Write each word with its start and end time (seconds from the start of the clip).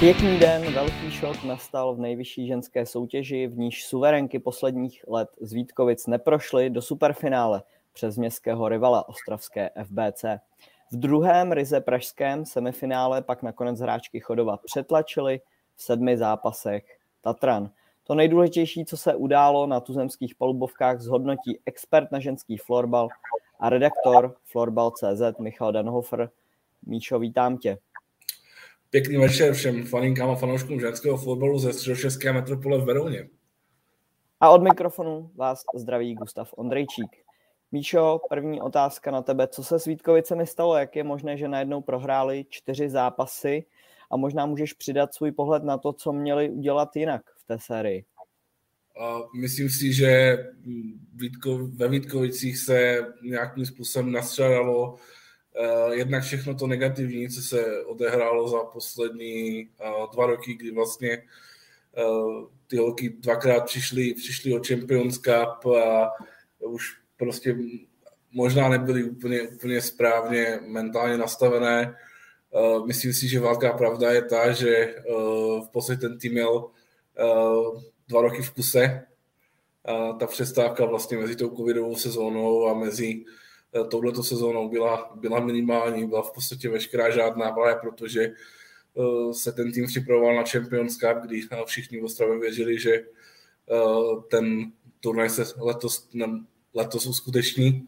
Pěkný 0.00 0.38
den, 0.38 0.74
velký 0.74 1.10
šok 1.10 1.44
nastal 1.44 1.94
v 1.94 1.98
nejvyšší 1.98 2.46
ženské 2.46 2.86
soutěži, 2.86 3.46
v 3.46 3.58
níž 3.58 3.86
suverenky 3.86 4.38
posledních 4.38 5.04
let 5.08 5.28
z 5.40 5.52
Vítkovic 5.52 6.06
neprošly 6.06 6.70
do 6.70 6.82
superfinále 6.82 7.62
přes 7.92 8.16
městského 8.16 8.68
rivala 8.68 9.08
ostravské 9.08 9.70
FBC. 9.84 10.24
V 10.92 10.96
druhém 10.96 11.52
ryze 11.52 11.80
pražském 11.80 12.44
semifinále 12.44 13.22
pak 13.22 13.42
nakonec 13.42 13.80
hráčky 13.80 14.20
Chodova 14.20 14.56
přetlačily 14.56 15.40
v 15.76 15.82
sedmi 15.82 16.18
zápasech 16.18 16.98
Tatran. 17.20 17.70
To 18.04 18.14
nejdůležitější, 18.14 18.84
co 18.84 18.96
se 18.96 19.14
událo 19.14 19.66
na 19.66 19.80
tuzemských 19.80 20.34
palubovkách, 20.34 21.00
zhodnotí 21.00 21.60
expert 21.66 22.12
na 22.12 22.20
ženský 22.20 22.56
florbal 22.56 23.08
a 23.60 23.68
redaktor 23.68 24.36
Florbal.cz 24.44 25.38
Michal 25.38 25.72
Danhofer. 25.72 26.30
Míšo, 26.86 27.18
vítám 27.18 27.58
tě. 27.58 27.78
Pěkný 28.96 29.16
večer 29.16 29.54
všem 29.54 29.84
faninkám 29.84 30.30
a 30.30 30.34
fanouškům 30.34 30.80
ženského 30.80 31.16
fotbalu 31.16 31.58
ze 31.58 31.72
středočeské 31.72 32.32
metropole 32.32 32.78
v 32.78 32.84
Verouně. 32.84 33.28
A 34.40 34.50
od 34.50 34.62
mikrofonu 34.62 35.30
vás 35.34 35.62
zdraví 35.74 36.14
Gustav 36.14 36.54
Ondrejčík. 36.56 37.16
Míšo, 37.72 38.20
první 38.28 38.60
otázka 38.60 39.10
na 39.10 39.22
tebe. 39.22 39.48
Co 39.48 39.64
se 39.64 39.78
s 39.78 39.84
Vítkovicemi 39.84 40.46
stalo? 40.46 40.76
Jak 40.76 40.96
je 40.96 41.04
možné, 41.04 41.36
že 41.36 41.48
najednou 41.48 41.80
prohráli 41.80 42.46
čtyři 42.48 42.88
zápasy 42.88 43.64
a 44.10 44.16
možná 44.16 44.46
můžeš 44.46 44.72
přidat 44.72 45.14
svůj 45.14 45.32
pohled 45.32 45.64
na 45.64 45.78
to, 45.78 45.92
co 45.92 46.12
měli 46.12 46.50
udělat 46.50 46.96
jinak 46.96 47.22
v 47.36 47.46
té 47.46 47.58
sérii? 47.58 48.04
Myslím 49.40 49.70
si, 49.70 49.92
že 49.92 50.38
Vítko, 51.14 51.58
ve 51.58 51.88
Vítkovicích 51.88 52.58
se 52.58 53.06
nějakým 53.22 53.66
způsobem 53.66 54.12
nastřadalo 54.12 54.92
uh, 54.92 54.98
jednak 55.92 56.22
všechno 56.22 56.54
to 56.54 56.66
negativní, 56.66 57.28
co 57.28 57.42
se 57.42 57.84
odehrálo 57.84 58.48
za 58.48 58.58
poslední 58.58 59.68
uh, 59.68 60.14
dva 60.14 60.26
roky, 60.26 60.54
kdy 60.54 60.70
vlastně 60.70 61.22
uh, 61.98 62.44
ty 62.66 62.76
holky 62.76 63.08
dvakrát 63.08 63.64
přišly, 63.64 64.14
přišly 64.14 64.54
o 64.54 64.62
Champions 64.68 65.18
Cup 65.18 65.66
a 65.66 66.10
už 66.58 66.96
prostě 67.16 67.56
možná 68.32 68.68
nebyly 68.68 69.04
úplně, 69.04 69.42
úplně 69.42 69.80
správně 69.80 70.60
mentálně 70.66 71.18
nastavené. 71.18 71.96
Myslím 72.86 73.12
si, 73.12 73.28
že 73.28 73.40
velká 73.40 73.72
pravda 73.72 74.12
je 74.12 74.22
ta, 74.22 74.52
že 74.52 74.94
v 75.66 75.68
podstatě 75.72 76.00
ten 76.00 76.18
tým 76.18 76.32
měl 76.32 76.70
dva 78.08 78.20
roky 78.20 78.42
v 78.42 78.50
kuse. 78.50 79.06
Ta 80.18 80.26
přestávka 80.26 80.84
vlastně 80.84 81.18
mezi 81.18 81.36
tou 81.36 81.56
covidovou 81.56 81.96
sezónou 81.96 82.68
a 82.68 82.74
mezi 82.74 83.24
uh, 83.72 83.88
touhletou 83.88 84.22
sezónou 84.22 84.68
byla, 84.68 85.12
byla 85.14 85.40
minimální, 85.40 86.06
byla 86.06 86.22
v 86.22 86.32
podstatě 86.32 86.68
veškerá 86.68 87.10
žádná 87.10 87.50
právě, 87.50 87.76
protože 87.80 88.32
uh, 88.94 89.32
se 89.32 89.52
ten 89.52 89.72
tým 89.72 89.86
připravoval 89.86 90.36
na 90.36 90.44
Champions 90.44 90.96
Cup, 90.96 91.18
kdy 91.26 91.40
všichni 91.64 92.00
v 92.00 92.04
Ostravě 92.04 92.38
věřili, 92.38 92.78
že 92.78 93.04
ten 94.30 94.72
turnaj 95.00 95.30
se 95.30 95.44
letos 95.58 96.08
letos 96.74 97.06
uskuteční. 97.06 97.86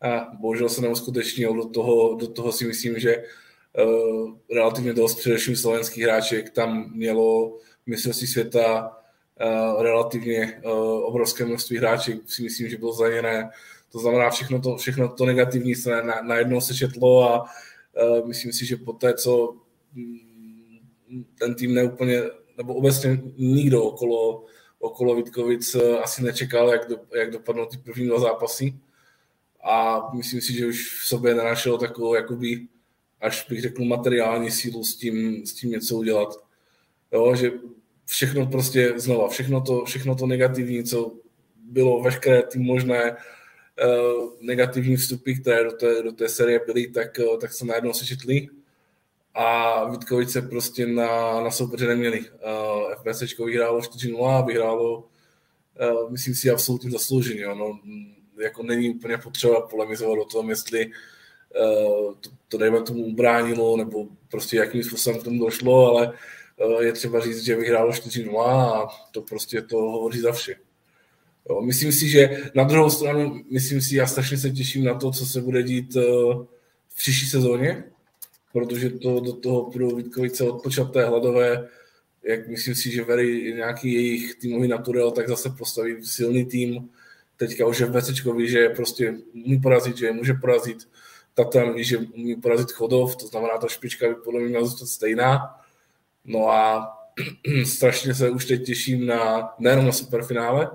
A 0.00 0.28
bohužel 0.40 0.68
se 0.68 0.80
neuskutečnil. 0.80 1.54
Do 1.54 1.68
toho, 1.68 2.14
do 2.14 2.28
toho 2.28 2.52
si 2.52 2.66
myslím, 2.66 2.98
že 2.98 3.24
relativně 4.54 4.92
dost 4.92 5.14
především 5.14 5.56
slovenských 5.56 6.04
hráček 6.04 6.50
tam 6.50 6.92
mělo 6.94 7.58
mistrovství 7.86 8.26
světa 8.26 8.96
relativně 9.78 10.60
obrovské 11.02 11.44
množství 11.44 11.76
hráček. 11.76 12.16
Si 12.26 12.42
myslím, 12.42 12.68
že 12.68 12.76
bylo 12.76 12.92
zraněné. 12.92 13.50
To 13.94 13.98
znamená, 13.98 14.30
všechno 14.30 14.60
to, 14.60 14.76
všechno 14.76 15.08
to 15.08 15.26
negativní 15.26 15.74
se 15.74 16.02
na, 16.02 16.22
najednou 16.22 16.60
se 16.60 16.74
četlo 16.74 17.22
a 17.22 17.42
uh, 17.42 18.28
myslím 18.28 18.52
si, 18.52 18.66
že 18.66 18.76
po 18.76 18.92
té, 18.92 19.14
co 19.14 19.56
mm, 19.92 21.24
ten 21.38 21.54
tým 21.54 21.74
neúplně, 21.74 22.22
nebo 22.56 22.74
obecně 22.74 23.22
nikdo 23.36 23.82
okolo 23.82 24.44
okolo 24.84 25.16
Vítkovic 25.16 25.74
eh, 25.74 25.98
asi 25.98 26.22
nečekal, 26.22 26.68
jak, 26.68 26.88
do, 26.88 26.96
jak 27.14 27.30
dopadnou 27.30 27.66
ty 27.66 27.76
první 27.76 28.06
dva 28.06 28.20
zápasy. 28.20 28.74
A 29.64 30.02
myslím 30.14 30.40
si, 30.40 30.52
že 30.52 30.66
už 30.66 31.00
v 31.00 31.06
sobě 31.06 31.34
nenašel 31.34 31.78
takovou, 31.78 32.14
jakoby, 32.14 32.68
až 33.20 33.46
bych 33.48 33.60
řekl, 33.60 33.84
materiální 33.84 34.50
sílu 34.50 34.84
s 34.84 34.96
tím, 34.96 35.46
s 35.46 35.54
tím 35.54 35.70
něco 35.70 35.96
udělat. 35.96 36.44
Jo, 37.12 37.34
že 37.36 37.52
všechno 38.04 38.46
prostě 38.46 38.92
znova, 38.96 39.28
všechno 39.28 39.60
to, 39.60 39.84
všechno 39.84 40.14
to 40.14 40.26
negativní, 40.26 40.84
co 40.84 41.12
bylo 41.56 42.02
veškeré 42.02 42.42
ty 42.42 42.58
možné 42.58 43.16
negativní 44.40 44.96
vstupy, 44.96 45.34
které 45.34 45.64
do 45.64 45.72
té, 45.72 46.02
do 46.02 46.12
té 46.12 46.28
série 46.28 46.60
byly, 46.66 46.88
tak, 46.88 47.18
uh, 47.18 47.38
tak 47.38 47.52
se 47.52 47.64
najednou 47.64 47.92
sečetly 47.92 48.48
a 49.34 49.84
Vítkovice 49.90 50.42
prostě 50.42 50.86
na, 50.86 51.40
na 51.40 51.50
soupeře 51.50 51.86
neměli. 51.86 52.20
Uh, 52.20 52.94
FBC 52.94 53.38
vyhrálo 53.38 53.80
4-0 53.80 54.46
vyhrálo, 54.46 54.98
uh, 54.98 56.10
myslím 56.10 56.34
si, 56.34 56.50
absolutně 56.50 56.90
zaslouženě. 56.90 57.46
No, 57.46 57.78
jako 58.42 58.62
není 58.62 58.90
úplně 58.90 59.18
potřeba 59.18 59.60
polemizovat 59.60 60.18
o 60.18 60.24
tom, 60.24 60.50
jestli 60.50 60.90
to, 62.20 62.30
to 62.48 62.58
dejme 62.58 62.82
tomu 62.82 63.04
ubránilo, 63.04 63.76
nebo 63.76 64.06
prostě 64.28 64.56
jakým 64.56 64.84
způsobem 64.84 65.20
k 65.20 65.24
tomu 65.24 65.44
došlo, 65.44 65.88
ale 65.88 66.12
je 66.80 66.92
třeba 66.92 67.20
říct, 67.20 67.44
že 67.44 67.56
vyhrálo 67.56 67.90
4-0 67.90 68.40
a 68.48 68.88
to 69.10 69.22
prostě 69.22 69.62
to 69.62 69.76
hovoří 69.76 70.20
za 70.20 70.32
vše. 70.32 70.56
Jo, 71.50 71.62
myslím 71.62 71.92
si, 71.92 72.08
že 72.08 72.50
na 72.54 72.64
druhou 72.64 72.90
stranu, 72.90 73.40
myslím 73.50 73.80
si, 73.80 73.96
já 73.96 74.06
strašně 74.06 74.38
se 74.38 74.50
těším 74.50 74.84
na 74.84 74.94
to, 74.94 75.10
co 75.10 75.26
se 75.26 75.40
bude 75.40 75.62
dít 75.62 75.96
uh, 75.96 76.44
v 76.88 76.96
příští 76.96 77.26
sezóně, 77.26 77.84
protože 78.52 78.90
to 78.90 79.20
do 79.20 79.32
toho 79.32 79.70
budou 79.70 79.96
Vítkovice 79.96 80.44
odpočaté, 80.44 81.06
hladové, 81.06 81.68
jak 82.22 82.48
myslím 82.48 82.74
si, 82.74 82.90
že 82.90 83.04
Very 83.04 83.54
nějaký 83.56 83.92
jejich 83.92 84.34
týmový 84.34 84.68
naturel, 84.68 85.10
tak 85.10 85.28
zase 85.28 85.50
postaví 85.50 86.06
silný 86.06 86.44
tým. 86.44 86.88
Teďka 87.36 87.66
už 87.66 87.80
je 87.80 87.86
v 87.86 88.36
ví, 88.36 88.48
že 88.48 88.68
prostě 88.68 89.14
umí 89.32 89.60
porazit, 89.60 89.96
že 89.96 90.06
je 90.06 90.12
může 90.12 90.34
porazit. 90.34 90.88
Tatan 91.34 91.74
ví, 91.74 91.84
že 91.84 91.98
umí 91.98 92.36
porazit 92.36 92.72
Chodov, 92.72 93.16
to 93.16 93.26
znamená, 93.26 93.58
ta 93.58 93.68
špička 93.68 94.08
by 94.08 94.14
podle 94.14 94.40
mě 94.40 94.48
měla 94.48 94.64
zůstat 94.64 94.86
stejná. 94.86 95.60
No 96.24 96.48
a 96.48 96.88
strašně 97.66 98.14
se 98.14 98.30
už 98.30 98.44
teď 98.44 98.66
těším 98.66 99.06
na, 99.06 99.50
nejenom 99.58 99.86
na 99.86 99.92
superfinále, 99.92 100.70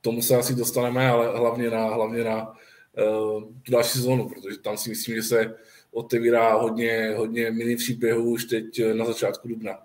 tomu 0.00 0.22
se 0.22 0.36
asi 0.36 0.54
dostaneme, 0.54 1.08
ale 1.08 1.38
hlavně 1.38 1.70
na, 1.70 1.84
hlavně 1.84 2.24
na 2.24 2.48
uh, 2.48 3.42
tu 3.62 3.72
další 3.72 3.90
sezónu, 3.90 4.28
protože 4.28 4.58
tam 4.58 4.76
si 4.76 4.90
myslím, 4.90 5.14
že 5.14 5.22
se 5.22 5.54
otevírá 5.92 6.54
hodně, 6.54 7.14
hodně 7.16 7.50
mini 7.50 7.76
příběhů 7.76 8.30
už 8.30 8.44
teď 8.44 8.78
eh, 8.78 8.94
na 8.94 9.04
začátku 9.04 9.48
dubna. 9.48 9.78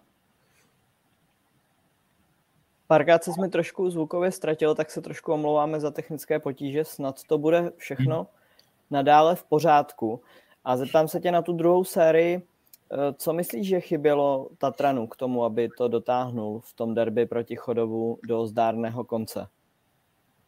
Párkrát 2.88 3.24
se 3.24 3.32
mi 3.42 3.50
trošku 3.50 3.90
zvukově 3.90 4.32
ztratil, 4.32 4.76
tak 4.76 4.92
se 4.92 5.02
trošku 5.02 5.34
omlouváme 5.34 5.80
za 5.80 5.92
technické 5.92 6.40
potíže. 6.40 6.86
Snad 6.86 7.24
to 7.24 7.38
bude 7.38 7.72
všechno 7.78 8.28
nadále 8.92 9.36
v 9.36 9.44
pořádku. 9.44 10.22
A 10.66 10.78
zeptám 10.78 11.08
se 11.08 11.20
tě 11.20 11.32
na 11.32 11.42
tu 11.42 11.54
druhou 11.54 11.84
sérii. 11.84 12.42
Eh, 12.92 13.14
co 13.18 13.34
myslíš, 13.34 13.68
že 13.68 13.80
chybělo 13.80 14.50
Tatranu 14.58 15.08
k 15.08 15.16
tomu, 15.16 15.44
aby 15.44 15.70
to 15.78 15.88
dotáhnul 15.88 16.62
v 16.66 16.74
tom 16.74 16.94
derby 16.94 17.26
proti 17.26 17.56
Chodovu 17.56 18.20
do 18.28 18.48
zdárného 18.48 19.04
konce? 19.04 19.48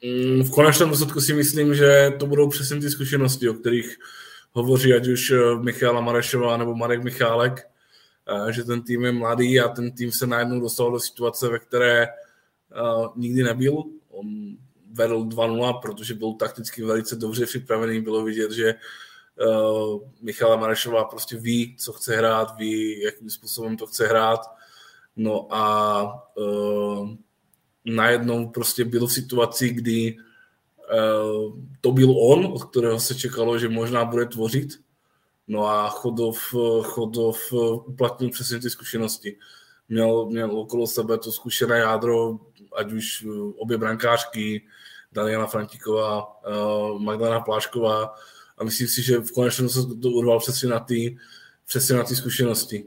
Mm, 0.04 0.44
v 0.44 0.52
konečném 0.52 0.90
důsledku 0.90 1.22
si 1.22 1.34
myslím, 1.34 1.76
že 1.76 2.12
to 2.20 2.26
budou 2.26 2.50
přesně 2.50 2.80
ty 2.80 2.90
zkušenosti, 2.90 3.50
o 3.50 3.54
kterých 3.54 3.98
hovoří 4.52 4.94
ať 4.94 5.08
už 5.08 5.32
eh, 5.32 5.56
Michála 5.56 6.02
Marešová 6.02 6.58
nebo 6.58 6.76
Marek 6.76 7.04
Michálek, 7.04 7.70
eh, 8.48 8.54
že 8.54 8.64
ten 8.64 8.82
tým 8.82 9.06
je 9.06 9.12
mladý 9.12 9.60
a 9.60 9.68
ten 9.68 9.92
tým 9.92 10.12
se 10.12 10.28
najednou 10.28 10.60
dostal 10.60 10.92
do 10.92 11.00
situace, 11.00 11.50
ve 11.50 11.60
které 11.60 12.08
nikdy 13.16 13.44
nebyl. 13.44 13.84
On 14.10 14.28
vedl 14.94 15.24
2-0, 15.24 15.74
protože 15.82 16.14
byl 16.14 16.34
takticky 16.34 16.84
velice 16.84 17.16
dobře 17.16 17.46
připravený. 17.46 18.02
Bylo 18.02 18.24
vidět, 18.24 18.52
že 18.52 18.76
uh, 19.48 20.02
Michála 20.22 20.56
Marešová 20.56 21.04
prostě 21.04 21.38
ví, 21.38 21.76
co 21.80 21.94
chce 21.94 22.16
hrát, 22.16 22.58
ví, 22.58 23.02
jakým 23.02 23.30
způsobem 23.30 23.78
to 23.78 23.88
chce 23.88 24.08
hrát. 24.08 24.40
No 25.16 25.48
a 25.50 26.30
uh, 26.36 27.10
najednou 27.86 28.50
prostě 28.50 28.86
byl 28.86 29.08
v 29.08 29.14
situaci, 29.14 29.70
kdy 29.70 30.18
Eh, 30.90 31.52
to 31.82 31.92
byl 31.92 32.12
on, 32.12 32.46
od 32.46 32.64
kterého 32.64 33.00
se 33.00 33.16
čekalo, 33.16 33.60
že 33.60 33.70
možná 33.70 34.06
bude 34.06 34.26
tvořit. 34.26 34.70
No 35.48 35.66
a 35.68 35.90
Chodov, 35.90 36.38
Chodov 36.82 37.54
uplatnil 37.86 38.30
přesně 38.30 38.60
ty 38.60 38.70
zkušenosti. 38.70 39.38
Měl, 39.90 40.26
měl 40.26 40.60
okolo 40.60 40.88
sebe 40.88 41.18
to 41.18 41.32
zkušené 41.32 41.78
jádro, 41.78 42.40
ať 42.76 42.92
už 42.92 43.26
obě 43.58 43.78
brankářky, 43.78 44.66
Daniela 45.12 45.48
Frantíková, 45.48 46.40
eh, 46.46 47.00
Magdalena 47.00 47.40
Plášková 47.40 48.16
a 48.60 48.64
myslím 48.64 48.88
si, 48.88 49.04
že 49.04 49.18
v 49.18 49.32
konečném 49.32 49.70
se 49.70 49.80
to 50.02 50.10
urval 50.10 50.40
přesně 50.40 50.70
na 50.70 50.80
ty, 50.80 51.18
přesně 51.68 51.96
na 51.96 52.04
ty 52.04 52.16
zkušenosti. 52.16 52.86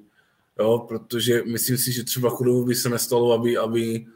Jo, 0.58 0.84
protože 0.88 1.42
myslím 1.46 1.78
si, 1.78 1.92
že 1.92 2.04
třeba 2.04 2.30
Chodovu 2.30 2.64
by 2.64 2.74
se 2.74 2.88
nestalo, 2.88 3.32
aby, 3.32 3.56
aby 3.56 4.06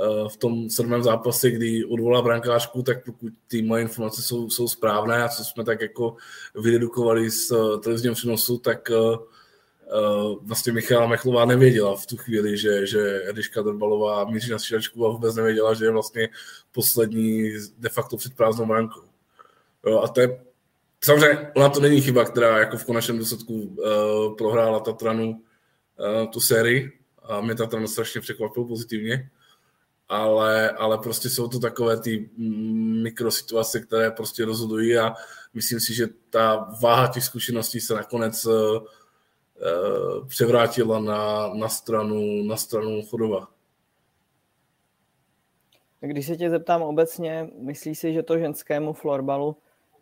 Eh, 0.00 0.28
v 0.28 0.36
tom 0.36 0.70
sedmém 0.70 1.02
zápase, 1.02 1.50
kdy 1.50 1.84
odvolá 1.84 2.22
brankářku, 2.22 2.82
tak 2.82 3.04
pokud 3.04 3.32
ty 3.46 3.62
moje 3.62 3.82
informace 3.82 4.22
jsou, 4.22 4.50
jsou 4.50 4.68
správné 4.68 5.22
a 5.22 5.28
co 5.28 5.44
jsme 5.44 5.64
tak 5.64 5.80
jako 5.80 6.16
vydedukovali 6.54 7.30
z 7.30 7.50
uh, 7.50 7.80
televizního 7.80 8.14
přenosu, 8.14 8.58
tak 8.58 8.90
uh, 8.90 10.36
vlastně 10.42 10.72
Michala 10.72 11.06
Mechlová 11.06 11.44
nevěděla 11.44 11.96
v 11.96 12.06
tu 12.06 12.16
chvíli, 12.16 12.56
že, 12.56 12.86
že 12.86 13.22
Ediška 13.28 13.62
Drbalová 13.62 14.24
míří 14.24 14.50
na 14.50 14.58
střídačku 14.58 15.06
a 15.06 15.10
vůbec 15.10 15.36
nevěděla, 15.36 15.74
že 15.74 15.84
je 15.84 15.90
vlastně 15.90 16.28
poslední 16.72 17.52
de 17.78 17.88
facto 17.88 18.16
před 18.16 18.34
prázdnou 18.34 18.66
brankou. 18.66 19.02
Jo, 19.86 20.00
a 20.00 20.08
to 20.08 20.20
je, 20.20 20.40
samozřejmě 21.04 21.50
ona 21.54 21.68
to 21.68 21.80
není 21.80 22.00
chyba, 22.00 22.24
která 22.24 22.58
jako 22.58 22.76
v 22.76 22.84
konečném 22.84 23.18
důsledku 23.18 23.54
uh, 23.54 24.36
prohrála 24.36 24.80
Tatranu 24.80 25.30
uh, 25.30 26.30
tu 26.30 26.40
sérii 26.40 27.00
a 27.22 27.40
mě 27.40 27.54
Tatran 27.54 27.88
strašně 27.88 28.20
překvapil 28.20 28.64
pozitivně, 28.64 29.30
ale, 30.08 30.70
ale 30.70 30.98
prostě 30.98 31.30
jsou 31.30 31.48
to 31.48 31.58
takové 31.58 32.00
ty 32.00 32.30
mikrosituace, 33.02 33.80
které 33.80 34.10
prostě 34.10 34.44
rozhodují 34.44 34.98
a 34.98 35.14
myslím 35.54 35.80
si, 35.80 35.94
že 35.94 36.06
ta 36.30 36.56
váha 36.82 37.08
těch 37.08 37.24
zkušeností 37.24 37.80
se 37.80 37.94
nakonec 37.94 38.46
uh, 38.46 38.86
převrátila 40.28 41.00
na, 41.00 41.54
na, 41.54 41.68
stranu, 41.68 42.42
na 42.44 42.56
stranu 42.56 43.02
Chodova. 43.02 43.48
Když 46.00 46.26
se 46.26 46.36
tě 46.36 46.50
zeptám 46.50 46.82
obecně, 46.82 47.50
myslíš 47.58 47.98
si, 47.98 48.12
že 48.12 48.22
to 48.22 48.38
ženskému 48.38 48.92
florbalu 48.92 49.56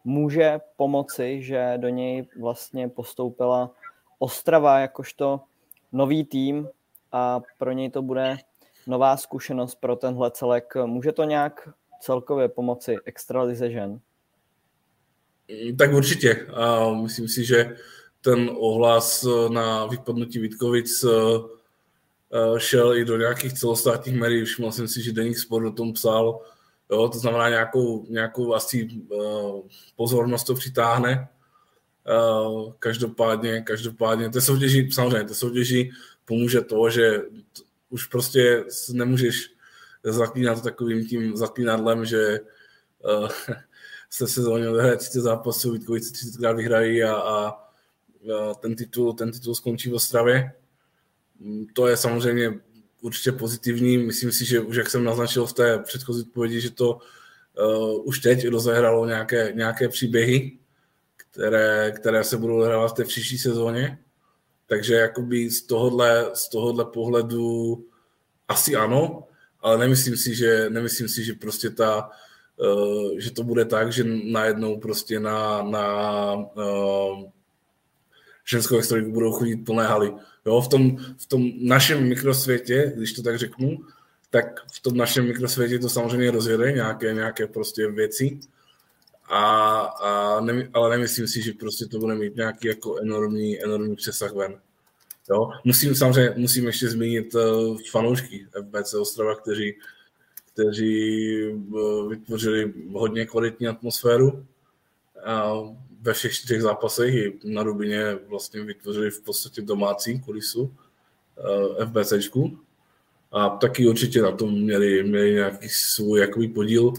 může 0.04 0.60
pomoci, 0.76 1.42
že 1.42 1.74
do 1.76 1.88
něj 1.88 2.26
vlastně 2.40 2.88
postoupila 2.88 3.70
Ostrava 4.18 4.78
jakožto 4.78 5.40
nový 5.92 6.24
tým 6.24 6.68
a 7.12 7.40
pro 7.58 7.72
něj 7.72 7.90
to 7.90 8.02
bude 8.02 8.36
nová 8.86 9.16
zkušenost 9.16 9.74
pro 9.74 9.96
tenhle 9.96 10.30
celek. 10.30 10.74
Může 10.86 11.12
to 11.12 11.24
nějak 11.24 11.68
celkově 12.00 12.48
pomoci 12.48 12.96
extralize 13.04 13.70
žen? 13.70 14.00
Tak 15.78 15.92
určitě. 15.92 16.46
A 16.54 16.92
myslím 16.94 17.28
si, 17.28 17.44
že 17.44 17.76
ten 18.20 18.50
ohlas 18.58 19.26
na 19.48 19.86
vypadnutí 19.86 20.38
Vítkovic 20.38 21.04
eh, 21.04 21.08
eh, 22.32 22.60
šel 22.60 22.96
i 22.96 23.04
do 23.04 23.16
nějakých 23.16 23.52
celostátních 23.52 24.16
médií. 24.16 24.44
Všiml 24.44 24.72
jsem 24.72 24.88
si, 24.88 25.02
že 25.02 25.12
Deník 25.12 25.38
Sport 25.38 25.66
o 25.66 25.72
tom 25.72 25.92
psal. 25.92 26.40
Jo, 26.90 27.08
to 27.08 27.18
znamená, 27.18 27.48
nějakou, 27.48 28.06
nějakou 28.08 28.54
asi 28.54 28.88
uh, 29.10 29.60
pozornost 29.96 30.44
to 30.44 30.54
přitáhne. 30.54 31.28
Uh, 32.08 32.72
každopádně, 32.78 33.62
každopádně, 33.62 34.30
to 34.30 34.40
soutěží, 34.40 34.92
samozřejmě, 34.92 35.24
to 35.24 35.34
soutěží 35.34 35.90
pomůže 36.24 36.60
to, 36.60 36.90
že 36.90 37.22
už 37.90 38.06
prostě 38.06 38.64
nemůžeš 38.92 39.50
zaklínat 40.02 40.62
takovým 40.62 41.06
tím 41.06 41.36
zaklínadlem, 41.36 42.04
že 42.04 42.40
uh, 43.20 43.28
se 44.10 44.28
sezóně 44.28 44.68
odehraje 44.68 44.96
30 44.96 45.20
zápasů, 45.20 45.72
Vítkovice 45.72 46.12
30 46.12 46.38
krát 46.38 46.52
vyhrají 46.52 47.02
a, 47.02 47.14
a, 47.14 47.48
a 47.48 48.54
ten, 48.60 48.76
titul, 48.76 49.12
ten 49.12 49.32
titul 49.32 49.54
skončí 49.54 49.90
v 49.90 49.94
Ostravě. 49.94 50.52
Mm, 51.40 51.66
to 51.72 51.86
je 51.86 51.96
samozřejmě 51.96 52.60
určitě 53.00 53.32
pozitivní. 53.32 53.98
Myslím 53.98 54.32
si, 54.32 54.44
že 54.44 54.60
už 54.60 54.76
jak 54.76 54.90
jsem 54.90 55.04
naznačil 55.04 55.46
v 55.46 55.52
té 55.52 55.78
předchozí 55.78 56.22
odpovědi, 56.22 56.60
že 56.60 56.70
to 56.70 56.98
uh, 57.58 58.06
už 58.08 58.18
teď 58.18 58.48
rozehralo 58.48 59.06
nějaké, 59.06 59.52
nějaké 59.54 59.88
příběhy, 59.88 60.58
které, 61.16 61.92
které 61.96 62.24
se 62.24 62.36
budou 62.36 62.60
hrát 62.60 62.88
v 62.88 62.92
té 62.92 63.04
příští 63.04 63.38
sezóně. 63.38 63.98
Takže 64.66 64.94
jakoby 64.94 65.50
z 65.50 65.62
tohohle, 65.62 66.30
z 66.34 66.48
tohohle 66.48 66.84
pohledu 66.84 67.84
asi 68.48 68.76
ano, 68.76 69.24
ale 69.60 69.78
nemyslím 69.78 70.16
si, 70.16 70.34
že, 70.34 70.70
nemyslím 70.70 71.08
si, 71.08 71.24
že 71.24 71.32
prostě 71.32 71.70
ta, 71.70 72.10
uh, 72.56 73.18
že 73.18 73.30
to 73.30 73.42
bude 73.42 73.64
tak, 73.64 73.92
že 73.92 74.04
najednou 74.24 74.80
prostě 74.80 75.20
na, 75.20 75.62
na 75.62 76.34
uh, 76.34 77.30
ženskou 78.50 78.78
extraligu 78.78 79.12
budou 79.12 79.32
chodit 79.32 79.56
plné 79.56 79.86
haly. 79.86 80.12
Jo, 80.46 80.60
v, 80.60 80.68
tom, 80.68 80.96
v 80.96 81.26
tom 81.26 81.50
našem 81.62 82.08
mikrosvětě, 82.08 82.92
když 82.96 83.12
to 83.12 83.22
tak 83.22 83.38
řeknu, 83.38 83.78
tak 84.30 84.60
v 84.72 84.80
tom 84.80 84.96
našem 84.96 85.26
mikrosvětě 85.26 85.78
to 85.78 85.88
samozřejmě 85.88 86.30
rozjede 86.30 86.72
nějaké, 86.72 87.14
nějaké 87.14 87.46
prostě 87.46 87.90
věci, 87.90 88.40
a, 89.28 89.80
a 89.80 90.40
ne, 90.40 90.68
ale 90.72 90.90
nemyslím 90.90 91.28
si, 91.28 91.42
že 91.42 91.52
prostě 91.52 91.86
to 91.86 91.98
bude 91.98 92.14
mít 92.14 92.36
nějaký 92.36 92.68
jako 92.68 92.96
enormní, 92.96 93.64
enormní 93.64 93.96
přesah 93.96 94.32
ven. 94.32 94.60
Jo? 95.30 95.50
Musím 95.64 95.94
samozřejmě 95.94 96.34
musím 96.36 96.66
ještě 96.66 96.88
zmínit 96.88 97.34
uh, 97.34 97.78
fanoušky 97.90 98.46
FBC 98.62 98.94
Ostrava, 98.94 99.34
kteří, 99.34 99.74
kteří 100.52 101.42
uh, 101.52 102.08
vytvořili 102.08 102.72
hodně 102.92 103.26
kvalitní 103.26 103.68
atmosféru. 103.68 104.30
Uh, 104.30 105.76
ve 106.08 106.14
všech 106.14 106.32
čtyřech 106.32 106.62
zápasech 106.62 107.14
i 107.14 107.38
na 107.44 107.62
Rubině 107.62 108.14
vlastně 108.14 108.64
vytvořili 108.64 109.10
v 109.10 109.20
podstatě 109.20 109.62
domácí 109.62 110.20
kulisu 110.20 110.62
uh, 110.62 111.84
FBCčku. 111.84 112.58
A 113.32 113.48
taky 113.48 113.88
určitě 113.88 114.22
na 114.22 114.32
tom 114.32 114.50
měli, 114.50 115.02
měli 115.04 115.32
nějaký 115.32 115.68
svůj 115.68 116.20
jakový 116.20 116.48
podíl. 116.48 116.84
Uh, 116.84 116.94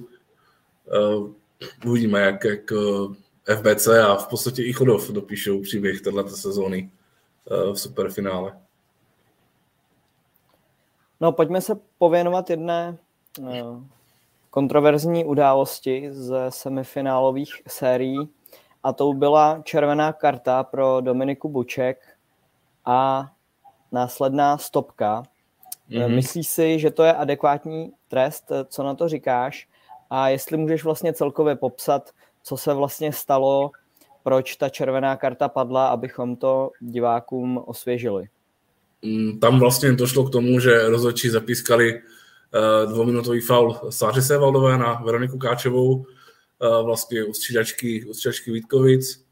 uvidíme, 1.85 2.21
jak, 2.21 2.43
jak 2.43 2.71
FBC 3.55 3.87
a 3.87 4.15
v 4.15 4.27
podstatě 4.27 4.63
i 4.63 4.73
Chodov 4.73 5.11
dopíšou 5.11 5.61
příběh 5.61 6.01
této 6.01 6.29
sezóny 6.29 6.91
v 7.73 7.75
superfinále. 7.75 8.59
No, 11.21 11.31
pojďme 11.31 11.61
se 11.61 11.79
pověnovat 11.97 12.49
jedné 12.49 12.97
kontroverzní 14.49 15.25
události 15.25 16.09
ze 16.11 16.45
semifinálových 16.49 17.61
sérií 17.67 18.29
a 18.83 18.93
to 18.93 19.13
byla 19.13 19.61
červená 19.63 20.13
karta 20.13 20.63
pro 20.63 21.01
Dominiku 21.01 21.49
Buček 21.49 21.97
a 22.85 23.31
následná 23.91 24.57
stopka. 24.57 25.23
Mm-hmm. 25.91 26.15
Myslíš 26.15 26.47
si, 26.47 26.79
že 26.79 26.91
to 26.91 27.03
je 27.03 27.13
adekvátní 27.13 27.91
trest? 28.07 28.51
Co 28.65 28.83
na 28.83 28.95
to 28.95 29.07
říkáš? 29.09 29.67
A 30.09 30.29
jestli 30.29 30.57
můžeš 30.57 30.83
vlastně 30.83 31.13
celkově 31.13 31.55
popsat, 31.55 32.09
co 32.43 32.57
se 32.57 32.73
vlastně 32.73 33.13
stalo, 33.13 33.71
proč 34.23 34.55
ta 34.55 34.69
červená 34.69 35.15
karta 35.15 35.49
padla, 35.49 35.87
abychom 35.87 36.35
to 36.35 36.71
divákům 36.79 37.63
osvěžili? 37.65 38.27
Mm, 39.01 39.39
tam 39.39 39.59
vlastně 39.59 39.93
došlo 39.93 40.23
k 40.23 40.31
tomu, 40.31 40.59
že 40.59 40.89
rozhodčí 40.89 41.29
zapískali 41.29 41.93
uh, 41.93 42.91
dvouminutový 42.91 43.41
faul 43.41 43.77
Sáře 43.89 44.21
Sevaldové 44.21 44.77
na 44.77 44.93
Veroniku 44.93 45.37
Káčevou, 45.37 46.05
vlastně 46.83 47.23
u 47.23 47.33
střídačky, 47.33 48.05
u 48.05 48.13
střídačky 48.13 48.51
Vítkovic. 48.51 49.25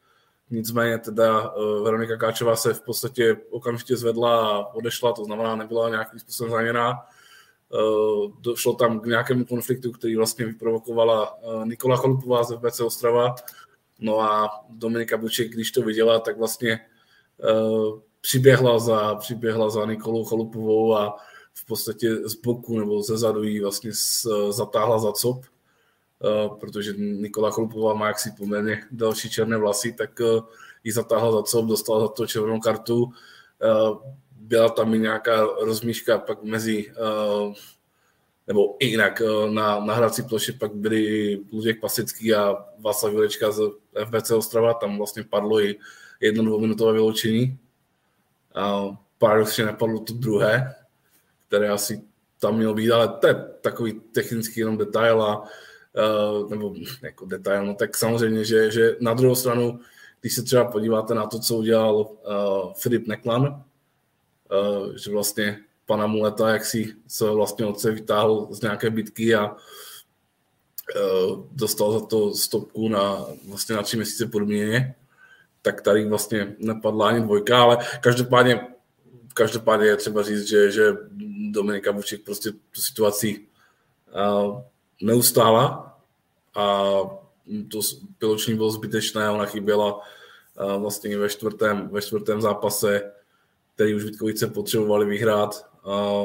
Nicméně 0.50 0.98
teda 0.98 1.42
e, 1.42 1.84
Veronika 1.84 2.18
Káčová 2.18 2.56
se 2.56 2.74
v 2.74 2.82
podstatě 2.82 3.38
okamžitě 3.50 3.98
zvedla 3.98 4.48
a 4.48 4.74
odešla, 4.74 5.14
to 5.14 5.26
znamená, 5.26 5.56
nebyla 5.56 5.90
nějakým 5.90 6.20
způsobem 6.20 6.52
zraněná. 6.52 6.92
E, 6.92 6.98
došlo 8.40 8.74
tam 8.74 9.00
k 9.00 9.06
nějakému 9.06 9.46
konfliktu, 9.46 9.92
který 9.92 10.16
vlastně 10.16 10.46
vyprovokovala 10.46 11.38
Nikola 11.64 11.98
Chalupová 11.98 12.44
z 12.44 12.56
FBC 12.56 12.80
Ostrava. 12.80 13.36
No 14.00 14.20
a 14.20 14.50
Dominika 14.70 15.18
Buček, 15.18 15.52
když 15.52 15.72
to 15.72 15.82
viděla, 15.82 16.20
tak 16.20 16.38
vlastně 16.38 16.80
přiběhla 18.22 18.80
za, 18.80 19.16
přiběhla 19.16 19.70
za 19.70 19.86
Nikolou 19.86 20.26
Chalupovou 20.26 20.96
a 20.96 21.18
v 21.54 21.66
podstatě 21.66 22.16
z 22.16 22.36
boku 22.36 22.80
nebo 22.80 23.04
ze 23.04 23.18
zadu 23.18 23.44
jí 23.44 23.60
vlastně 23.60 23.92
zatáhla 24.50 25.00
za 25.00 25.12
cop 25.12 25.46
Eh, 25.46 25.57
protože 26.60 26.94
Nikola 26.98 27.52
Chlupová 27.52 27.94
má 27.94 28.08
jaksi 28.08 28.32
poměrně 28.38 28.84
další 28.92 29.30
černé 29.30 29.58
vlasy, 29.58 29.94
tak 29.94 30.22
eh, 30.22 30.42
ji 30.84 30.92
zatáhla 30.92 31.32
za 31.32 31.44
co, 31.44 31.62
dostala 31.62 32.00
za 32.00 32.08
to 32.08 32.28
červenou 32.28 32.60
kartu. 32.60 33.12
Eh, 33.64 34.18
byla 34.32 34.70
tam 34.70 34.94
i 34.94 35.00
nějaká 35.00 35.42
rozmíška 35.62 36.18
pak 36.18 36.44
mezi, 36.44 36.92
nebo 38.48 38.76
i 38.80 38.88
jinak, 38.88 39.22
na, 39.50 39.80
na 39.80 39.94
hrací 39.94 40.24
ploše 40.24 40.54
pak 40.54 40.74
byli 40.76 41.40
Luděk 41.54 41.80
Pasický 41.80 42.34
a 42.34 42.56
Václav 42.80 43.14
Vilečka 43.14 43.52
z 43.52 43.62
FBC 44.06 44.32
Ostrava, 44.32 44.74
tam 44.74 44.98
vlastně 44.98 45.24
padlo 45.24 45.62
i 45.62 45.76
jedno 46.20 46.44
dvouminutové 46.44 46.94
vyloučení. 46.94 47.60
Paradoxně 49.18 49.66
nepadlo 49.66 50.00
to 50.00 50.14
druhé, 50.14 50.76
které 51.48 51.70
asi 51.70 52.02
tam 52.40 52.58
mělo 52.58 52.74
být, 52.74 52.92
ale 52.92 53.08
to 53.08 53.28
je 53.28 53.36
takový 53.62 54.02
technický 54.12 54.60
jenom 54.60 54.78
detail 54.78 55.22
a 55.24 55.44
uh, 55.94 56.50
nebo 56.50 56.76
jako 57.02 57.26
detail, 57.26 57.66
no 57.66 57.74
tak 57.74 57.98
samozřejmě, 57.98 58.46
že, 58.46 58.72
že 58.72 58.96
na 59.00 59.14
druhou 59.14 59.36
stranu, 59.36 59.80
když 60.22 60.34
se 60.34 60.44
třeba 60.44 60.66
podíváte 60.66 61.16
na 61.16 61.28
to, 61.28 61.40
co 61.40 61.56
udělal 61.56 61.96
uh, 61.96 62.74
Filip 62.74 63.08
Neklan, 63.08 63.44
uh, 63.44 64.96
že 64.96 65.12
vlastně 65.12 65.60
pana 65.86 66.08
Muleta, 66.08 66.50
jak 66.50 66.66
si 66.66 66.94
se 67.08 67.30
vlastně 67.30 67.66
otce 67.66 67.92
vytáhl 67.92 68.48
z 68.52 68.62
nějaké 68.62 68.90
bitky 68.90 69.36
a 69.36 69.52
uh, 69.52 71.46
dostal 71.52 72.00
za 72.00 72.06
to 72.06 72.34
stopku 72.34 72.90
na 72.90 73.26
vlastně 73.50 73.76
na 73.76 73.84
tři 73.84 73.98
měsíce 73.98 74.26
podmíněně, 74.26 74.96
tak 75.62 75.82
tady 75.82 76.06
vlastně 76.10 76.56
nepadla 76.60 77.08
ani 77.08 77.22
dvojka, 77.22 77.62
ale 77.62 77.78
každopádně 78.02 78.68
každopádně 79.38 79.88
je 79.88 79.98
třeba 79.98 80.24
říct, 80.24 80.48
že, 80.48 80.72
že 80.72 80.94
Dominika 81.52 81.92
Vuček 81.92 82.22
prostě 82.22 82.52
tu 82.52 82.82
situaci 82.82 83.40
uh, 84.16 84.62
neustála 85.02 85.98
a 86.56 86.94
to 87.72 87.80
piloční 88.18 88.56
bylo 88.56 88.72
zbytečné, 88.72 89.30
ona 89.32 89.46
chyběla 89.46 90.00
vlastně 90.78 91.18
ve 91.18 91.30
čtvrtém, 91.30 91.90
ve 91.92 92.02
čtvrtém 92.02 92.42
zápase, 92.42 93.12
který 93.76 93.96
už 93.96 94.04
Vítkovice 94.04 94.48
potřebovali 94.48 95.06
vyhrát. 95.06 95.70
A 95.86 96.24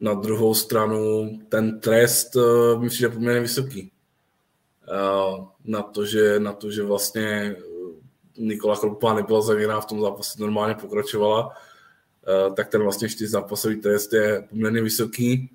na 0.00 0.14
druhou 0.14 0.54
stranu 0.54 1.30
ten 1.48 1.80
trest, 1.80 2.36
myslím, 2.78 2.98
že 2.98 3.06
je 3.06 3.10
poměrně 3.10 3.40
vysoký. 3.40 3.92
Na, 5.64 5.82
to, 5.82 6.06
že, 6.06 6.40
na 6.40 6.52
to, 6.52 6.70
že 6.70 6.82
vlastně 6.82 7.56
Nikola 8.38 8.76
Krupa 8.76 9.14
nebyla 9.14 9.40
zavěrná 9.40 9.80
v 9.80 9.86
tom 9.86 10.00
zápase, 10.00 10.40
normálně 10.40 10.74
pokračovala, 10.74 11.46
uh, 11.46 12.54
tak 12.54 12.68
ten 12.68 12.82
vlastně 12.82 13.08
zápasový 13.26 13.76
trest 13.76 14.12
je 14.12 14.46
poměrně 14.50 14.82
vysoký. 14.82 15.50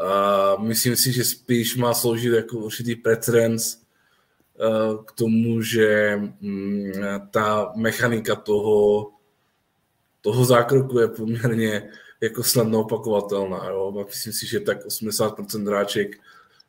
Uh, 0.00 0.64
myslím 0.64 0.96
si, 0.96 1.12
že 1.12 1.24
spíš 1.24 1.76
má 1.76 1.94
sloužit 1.94 2.32
jako 2.32 2.58
určitý 2.58 2.96
precedens 2.96 3.76
uh, 3.76 5.04
k 5.04 5.12
tomu, 5.12 5.62
že 5.62 6.18
um, 6.42 6.92
ta 7.30 7.72
mechanika 7.76 8.36
toho, 8.36 9.10
toho 10.20 10.44
zákroku 10.44 10.98
je 10.98 11.08
poměrně 11.08 11.90
jako 12.20 12.42
snadno 12.42 12.80
opakovatelná. 12.80 13.68
Jo? 13.68 14.04
Myslím 14.06 14.32
si, 14.32 14.46
že 14.46 14.60
tak 14.60 14.86
80% 14.86 15.66
hráček 15.66 16.16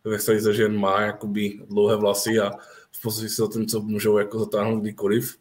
ve 0.04 0.20
za 0.20 0.52
žen 0.52 0.78
má 0.78 1.02
jakoby 1.02 1.60
dlouhé 1.70 1.96
vlasy 1.96 2.40
a 2.40 2.52
v 2.92 3.02
podstatě 3.02 3.30
se 3.30 3.44
o 3.44 3.48
tom, 3.48 3.66
co 3.66 3.82
můžou 3.82 4.18
jako 4.18 4.40
zatáhnout 4.40 4.82
kdykoliv. 4.82 5.38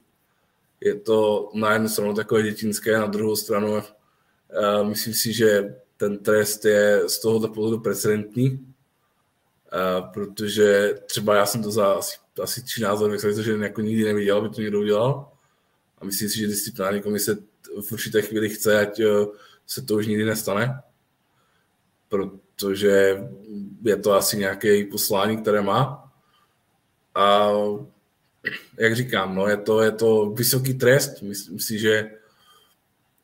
Je 0.80 0.94
to 0.94 1.50
na 1.54 1.72
jednu 1.72 1.88
stranu 1.88 2.14
takové 2.14 2.42
dětinské, 2.42 2.98
na 2.98 3.06
druhou 3.06 3.36
stranu 3.36 3.72
uh, 3.72 3.82
myslím 4.88 5.14
si, 5.14 5.32
že 5.32 5.74
ten 6.02 6.18
trest 6.18 6.64
je 6.64 7.08
z 7.08 7.18
tohoto 7.18 7.48
pohledu 7.48 7.80
precedentní, 7.80 8.74
protože 10.12 10.94
třeba 11.06 11.36
já 11.36 11.46
jsem 11.46 11.62
to 11.62 11.70
za 11.70 11.92
asi, 11.92 12.18
asi 12.42 12.62
13 12.62 13.00
let 13.00 13.36
že 13.36 13.52
jako 13.52 13.80
nikdy 13.80 14.04
neviděl, 14.04 14.38
aby 14.38 14.48
to 14.48 14.60
někdo 14.60 14.80
udělal. 14.80 15.32
A 15.98 16.04
myslím 16.04 16.28
si, 16.28 16.38
že 16.38 16.46
disciplinární 16.46 17.02
komise 17.02 17.36
v 17.88 17.92
určité 17.92 18.22
chvíli 18.22 18.48
chce, 18.48 18.80
ať 18.80 19.00
uh, 19.00 19.26
se 19.66 19.82
to 19.82 19.94
už 19.94 20.06
nikdy 20.06 20.24
nestane, 20.24 20.82
protože 22.08 23.24
je 23.82 23.96
to 23.96 24.12
asi 24.12 24.36
nějaké 24.36 24.84
poslání, 24.84 25.36
které 25.36 25.60
má. 25.60 26.12
A 27.14 27.50
jak 28.78 28.96
říkám, 28.96 29.34
no, 29.34 29.48
je, 29.48 29.56
to, 29.56 29.82
je 29.82 29.90
to 29.90 30.30
vysoký 30.30 30.74
trest. 30.74 31.22
Myslím 31.22 31.58
si, 31.58 31.78
že 31.78 32.10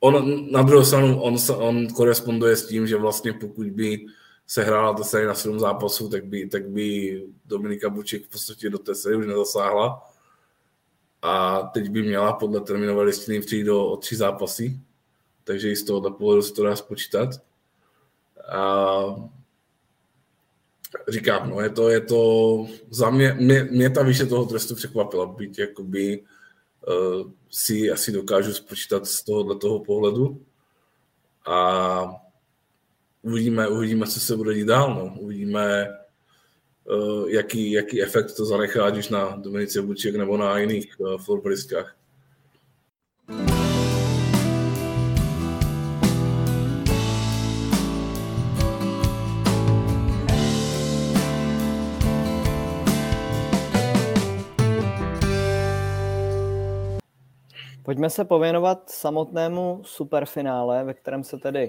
on, 0.00 0.46
na 0.52 0.62
druhou 0.62 0.84
stranu 0.84 1.20
on, 1.22 1.36
on 1.56 1.86
koresponduje 1.86 2.56
s 2.56 2.66
tím, 2.66 2.86
že 2.86 2.96
vlastně 2.96 3.32
pokud 3.32 3.66
by 3.66 4.06
se 4.46 4.62
hrála 4.62 4.94
ta 4.94 5.04
série 5.04 5.28
na 5.28 5.34
7 5.34 5.60
zápasů, 5.60 6.08
tak 6.08 6.24
by, 6.24 6.48
tak 6.48 6.68
by 6.68 7.22
Dominika 7.46 7.90
Buček 7.90 8.24
v 8.24 8.30
podstatě 8.30 8.70
do 8.70 8.78
té 8.78 8.94
série 8.94 9.16
už 9.16 9.26
nezasáhla. 9.26 10.10
A 11.22 11.62
teď 11.62 11.88
by 11.88 12.02
měla 12.02 12.32
podle 12.32 12.60
terminové 12.60 13.02
listiny 13.02 13.40
přijít 13.40 13.64
do, 13.64 13.86
o 13.86 13.96
tři 13.96 14.16
zápasy 14.16 14.80
takže 15.48 15.70
i 15.70 15.76
z 15.76 15.84
tohoto 15.84 16.10
pohledu 16.10 16.42
se 16.42 16.52
to 16.52 16.64
dá 16.64 16.76
spočítat. 16.76 17.28
A 18.52 18.60
říkám, 21.08 21.50
no 21.50 21.60
je 21.60 21.70
to, 21.70 21.88
je 21.88 22.00
to 22.00 22.20
za 22.90 23.10
mě, 23.10 23.32
mě, 23.32 23.64
mě 23.64 23.90
ta 23.90 24.02
výše 24.02 24.26
toho 24.26 24.44
trestu 24.44 24.74
překvapila, 24.74 25.26
byť 25.26 25.58
jakoby 25.58 26.24
si 27.50 27.90
asi 27.90 28.12
dokážu 28.12 28.52
spočítat 28.52 29.06
z 29.06 29.22
tohohle 29.22 29.56
toho 29.56 29.84
pohledu. 29.84 30.42
A 31.46 32.08
uvidíme, 33.22 33.68
uvidíme, 33.68 34.06
co 34.06 34.20
se 34.20 34.36
bude 34.36 34.54
dít 34.54 34.66
dál. 34.66 34.94
No. 34.94 35.14
Uvidíme, 35.20 35.88
uh, 36.84 37.28
jaký, 37.28 37.72
jaký 37.72 38.02
efekt 38.02 38.36
to 38.36 38.46
zanechá, 38.46 38.84
ať 38.84 38.98
už 38.98 39.08
na 39.08 39.36
Dominice 39.36 39.82
Buček 39.82 40.14
nebo 40.16 40.36
na 40.36 40.58
jiných 40.58 41.00
uh, 41.00 41.18
florbalistách. 41.18 41.96
Pojďme 57.88 58.10
se 58.10 58.24
pověnovat 58.24 58.90
samotnému 58.90 59.80
superfinále, 59.84 60.84
ve 60.84 60.94
kterém 60.94 61.24
se 61.24 61.38
tedy 61.38 61.68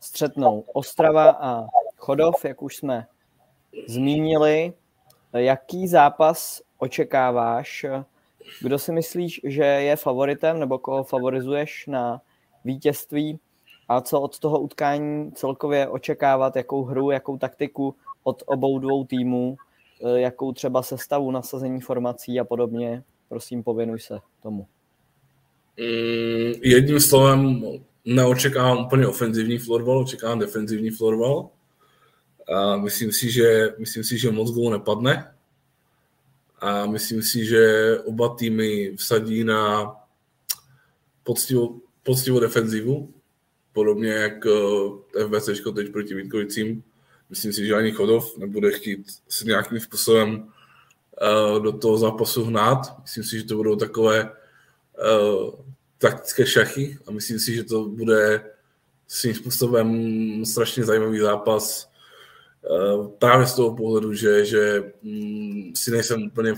střetnou 0.00 0.64
Ostrava 0.72 1.30
a 1.30 1.66
Chodov, 1.96 2.44
jak 2.44 2.62
už 2.62 2.76
jsme 2.76 3.06
zmínili. 3.88 4.72
Jaký 5.32 5.88
zápas 5.88 6.62
očekáváš? 6.78 7.86
Kdo 8.62 8.78
si 8.78 8.92
myslíš, 8.92 9.40
že 9.44 9.64
je 9.64 9.96
favoritem 9.96 10.60
nebo 10.60 10.78
koho 10.78 11.04
favorizuješ 11.04 11.86
na 11.86 12.22
vítězství? 12.64 13.40
A 13.88 14.00
co 14.00 14.20
od 14.20 14.38
toho 14.38 14.60
utkání 14.60 15.32
celkově 15.32 15.88
očekávat? 15.88 16.56
Jakou 16.56 16.84
hru, 16.84 17.10
jakou 17.10 17.38
taktiku 17.38 17.94
od 18.22 18.42
obou 18.46 18.78
dvou 18.78 19.04
týmů? 19.04 19.56
Jakou 20.14 20.52
třeba 20.52 20.82
sestavu, 20.82 21.30
nasazení 21.30 21.80
formací 21.80 22.40
a 22.40 22.44
podobně? 22.44 23.02
Prosím, 23.28 23.62
pověnuj 23.62 24.00
se 24.00 24.18
tomu. 24.42 24.66
Mm, 25.80 26.52
jedním 26.62 27.00
slovem 27.00 27.62
neočekávám 28.04 28.84
úplně 28.84 29.06
ofenzivní 29.06 29.58
florbal, 29.58 29.98
očekávám 29.98 30.38
defenzivní 30.38 30.90
florbal. 30.90 31.48
A 32.48 32.76
myslím 32.76 33.12
si, 33.12 33.30
že, 33.30 33.74
myslím 33.78 34.04
si, 34.04 34.18
že 34.18 34.30
moc 34.30 34.50
gólů 34.50 34.70
nepadne. 34.70 35.34
A 36.58 36.86
myslím 36.86 37.22
si, 37.22 37.44
že 37.44 37.94
oba 38.04 38.34
týmy 38.34 38.96
vsadí 38.96 39.44
na 39.44 39.92
poctivou, 41.24 41.80
poctivou 42.02 42.40
defenzivu, 42.40 43.14
podobně 43.72 44.10
jak 44.10 44.46
eh, 44.46 45.24
FBC 45.24 45.60
teď 45.74 45.92
proti 45.92 46.14
Vítkovicím. 46.14 46.82
Myslím 47.30 47.52
si, 47.52 47.66
že 47.66 47.74
ani 47.74 47.92
Chodov 47.92 48.36
nebude 48.38 48.70
chtít 48.70 49.06
se 49.28 49.44
nějakým 49.44 49.80
způsobem 49.80 50.34
uh, 50.34 51.62
do 51.62 51.72
toho 51.72 51.98
zápasu 51.98 52.44
hnát. 52.44 53.00
Myslím 53.02 53.24
si, 53.24 53.38
že 53.38 53.44
to 53.44 53.56
budou 53.56 53.76
takové 53.76 54.30
taktické 55.98 56.46
šachy 56.46 56.98
a 57.06 57.10
myslím 57.10 57.38
si, 57.38 57.54
že 57.54 57.64
to 57.64 57.84
bude 57.84 58.44
svým 59.08 59.34
způsobem 59.34 59.96
strašně 60.44 60.84
zajímavý 60.84 61.18
zápas. 61.18 61.90
Uh, 62.70 63.08
právě 63.08 63.46
z 63.46 63.54
toho 63.54 63.76
pohledu, 63.76 64.14
že, 64.14 64.44
že 64.44 64.92
um, 65.02 65.72
si 65.76 65.90
nejsem 65.90 66.22
úplně 66.22 66.54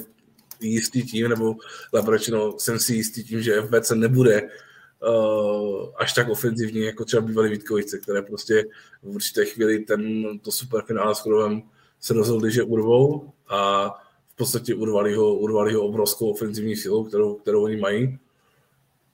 jistý 0.60 1.02
tím, 1.02 1.28
nebo 1.28 1.56
lépe 1.92 2.18
jsem 2.58 2.78
si 2.78 2.94
jistý 2.94 3.24
tím, 3.24 3.42
že 3.42 3.62
FBC 3.62 3.90
nebude 3.90 4.42
uh, 4.42 5.88
až 5.96 6.12
tak 6.12 6.28
ofenzivní, 6.28 6.80
jako 6.80 7.04
třeba 7.04 7.22
bývalý 7.22 7.50
Vítkovice, 7.50 7.98
které 7.98 8.22
prostě 8.22 8.64
v 9.02 9.14
určité 9.14 9.44
chvíli 9.44 9.78
ten, 9.78 10.22
to 10.38 10.52
superfinále 10.52 11.14
s 11.14 11.18
Chodovem 11.18 11.62
se 12.00 12.14
rozhodli, 12.14 12.52
že 12.52 12.62
urvou 12.62 13.32
a 13.48 13.90
v 14.28 14.36
podstatě 14.36 14.74
urvali 14.74 15.14
ho, 15.14 15.34
urvali 15.34 15.74
ho 15.74 15.82
obrovskou 15.82 16.30
ofenzivní 16.30 16.76
silou, 16.76 17.04
kterou, 17.04 17.34
kterou 17.34 17.64
oni 17.64 17.76
mají 17.76 18.18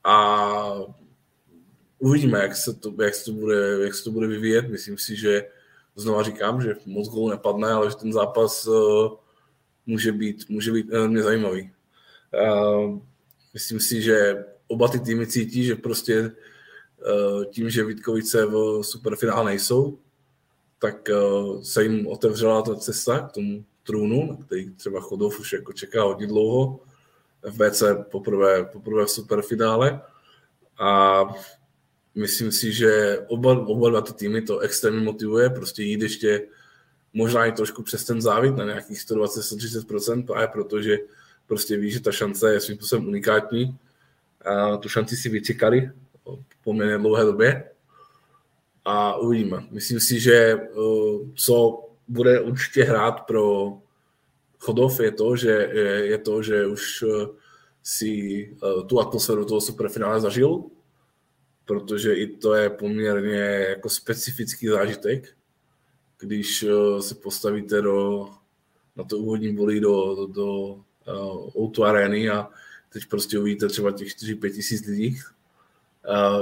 a 0.05 0.73
uvidíme, 1.99 2.39
jak 2.39 2.57
se 2.57 2.75
to, 2.75 2.95
jak 3.03 3.15
se 3.15 3.25
to, 3.25 3.33
bude, 3.33 3.79
jak 3.85 3.95
se 3.95 4.05
to 4.05 4.11
bude 4.11 4.27
vyvíjet. 4.27 4.69
Myslím 4.69 4.99
si, 4.99 5.17
že 5.17 5.49
znova 5.97 6.23
říkám, 6.23 6.63
že 6.63 6.75
moc 6.87 7.09
gólů 7.09 7.29
nepadne, 7.29 7.73
ale 7.73 7.91
že 7.91 7.97
ten 7.97 8.13
zápas 8.13 8.67
uh, 8.67 9.13
může 9.87 10.13
být, 10.13 10.49
může 10.49 10.73
být 10.73 10.89
velmi 10.89 11.23
zajímavý. 11.23 11.71
Uh, 12.35 12.99
myslím 13.55 13.81
si, 13.81 14.03
že 14.03 14.45
oba 14.69 14.89
ty 14.89 15.01
týmy 15.01 15.27
cítí, 15.27 15.65
že 15.65 15.75
prostě 15.75 16.21
uh, 16.23 17.45
tím, 17.45 17.71
že 17.71 17.85
Vítkovice 17.85 18.47
v 18.47 18.83
superfinále 18.83 19.45
nejsou, 19.45 19.99
tak 20.79 21.09
uh, 21.09 21.63
se 21.63 21.83
jim 21.83 22.07
otevřela 22.07 22.63
ta 22.63 22.75
cesta 22.75 23.19
k 23.19 23.33
tomu 23.33 23.65
trůnu, 23.83 24.27
na 24.27 24.45
který 24.47 24.71
třeba 24.75 25.01
Chodov 25.01 25.41
už 25.41 25.53
jako 25.53 25.73
čeká 25.73 26.03
hodně 26.03 26.27
dlouho. 26.27 26.81
FBC 27.51 27.83
poprvé, 28.11 28.65
poprvé 28.65 29.05
v 29.05 29.11
superfinále 29.11 30.01
a 30.79 31.23
myslím 32.15 32.53
si, 32.53 32.73
že 32.73 33.19
oba, 33.27 33.67
oba 33.67 33.91
dva 33.91 34.01
ty 34.01 34.13
týmy 34.13 34.43
to 34.43 34.59
extrémně 34.59 35.01
motivuje, 35.01 35.51
prostě 35.51 35.83
jít 35.83 36.03
ještě 36.03 36.47
možná 37.13 37.47
i 37.47 37.53
trošku 37.53 37.83
přes 37.83 38.05
ten 38.05 38.23
závit 38.23 38.57
na 38.57 38.65
nějakých 38.65 38.99
120-130%, 38.99 40.27
právě 40.27 40.49
protože 40.49 40.99
prostě 41.47 41.77
ví, 41.77 41.91
že 41.91 42.01
ta 42.01 42.13
šance 42.13 42.53
je 42.53 42.61
svým 42.61 42.77
způsobem 42.77 43.07
unikátní. 43.09 43.79
A 44.45 44.77
tu 44.77 44.89
šanci 44.89 45.17
si 45.17 45.29
vyčekali 45.29 45.91
po 46.25 46.39
poměrně 46.65 46.99
dlouhé 46.99 47.25
době 47.25 47.71
a 48.85 49.17
uvidíme. 49.17 49.67
Myslím 49.71 50.01
si, 50.01 50.21
že 50.21 50.35
eh, 50.35 50.59
co 51.35 51.85
bude 52.09 52.41
určitě 52.41 52.85
hrát 52.85 53.21
pro 53.21 53.73
Chodov 54.59 55.01
je 55.01 55.13
to, 55.13 55.37
že, 55.37 55.51
je 56.03 56.19
to, 56.19 56.43
že 56.43 56.67
už 56.67 57.05
eh, 57.09 57.27
si 57.83 58.13
eh, 58.51 58.83
tu 58.87 59.01
atmosféru 59.01 59.45
toho 59.45 59.61
superfinále 59.61 60.21
zažil, 60.21 60.65
protože 61.65 62.15
i 62.15 62.27
to 62.27 62.55
je 62.55 62.71
poměrně 62.71 63.41
jako 63.69 63.89
specifický 63.89 64.69
zážitek, 64.69 65.37
když 66.21 66.63
eh, 66.63 67.03
se 67.03 67.15
postavíte 67.15 67.83
do, 67.83 68.29
na 68.97 69.05
to 69.05 69.19
úvodní 69.19 69.57
bolí 69.57 69.81
do, 69.81 70.15
do, 70.15 70.27
do 70.27 70.47
uh, 70.55 71.63
Outu 71.63 71.85
Areny 71.85 72.31
a 72.31 72.51
teď 72.93 73.07
prostě 73.07 73.39
uvidíte 73.39 73.69
třeba 73.69 73.91
těch 73.91 74.09
4-5 74.09 74.55
tisíc 74.55 74.87
lidí 74.87 75.19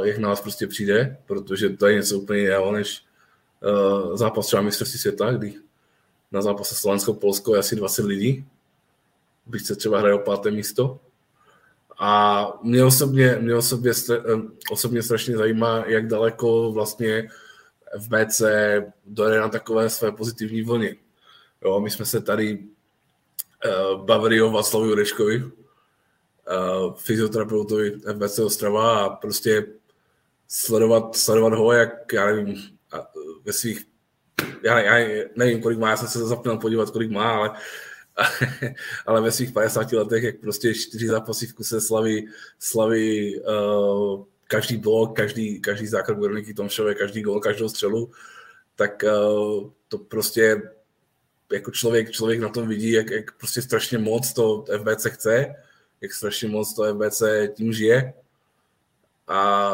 jak 0.03 0.19
na 0.19 0.29
vás 0.29 0.41
prostě 0.41 0.67
přijde, 0.67 1.17
protože 1.27 1.69
to 1.69 1.87
je 1.87 1.95
něco 1.95 2.19
úplně 2.19 2.41
jiného, 2.41 2.73
než 2.73 3.05
zápas 4.15 4.47
třeba 4.47 4.63
mistrovství 4.63 4.99
světa, 4.99 5.33
kdy 5.33 5.55
na 6.37 6.43
zápase 6.43 6.75
Slovensko-Polsko 6.75 7.55
je 7.55 7.59
asi 7.59 7.77
20 7.77 8.05
lidí, 8.05 8.45
byť 9.47 9.67
se 9.67 9.77
třeba 9.77 9.99
hraje 9.99 10.15
o 10.15 10.19
páté 10.19 10.51
místo. 10.51 11.01
A 11.99 12.53
mě 12.63 12.85
osobně, 12.85 13.39
mě 13.41 13.55
osobně, 13.55 13.93
osobně 14.71 15.03
strašně 15.03 15.37
zajímá, 15.37 15.85
jak 15.87 16.09
daleko 16.09 16.73
vlastně 16.73 17.29
FBC 17.99 18.43
dojde 19.07 19.41
na 19.41 19.49
takové 19.49 19.91
své 19.91 20.13
pozitivní 20.13 20.63
vlny. 20.63 20.97
Jo, 21.65 21.81
my 21.81 21.91
jsme 21.91 22.05
se 22.05 22.21
tady 22.21 22.59
uh, 22.59 24.05
bavili 24.05 24.43
o 24.43 24.51
Václavu 24.51 24.87
Jurečkovi, 24.87 25.45
uh, 25.45 25.53
fyzioterapeutovi 26.95 27.91
FBC 28.15 28.39
Ostrava 28.39 29.05
a 29.05 29.09
prostě 29.09 29.67
sledovat, 30.49 31.17
sledovat 31.17 31.53
ho, 31.53 31.73
jak, 31.73 32.13
já 32.13 32.27
nevím, 32.27 32.77
ve 33.45 33.53
svých, 33.53 33.87
já, 34.63 34.81
já 34.81 35.25
nevím, 35.37 35.63
kolik 35.63 35.79
má, 35.79 35.91
já 35.91 35.97
jsem 35.97 36.09
se 36.09 36.27
zapněl 36.27 36.59
podívat, 36.59 36.91
kolik 36.91 37.11
má, 37.11 37.37
ale 37.37 37.51
ale 39.07 39.21
ve 39.21 39.33
svých 39.33 39.53
50 39.53 39.93
letech, 39.93 40.23
jak 40.23 40.41
prostě 40.41 40.75
čtyři 40.75 41.07
zápasy 41.07 41.47
v 41.47 41.55
kuse 41.55 41.81
slaví, 41.81 42.29
slaví 42.59 43.41
uh, 43.41 44.25
každý 44.47 44.77
blok, 44.77 45.17
každý, 45.17 45.61
každý 45.61 45.87
zákrok 45.87 46.19
Veroniky 46.19 46.55
Tomšové, 46.55 46.95
každý 46.95 47.23
gol, 47.23 47.41
každou 47.41 47.69
střelu, 47.69 48.11
tak 48.77 49.05
uh, 49.05 49.71
to 49.89 49.99
prostě 49.99 50.63
jako 51.53 51.71
člověk, 51.71 52.11
člověk 52.11 52.41
na 52.41 52.49
tom 52.49 52.69
vidí, 52.69 52.91
jak, 52.91 53.11
jak 53.11 53.39
prostě 53.39 53.63
strašně 53.63 53.99
moc 53.99 54.33
to 54.33 54.65
FBC 54.79 55.07
chce, 55.09 55.55
jak 56.01 56.13
strašně 56.13 56.49
moc 56.49 56.75
to 56.75 56.95
FBC 56.95 57.23
tím 57.55 57.73
žije. 57.73 58.13
A 59.29 59.73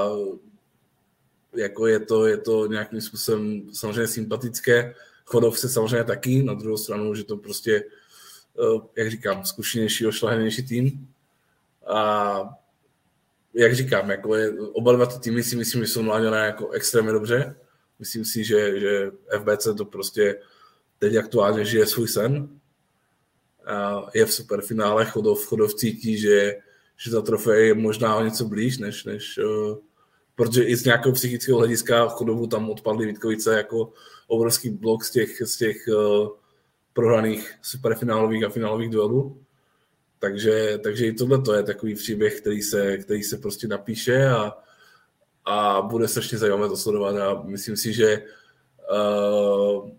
jako 1.56 1.86
je 1.86 2.00
to, 2.00 2.26
je 2.26 2.36
to 2.36 2.66
nějakým 2.66 3.00
způsobem 3.00 3.62
samozřejmě 3.72 4.06
sympatické. 4.06 4.94
Chodov 5.24 5.58
se 5.58 5.68
samozřejmě 5.68 6.04
taky, 6.04 6.42
na 6.42 6.54
druhou 6.54 6.76
stranu, 6.76 7.14
že 7.14 7.24
to 7.24 7.36
prostě 7.36 7.84
Eh, 8.58 8.80
jak 8.96 9.10
říkám, 9.10 9.44
zkušenější, 9.44 10.06
ošlahenější 10.06 10.62
tým. 10.62 11.08
A 11.86 12.42
jak 13.54 13.74
říkám, 13.74 14.10
jako 14.10 14.34
je, 14.34 14.60
oba 14.60 14.92
dva 14.92 15.06
ty 15.06 15.18
týmy 15.20 15.42
si 15.42 15.56
myslím, 15.56 15.84
že 15.84 15.90
jsou 15.90 16.02
mláděné 16.02 16.38
jako 16.38 16.70
extrémně 16.70 17.12
dobře. 17.12 17.56
Myslím 17.98 18.24
si, 18.24 18.44
že, 18.44 18.80
že 18.80 19.10
FBC 19.38 19.68
to 19.76 19.84
prostě 19.84 20.40
teď 20.98 21.16
aktuálně 21.16 21.64
žije 21.64 21.86
svůj 21.86 22.08
sen. 22.08 22.48
A 23.66 24.06
je 24.14 24.26
v 24.26 24.32
superfinále, 24.32 25.04
Chodov, 25.04 25.46
Chodov 25.46 25.74
cítí, 25.74 26.18
že, 26.18 26.56
že 26.96 27.10
ta 27.10 27.20
trofej 27.20 27.66
je 27.66 27.74
možná 27.74 28.16
o 28.16 28.24
něco 28.24 28.44
blíž, 28.44 28.78
než, 28.78 29.04
než 29.04 29.38
uh, 29.38 29.76
protože 30.34 30.64
i 30.64 30.76
z 30.76 30.84
nějakého 30.84 31.12
psychického 31.12 31.58
hlediska 31.58 32.08
Chodovu 32.08 32.46
tam 32.46 32.70
odpadly 32.70 33.06
Vítkovice 33.06 33.56
jako 33.56 33.92
obrovský 34.26 34.70
blok 34.70 35.04
z 35.04 35.10
těch, 35.10 35.42
z 35.44 35.56
těch 35.56 35.76
uh, 35.88 36.28
prohraných 36.92 37.54
superfinálových 37.62 38.44
a 38.44 38.48
finálových 38.48 38.90
duelů. 38.90 39.42
Takže, 40.18 40.78
takže 40.82 41.06
i 41.06 41.12
tohle 41.12 41.42
to 41.42 41.54
je 41.54 41.62
takový 41.62 41.94
příběh, 41.94 42.40
který 42.40 42.62
se, 42.62 42.98
který 42.98 43.22
se 43.22 43.36
prostě 43.36 43.68
napíše 43.68 44.28
a, 44.28 44.52
a 45.44 45.82
bude 45.82 46.08
strašně 46.08 46.38
zajímavé 46.38 46.68
to 46.68 46.76
sledovat 46.76 47.16
a 47.16 47.42
myslím 47.42 47.76
si, 47.76 47.92
že 47.92 48.22
uh, 48.92 49.90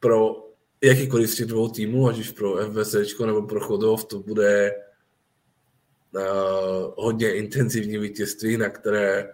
pro 0.00 0.48
jakýkoliv 0.82 1.40
dvou 1.40 1.68
týmů, 1.68 2.08
ať 2.08 2.18
už 2.18 2.30
pro 2.30 2.56
FBC 2.56 2.94
nebo 3.26 3.42
pro 3.42 3.60
Chodov, 3.60 4.04
to 4.04 4.18
bude 4.18 4.74
hodně 6.96 7.34
intenzivní 7.34 7.98
vítězství, 7.98 8.56
na 8.56 8.68
které, 8.68 9.32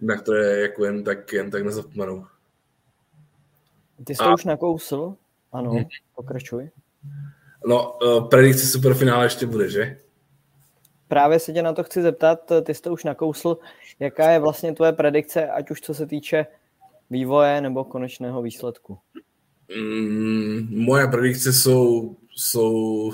na 0.00 0.16
které 0.16 0.60
jako 0.60 0.84
jen 0.84 1.04
tak, 1.04 1.32
jen 1.32 1.50
tak 1.50 1.62
nezapomenou. 1.62 2.26
Ty 4.04 4.14
jsi 4.14 4.24
to 4.24 4.34
už 4.34 4.44
nakousl, 4.44 5.14
ano, 5.52 5.70
hmm. 5.70 5.84
pokračuj. 6.14 6.70
No, 7.66 7.98
uh, 8.02 8.28
predikce 8.28 8.66
superfinále 8.66 9.26
ještě 9.26 9.46
bude, 9.46 9.70
že? 9.70 9.98
Právě 11.08 11.38
se 11.38 11.52
tě 11.52 11.62
na 11.62 11.72
to 11.72 11.84
chci 11.84 12.02
zeptat, 12.02 12.52
ty 12.62 12.74
jsi 12.74 12.82
to 12.82 12.92
už 12.92 13.04
nakousl, 13.04 13.58
jaká 13.98 14.30
je 14.30 14.38
vlastně 14.38 14.72
tvoje 14.72 14.92
predikce, 14.92 15.48
ať 15.48 15.70
už 15.70 15.80
co 15.80 15.94
se 15.94 16.06
týče 16.06 16.46
vývoje 17.10 17.60
nebo 17.60 17.84
konečného 17.84 18.42
výsledku? 18.42 18.98
Mm, 19.76 20.84
moje 20.84 21.06
predikce 21.06 21.52
jsou, 21.52 22.16
jsou 22.36 22.70
uh, 23.06 23.12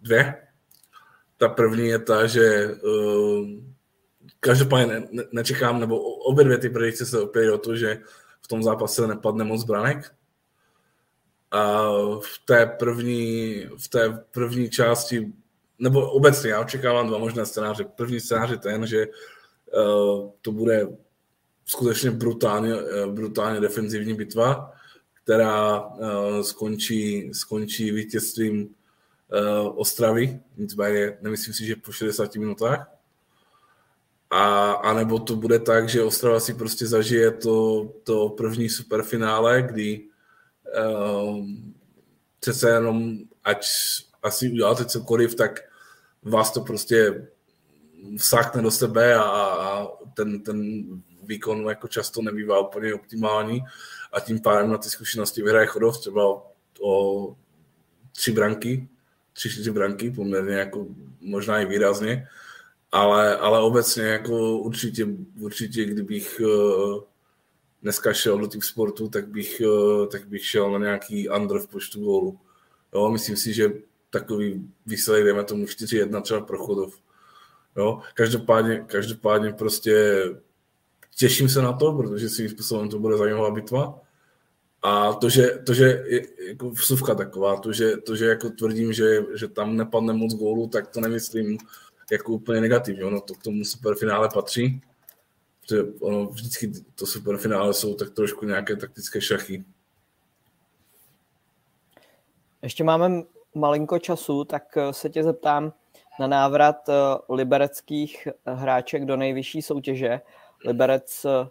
dvě. 0.00 0.49
Ta 1.40 1.48
první 1.48 1.88
je 1.88 1.98
ta, 1.98 2.26
že 2.26 2.74
uh, 2.82 3.48
každopádně 4.40 4.86
ne, 4.86 5.08
ne, 5.10 5.22
nečekám, 5.32 5.80
nebo 5.80 6.00
obě 6.00 6.44
dvě 6.44 6.58
ty 6.58 6.68
predikce 6.68 7.06
se 7.06 7.20
opět 7.20 7.52
o 7.52 7.58
to, 7.58 7.76
že 7.76 7.98
v 8.40 8.48
tom 8.48 8.62
zápase 8.62 9.06
nepadne 9.06 9.44
moc 9.44 9.64
branek, 9.64 10.12
a 11.50 11.90
v 12.20 12.38
té 12.44 12.66
první, 12.66 13.66
v 13.76 13.88
té 13.88 14.24
první 14.30 14.70
části, 14.70 15.32
nebo 15.78 16.10
obecně, 16.10 16.50
já 16.50 16.60
očekávám 16.60 17.08
dva 17.08 17.18
možné 17.18 17.46
scénáře. 17.46 17.84
První 17.84 18.20
scénář 18.20 18.50
je 18.50 18.56
ten, 18.56 18.86
že 18.86 19.06
uh, 19.06 20.30
to 20.42 20.52
bude 20.52 20.88
skutečně 21.64 22.10
brutálně, 22.10 22.74
uh, 22.74 23.12
brutálně 23.14 23.60
defenzivní 23.60 24.14
bitva, 24.14 24.72
která 25.24 25.80
uh, 25.80 26.40
skončí, 26.40 27.34
skončí 27.34 27.92
vítězstvím 27.92 28.74
Ostravy, 29.74 30.40
nicméně 30.56 31.18
nemyslím 31.20 31.54
si, 31.54 31.66
že 31.66 31.76
po 31.76 31.92
60 31.92 32.34
minutách. 32.34 32.90
A, 34.30 34.72
a 34.72 34.94
nebo 34.94 35.18
to 35.18 35.36
bude 35.36 35.58
tak, 35.58 35.88
že 35.88 36.02
Ostrava 36.02 36.40
si 36.40 36.54
prostě 36.54 36.86
zažije 36.86 37.30
to, 37.30 37.88
to 38.04 38.28
první 38.28 38.68
superfinále, 38.68 39.62
kdy 39.62 40.04
um, 41.24 41.74
přece 42.40 42.70
jenom, 42.70 43.18
ať 43.44 43.66
asi 44.22 44.50
uděláte 44.50 44.84
cokoliv, 44.84 45.34
tak 45.34 45.60
vás 46.22 46.52
to 46.52 46.60
prostě 46.60 47.28
vsákne 48.18 48.62
do 48.62 48.70
sebe 48.70 49.14
a, 49.14 49.22
a 49.22 49.86
ten, 50.14 50.42
ten 50.42 50.84
výkon 51.22 51.68
jako 51.68 51.88
často 51.88 52.22
nebývá 52.22 52.58
úplně 52.58 52.94
optimální 52.94 53.64
a 54.12 54.20
tím 54.20 54.40
pádem 54.40 54.70
na 54.70 54.78
ty 54.78 54.90
zkušenosti 54.90 55.42
vyhraje 55.42 55.66
Chodov 55.66 55.98
třeba 55.98 56.26
o, 56.26 56.52
o 56.80 57.36
tři 58.12 58.32
branky, 58.32 58.88
tři, 59.32 59.50
čtyři 59.50 59.70
branky, 59.70 60.10
poměrně 60.10 60.54
jako 60.54 60.86
možná 61.20 61.58
i 61.60 61.66
výrazně, 61.66 62.28
ale, 62.92 63.36
ale 63.36 63.60
obecně 63.60 64.02
jako 64.02 64.58
určitě, 64.58 65.06
určitě 65.40 65.84
kdybych 65.84 66.40
uh, 66.44 67.02
dneska 67.82 68.12
šel 68.12 68.38
do 68.38 68.46
těch 68.46 68.64
sportu, 68.64 69.08
tak 69.08 69.28
bych, 69.28 69.60
eh, 69.60 70.06
tak 70.06 70.28
bych 70.28 70.46
šel 70.46 70.70
na 70.70 70.78
nějaký 70.78 71.28
under 71.28 71.58
v 71.58 71.68
počtu 71.68 72.00
gólů. 72.00 72.38
Jo, 72.94 73.10
myslím 73.10 73.36
si, 73.36 73.52
že 73.52 73.72
takový 74.10 74.68
výsledek, 74.86 75.24
dejme 75.24 75.44
tomu 75.44 75.66
4-1 75.66 76.22
třeba 76.22 76.40
pro 76.40 76.58
Chodov. 76.58 76.98
Jo, 77.76 78.00
každopádně, 78.14 78.84
každopádně 78.86 79.52
prostě 79.52 80.24
těším 81.16 81.48
se 81.48 81.62
na 81.62 81.72
to, 81.72 81.92
protože 81.92 82.28
svým 82.28 82.48
způsobem 82.48 82.88
to 82.88 82.98
bude 82.98 83.16
zajímavá 83.16 83.50
bitva. 83.50 84.00
A 84.82 85.12
to, 85.12 85.28
že, 85.28 85.48
to, 85.66 85.74
že 85.74 85.84
je 86.06 86.26
jako 86.48 86.70
vsuvka 86.70 87.14
taková, 87.14 87.60
to, 87.60 87.72
že, 87.72 87.96
to, 87.96 88.16
že 88.16 88.26
jako 88.26 88.50
tvrdím, 88.50 88.92
že, 88.92 89.24
že 89.34 89.48
tam 89.48 89.76
nepadne 89.76 90.12
moc 90.12 90.34
gólů, 90.34 90.66
tak 90.66 90.88
to 90.88 91.00
nemyslím 91.00 91.58
jako 92.12 92.32
úplně 92.32 92.60
negativně. 92.60 93.04
Ono 93.04 93.20
to 93.20 93.34
k 93.34 93.42
tomu 93.42 93.64
superfinále 93.64 94.28
patří 94.34 94.80
že 95.70 95.82
ono 96.00 96.26
vždycky 96.26 96.72
to 96.94 97.06
superfinále 97.06 97.74
jsou 97.74 97.94
tak 97.94 98.10
trošku 98.10 98.46
nějaké 98.46 98.76
taktické 98.76 99.20
šachy. 99.20 99.64
Ještě 102.62 102.84
máme 102.84 103.22
malinko 103.54 103.98
času, 103.98 104.44
tak 104.44 104.76
eh, 104.76 104.92
se 104.92 105.10
tě 105.10 105.22
zeptám 105.22 105.72
na 106.20 106.26
návrat 106.26 106.88
eh, 106.88 106.92
libereckých 107.28 108.28
hráček 108.46 109.04
do 109.04 109.16
nejvyšší 109.16 109.62
soutěže. 109.62 110.20
Liberec 110.66 111.24
eh, 111.24 111.48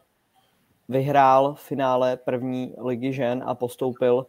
vyhrál 0.90 1.54
v 1.54 1.60
finále 1.60 2.18
první 2.18 2.76
ligy 2.86 3.14
žen 3.14 3.44
a 3.46 3.56
postoupil 3.56 4.26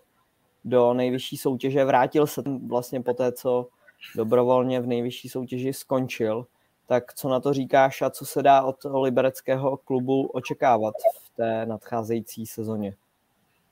do 0.64 0.94
nejvyšší 0.94 1.36
soutěže. 1.36 1.84
Vrátil 1.84 2.26
se 2.26 2.42
vlastně 2.66 3.00
po 3.00 3.14
té, 3.14 3.32
co 3.32 3.68
dobrovolně 4.16 4.80
v 4.80 4.86
nejvyšší 4.86 5.28
soutěži 5.28 5.72
skončil 5.72 6.46
tak 6.90 7.14
co 7.14 7.28
na 7.28 7.40
to 7.40 7.52
říkáš 7.52 8.02
a 8.02 8.10
co 8.10 8.26
se 8.26 8.42
dá 8.42 8.62
od 8.62 8.76
libereckého 9.02 9.76
klubu 9.76 10.26
očekávat 10.26 10.94
v 11.24 11.36
té 11.36 11.66
nadcházející 11.66 12.46
sezóně? 12.46 12.96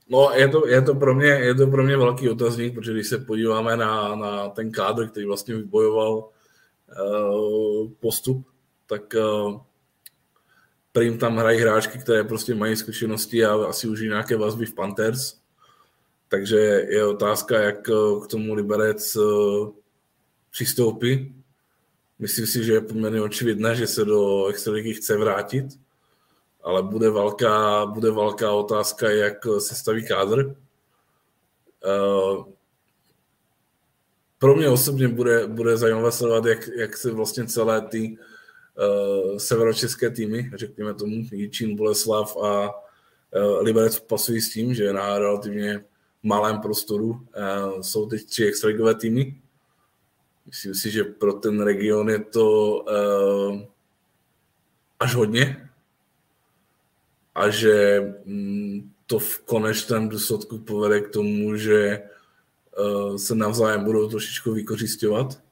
No, 0.09 0.31
je 0.35 0.49
to, 0.49 0.69
je 0.69 0.83
to, 0.83 0.95
pro, 0.95 1.15
mě, 1.15 1.27
je 1.27 1.55
to 1.55 1.67
pro 1.67 1.85
mě 1.85 1.97
velký 1.97 2.29
otazník, 2.29 2.75
protože 2.75 2.93
když 2.93 3.07
se 3.07 3.19
podíváme 3.19 3.77
na, 3.77 4.15
na 4.15 4.49
ten 4.49 4.71
kádr, 4.71 5.09
který 5.09 5.27
vlastně 5.27 5.55
vybojoval 5.55 6.15
uh, 6.19 7.89
postup, 8.01 8.47
tak 8.87 9.03
uh, 9.15 9.61
prým 10.99 11.19
tam 11.19 11.37
hrají 11.37 11.61
hráčky, 11.61 11.99
které 11.99 12.25
prostě 12.25 12.55
mají 12.55 12.77
zkušenosti 12.77 13.45
a 13.45 13.55
asi 13.55 13.89
už 13.89 14.01
nějaké 14.01 14.37
vazby 14.37 14.67
v 14.67 14.75
Panthers. 14.75 15.35
Takže 16.29 16.57
je 16.91 17.07
otázka, 17.07 17.61
jak 17.61 17.89
uh, 17.89 18.25
k 18.25 18.27
tomu 18.27 18.55
Liberec 18.55 19.17
uh, 19.17 19.71
přistoupí 20.51 21.35
Myslím 22.19 22.47
si, 22.47 22.65
že 22.65 22.73
je 22.73 22.81
poměrně 22.81 23.23
očividné, 23.23 23.75
že 23.75 23.87
se 23.87 24.05
do 24.05 24.47
extraligy 24.47 24.95
chce 24.95 25.17
vrátit, 25.17 25.67
ale 26.63 26.83
bude 26.83 27.11
velká, 27.11 27.87
bude 27.87 28.11
velká 28.11 28.53
otázka, 28.53 29.11
jak 29.11 29.47
se 29.59 29.75
staví 29.75 30.07
kádr. 30.07 30.57
Uh, 31.87 32.45
pro 34.39 34.57
mě 34.57 34.69
osobně 34.69 35.09
bude, 35.09 35.47
bude 35.47 35.77
zajímavé 35.77 36.13
sledovat, 36.13 36.45
jak, 36.45 36.69
jak 36.77 36.97
se 36.97 37.11
vlastně 37.11 37.47
celé 37.47 37.81
ty 37.81 38.19
severočeské 39.37 40.11
týmy, 40.11 40.51
řekněme 40.55 40.95
tomu, 40.95 41.25
Jičín, 41.33 41.77
Boleslav 41.77 42.37
a 42.37 42.71
uh, 42.71 43.63
Liberec 43.63 43.99
pasují 43.99 44.41
s 44.41 44.53
tím, 44.53 44.75
že 44.75 44.93
na 44.93 45.19
relativně 45.19 45.85
malém 46.23 46.61
prostoru 46.61 47.09
uh, 47.11 47.81
jsou 47.81 48.07
teď 48.07 48.25
tři 48.25 48.45
extraligové 48.45 48.95
týmy. 48.95 49.41
Myslím 50.47 50.75
si, 50.75 50.91
že 50.91 51.05
pro 51.05 51.33
ten 51.33 51.63
region 51.63 52.09
je 52.09 52.19
to 52.19 52.85
až 55.01 55.15
hodně 55.15 55.71
a 57.35 57.51
že 57.51 58.01
um, 58.25 58.93
to 59.07 59.19
v 59.19 59.39
konečném 59.39 60.09
důsledku 60.09 60.59
povede 60.59 61.01
k 61.01 61.09
tomu, 61.09 61.57
že 61.57 62.03
se 63.17 63.35
navzájem 63.35 63.85
budou 63.85 64.09
trošičku 64.09 64.53
vykořišťovat. 64.53 65.48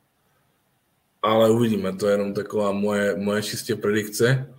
Ale 1.27 1.51
uvidíme, 1.51 1.97
to 1.97 2.07
je 2.07 2.15
jenom 2.15 2.35
taková 2.35 2.73
moje, 2.73 3.17
moje 3.17 3.43
čistě 3.43 3.77
predikce. 3.77 4.55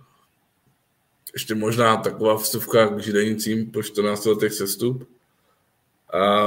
Ještě 1.32 1.54
možná 1.54 1.96
taková 1.96 2.38
vstupka 2.38 2.86
k 2.88 3.02
židenicím 3.02 3.70
po 3.70 3.82
14 3.82 4.24
letech 4.24 4.52
sestup. 4.52 5.08
A 6.12 6.46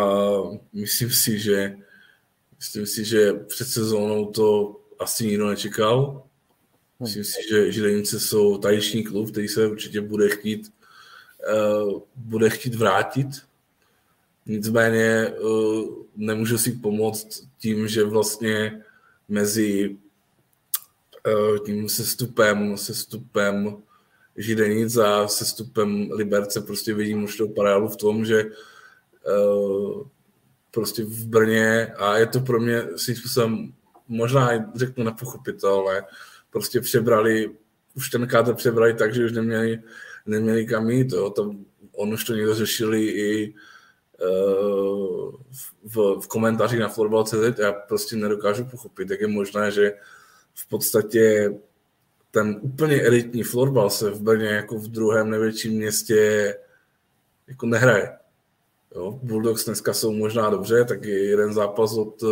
myslím 0.74 1.12
si, 1.12 1.40
že 1.40 1.78
myslím 2.58 2.86
si, 2.86 3.06
že 3.06 3.34
před 3.34 3.66
sezónou 3.66 4.26
to 4.26 4.80
asi 5.00 5.28
nikdo 5.28 5.50
nečekal. 5.50 6.24
Myslím 7.00 7.24
si, 7.24 7.40
že 7.50 7.72
Žilenice 7.72 8.20
jsou 8.20 8.58
tajiční 8.58 9.04
klub, 9.04 9.32
který 9.32 9.48
se 9.48 9.68
určitě 9.68 10.02
bude 10.02 10.30
chtít, 10.30 10.74
uh, 11.54 12.02
bude 12.16 12.50
chtít 12.50 12.76
vrátit. 12.76 13.28
Nicméně 14.46 15.28
uh, 15.28 15.90
nemůžu 16.16 16.58
si 16.58 16.72
pomoct 16.72 17.44
tím, 17.58 17.88
že 17.88 18.04
vlastně 18.04 18.82
mezi 19.30 19.98
tím 21.66 21.90
sestupem, 21.90 22.78
sestupem 22.78 23.78
Židenic 24.38 24.98
a 24.98 25.28
sestupem 25.28 26.10
Liberce 26.12 26.62
prostě 26.62 26.94
vidím 26.94 27.24
už 27.24 27.38
to 27.38 27.48
paralelu 27.48 27.88
v 27.88 27.98
tom, 27.98 28.26
že 28.26 28.46
uh, 28.46 30.08
prostě 30.72 31.04
v 31.04 31.28
Brně 31.28 31.88
a 31.88 32.18
je 32.18 32.26
to 32.26 32.40
pro 32.40 32.60
mě 32.60 32.84
svým 32.96 33.16
způsobem 33.16 33.74
možná 34.08 34.50
řeknu 34.76 35.04
nepochopitelné, 35.04 36.04
prostě 36.50 36.82
přebrali, 36.82 37.52
už 37.96 38.10
ten 38.10 38.28
kádr 38.28 38.54
přebrali 38.54 38.94
tak, 38.94 39.14
že 39.14 39.26
už 39.26 39.32
neměli, 39.32 39.82
neměli 40.26 40.66
kam 40.66 40.90
jít, 40.90 41.12
jo. 41.12 41.30
To, 41.30 41.56
on 41.92 42.14
už 42.14 42.24
to 42.24 42.36
někdo 42.36 42.56
řešili 42.56 43.04
i 43.06 43.54
uh, 44.22 45.32
v, 45.84 46.22
v 46.22 46.28
komentářích 46.28 46.80
na 46.80 46.90
Florbal.cz 46.90 47.60
já 47.60 47.72
prostě 47.72 48.16
nedokážu 48.16 48.66
pochopit, 48.66 49.10
jak 49.10 49.22
je 49.22 49.28
možné, 49.28 49.72
že 49.72 49.94
v 50.56 50.70
podstatě 50.70 51.54
ten 52.32 52.60
úplně 52.62 53.02
elitní 53.02 53.44
florbal 53.44 53.90
se 53.90 54.12
v 54.12 54.22
Brně 54.22 54.48
jako 54.48 54.78
v 54.78 54.88
druhém 54.88 55.30
největším 55.30 55.74
městě 55.74 56.56
jako 57.48 57.66
nehraje. 57.66 58.18
Jo, 58.96 59.20
Bulldogs 59.24 59.66
dneska 59.66 59.94
jsou 59.94 60.12
možná 60.14 60.50
dobře, 60.50 60.86
tak 60.86 61.04
je 61.04 61.26
jeden 61.26 61.54
zápas 61.54 61.98
od, 61.98 62.24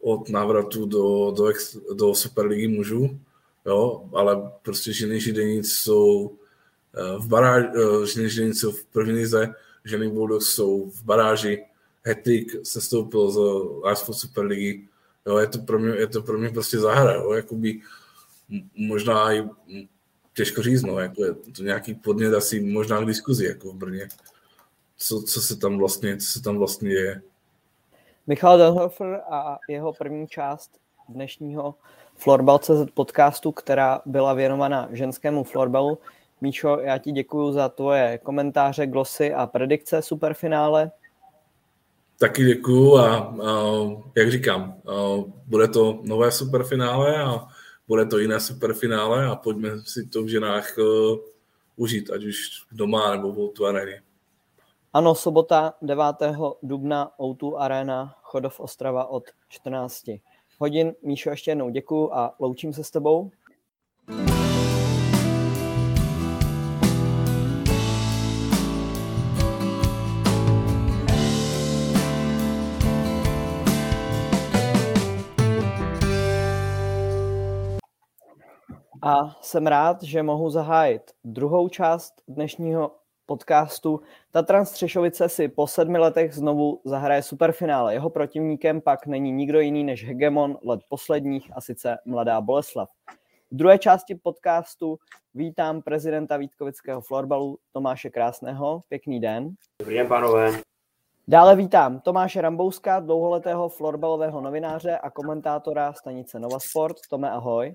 od 0.00 0.28
návratu 0.28 0.86
do, 0.86 1.30
do, 1.36 1.46
ex, 1.46 1.76
do 1.94 2.14
Superligy 2.14 2.68
mužů, 2.68 3.18
jo, 3.66 4.10
ale 4.12 4.50
prostě 4.62 4.92
ženy 4.92 5.20
židenic 5.20 5.72
jsou 5.72 6.36
eh, 6.94 7.18
v 7.18 7.26
baráži, 7.28 7.68
eh, 7.74 8.06
ženy 8.06 8.30
židenic 8.30 8.60
jsou 8.60 8.72
v 8.72 8.84
první 8.84 9.12
lize, 9.12 9.54
ženy 9.84 10.08
Bulldogs 10.08 10.46
jsou 10.46 10.90
v 10.90 11.02
baráži, 11.04 11.64
Hetrik 12.02 12.56
se 12.62 12.80
stoupil 12.80 13.30
z 13.30 13.38
Last 13.84 14.14
Superligy, 14.14 14.88
jo, 15.26 15.38
je 15.38 15.46
to 15.46 15.58
pro 15.58 15.78
mě, 15.78 15.94
je 15.96 16.06
to 16.06 16.22
pro 16.22 16.38
mě 16.38 16.50
prostě 16.50 16.78
záhra, 16.78 17.12
jo, 17.12 17.32
jakoby 17.32 17.80
možná 18.76 19.32
i 19.32 19.48
těžko 20.34 20.62
říct, 20.62 20.82
no, 20.82 20.98
jako 20.98 21.24
je 21.24 21.34
to 21.34 21.62
nějaký 21.62 21.94
podnět 21.94 22.34
asi 22.34 22.60
možná 22.60 23.00
k 23.00 23.06
diskuzi, 23.06 23.46
jako 23.46 23.72
v 23.72 23.74
Brně 23.74 24.08
co, 24.96 25.22
co 25.22 25.40
se 25.40 25.56
tam 25.56 25.78
vlastně, 25.78 26.16
co 26.16 26.26
se 26.26 26.42
tam 26.42 26.58
vlastně 26.58 26.90
je. 26.90 27.22
Michal 28.26 28.58
Delhofer 28.58 29.20
a 29.30 29.58
jeho 29.68 29.92
první 29.92 30.28
část 30.28 30.70
dnešního 31.08 31.74
Florbal.cz 32.16 32.90
podcastu, 32.94 33.52
která 33.52 34.00
byla 34.06 34.32
věnovaná 34.34 34.88
ženskému 34.92 35.44
florbalu. 35.44 35.98
Míšo, 36.40 36.78
já 36.80 36.98
ti 36.98 37.12
děkuji 37.12 37.52
za 37.52 37.68
tvoje 37.68 38.18
komentáře, 38.22 38.86
glosy 38.86 39.34
a 39.34 39.46
predikce 39.46 40.02
superfinále. 40.02 40.90
Taky 42.18 42.44
děkuji 42.44 42.96
a, 42.96 43.16
a 43.16 43.62
jak 44.16 44.30
říkám, 44.30 44.80
a 44.86 45.24
bude 45.46 45.68
to 45.68 46.00
nové 46.02 46.32
superfinále 46.32 47.22
a 47.22 47.48
bude 47.88 48.06
to 48.06 48.18
jiné 48.18 48.40
superfinále 48.40 49.26
a 49.26 49.36
pojďme 49.36 49.70
si 49.84 50.06
to 50.06 50.22
v 50.22 50.28
ženách 50.28 50.78
uh, 50.78 51.18
užít, 51.76 52.10
ať 52.10 52.24
už 52.24 52.36
doma 52.72 53.16
nebo 53.16 53.32
v 53.32 53.52
tu 53.52 53.66
aréně. 53.66 54.02
Ano, 54.92 55.14
sobota 55.14 55.74
9. 55.82 56.04
dubna 56.62 57.10
O2 57.18 57.56
Arena, 57.56 58.14
Chodov 58.22 58.60
Ostrava 58.60 59.06
od 59.06 59.24
14 59.48 60.04
hodin. 60.58 60.94
Míšo, 61.02 61.30
ještě 61.30 61.50
jednou 61.50 61.70
děkuju 61.70 62.12
a 62.12 62.34
loučím 62.38 62.72
se 62.72 62.84
s 62.84 62.90
tebou. 62.90 63.30
A 79.06 79.36
jsem 79.40 79.66
rád, 79.66 80.02
že 80.02 80.22
mohu 80.22 80.50
zahájit 80.50 81.02
druhou 81.24 81.68
část 81.68 82.14
dnešního 82.28 82.92
podcastu. 83.26 84.00
Tatran 84.30 84.66
Střešovice 84.66 85.28
si 85.28 85.48
po 85.48 85.66
sedmi 85.66 85.98
letech 85.98 86.34
znovu 86.34 86.80
zahraje 86.84 87.22
superfinále. 87.22 87.94
Jeho 87.94 88.10
protivníkem 88.10 88.80
pak 88.80 89.06
není 89.06 89.32
nikdo 89.32 89.60
jiný 89.60 89.84
než 89.84 90.06
hegemon 90.06 90.58
let 90.64 90.80
posledních 90.88 91.50
a 91.56 91.60
sice 91.60 91.96
Mladá 92.06 92.40
Boleslav. 92.40 92.88
V 93.50 93.56
druhé 93.56 93.78
části 93.78 94.14
podcastu 94.14 94.98
vítám 95.34 95.82
prezidenta 95.82 96.36
Vítkovického 96.36 97.00
florbalu 97.00 97.58
Tomáše 97.72 98.10
Krásného. 98.10 98.80
Pěkný 98.88 99.20
den. 99.20 99.50
Dobrý 99.78 99.94
den, 99.94 100.08
pánové. 100.08 100.52
Dále 101.28 101.56
vítám 101.56 102.00
Tomáše 102.00 102.40
Rambouska, 102.40 103.00
dlouholetého 103.00 103.68
florbalového 103.68 104.40
novináře 104.40 104.98
a 104.98 105.10
komentátora 105.10 105.92
stanice 105.92 106.38
Nova 106.38 106.58
Sport. 106.60 106.96
Tome, 107.10 107.30
ahoj. 107.30 107.74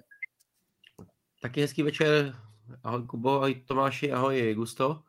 Taky 1.42 1.62
hezký 1.62 1.84
večer. 1.84 2.34
Ahoj 2.84 3.04
Kubo, 3.04 3.30
ahoj 3.30 3.56
Tomáši, 3.56 4.12
ahoj 4.12 4.54
Gusto. 4.56 5.00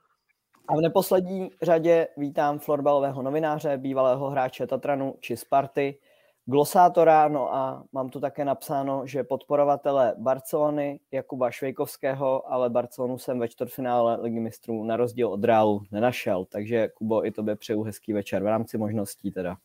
A 0.68 0.76
v 0.76 0.80
neposlední 0.80 1.50
řadě 1.62 2.08
vítám 2.16 2.58
florbalového 2.58 3.22
novináře, 3.22 3.76
bývalého 3.76 4.30
hráče 4.30 4.66
Tatranu 4.66 5.14
či 5.20 5.36
Sparty, 5.36 5.98
glosátora, 6.46 7.28
no 7.28 7.54
a 7.54 7.84
mám 7.92 8.10
tu 8.10 8.20
také 8.20 8.44
napsáno, 8.44 9.02
že 9.06 9.24
podporovatele 9.24 10.14
Barcelony 10.18 11.00
Jakuba 11.10 11.50
Švejkovského, 11.50 12.52
ale 12.52 12.70
Barcelonu 12.70 13.18
jsem 13.18 13.38
ve 13.38 13.48
čtvrtfinále 13.48 14.18
ligy 14.22 14.40
mistrů 14.40 14.84
na 14.84 14.96
rozdíl 14.96 15.28
od 15.28 15.44
Realu 15.44 15.82
nenašel, 15.90 16.44
takže 16.44 16.88
Kubo, 16.88 17.26
i 17.26 17.30
tobě 17.30 17.56
přeju 17.56 17.82
hezký 17.82 18.12
večer 18.12 18.42
v 18.42 18.46
rámci 18.46 18.78
možností 18.78 19.30
teda. 19.32 19.56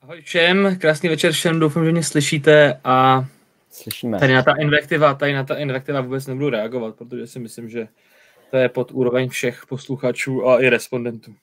Ahoj 0.00 0.20
všem, 0.20 0.78
krásný 0.80 1.08
večer 1.08 1.32
všem, 1.32 1.60
doufám, 1.60 1.84
že 1.84 1.92
mě 1.92 2.02
slyšíte 2.02 2.80
a 2.84 3.24
Slyšíme. 3.70 4.18
Tady 4.18 4.34
na 4.34 4.42
ta 4.42 4.54
invektiva, 4.58 5.14
tady 5.14 5.32
na 5.32 5.44
ta 5.44 5.54
invektiva 5.54 6.00
vůbec 6.00 6.26
nebudu 6.26 6.50
reagovat, 6.50 6.96
protože 6.96 7.26
si 7.26 7.38
myslím, 7.38 7.68
že 7.68 7.88
to 8.50 8.56
je 8.56 8.68
pod 8.68 8.92
úroveň 8.92 9.28
všech 9.28 9.66
posluchačů 9.68 10.48
a 10.48 10.60
i 10.60 10.68
respondentů. 10.68 11.34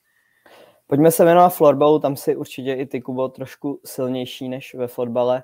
Pojďme 0.86 1.10
se 1.10 1.24
věnovat 1.24 1.48
florbalu, 1.48 1.98
tam 1.98 2.16
si 2.16 2.36
určitě 2.36 2.74
i 2.74 2.86
ty, 2.86 3.00
Kubo, 3.00 3.28
trošku 3.28 3.80
silnější 3.84 4.48
než 4.48 4.74
ve 4.74 4.88
fotbale. 4.88 5.42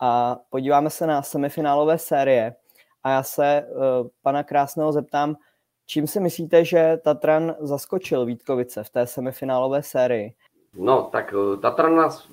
A 0.00 0.36
podíváme 0.50 0.90
se 0.90 1.06
na 1.06 1.22
semifinálové 1.22 1.98
série. 1.98 2.54
A 3.02 3.10
já 3.10 3.22
se 3.22 3.66
uh, 3.68 4.08
pana 4.22 4.42
Krásného 4.42 4.92
zeptám, 4.92 5.36
čím 5.86 6.06
si 6.06 6.20
myslíte, 6.20 6.64
že 6.64 6.98
Tatran 7.04 7.54
zaskočil 7.60 8.24
Vítkovice 8.24 8.84
v 8.84 8.90
té 8.90 9.06
semifinálové 9.06 9.82
sérii? 9.82 10.34
No, 10.74 11.08
tak 11.12 11.32
uh, 11.32 11.60
Tatran 11.60 11.96
nás, 11.96 12.28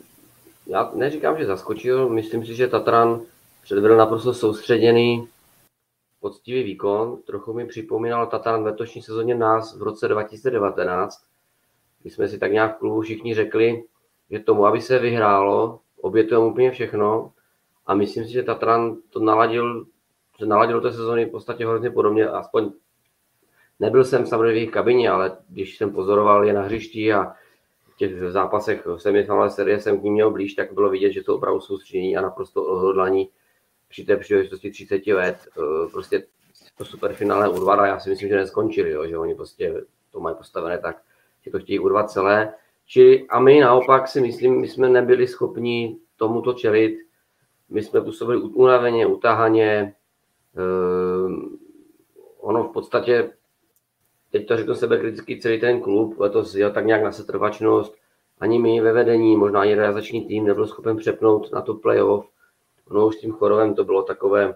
já 0.67 0.91
neříkám, 0.95 1.37
že 1.37 1.45
zaskočil, 1.45 2.09
myslím 2.09 2.45
si, 2.45 2.55
že 2.55 2.67
Tatran 2.67 3.21
předvedl 3.63 3.97
naprosto 3.97 4.33
soustředěný. 4.33 5.27
Poctivý 6.21 6.63
výkon. 6.63 7.17
Trochu 7.25 7.53
mi 7.53 7.67
připomínal 7.67 8.27
Tatan 8.27 8.61
v 8.61 8.65
letošní 8.65 9.01
sezóně 9.01 9.35
nás 9.35 9.77
v 9.77 9.81
roce 9.81 10.07
2019, 10.07 11.25
kdy 12.01 12.09
jsme 12.09 12.27
si 12.27 12.37
tak 12.37 12.51
nějak 12.51 12.75
v 12.75 12.79
klubu 12.79 13.01
všichni 13.01 13.35
řekli, 13.35 13.83
že 14.29 14.39
tomu, 14.39 14.65
aby 14.65 14.81
se 14.81 14.99
vyhrálo, 14.99 15.79
obětujeme 16.01 16.45
úplně 16.45 16.71
všechno. 16.71 17.31
A 17.85 17.93
myslím 17.95 18.25
si, 18.25 18.31
že 18.31 18.43
Tatran 18.43 18.97
to 19.09 19.19
naladil, 19.19 19.85
že 20.39 20.45
naladil 20.45 20.81
té 20.81 20.91
sezóny 20.91 21.25
v 21.25 21.31
podstatě 21.31 21.65
hrozně 21.65 21.89
podobně, 21.89 22.27
aspoň 22.27 22.71
nebyl 23.79 24.03
jsem 24.03 24.25
samozřejmě 24.25 24.51
v 24.51 24.55
jejich 24.55 24.71
kabině, 24.71 25.09
ale 25.09 25.37
když 25.49 25.77
jsem 25.77 25.91
pozoroval 25.91 26.45
je 26.45 26.53
na 26.53 26.61
hřišti 26.61 27.13
a 27.13 27.33
v 27.93 27.97
těch 27.97 28.31
zápasech 28.31 28.85
v 28.85 28.97
semifinále 28.97 29.49
série 29.49 29.79
jsem 29.79 29.99
k 29.99 30.03
ním 30.03 30.13
měl 30.13 30.31
blíž, 30.31 30.53
tak 30.53 30.73
bylo 30.73 30.89
vidět, 30.89 31.11
že 31.11 31.23
to 31.23 31.35
opravdu 31.35 31.59
soustředění 31.59 32.17
a 32.17 32.21
naprosto 32.21 32.65
odhodlaní 32.65 33.29
při 33.93 34.05
té 34.05 34.17
příležitosti 34.17 34.71
30 34.71 35.07
let. 35.07 35.37
Eh, 35.57 35.89
prostě 35.91 36.23
to 36.77 36.85
superfinále 36.85 37.47
a 37.77 37.87
já 37.87 37.99
si 37.99 38.09
myslím, 38.09 38.29
že 38.29 38.35
neskončili, 38.35 38.91
jo, 38.91 39.07
že 39.07 39.17
oni 39.17 39.35
prostě 39.35 39.83
to 40.11 40.19
mají 40.19 40.35
postavené 40.35 40.77
tak, 40.77 41.01
že 41.41 41.51
to 41.51 41.59
chtějí 41.59 41.79
urvat 41.79 42.11
celé. 42.11 42.53
Či, 42.85 43.27
a 43.29 43.39
my 43.39 43.59
naopak 43.59 44.07
si 44.07 44.21
myslím, 44.21 44.61
my 44.61 44.67
jsme 44.67 44.89
nebyli 44.89 45.27
schopni 45.27 45.97
tomuto 46.17 46.53
čelit. 46.53 46.97
My 47.69 47.83
jsme 47.83 48.01
působili 48.01 48.41
unaveně, 48.41 49.05
utahaně. 49.05 49.95
Um, 51.25 51.59
ono 52.39 52.63
v 52.63 52.73
podstatě, 52.73 53.31
teď 54.31 54.47
to 54.47 54.57
řeknu 54.57 54.75
sebe 54.75 54.97
kriticky, 54.97 55.39
celý 55.39 55.59
ten 55.59 55.81
klub 55.81 56.19
letos 56.19 56.55
jel 56.55 56.71
tak 56.71 56.85
nějak 56.85 57.03
na 57.03 57.11
setrvačnost. 57.11 57.95
Ani 58.39 58.59
my 58.59 58.81
ve 58.81 58.93
vedení, 58.93 59.37
možná 59.37 59.63
i 59.63 59.75
realizační 59.75 60.25
tým 60.25 60.45
nebyl 60.45 60.67
schopen 60.67 60.97
přepnout 60.97 61.51
na 61.51 61.61
to 61.61 61.73
playoff. 61.73 62.32
Ono 62.89 63.11
s 63.11 63.19
tím 63.19 63.31
chorovem 63.31 63.75
to 63.75 63.83
bylo 63.83 64.03
takové, 64.03 64.55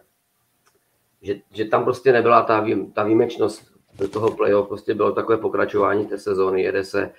že, 1.21 1.35
že 1.53 1.65
tam 1.65 1.83
prostě 1.83 2.11
nebyla 2.11 2.41
ta, 2.41 2.59
vý, 2.59 2.91
ta 2.91 3.03
výjimečnost 3.03 3.77
do 3.97 4.07
toho 4.07 4.31
playoff, 4.31 4.67
prostě 4.67 4.93
bylo 4.93 5.11
takové 5.11 5.37
pokračování 5.37 6.05
té 6.05 6.17
sezóny, 6.17 6.61
jede 6.61 6.83
se. 6.83 7.11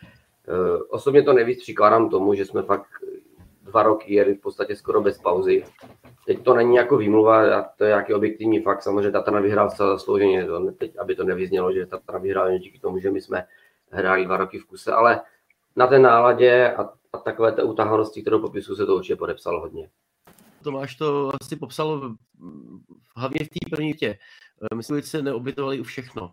Uh, 0.48 0.82
osobně 0.88 1.22
to 1.22 1.32
nejvíc 1.32 1.62
přikládám 1.62 2.10
tomu, 2.10 2.34
že 2.34 2.44
jsme 2.44 2.62
fakt 2.62 2.86
dva 3.62 3.82
roky 3.82 4.14
jeli 4.14 4.34
v 4.34 4.40
podstatě 4.40 4.76
skoro 4.76 5.00
bez 5.00 5.18
pauzy. 5.18 5.64
Teď 6.26 6.44
to 6.44 6.54
není 6.54 6.76
jako 6.76 6.96
výmluva, 6.96 7.62
to 7.62 7.84
je 7.84 7.88
nějaký 7.88 8.14
objektivní 8.14 8.60
fakt. 8.60 8.82
Samozřejmě 8.82 9.10
Tatran 9.10 9.42
vyhrál 9.42 9.70
zcela 9.70 9.92
zaslouženě, 9.92 10.46
to, 10.46 10.72
teď, 10.72 10.98
aby 10.98 11.14
to 11.14 11.24
nevyznělo, 11.24 11.72
že 11.72 11.86
Tatran 11.86 12.22
vyhrál 12.22 12.58
díky 12.58 12.78
tomu, 12.78 12.98
že 12.98 13.10
my 13.10 13.20
jsme 13.20 13.46
hráli 13.90 14.24
dva 14.24 14.36
roky 14.36 14.58
v 14.58 14.64
kuse, 14.64 14.92
ale 14.92 15.20
na 15.76 15.86
té 15.86 15.98
náladě 15.98 16.72
a, 16.72 16.90
a 17.12 17.18
takové 17.18 17.52
té 17.52 17.62
utahanosti, 17.62 18.22
kterou 18.22 18.40
popisu, 18.40 18.76
se 18.76 18.86
to 18.86 18.96
určitě 18.96 19.16
podepsalo 19.16 19.60
hodně. 19.60 19.88
Tomáš 20.62 20.94
to 20.94 21.32
asi 21.40 21.56
popsal 21.56 22.16
hlavně 23.16 23.44
v 23.44 23.48
té 23.48 23.70
první 23.70 23.94
tě. 23.94 24.18
Myslím, 24.74 25.00
že 25.00 25.06
se 25.06 25.22
neobětovali 25.22 25.80
u 25.80 25.84
všechno. 25.84 26.30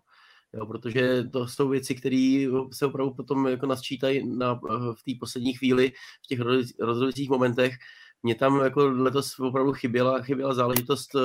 Jo, 0.54 0.66
protože 0.66 1.24
to 1.24 1.48
jsou 1.48 1.70
věci, 1.70 1.96
které 1.96 2.48
se 2.74 2.86
opravdu 2.86 3.14
potom 3.14 3.48
jako 3.48 3.66
nasčítají 3.66 4.38
na, 4.38 4.60
v 4.94 5.04
té 5.06 5.12
poslední 5.20 5.54
chvíli, 5.54 5.92
v 6.24 6.28
těch 6.28 6.40
rozhodujících 6.80 7.30
momentech. 7.30 7.76
Mně 8.24 8.36
tam 8.36 8.64
jako 8.64 8.88
letos 8.88 9.40
opravdu 9.40 9.74
chyběla, 9.74 10.22
chyběla 10.22 10.54
záležitost 10.54 11.16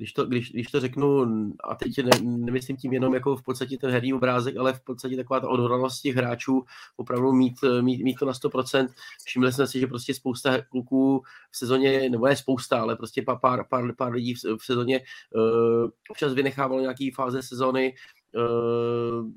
když 0.00 0.12
to, 0.12 0.26
když, 0.26 0.52
když 0.52 0.66
to 0.66 0.80
řeknu, 0.80 1.26
a 1.64 1.74
teď 1.74 1.98
ne, 1.98 2.10
nemyslím 2.22 2.76
tím 2.76 2.92
jenom 2.92 3.14
jako 3.14 3.36
v 3.36 3.42
podstatě 3.42 3.78
ten 3.78 3.90
herní 3.90 4.14
obrázek, 4.14 4.56
ale 4.56 4.72
v 4.72 4.80
podstatě 4.80 5.16
taková 5.16 5.40
ta 5.40 5.48
odhodlanost 5.48 6.02
těch 6.02 6.16
hráčů 6.16 6.64
opravdu 6.96 7.32
mít, 7.32 7.54
mít, 7.80 8.02
mít 8.02 8.14
to 8.14 8.26
na 8.26 8.32
100%. 8.32 8.88
Všimli 9.24 9.52
jsme 9.52 9.66
si, 9.66 9.80
že 9.80 9.86
prostě 9.86 10.14
spousta 10.14 10.62
kluků 10.62 11.22
v 11.50 11.56
sezóně, 11.56 12.10
nebo 12.10 12.26
ne 12.26 12.36
spousta, 12.36 12.80
ale 12.80 12.96
prostě 12.96 13.22
pár, 13.22 13.38
pár, 13.40 13.64
pár, 13.68 13.94
pár 13.96 14.12
lidí 14.12 14.34
v, 14.34 14.38
v 14.60 14.64
sezóně 14.64 15.00
uh, 15.00 15.90
občas 16.10 16.32
vynechávalo 16.32 16.80
nějaký 16.80 17.10
fáze 17.10 17.42
sezóny, 17.42 17.94
uh, 18.34 19.30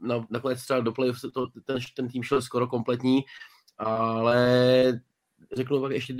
na, 0.00 0.26
nakonec 0.30 0.62
třeba 0.62 0.80
do 0.80 0.92
play 0.92 1.12
to, 1.34 1.46
ten, 1.46 1.78
ten 1.96 2.08
tým 2.08 2.22
šel 2.22 2.42
skoro 2.42 2.66
kompletní, 2.66 3.24
ale 3.78 5.00
řeknu 5.56 5.80
pak 5.80 5.92
ještě 5.92 6.14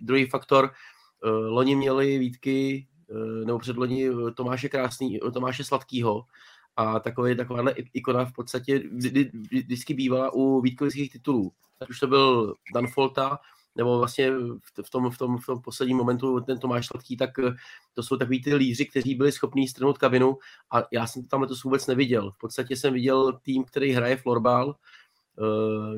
druhý 0.00 0.26
faktor, 0.26 0.70
Eh, 0.70 0.97
loni 1.26 1.76
měli 1.76 2.18
výtky, 2.18 2.86
eh, 3.10 3.44
nebo 3.44 3.58
předloni 3.58 4.08
eh, 4.08 4.30
Tomáše 4.34 4.68
Krásný, 4.68 5.18
Tomáše 5.32 5.64
Sladkýho, 5.64 6.24
a 6.76 7.00
takový, 7.00 7.36
takováhle 7.36 7.74
ikona 7.94 8.24
v 8.24 8.32
podstatě 8.32 8.78
vždy, 8.78 9.30
vždycky 9.34 9.94
bývala 9.94 10.34
u 10.34 10.60
výtkovických 10.60 11.12
titulů. 11.12 11.52
Ať 11.80 11.90
už 11.90 12.00
to 12.00 12.06
byl 12.06 12.54
Dan 12.74 12.86
Folta, 12.86 13.38
nebo 13.76 13.98
vlastně 13.98 14.30
v 14.86 14.90
tom, 14.90 15.10
v 15.10 15.18
tom, 15.18 15.38
v 15.38 15.46
tom 15.46 15.62
posledním 15.62 15.96
momentu 15.96 16.40
ten 16.40 16.58
Tomáš 16.58 16.86
Sladký, 16.86 17.16
tak 17.16 17.30
to 17.94 18.02
jsou 18.02 18.16
takový 18.16 18.42
ty 18.42 18.54
líři, 18.54 18.86
kteří 18.86 19.14
byli 19.14 19.32
schopní 19.32 19.68
strhnout 19.68 19.98
kabinu 19.98 20.38
a 20.72 20.82
já 20.92 21.06
jsem 21.06 21.22
to 21.22 21.28
tam 21.28 21.42
letos 21.42 21.64
vůbec 21.64 21.86
neviděl. 21.86 22.30
V 22.30 22.38
podstatě 22.38 22.76
jsem 22.76 22.94
viděl 22.94 23.38
tým, 23.42 23.64
který 23.64 23.92
hraje 23.92 24.16
florbal, 24.16 24.74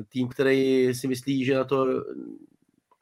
tým, 0.09 0.27
který 0.27 0.89
si 0.93 1.07
myslí, 1.07 1.45
že 1.45 1.55
na 1.55 1.63
to 1.63 1.85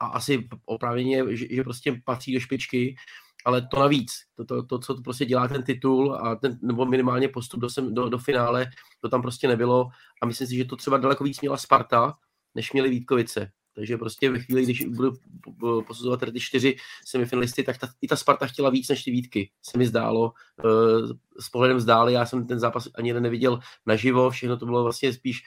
a 0.00 0.06
asi 0.06 0.48
opravdu, 0.64 1.02
že, 1.30 1.54
že 1.54 1.64
prostě 1.64 2.00
patří 2.04 2.34
do 2.34 2.40
špičky, 2.40 2.96
ale 3.44 3.62
to 3.62 3.80
navíc, 3.80 4.12
to, 4.36 4.44
to, 4.44 4.62
to, 4.62 4.78
co 4.78 4.94
to 4.94 5.02
prostě 5.02 5.24
dělá 5.24 5.48
ten 5.48 5.62
titul 5.62 6.14
a 6.14 6.36
ten, 6.36 6.58
nebo 6.62 6.86
minimálně 6.86 7.28
postup 7.28 7.60
do, 7.60 7.70
sem, 7.70 7.94
do, 7.94 8.08
do 8.08 8.18
finále, 8.18 8.66
to 9.00 9.08
tam 9.08 9.22
prostě 9.22 9.48
nebylo 9.48 9.88
a 10.22 10.26
myslím 10.26 10.46
si, 10.46 10.56
že 10.56 10.64
to 10.64 10.76
třeba 10.76 10.98
daleko 10.98 11.24
víc 11.24 11.40
měla 11.40 11.56
Sparta, 11.56 12.14
než 12.54 12.72
měli 12.72 12.90
Vítkovice. 12.90 13.50
Takže 13.74 13.96
prostě 13.96 14.30
ve 14.30 14.38
chvíli, 14.38 14.62
když 14.64 14.84
budu 14.84 15.12
posuzovat 15.86 16.20
ty 16.32 16.40
čtyři 16.40 16.76
semifinalisty, 17.06 17.62
tak 17.62 17.78
ta, 17.78 17.88
i 18.00 18.08
ta 18.08 18.16
Sparta 18.16 18.46
chtěla 18.46 18.70
víc 18.70 18.88
než 18.88 19.04
ty 19.04 19.10
Vítky, 19.10 19.50
se 19.62 19.78
mi 19.78 19.86
zdálo. 19.86 20.32
Eh, 20.64 21.14
s 21.40 21.48
pohledem 21.48 21.80
zdáli, 21.80 22.12
já 22.12 22.26
jsem 22.26 22.46
ten 22.46 22.58
zápas 22.58 22.88
ani 22.94 23.08
jeden 23.08 23.22
neviděl 23.22 23.58
naživo, 23.86 24.30
všechno 24.30 24.56
to 24.56 24.66
bylo 24.66 24.82
vlastně 24.82 25.12
spíš 25.12 25.42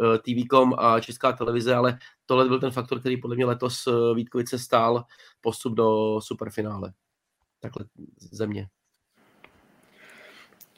Eh, 0.00 0.18
TV.com 0.18 0.74
a 0.78 1.00
Česká 1.00 1.32
televize, 1.32 1.74
ale 1.74 1.98
tohle 2.26 2.48
byl 2.48 2.60
ten 2.60 2.70
faktor, 2.70 3.00
který 3.00 3.16
podle 3.16 3.36
mě 3.36 3.46
letos 3.46 3.86
eh, 3.86 4.14
Vítkovice 4.14 4.58
stál 4.58 5.04
postup 5.40 5.74
do 5.74 6.20
superfinále. 6.20 6.92
Takhle 7.60 7.84
země. 8.18 8.68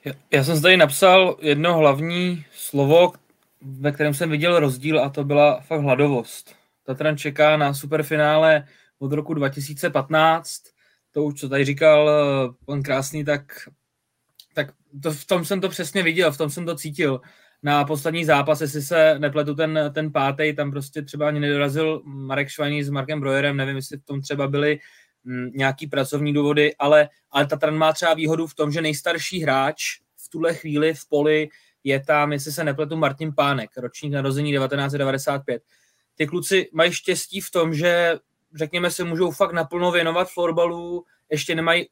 Já, 0.05 0.13
já 0.31 0.45
jsem 0.45 0.57
zde 0.57 0.77
napsal 0.77 1.37
jedno 1.41 1.77
hlavní 1.77 2.45
slovo, 2.53 3.13
ve 3.63 3.93
kterém 3.93 4.15
jsem 4.15 4.31
viděl 4.31 4.61
rozdíl 4.61 5.01
a 5.05 5.09
to 5.09 5.25
byla 5.25 5.61
fakt 5.61 5.81
hladovost. 5.81 6.55
Tatran 6.83 7.19
čeká 7.19 7.57
na 7.57 7.75
superfinále 7.75 8.67
od 8.99 9.13
roku 9.13 9.35
2015, 9.35 10.63
to 11.11 11.25
už, 11.25 11.41
co 11.41 11.49
tady 11.49 11.65
říkal 11.65 12.11
eh, 12.11 12.65
pan 12.67 12.83
Krásný, 12.83 13.25
tak, 13.25 13.69
tak 14.55 14.75
to, 15.03 15.13
v 15.13 15.25
tom 15.25 15.45
jsem 15.45 15.61
to 15.61 15.69
přesně 15.69 16.03
viděl, 16.03 16.33
v 16.33 16.39
tom 16.39 16.51
jsem 16.51 16.67
to 16.67 16.77
cítil 16.77 17.21
na 17.63 17.85
poslední 17.85 18.25
zápas, 18.25 18.61
jestli 18.61 18.83
se 18.83 19.19
nepletu 19.19 19.55
ten, 19.55 19.91
ten 19.95 20.13
pátý, 20.13 20.57
tam 20.57 20.71
prostě 20.71 21.03
třeba 21.03 21.29
ani 21.29 21.41
nedorazil 21.41 22.03
Marek 22.05 22.49
Švaní 22.49 22.83
s 22.83 22.91
Markem 22.91 23.21
Brojerem, 23.21 23.57
nevím, 23.57 23.77
jestli 23.77 23.99
v 23.99 24.05
tom 24.05 24.21
třeba 24.21 24.49
byly 24.49 24.79
m, 25.27 25.51
nějaký 25.55 25.87
pracovní 25.87 26.33
důvody, 26.33 26.75
ale, 26.79 27.09
ale 27.31 27.47
Tatran 27.47 27.77
má 27.77 27.93
třeba 27.93 28.15
výhodu 28.15 28.47
v 28.47 28.55
tom, 28.55 28.73
že 28.73 28.83
nejstarší 28.83 29.41
hráč 29.41 29.83
v 30.17 30.29
tuhle 30.29 30.55
chvíli 30.55 30.95
v 30.95 31.09
poli 31.09 31.49
je 31.85 32.01
tam, 32.01 32.33
jestli 32.33 32.53
se 32.53 32.65
nepletu, 32.65 32.97
Martin 32.97 33.35
Pánek, 33.35 33.71
ročník 33.77 34.13
narození 34.13 34.53
1995. 34.53 35.63
Ty 36.15 36.27
kluci 36.27 36.69
mají 36.73 36.93
štěstí 36.93 37.41
v 37.41 37.51
tom, 37.51 37.75
že 37.75 38.19
řekněme 38.55 38.91
si, 38.91 39.05
můžou 39.05 39.31
fakt 39.31 39.53
naplno 39.53 39.93
věnovat 39.93 40.29
florbalu, 40.31 41.05
ještě 41.31 41.55
nemají 41.55 41.89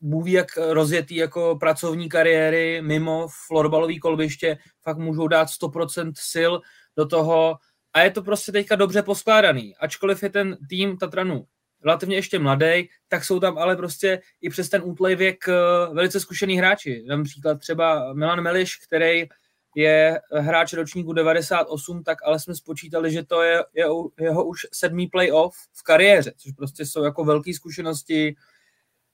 Bůh 0.00 0.24
ví, 0.24 0.32
jak 0.32 0.46
rozjetý 0.56 1.16
jako 1.16 1.56
pracovní 1.60 2.08
kariéry 2.08 2.82
mimo 2.82 3.28
florbalový 3.46 3.98
kolbiště, 3.98 4.58
fakt 4.82 4.98
můžou 4.98 5.28
dát 5.28 5.48
100% 5.48 6.12
sil 6.32 6.52
do 6.96 7.06
toho 7.06 7.56
a 7.92 8.00
je 8.00 8.10
to 8.10 8.22
prostě 8.22 8.52
teďka 8.52 8.76
dobře 8.76 9.02
poskládaný. 9.02 9.76
Ačkoliv 9.76 10.22
je 10.22 10.30
ten 10.30 10.56
tým 10.68 10.96
Tatranu 10.96 11.46
relativně 11.84 12.16
ještě 12.16 12.38
mladý, 12.38 12.88
tak 13.08 13.24
jsou 13.24 13.40
tam 13.40 13.58
ale 13.58 13.76
prostě 13.76 14.20
i 14.40 14.50
přes 14.50 14.68
ten 14.68 14.82
útlej 14.84 15.16
věk 15.16 15.48
eh, 15.48 15.52
velice 15.92 16.20
zkušený 16.20 16.58
hráči. 16.58 17.04
Například 17.08 17.58
třeba 17.58 18.12
Milan 18.12 18.40
Meliš, 18.40 18.76
který 18.76 19.28
je 19.76 20.20
hráč 20.32 20.72
ročníku 20.72 21.12
98, 21.12 22.02
tak 22.04 22.18
ale 22.24 22.40
jsme 22.40 22.54
spočítali, 22.54 23.12
že 23.12 23.24
to 23.24 23.42
je, 23.42 23.64
je 23.74 23.84
jeho 24.20 24.44
už 24.44 24.60
sedmý 24.72 25.06
playoff 25.06 25.54
v 25.72 25.82
kariéře, 25.82 26.32
což 26.36 26.52
prostě 26.52 26.86
jsou 26.86 27.04
jako 27.04 27.24
velké 27.24 27.54
zkušenosti, 27.54 28.34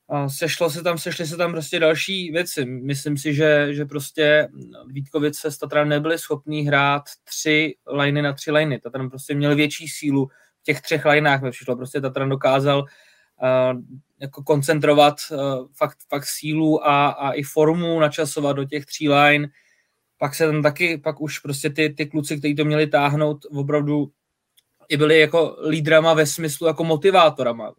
a 0.08 0.28
sešlo 0.28 0.70
se 0.70 0.82
tam, 0.82 0.98
sešly 0.98 1.26
se 1.26 1.36
tam 1.36 1.52
prostě 1.52 1.78
další 1.78 2.30
věci. 2.30 2.64
Myslím 2.64 3.16
si, 3.18 3.34
že, 3.34 3.74
že 3.74 3.84
prostě 3.84 4.48
Vítkovice 4.86 5.50
s 5.50 5.58
Tatranem 5.58 5.88
nebyli 5.88 6.18
schopní 6.18 6.62
hrát 6.62 7.02
tři 7.24 7.74
liny 7.92 8.22
na 8.22 8.32
tři 8.32 8.50
liny. 8.50 8.80
Tatran 8.80 9.10
prostě 9.10 9.34
měl 9.34 9.56
větší 9.56 9.88
sílu 9.88 10.26
v 10.60 10.62
těch 10.62 10.80
třech 10.80 11.04
linách 11.04 11.42
ve 11.42 11.50
přišlo. 11.50 11.76
Prostě 11.76 12.00
Tatran 12.00 12.28
dokázal 12.28 12.78
uh, 12.78 13.80
jako 14.20 14.42
koncentrovat 14.42 15.14
uh, 15.30 15.38
fakt, 15.76 15.98
fakt 16.08 16.24
sílu 16.26 16.86
a, 16.86 17.08
a 17.08 17.32
i 17.32 17.42
formu 17.42 18.00
načasovat 18.00 18.56
do 18.56 18.64
těch 18.64 18.86
tří 18.86 19.08
line. 19.08 19.48
Pak 20.18 20.34
se 20.34 20.46
tam 20.46 20.62
taky, 20.62 20.98
pak 20.98 21.20
už 21.20 21.38
prostě 21.38 21.70
ty, 21.70 21.90
ty 21.90 22.06
kluci, 22.06 22.38
kteří 22.38 22.54
to 22.54 22.64
měli 22.64 22.86
táhnout, 22.86 23.46
opravdu 23.50 24.10
i 24.88 24.96
byli 24.96 25.20
jako 25.20 25.56
lídrama 25.68 26.14
ve 26.14 26.26
smyslu 26.26 26.66
jako 26.66 26.84
motivátorama 26.84 27.72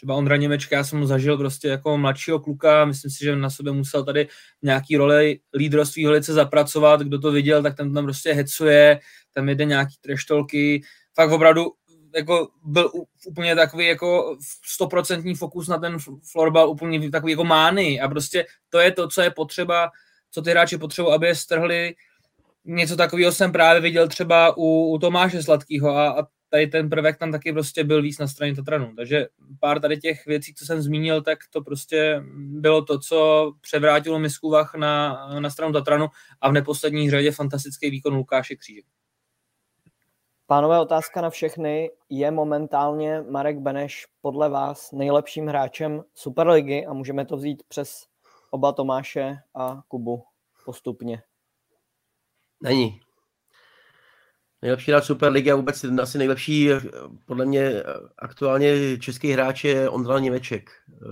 třeba 0.00 0.14
Ondra 0.14 0.36
Němečka, 0.36 0.76
já 0.76 0.84
jsem 0.84 1.00
ho 1.00 1.06
zažil 1.06 1.38
prostě 1.38 1.68
jako 1.68 1.98
mladšího 1.98 2.40
kluka, 2.40 2.84
myslím 2.84 3.10
si, 3.10 3.24
že 3.24 3.36
na 3.36 3.50
sobě 3.50 3.72
musel 3.72 4.04
tady 4.04 4.28
nějaký 4.62 4.96
roli 4.96 5.40
lídrovství 5.54 6.04
holice 6.04 6.32
zapracovat, 6.32 7.00
kdo 7.00 7.18
to 7.18 7.32
viděl, 7.32 7.62
tak 7.62 7.76
ten 7.76 7.94
tam 7.94 8.04
prostě 8.04 8.32
hecuje, 8.32 9.00
tam 9.34 9.48
jede 9.48 9.64
nějaký 9.64 9.94
treštolky, 10.00 10.82
fakt 11.14 11.30
opravdu 11.30 11.66
jako 12.14 12.48
byl 12.64 12.90
úplně 13.26 13.56
takový 13.56 13.86
jako 13.86 14.36
stoprocentní 14.64 15.34
fokus 15.34 15.68
na 15.68 15.78
ten 15.78 15.96
florbal, 16.32 16.70
úplně 16.70 17.10
takový 17.10 17.32
jako 17.32 17.44
mány 17.44 18.00
a 18.00 18.08
prostě 18.08 18.46
to 18.68 18.78
je 18.78 18.92
to, 18.92 19.08
co 19.08 19.22
je 19.22 19.30
potřeba, 19.30 19.90
co 20.30 20.42
ty 20.42 20.50
hráči 20.50 20.78
potřebují, 20.78 21.14
aby 21.14 21.26
je 21.26 21.34
strhli. 21.34 21.94
Něco 22.64 22.96
takového 22.96 23.32
jsem 23.32 23.52
právě 23.52 23.80
viděl 23.80 24.08
třeba 24.08 24.56
u, 24.56 24.92
u 24.92 24.98
Tomáše 24.98 25.42
Sladkého 25.42 25.96
a, 25.96 26.20
a 26.20 26.26
tady 26.50 26.66
ten 26.66 26.90
prvek 26.90 27.18
tam 27.18 27.32
taky 27.32 27.52
prostě 27.52 27.84
byl 27.84 28.02
víc 28.02 28.18
na 28.18 28.28
straně 28.28 28.54
Tatranu. 28.54 28.94
Takže 28.96 29.26
pár 29.60 29.80
tady 29.80 29.98
těch 29.98 30.26
věcí, 30.26 30.54
co 30.54 30.66
jsem 30.66 30.82
zmínil, 30.82 31.22
tak 31.22 31.38
to 31.52 31.62
prostě 31.62 32.22
bylo 32.34 32.84
to, 32.84 32.98
co 32.98 33.52
převrátilo 33.60 34.18
misku 34.18 34.50
Vach 34.50 34.74
na, 34.74 35.26
na 35.40 35.50
stranu 35.50 35.72
Tatranu 35.72 36.06
a 36.40 36.48
v 36.48 36.52
neposlední 36.52 37.10
řadě 37.10 37.32
fantastický 37.32 37.90
výkon 37.90 38.14
Lukáše 38.14 38.56
Kříže. 38.56 38.80
Pánové, 40.46 40.80
otázka 40.80 41.20
na 41.20 41.30
všechny. 41.30 41.90
Je 42.08 42.30
momentálně 42.30 43.22
Marek 43.30 43.58
Beneš 43.58 44.06
podle 44.20 44.48
vás 44.48 44.92
nejlepším 44.92 45.46
hráčem 45.46 46.02
Superligy 46.14 46.86
a 46.86 46.92
můžeme 46.92 47.26
to 47.26 47.36
vzít 47.36 47.62
přes 47.68 48.06
oba 48.50 48.72
Tomáše 48.72 49.36
a 49.54 49.82
Kubu 49.88 50.22
postupně? 50.64 51.22
Není. 52.62 53.00
Nejlepší 54.62 54.90
hráč 54.90 55.04
Superligy 55.04 55.52
a 55.52 55.56
vůbec 55.56 55.84
asi 56.02 56.18
nejlepší, 56.18 56.70
podle 57.26 57.46
mě 57.46 57.82
aktuálně 58.18 58.98
český 58.98 59.32
hráč 59.32 59.64
je 59.64 59.88
Ondra 59.88 60.18
Němeček. 60.18 60.70
Eh, 60.92 61.06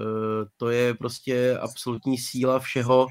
to 0.57 0.71
je 0.71 0.95
prostě 0.95 1.59
absolutní 1.59 2.19
síla 2.19 2.59
všeho, 2.59 3.07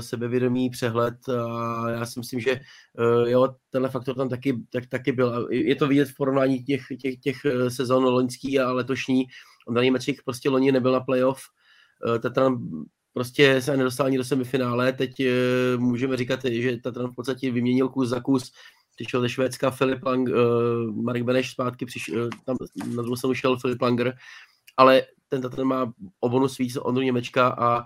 sebevědomý 0.00 0.70
přehled 0.70 1.28
a 1.28 1.90
já 1.90 2.06
si 2.06 2.20
myslím, 2.20 2.40
že 2.40 2.60
jo, 3.26 3.54
tenhle 3.70 3.90
faktor 3.90 4.14
tam 4.16 4.28
taky, 4.28 4.58
tak, 4.72 4.86
taky 4.86 5.12
byl. 5.12 5.48
Je 5.50 5.76
to 5.76 5.88
vidět 5.88 6.08
v 6.08 6.16
porovnání 6.16 6.64
těch, 6.64 6.82
těch, 7.00 7.16
těch 7.16 7.36
eh, 7.44 7.70
sezon 7.70 8.04
loňský 8.04 8.60
a 8.60 8.72
letošní. 8.72 9.24
On 9.68 9.74
daný 9.74 9.90
Mečik 9.90 10.22
prostě 10.24 10.50
loni 10.50 10.72
nebyl 10.72 10.92
na 10.92 11.00
playoff, 11.00 11.40
Tatran 12.22 12.58
prostě 13.12 13.62
se 13.62 13.76
nedostal 13.76 14.06
ani 14.06 14.16
do 14.16 14.24
semifinále, 14.24 14.92
teď 14.92 15.10
můžeme 15.76 16.16
říkat, 16.16 16.40
že 16.44 16.76
Tatran 16.76 17.10
v 17.10 17.14
podstatě 17.14 17.50
vyměnil 17.50 17.88
kus 17.88 18.08
za 18.08 18.20
kus, 18.20 18.52
přišel 18.94 19.20
ze 19.20 19.28
Švédska 19.28 19.70
Filip 19.70 20.02
Lang, 20.02 20.28
uh, 20.28 20.34
Marek 21.04 21.22
Beneš 21.22 21.50
zpátky, 21.50 21.86
přišel, 21.86 22.22
uh, 22.22 22.28
tam 22.46 22.56
na 22.96 23.02
druhou 23.02 23.16
stranu 23.16 23.34
šel 23.34 23.56
Filip 23.58 23.82
Langer, 23.82 24.16
ale 24.76 25.02
ten 25.28 25.42
Tatran 25.42 25.66
má 25.66 25.92
o 26.20 26.28
bonus 26.28 26.58
víc 26.58 26.76
Ondru 26.76 27.02
Němečka 27.02 27.48
a 27.48 27.84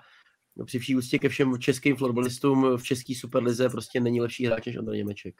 při 0.64 0.78
vší 0.78 0.96
úctě 0.96 1.18
ke 1.18 1.28
všem 1.28 1.58
českým 1.58 1.96
florbalistům 1.96 2.76
v 2.76 2.82
české 2.82 3.14
superlize 3.14 3.68
prostě 3.68 4.00
není 4.00 4.20
lepší 4.20 4.46
hráč 4.46 4.66
než 4.66 4.76
Ondra 4.76 4.94
Němeček. 4.94 5.34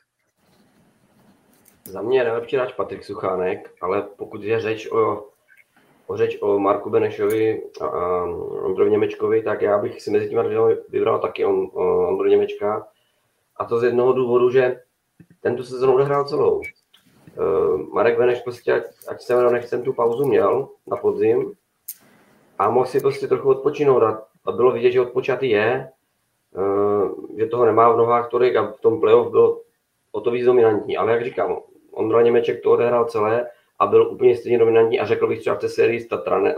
Za 1.85 2.03
mě 2.03 2.19
je 2.19 2.25
nejlepší 2.25 2.57
hráč 2.57 2.73
Patrik 2.73 3.05
Suchánek, 3.05 3.75
ale 3.81 4.03
pokud 4.03 4.43
je 4.43 4.61
řeč 4.61 4.91
o, 4.91 5.29
o 6.07 6.17
řeč 6.17 6.39
o 6.41 6.59
Marku 6.59 6.91
Benešovi 6.91 7.63
a, 7.81 7.85
a 7.87 8.25
Ondrovi 8.65 8.91
Němečkovi, 8.91 9.43
tak 9.43 9.63
já 9.63 9.79
bych 9.79 10.03
si 10.03 10.11
mezi 10.11 10.29
těmi 10.29 10.77
vybral 10.89 11.19
taky 11.19 11.45
on, 11.45 11.71
Ondru 12.09 12.27
Němečka. 12.29 12.87
A 13.57 13.65
to 13.65 13.81
z 13.81 13.85
jednoho 13.85 14.13
důvodu, 14.13 14.51
že 14.51 14.81
tento 15.41 15.65
sezonu 15.65 15.95
odehrál 15.95 16.25
celou. 16.25 16.63
Uh, 17.39 17.81
Marek 17.93 18.19
Beneš 18.19 18.41
prostě, 18.41 18.73
ať, 18.73 18.83
ať 19.09 19.23
se 19.23 19.51
nechcem 19.51 19.83
tu 19.83 19.93
pauzu 19.93 20.25
měl 20.25 20.69
na 20.87 20.97
podzim 20.97 21.53
a 22.59 22.71
mohl 22.71 22.87
si 22.87 23.01
prostě 23.01 23.29
trochu 23.29 23.49
odpočinout 23.49 24.03
a 24.03 24.29
a 24.49 24.53
bylo 24.53 24.73
vidět, 24.73 24.91
že 24.91 25.01
odpočatý 25.01 25.51
je, 25.51 25.89
eh, 26.57 27.09
že 27.39 27.47
toho 27.47 27.67
nemá 27.67 27.93
v 27.93 27.97
nohách 27.97 28.29
tolik 28.29 28.57
a 28.57 28.73
v 28.73 28.81
tom 28.81 29.01
playoff 29.01 29.31
byl 29.31 29.61
o 30.13 30.21
to 30.21 30.31
víc 30.31 30.45
dominantní. 30.45 30.97
Ale 30.97 31.13
jak 31.13 31.25
říkám, 31.25 31.57
Ondra 31.91 32.23
Němeček 32.23 32.63
to 32.63 32.71
odehrál 32.71 33.05
celé 33.05 33.51
a 33.79 33.87
byl 33.87 34.11
úplně 34.11 34.37
stejně 34.37 34.59
dominantní 34.59 35.01
a 35.01 35.07
řekl 35.07 35.27
bych 35.27 35.41
třeba 35.41 35.57
v 35.57 35.59
té 35.59 35.69
sérii 35.69 36.01
s, 36.01 36.07
Tatra, 36.07 36.39
ne, 36.39 36.57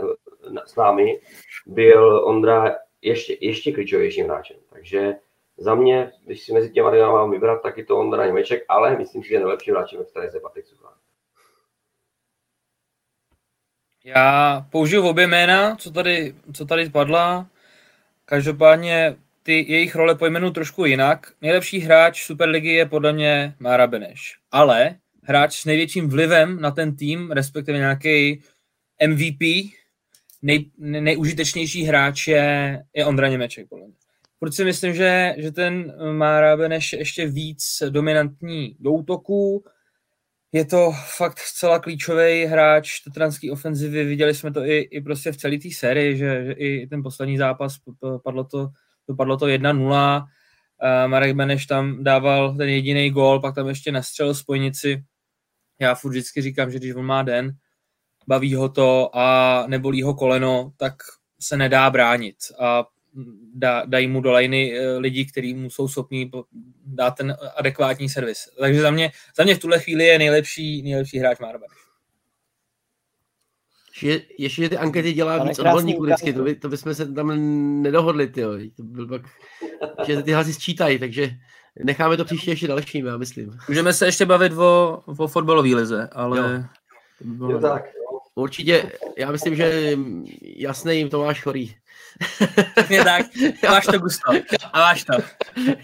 s 0.65 0.75
námi, 0.75 1.19
byl 1.65 2.21
Ondra 2.25 2.75
ještě, 3.01 3.37
ještě 3.41 3.71
klíčovějším 3.71 4.25
hráčem. 4.25 4.57
Takže 4.69 5.15
za 5.61 5.75
mě, 5.75 6.11
když 6.25 6.43
si 6.43 6.53
mezi 6.53 6.69
těma 6.69 6.89
dvěma 6.89 7.11
mám 7.11 7.31
vybrat, 7.31 7.61
tak 7.61 7.77
je 7.77 7.85
to 7.85 7.97
Ondra 7.97 8.25
Němeček, 8.25 8.63
ale 8.69 8.97
myslím 8.97 9.23
si, 9.23 9.29
že 9.29 9.39
nejlepší 9.39 9.71
hráčem 9.71 9.99
je 9.99 10.05
tady 10.05 10.31
se 10.31 10.39
Patrik 10.39 10.65
Suchán. 10.65 10.93
Já 14.03 14.65
použiju 14.71 15.07
obě 15.07 15.27
jména, 15.27 15.75
co 15.75 15.91
tady, 15.91 16.35
co 16.53 16.65
tady 16.65 16.89
padla. 16.89 17.47
Každopádně 18.25 19.15
ty 19.43 19.65
jejich 19.71 19.95
role 19.95 20.15
pojmenu 20.15 20.51
trošku 20.51 20.85
jinak. 20.85 21.33
Nejlepší 21.41 21.79
hráč 21.79 22.23
Superligy 22.23 22.69
je 22.73 22.85
podle 22.85 23.13
mě 23.13 23.55
Mára 23.59 23.87
Beneš. 23.87 24.37
Ale 24.51 24.95
hráč 25.23 25.61
s 25.61 25.65
největším 25.65 26.09
vlivem 26.09 26.61
na 26.61 26.71
ten 26.71 26.95
tým, 26.95 27.31
respektive 27.31 27.77
nějaký 27.77 28.43
MVP, 29.07 29.71
nej, 30.41 30.71
nejužitečnější 30.77 31.83
hráč 31.83 32.27
je, 32.27 32.79
je 32.93 33.05
Ondra 33.05 33.27
Němeček, 33.27 33.69
podle 33.69 33.87
mě. 33.87 34.00
Proč 34.41 34.53
si 34.53 34.65
myslím, 34.65 34.93
že, 34.93 35.35
že 35.37 35.51
ten 35.51 35.93
Mára 36.17 36.57
Beneš 36.57 36.93
ještě 36.93 37.27
víc 37.27 37.83
dominantní 37.89 38.75
do 38.79 38.91
útoku, 38.91 39.63
je 40.51 40.65
to 40.65 40.91
fakt 41.17 41.39
zcela 41.39 41.79
klíčový 41.79 42.45
hráč 42.45 42.99
tetranský 42.99 43.51
ofenzivy. 43.51 44.03
Viděli 44.05 44.35
jsme 44.35 44.51
to 44.51 44.65
i, 44.65 44.77
i 44.77 45.01
prostě 45.01 45.31
v 45.31 45.37
celé 45.37 45.57
té 45.57 45.69
sérii, 45.71 46.17
že, 46.17 46.45
že 46.45 46.51
i 46.51 46.87
ten 46.87 47.03
poslední 47.03 47.37
zápas 47.37 47.77
padlo 48.23 48.43
to, 48.43 48.69
dopadlo 49.07 49.37
to 49.37 49.45
1-0. 49.45 50.25
Marek 51.07 51.35
Beneš 51.35 51.65
tam 51.65 52.03
dával 52.03 52.55
ten 52.57 52.69
jediný 52.69 53.09
gól, 53.09 53.39
pak 53.39 53.55
tam 53.55 53.67
ještě 53.67 53.91
nastřelil 53.91 54.33
spojnici. 54.33 55.03
Já 55.79 55.95
furt 55.95 56.11
vždycky 56.11 56.41
říkám, 56.41 56.71
že 56.71 56.77
když 56.79 56.95
on 56.95 57.05
má 57.05 57.23
den, 57.23 57.51
baví 58.27 58.55
ho 58.55 58.69
to 58.69 59.17
a 59.17 59.63
nebolí 59.67 60.03
ho 60.03 60.13
koleno, 60.13 60.71
tak 60.77 60.93
se 61.39 61.57
nedá 61.57 61.89
bránit. 61.89 62.35
A 62.59 62.85
dá, 63.53 63.85
dají 63.85 64.07
mu 64.07 64.21
do 64.21 64.31
lajny 64.31 64.79
eh, 64.79 64.97
lidi, 64.97 65.25
kteří 65.25 65.53
mu 65.53 65.69
jsou 65.69 65.87
schopní 65.87 66.31
dát 66.85 67.11
ten 67.11 67.35
adekvátní 67.55 68.09
servis. 68.09 68.49
Takže 68.59 68.81
za 68.81 68.91
mě, 68.91 69.11
za 69.37 69.43
mě 69.43 69.55
v 69.55 69.59
tuhle 69.59 69.79
chvíli 69.79 70.03
je 70.03 70.19
nejlepší, 70.19 70.81
nejlepší 70.81 71.19
hráč 71.19 71.39
Marben. 71.39 71.69
Je, 74.01 74.21
ještě 74.37 74.69
ty 74.69 74.77
ankety 74.77 75.13
dělá 75.13 75.43
víc 75.43 75.59
odborníků 75.59 76.03
vždycky, 76.03 76.33
to, 76.33 76.43
by, 76.43 76.55
to 76.55 76.69
bychom 76.69 76.93
se 76.93 77.13
tam 77.13 77.31
nedohodli, 77.81 78.27
tyjo. 78.27 78.51
To 78.77 78.83
byl 78.83 79.07
pak, 79.07 79.21
že 80.07 80.23
ty 80.23 80.31
hlasy 80.31 80.53
sčítají, 80.53 80.99
takže 80.99 81.31
necháme 81.83 82.17
to 82.17 82.25
příště 82.25 82.51
ještě 82.51 82.67
dalším, 82.67 83.05
já 83.05 83.17
myslím. 83.17 83.57
Můžeme 83.67 83.93
se 83.93 84.05
ještě 84.05 84.25
bavit 84.25 84.53
o, 84.53 85.01
o 85.05 85.27
fotbalové 85.27 85.75
lize, 85.75 86.09
ale... 86.11 86.37
Jo. 86.37 86.63
To 87.17 87.23
by 87.23 87.33
bylo... 87.33 87.51
jo, 87.51 87.59
tak. 87.59 87.83
Určitě, 88.35 88.91
já 89.17 89.31
myslím, 89.31 89.55
že 89.55 89.97
jasný 90.41 91.09
Tomáš 91.09 91.41
Chorý. 91.41 91.75
Přesně 92.75 93.03
tak, 93.03 93.25
máš 93.69 93.85
to 93.85 93.99
gusto. 93.99 94.31
A 94.73 94.79
máš 94.79 95.03
to. 95.03 95.13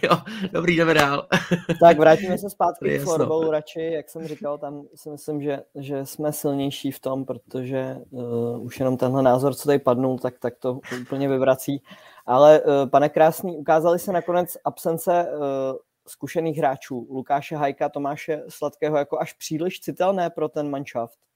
Jo, 0.03 0.17
dobrý, 0.51 0.75
jdeme 0.75 0.93
dál. 0.93 1.27
tak 1.81 1.97
vrátíme 1.97 2.37
se 2.37 2.49
zpátky 2.49 2.99
k 2.99 3.03
florbalu 3.03 3.51
radši, 3.51 3.81
jak 3.81 4.09
jsem 4.09 4.27
říkal, 4.27 4.57
tam 4.57 4.83
si 4.95 5.09
myslím, 5.09 5.41
že, 5.41 5.59
že 5.75 6.05
jsme 6.05 6.33
silnější 6.33 6.91
v 6.91 6.99
tom, 6.99 7.25
protože 7.25 7.97
uh, 8.09 8.65
už 8.65 8.79
jenom 8.79 8.97
tenhle 8.97 9.23
názor, 9.23 9.55
co 9.55 9.67
tady 9.67 9.79
padnul, 9.79 10.19
tak, 10.19 10.39
tak 10.39 10.53
to 10.59 10.79
úplně 11.01 11.29
vyvrací. 11.29 11.83
Ale 12.25 12.61
uh, 12.61 12.89
pane 12.89 13.09
Krásný, 13.09 13.57
ukázali 13.57 13.99
se 13.99 14.11
nakonec 14.11 14.57
absence 14.65 15.25
uh, 15.31 15.77
zkušených 16.07 16.57
hráčů 16.57 17.07
Lukáše 17.09 17.55
Hajka, 17.55 17.89
Tomáše 17.89 18.43
Sladkého 18.49 18.97
jako 18.97 19.19
až 19.19 19.33
příliš 19.33 19.79
citelné 19.79 20.29
pro 20.29 20.49
ten 20.49 20.69
manšaft. 20.69 21.26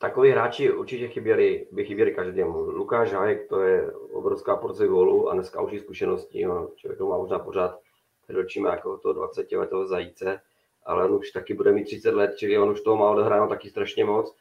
Takoví 0.00 0.30
hráči 0.30 0.72
určitě 0.72 1.08
chyběli, 1.08 1.66
by 1.72 1.84
chyběli 1.84 2.14
každému. 2.14 2.58
Lukáš 2.58 3.12
Hajek, 3.12 3.48
to 3.48 3.60
je 3.60 3.92
obrovská 3.92 4.56
porce 4.56 4.86
gólu 4.86 5.28
a 5.28 5.34
dneska 5.34 5.62
už 5.62 5.72
je 5.72 5.80
zkušeností. 5.80 6.44
No, 6.44 6.70
člověk 6.76 7.00
má 7.00 7.18
možná 7.18 7.38
pořád 7.38 7.78
předočíme 8.22 8.70
jako 8.70 8.98
to 8.98 9.12
20 9.12 9.52
letého 9.52 9.86
zajíce, 9.86 10.40
ale 10.86 11.04
on 11.04 11.14
už 11.14 11.30
taky 11.30 11.54
bude 11.54 11.72
mít 11.72 11.84
30 11.84 12.14
let, 12.14 12.36
čili 12.36 12.58
on 12.58 12.70
už 12.70 12.80
toho 12.80 12.96
má 12.96 13.10
odehráno 13.10 13.48
taky 13.48 13.70
strašně 13.70 14.04
moc. 14.04 14.36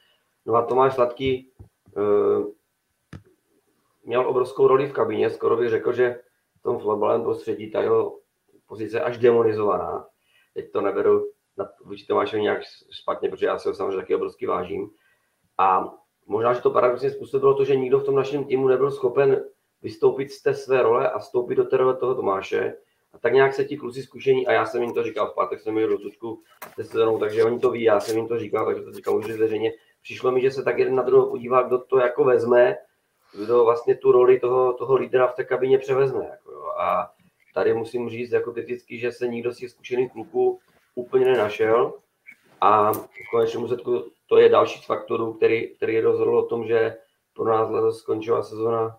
No 0.45 0.55
a 0.55 0.65
Tomáš 0.65 0.93
Sladký 0.95 1.51
uh, 1.95 2.47
měl 4.03 4.29
obrovskou 4.29 4.67
roli 4.67 4.87
v 4.87 4.93
kabině, 4.93 5.29
skoro 5.29 5.57
bych 5.57 5.69
řekl, 5.69 5.93
že 5.93 6.19
v 6.59 6.63
tom 6.63 6.79
florbalovém 6.79 7.23
prostředí 7.23 7.71
ta 7.71 7.81
jeho 7.81 8.19
pozice 8.67 9.01
až 9.01 9.17
demonizovaná. 9.17 10.07
Teď 10.53 10.71
to 10.71 10.81
neberu 10.81 11.31
na, 11.57 11.69
vůči 11.85 12.05
Tomášovi 12.05 12.41
nějak 12.41 12.61
špatně, 12.91 13.29
protože 13.29 13.45
já 13.45 13.59
si 13.59 13.67
ho 13.67 13.75
samozřejmě 13.75 13.97
taky 13.97 14.15
obrovsky 14.15 14.45
vážím 14.45 14.89
a 15.57 15.93
možná, 16.27 16.53
že 16.53 16.61
to 16.61 16.71
paradoxně 16.71 17.11
způsobilo 17.11 17.55
to, 17.55 17.65
že 17.65 17.75
nikdo 17.75 17.99
v 17.99 18.03
tom 18.03 18.15
našem 18.15 18.45
týmu 18.45 18.67
nebyl 18.67 18.91
schopen 18.91 19.43
vystoupit 19.81 20.31
z 20.31 20.41
té 20.41 20.53
své 20.53 20.81
role 20.81 21.09
a 21.09 21.19
vstoupit 21.19 21.55
do 21.55 21.63
té 21.63 21.77
role 21.77 21.95
toho 21.95 22.15
Tomáše. 22.15 22.77
A 23.13 23.19
tak 23.19 23.33
nějak 23.33 23.53
se 23.53 23.65
ti 23.65 23.77
kluci 23.77 24.03
zkušení, 24.03 24.47
a 24.47 24.51
já 24.51 24.65
jsem 24.65 24.81
jim 24.81 24.93
to 24.93 25.03
říkal 25.03 25.31
v 25.31 25.35
pátek, 25.35 25.59
jsem 25.59 25.73
měl 25.73 25.87
rozlučku 25.87 26.41
se 26.75 26.83
sezonou, 26.83 27.19
takže 27.19 27.43
oni 27.43 27.59
to 27.59 27.71
ví, 27.71 27.83
já 27.83 27.99
jsem 27.99 28.17
jim 28.17 28.27
to 28.27 28.39
říkal, 28.39 28.65
takže 28.65 28.81
to 28.81 28.91
říkám 28.91 29.15
už 29.15 29.25
zveřejně. 29.25 29.71
Přišlo 30.01 30.31
mi, 30.31 30.41
že 30.41 30.51
se 30.51 30.63
tak 30.63 30.77
jeden 30.77 30.95
na 30.95 31.03
druhého 31.03 31.29
podívá, 31.29 31.63
kdo 31.63 31.77
to 31.77 31.97
jako 31.97 32.23
vezme, 32.23 32.77
kdo 33.43 33.65
vlastně 33.65 33.95
tu 33.95 34.11
roli 34.11 34.39
toho, 34.39 34.73
toho 34.73 34.95
lídra 34.95 35.27
v 35.27 35.35
té 35.35 35.43
kabině 35.43 35.77
převezme. 35.77 36.27
Jako 36.29 36.51
jo. 36.51 36.65
A 36.79 37.11
tady 37.53 37.73
musím 37.73 38.09
říct 38.09 38.31
jako 38.31 38.53
kriticky, 38.53 38.99
že 38.99 39.11
se 39.11 39.27
nikdo 39.27 39.53
z 39.53 39.57
těch 39.57 39.69
zkušených 39.69 40.11
kluků 40.11 40.59
úplně 40.95 41.25
nenašel 41.25 41.93
a 42.61 42.93
v 42.93 43.07
konečném 43.31 43.63
úsledku 43.63 44.11
to 44.27 44.37
je 44.37 44.49
další 44.49 44.79
z 44.79 44.85
faktorů, 44.85 45.33
který, 45.33 45.75
který 45.75 45.99
rozhodl 45.99 46.37
o 46.37 46.45
tom, 46.45 46.67
že 46.67 46.95
pro 47.33 47.45
nás 47.45 47.69
letos 47.69 47.99
skončila 47.99 48.43
sezona 48.43 48.97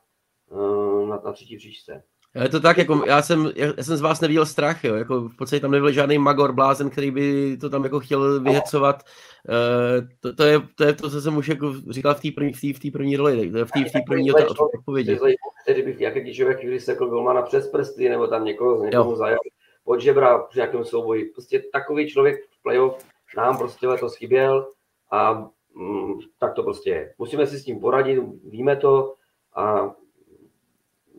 uh, 0.50 1.08
na, 1.08 1.20
na 1.24 1.32
třetí 1.32 1.56
příčce. 1.56 2.02
Je 2.42 2.48
to 2.48 2.60
tak, 2.60 2.78
jako 2.78 3.02
já 3.06 3.22
jsem, 3.22 3.52
já 3.56 3.72
jsem 3.84 3.96
z 3.96 4.00
vás 4.00 4.20
neviděl 4.20 4.46
strach, 4.46 4.84
jo, 4.84 4.94
jako 4.94 5.20
v 5.20 5.36
podstatě 5.36 5.60
tam 5.60 5.70
nebyl 5.70 5.92
žádný 5.92 6.18
magor 6.18 6.52
blázen, 6.52 6.90
který 6.90 7.10
by 7.10 7.56
to 7.60 7.70
tam 7.70 7.84
jako 7.84 8.00
chtěl 8.00 8.40
vyhecovat. 8.40 9.02
Uh, 9.48 10.08
to, 10.20 10.34
to, 10.34 10.42
je, 10.42 10.60
to, 10.74 10.84
je 10.84 10.92
to, 10.92 11.10
co 11.10 11.20
jsem 11.20 11.36
už 11.36 11.48
jako 11.48 11.74
říkal 11.90 12.14
v 12.14 12.20
té 12.20 12.28
první, 12.34 12.52
v 12.72 12.80
té 12.80 12.90
první 12.92 13.16
roli, 13.16 13.48
v 13.48 13.70
té 13.70 13.84
v 13.84 13.92
té 13.92 14.00
první 14.06 14.32
odpovědi. 14.32 15.18
Který 15.62 15.82
by 15.82 15.96
jak 15.98 16.16
jaký 16.16 16.34
člověk 16.34 16.60
chvíli 16.60 16.80
sekl 16.80 17.06
golmana 17.06 17.42
přes 17.42 17.68
prsty, 17.68 18.08
nebo 18.08 18.26
tam 18.26 18.44
někoho 18.44 18.78
z 18.78 18.82
někomu 18.82 19.16
zajal 19.16 19.38
pod 19.84 20.00
žebra 20.00 20.38
při 20.38 20.58
nějakém 20.58 20.84
souboji. 20.84 21.24
Prostě 21.24 21.62
takový 21.72 22.08
člověk 22.08 22.36
v 22.50 22.62
playoff 22.62 23.04
nám 23.36 23.58
prostě 23.58 23.88
letos 23.88 24.16
chyběl 24.16 24.68
a 25.10 25.50
mm, 25.74 26.18
tak 26.38 26.54
to 26.54 26.62
prostě 26.62 26.90
je. 26.90 27.14
Musíme 27.18 27.46
si 27.46 27.58
s 27.58 27.64
tím 27.64 27.80
poradit, 27.80 28.20
víme 28.44 28.76
to 28.76 29.14
a 29.56 29.94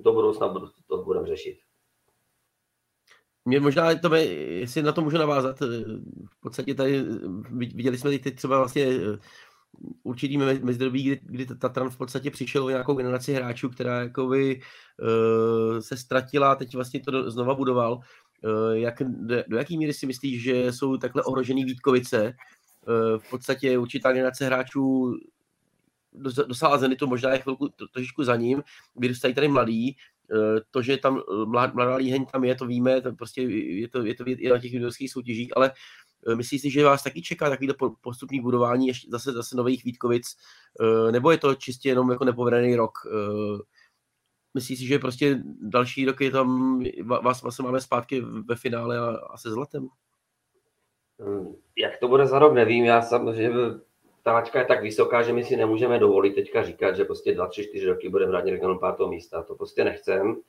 do 0.03 0.13
budoucna 0.13 0.53
to 0.87 1.03
budeme 1.03 1.27
řešit. 1.27 1.59
Mě 3.45 3.59
možná 3.59 3.95
to, 3.95 4.15
jestli 4.15 4.83
na 4.83 4.91
to 4.91 5.01
můžu 5.01 5.17
navázat, 5.17 5.59
v 6.29 6.39
podstatě 6.39 6.75
tady 6.75 7.03
viděli 7.51 7.97
jsme 7.97 8.19
teď 8.19 8.35
třeba 8.35 8.57
vlastně 8.57 8.87
určitý 10.03 10.37
mezdobí, 10.37 11.03
kdy, 11.03 11.19
kdy 11.23 11.45
Tatran 11.45 11.89
v 11.89 11.97
podstatě 11.97 12.31
přišel 12.31 12.65
o 12.65 12.69
nějakou 12.69 12.93
generaci 12.93 13.33
hráčů, 13.33 13.69
která 13.69 14.01
jakoby, 14.01 14.61
se 15.79 15.97
ztratila, 15.97 16.55
teď 16.55 16.75
vlastně 16.75 16.99
to 16.99 17.31
znova 17.31 17.55
budoval. 17.55 17.99
Jak, 18.71 19.03
do, 19.03 19.35
do 19.47 19.57
jaký 19.57 19.77
míry 19.77 19.93
si 19.93 20.05
myslíš, 20.05 20.43
že 20.43 20.71
jsou 20.71 20.97
takhle 20.97 21.23
ohrožený 21.23 21.65
Vítkovice? 21.65 22.33
Uh, 22.87 23.19
v 23.19 23.29
podstatě 23.29 23.77
určitá 23.77 24.11
generace 24.11 24.45
hráčů 24.45 25.15
dosáhla 26.47 26.77
Zenitu, 26.77 27.07
možná 27.07 27.33
je 27.33 27.39
chvilku 27.39 27.69
trošičku 27.93 28.23
za 28.23 28.35
ním, 28.35 28.63
vyrůstají 28.95 29.33
tady 29.33 29.47
mladí, 29.47 29.97
eh, 30.31 30.61
to, 30.71 30.81
že 30.81 30.97
tam 30.97 31.17
eh, 31.17 31.45
mladá 31.45 31.95
líheň 31.95 32.25
tam 32.25 32.43
je, 32.43 32.55
to 32.55 32.65
víme, 32.65 33.01
to 33.01 33.13
prostě 33.13 33.41
je 33.41 33.87
to, 33.87 34.05
je 34.05 34.15
to 34.15 34.23
i 34.27 34.49
na 34.49 34.59
těch 34.59 34.73
juniorských 34.73 35.11
soutěžích, 35.11 35.57
ale 35.57 35.71
eh, 36.27 36.35
myslíš 36.35 36.61
si, 36.61 36.69
že 36.69 36.83
vás 36.83 37.03
taky 37.03 37.21
čeká 37.21 37.49
takovýto 37.49 37.95
postupný 38.01 38.41
budování 38.41 38.87
ještě 38.87 39.07
zase, 39.11 39.31
zase 39.31 39.55
nových 39.55 39.83
Vítkovic, 39.83 40.37
nebo 41.11 41.31
je 41.31 41.37
to 41.37 41.55
čistě 41.55 41.89
jenom 41.89 42.11
jako 42.11 42.25
nepovedený 42.25 42.75
rok? 42.75 42.91
Myslíš 44.53 44.79
si, 44.79 44.85
že 44.85 44.99
prostě 44.99 45.43
další 45.61 46.05
roky 46.05 46.31
tam 46.31 46.79
vás 47.23 47.41
vlastně 47.41 47.63
máme 47.63 47.81
zpátky 47.81 48.21
ve 48.21 48.55
finále 48.55 48.99
a, 48.99 49.17
a 49.33 49.37
se 49.37 49.49
zlatem? 49.49 49.89
Jak 51.77 51.97
to 51.97 52.07
bude 52.07 52.27
za 52.27 52.39
rok, 52.39 52.53
nevím. 52.53 52.85
Já 52.85 53.01
samozřejmě 53.01 53.49
ta 54.23 54.33
laťka 54.33 54.59
je 54.59 54.65
tak 54.65 54.81
vysoká, 54.81 55.21
že 55.21 55.33
my 55.33 55.43
si 55.43 55.57
nemůžeme 55.57 55.99
dovolit 55.99 56.35
teďka 56.35 56.63
říkat, 56.63 56.95
že 56.95 57.05
prostě 57.05 57.33
2, 57.33 57.47
3, 57.47 57.63
4 57.63 57.85
roky 57.85 58.09
budeme 58.09 58.31
hrát 58.31 58.45
někde 58.45 58.67
na 58.67 58.77
pátého 58.77 59.09
místa. 59.09 59.43
To 59.43 59.55
prostě 59.55 59.83
nechcem, 59.83 60.41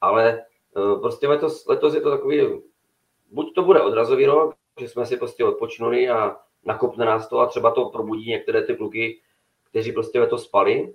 ale 0.00 0.44
eh, 0.76 1.00
prostě 1.00 1.28
letos, 1.28 1.66
letos 1.66 1.94
je 1.94 2.00
to 2.00 2.10
takový, 2.10 2.42
buď 3.30 3.54
to 3.54 3.62
bude 3.62 3.80
odrazový 3.80 4.26
rok, 4.26 4.54
že 4.80 4.88
jsme 4.88 5.06
si 5.06 5.16
prostě 5.16 5.44
odpočinuli 5.44 6.08
a 6.08 6.36
nakopne 6.64 7.04
nás 7.04 7.28
to 7.28 7.40
a 7.40 7.46
třeba 7.46 7.70
to 7.70 7.84
probudí 7.84 8.30
některé 8.30 8.62
ty 8.62 8.76
kluky, 8.76 9.20
kteří 9.70 9.92
prostě 9.92 10.20
letos 10.20 10.44
spali, 10.44 10.94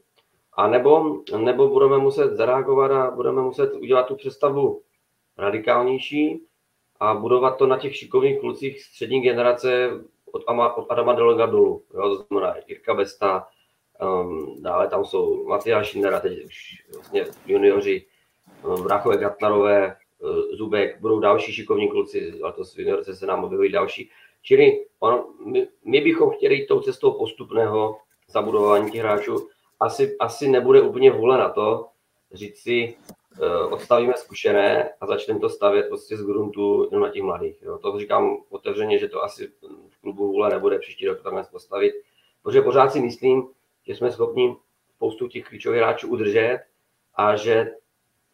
a 0.54 0.68
nebo, 0.68 1.22
nebo 1.38 1.68
budeme 1.68 1.98
muset 1.98 2.36
zareagovat 2.36 2.92
a 2.92 3.12
budeme 3.12 3.42
muset 3.42 3.74
udělat 3.74 4.04
tu 4.08 4.16
přestavbu 4.16 4.82
radikálnější 5.38 6.46
a 7.02 7.14
budovat 7.14 7.58
to 7.58 7.68
na 7.68 7.78
těch 7.78 7.96
šikovných 7.96 8.40
klucích 8.40 8.84
střední 8.84 9.22
generace 9.22 9.90
od, 10.32 10.44
Ama, 10.48 10.74
od 10.74 10.92
Adama 10.92 11.14
Delega 11.14 11.46
dolů. 11.46 11.84
Jo, 11.94 12.02
to 12.02 12.16
znamená 12.16 12.56
Jirka 12.68 12.94
Besta, 12.94 13.48
um, 14.02 14.56
dále 14.62 14.88
tam 14.88 15.06
jsou 15.06 15.46
Matyáš 15.48 15.88
Šindera, 15.88 16.20
teď 16.20 16.46
už 16.46 16.84
vlastně 16.94 17.26
junioři, 17.46 18.06
um, 18.64 18.84
Bráchové 18.84 19.18
Gatnarové, 19.18 19.96
uh, 20.20 20.36
Zubek, 20.58 21.02
budou 21.02 21.20
další 21.20 21.54
šikovní 21.54 21.90
kluci, 21.90 22.34
to 22.56 22.64
v 22.64 22.80
juniorce 22.80 23.16
se 23.16 23.26
nám 23.26 23.44
objevují 23.44 23.72
další. 23.72 24.10
Čili 24.42 24.86
ono, 25.00 25.26
my, 25.46 25.68
my, 25.86 26.02
bychom 26.02 26.30
chtěli 26.30 26.56
jít 26.56 26.68
tou 26.68 26.80
cestou 26.80 27.12
postupného 27.12 27.98
zabudování 28.28 28.92
těch 28.92 29.02
hráčů. 29.02 29.48
Asi, 29.80 30.18
asi 30.20 30.48
nebude 30.50 30.82
úplně 30.82 31.12
vůle 31.12 31.38
na 31.38 31.50
to 31.50 31.88
říct 32.34 32.58
si, 32.58 32.96
odstavíme 33.70 34.14
zkušené 34.18 34.90
a 35.02 35.08
začneme 35.08 35.40
to 35.40 35.50
stavět 35.50 35.88
prostě 35.88 36.18
z 36.18 36.26
gruntu 36.26 36.88
jenom 36.92 37.08
na 37.08 37.14
těch 37.14 37.24
mladých. 37.24 37.62
Jo. 37.62 37.78
To 37.78 38.00
říkám 38.00 38.38
otevřeně, 38.50 39.00
že 39.00 39.08
to 39.08 39.24
asi 39.24 39.52
klubu 40.02 40.28
vůle 40.28 40.50
nebude 40.50 40.80
příští 40.80 41.08
rok 41.08 41.24
takhle 41.24 41.44
postavit, 41.52 41.94
protože 42.44 42.62
pořád 42.62 42.90
si 42.90 43.00
myslím, 43.00 43.48
že 43.88 43.96
jsme 43.96 44.12
schopni 44.12 44.56
spoustu 44.96 45.28
těch 45.28 45.46
klíčových 45.46 45.80
hráčů 45.82 46.08
udržet 46.08 46.60
a 47.16 47.36
že 47.36 47.72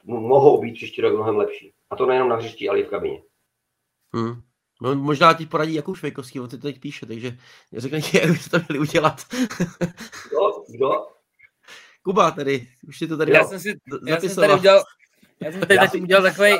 mohou 0.03 0.61
být 0.61 0.73
příští 0.73 1.01
rok 1.01 1.13
mnohem 1.13 1.37
lepší. 1.37 1.73
A 1.89 1.95
to 1.95 2.05
nejenom 2.05 2.29
na 2.29 2.35
hřišti, 2.35 2.69
ale 2.69 2.79
i 2.79 2.83
v 2.83 2.89
kabině. 2.89 3.23
Hmm. 4.13 4.41
No, 4.81 4.95
možná 4.95 5.33
ti 5.33 5.45
poradí 5.45 5.73
Jakub 5.73 5.97
Švejkovský, 5.97 6.39
on 6.39 6.49
to 6.49 6.57
teď 6.57 6.79
píše, 6.79 7.05
takže 7.05 7.37
řekne 7.73 8.01
ti, 8.01 8.17
jak 8.17 8.31
byste 8.31 8.59
to 8.59 8.65
měli 8.69 8.79
udělat. 8.79 9.21
Kdo? 10.29 10.63
Kdo? 10.67 11.16
Kuba 12.07 12.31
tady, 12.31 12.67
už 12.87 12.97
si 12.97 13.07
to 13.07 13.17
tady 13.17 13.31
já 13.31 13.43
jsem 13.43 13.59
si, 13.59 13.79
já 14.07 14.19
jsem 14.19 14.35
tady 14.35 14.53
udělal, 14.53 14.83
já 15.41 15.51
jsem 15.51 15.61
tady, 15.61 15.77
tady 15.77 16.01
udělal 16.01 16.23
takový 16.23 16.51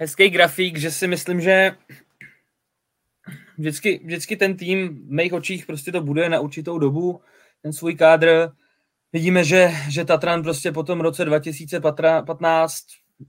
hezký 0.00 0.28
grafík, 0.28 0.78
že 0.78 0.90
si 0.90 1.06
myslím, 1.06 1.40
že 1.40 1.76
vždycky, 3.58 4.00
vždycky 4.04 4.36
ten 4.36 4.56
tým 4.56 4.88
v 4.88 5.10
mých 5.10 5.32
očích 5.32 5.66
prostě 5.66 5.92
to 5.92 6.00
bude 6.00 6.28
na 6.28 6.40
určitou 6.40 6.78
dobu, 6.78 7.20
ten 7.62 7.72
svůj 7.72 7.94
kádr. 7.94 8.50
Vidíme, 9.12 9.44
že, 9.44 9.70
že 9.88 10.04
Tatran 10.04 10.42
prostě 10.42 10.72
po 10.72 10.82
tom 10.82 11.00
roce 11.00 11.24
2015 11.24 12.76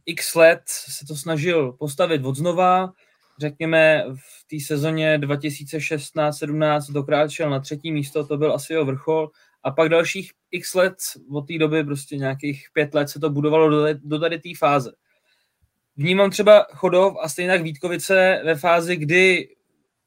x 0.05 0.35
let 0.35 0.61
se 0.65 1.05
to 1.05 1.15
snažil 1.15 1.71
postavit 1.71 2.25
od 2.25 2.35
znova. 2.35 2.93
Řekněme, 3.39 4.03
v 4.13 4.47
té 4.49 4.65
sezóně 4.65 5.17
2016-17 5.17 6.93
dokráčel 6.93 7.49
na 7.49 7.59
třetí 7.59 7.91
místo, 7.91 8.25
to 8.25 8.37
byl 8.37 8.53
asi 8.53 8.73
jeho 8.73 8.85
vrchol. 8.85 9.31
A 9.65 9.71
pak 9.71 9.89
dalších 9.89 10.31
x 10.51 10.73
let 10.73 10.95
od 11.31 11.41
té 11.41 11.57
doby, 11.57 11.83
prostě 11.83 12.17
nějakých 12.17 12.65
pět 12.73 12.93
let 12.93 13.09
se 13.09 13.19
to 13.19 13.29
budovalo 13.29 13.69
do, 13.69 13.85
do 14.03 14.19
tady 14.19 14.39
té 14.39 14.49
fáze. 14.57 14.91
Vnímám 15.97 16.29
třeba 16.29 16.67
Chodov 16.73 17.15
a 17.21 17.29
stejně 17.29 17.57
Vítkovice 17.57 18.41
ve 18.45 18.55
fázi, 18.55 18.95
kdy 18.95 19.47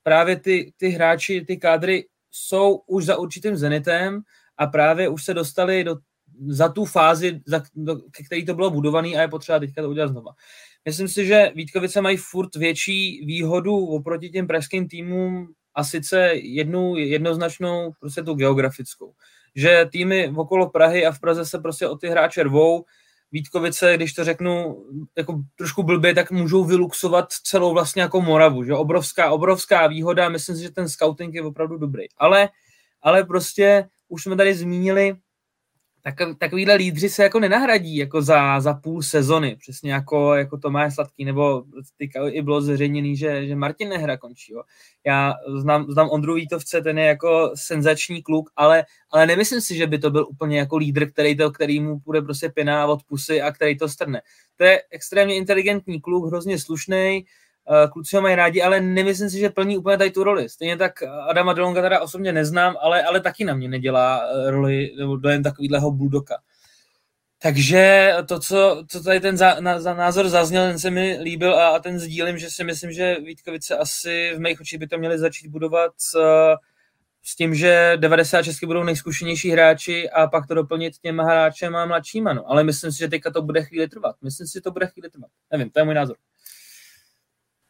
právě 0.03 0.37
ty, 0.37 0.73
ty 0.77 0.89
hráči, 0.89 1.45
ty 1.45 1.57
kádry 1.57 2.05
jsou 2.31 2.83
už 2.87 3.05
za 3.05 3.17
určitým 3.17 3.57
zenitem 3.57 4.21
a 4.59 4.67
právě 4.67 5.09
už 5.09 5.25
se 5.25 5.35
dostali 5.35 5.85
do, 5.85 5.97
za 6.47 6.69
tu 6.69 6.85
fázi, 6.85 7.41
za, 7.47 7.63
do, 7.75 7.97
ke 7.97 8.25
který 8.25 8.47
to 8.47 8.55
bylo 8.55 8.71
budovaný 8.71 9.17
a 9.17 9.21
je 9.21 9.29
potřeba 9.29 9.59
teďka 9.59 9.83
to 9.83 9.91
udělat 9.91 10.09
znova. 10.09 10.33
Myslím 10.85 11.09
si, 11.09 11.27
že 11.27 11.53
Vítkovice 11.55 12.01
mají 12.01 12.17
furt 12.17 12.57
větší 12.57 13.25
výhodu 13.27 13.87
oproti 13.87 14.31
těm 14.31 14.47
pražským 14.47 14.89
týmům 14.89 15.53
a 15.75 15.85
sice 15.85 16.31
jednu 16.35 16.97
jednoznačnou, 16.97 17.93
prostě 18.01 18.23
tu 18.23 18.35
geografickou. 18.35 19.13
Že 19.59 19.87
týmy 19.93 20.33
okolo 20.37 20.71
Prahy 20.71 21.07
a 21.07 21.13
v 21.13 21.21
Praze 21.21 21.47
se 21.47 21.59
prostě 21.59 21.89
o 21.89 21.97
ty 21.97 22.09
hráče 22.09 22.43
rvou, 22.43 22.85
Vítkovice, 23.33 23.97
když 23.97 24.13
to 24.13 24.25
řeknu 24.25 24.85
jako 25.17 25.43
trošku 25.57 25.83
blbě, 25.83 26.15
tak 26.15 26.31
můžou 26.31 26.65
vyluxovat 26.65 27.33
celou 27.33 27.73
vlastně 27.73 28.03
jako 28.03 28.21
Moravu, 28.21 28.65
že 28.65 28.75
obrovská, 28.75 29.31
obrovská 29.31 29.87
výhoda, 29.87 30.29
myslím 30.29 30.57
si, 30.57 30.63
že 30.63 30.71
ten 30.71 30.89
scouting 30.89 31.35
je 31.35 31.43
opravdu 31.43 31.79
dobrý. 31.79 32.05
Ale, 32.17 32.49
ale 33.03 33.25
prostě 33.25 33.89
už 34.09 34.23
jsme 34.23 34.37
tady 34.37 34.55
zmínili, 34.55 35.17
tak, 36.17 36.39
takovýhle 36.39 36.75
lídři 36.75 37.09
se 37.09 37.23
jako 37.23 37.41
nenahradí 37.41 37.97
jako 37.97 38.23
za, 38.23 38.61
za 38.61 38.75
půl 38.75 39.03
sezony, 39.03 39.57
přesně 39.57 39.93
jako, 39.93 40.35
jako 40.35 40.59
Tomáš 40.59 40.95
Sladký, 40.95 41.25
nebo 41.25 41.65
teďka 41.99 42.29
i 42.29 42.43
bylo 42.43 42.61
zveřejněný, 42.61 43.17
že, 43.17 43.47
že 43.47 43.57
Martin 43.57 43.89
Nehra 43.89 44.17
končí. 44.17 44.53
Jo. 44.53 44.63
Já 45.07 45.35
znám, 45.57 45.87
znám 45.89 46.09
Ondru 46.11 46.35
Vítovce, 46.35 46.81
ten 46.81 46.99
je 46.99 47.05
jako 47.05 47.53
senzační 47.55 48.23
kluk, 48.23 48.51
ale, 48.57 48.85
ale 49.11 49.27
nemyslím 49.27 49.61
si, 49.61 49.77
že 49.77 49.87
by 49.87 49.99
to 49.99 50.11
byl 50.11 50.27
úplně 50.31 50.59
jako 50.59 50.77
lídr, 50.77 51.11
který, 51.11 51.37
to, 51.37 51.51
který 51.51 51.81
mu 51.81 51.97
bude 51.97 52.23
prostě 52.23 52.49
pěná 52.49 52.87
od 52.87 53.03
pusy 53.03 53.43
a 53.43 53.53
který 53.53 53.79
to 53.79 53.89
strne. 53.89 54.23
To 54.57 54.65
je 54.65 54.83
extrémně 54.91 55.37
inteligentní 55.37 56.01
kluk, 56.01 56.27
hrozně 56.27 56.59
slušný, 56.59 57.25
kluci 57.93 58.17
ho 58.17 58.23
mají 58.23 58.35
rádi, 58.35 58.63
ale 58.63 58.81
nemyslím 58.81 59.31
si, 59.31 59.39
že 59.39 59.51
plní 59.51 59.79
úplně 59.79 59.99
tady 59.99 60.11
tu 60.11 60.25
roli. 60.25 60.49
Stejně 60.49 60.77
tak 60.77 61.03
Adama 61.03 61.53
Delonga 61.53 61.83
teda 61.83 62.01
osobně 62.01 62.33
neznám, 62.33 62.77
ale, 62.81 63.03
ale 63.03 63.21
taky 63.21 63.45
na 63.45 63.55
mě 63.55 63.69
nedělá 63.69 64.21
eh, 64.23 64.51
roli 64.51 64.91
nebo 64.99 65.17
dojem 65.17 65.43
takovýhleho 65.43 65.91
buldoka. 65.91 66.37
Takže 67.43 68.13
to, 68.29 68.41
co, 68.41 68.85
co 68.89 69.03
tady 69.03 69.21
ten 69.21 69.37
za, 69.37 69.61
na, 69.61 69.81
za 69.81 69.95
názor 69.95 70.29
zazněl, 70.29 70.63
ten 70.63 70.79
se 70.79 70.91
mi 70.91 71.19
líbil 71.23 71.55
a, 71.55 71.69
a 71.69 71.79
ten 71.79 71.99
sdílím, 71.99 72.39
že 72.39 72.51
si 72.51 72.65
myslím, 72.65 72.93
že 72.93 73.17
Vítkovice 73.21 73.77
asi 73.77 74.33
v 74.37 74.39
mých 74.39 74.61
očích 74.61 74.79
by 74.79 74.87
to 74.87 74.99
měli 74.99 75.19
začít 75.19 75.49
budovat 75.49 75.93
s, 75.97 76.17
s 77.23 77.37
tím, 77.37 77.55
že 77.55 77.93
96 77.97 78.65
budou 78.65 78.85
nejzkušenější 78.85 79.51
hráči 79.51 80.11
a 80.11 80.27
pak 80.27 80.47
to 80.47 80.55
doplnit 80.55 80.99
těma 80.99 81.25
hráčem 81.25 81.77
a 81.77 81.87
mladšíma. 81.87 82.33
No. 82.33 82.51
Ale 82.51 82.65
myslím 82.65 82.93
si, 82.93 82.99
že 82.99 83.09
teďka 83.09 83.31
to 83.31 83.43
bude 83.43 83.63
chvíli 83.65 83.89
trvat. 83.89 84.17
Myslím 84.23 84.47
si, 84.47 84.53
že 84.53 84.61
to 84.61 84.71
bude 84.71 84.87
chvíli 84.87 85.11
trvat. 85.11 85.31
Nevím, 85.53 85.71
to 85.71 85.81
je 85.81 85.85
můj 85.85 85.95
názor. 85.95 86.17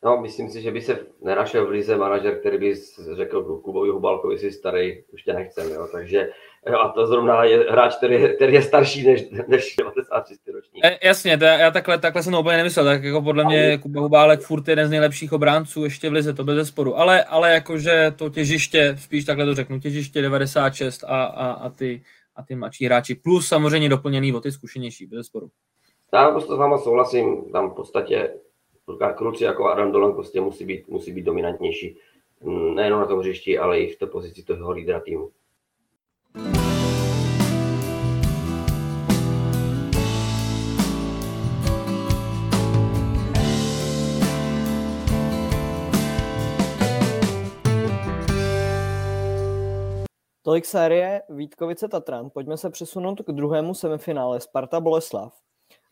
No, 0.05 0.21
myslím 0.21 0.51
si, 0.51 0.63
že 0.63 0.71
by 0.71 0.81
se 0.81 0.99
nenašel 1.21 1.67
v 1.67 1.71
lize 1.71 1.97
manažer, 1.97 2.41
který 2.41 2.59
by 2.59 2.75
řekl 3.13 3.43
Kubovi 3.43 3.91
Hubalkovi, 3.91 4.39
si 4.39 4.53
starý, 4.53 5.03
už 5.13 5.23
tě 5.23 5.33
nechcem, 5.33 5.71
jo. 5.71 5.89
Takže 5.93 6.29
jo, 6.67 6.79
a 6.79 6.89
to 6.89 7.07
zrovna 7.07 7.45
je 7.45 7.59
hráč, 7.71 7.97
který 7.97 8.15
je, 8.15 8.35
který 8.35 8.55
je 8.55 8.63
starší 8.63 9.07
než, 9.07 9.25
než 9.49 9.77
96 9.77 10.41
ročník. 10.55 10.85
E, 10.85 10.99
jasně, 11.07 11.39
to, 11.39 11.45
já 11.45 11.71
takhle, 11.71 11.99
takhle 11.99 12.23
jsem 12.23 12.33
to 12.33 12.41
úplně 12.41 12.57
nemyslel, 12.57 12.85
tak 12.85 13.05
jako 13.05 13.23
podle 13.23 13.45
mě 13.45 13.79
Kuba 13.79 14.01
Hubálek 14.01 14.41
furt 14.41 14.69
je 14.69 14.73
jeden 14.73 14.87
z 14.87 14.91
nejlepších 14.91 15.33
obránců 15.33 15.85
ještě 15.85 16.11
v 16.11 16.13
lize, 16.13 16.35
to 16.35 16.45
bez 16.45 16.69
sporu, 16.69 16.99
ale, 16.99 17.25
ale 17.25 17.53
jakože 17.53 18.13
to 18.17 18.31
těžiště, 18.31 18.97
spíš 18.99 19.25
takhle 19.25 19.47
to 19.47 19.55
řeknu, 19.55 19.81
těžiště 19.81 20.23
96 20.23 21.05
a, 21.05 21.25
a, 21.25 21.51
a 21.51 21.71
ty, 21.71 22.03
a 22.37 22.43
ty 22.43 22.55
mladší 22.55 22.85
hráči, 22.85 23.15
plus 23.15 23.49
samozřejmě 23.49 23.89
doplněný 23.89 24.33
o 24.33 24.41
ty 24.41 24.53
zkušenější, 24.53 25.07
bez 25.07 25.27
sporu. 25.27 25.51
Já 26.13 26.31
prostě 26.31 26.53
s 26.53 26.57
váma 26.57 26.79
souhlasím, 26.79 27.53
tam 27.53 27.71
v 27.71 27.75
podstatě 27.75 28.31
kluci 29.14 29.45
jako 29.45 29.66
Adam 29.66 29.93
Dolan 29.93 30.12
prostě 30.12 30.41
musí 30.41 30.64
být, 30.64 30.89
musí 30.89 31.12
být 31.12 31.22
dominantnější. 31.22 31.99
Mm, 32.41 32.74
nejenom 32.74 33.01
na 33.01 33.07
tom 33.07 33.18
hřišti, 33.18 33.59
ale 33.59 33.80
i 33.80 33.93
v 33.93 33.99
té 33.99 34.07
pozici 34.07 34.43
toho 34.43 34.72
lídra 34.72 35.01
týmu. 35.01 35.30
Tolik 50.49 50.64
série 50.64 51.22
Vítkovice 51.28 51.89
Tatran. 51.89 52.30
Pojďme 52.30 52.57
se 52.57 52.70
přesunout 52.70 53.20
k 53.20 53.32
druhému 53.32 53.74
semifinále 53.74 54.41
Sparta 54.41 54.80
Boleslav. 54.80 55.48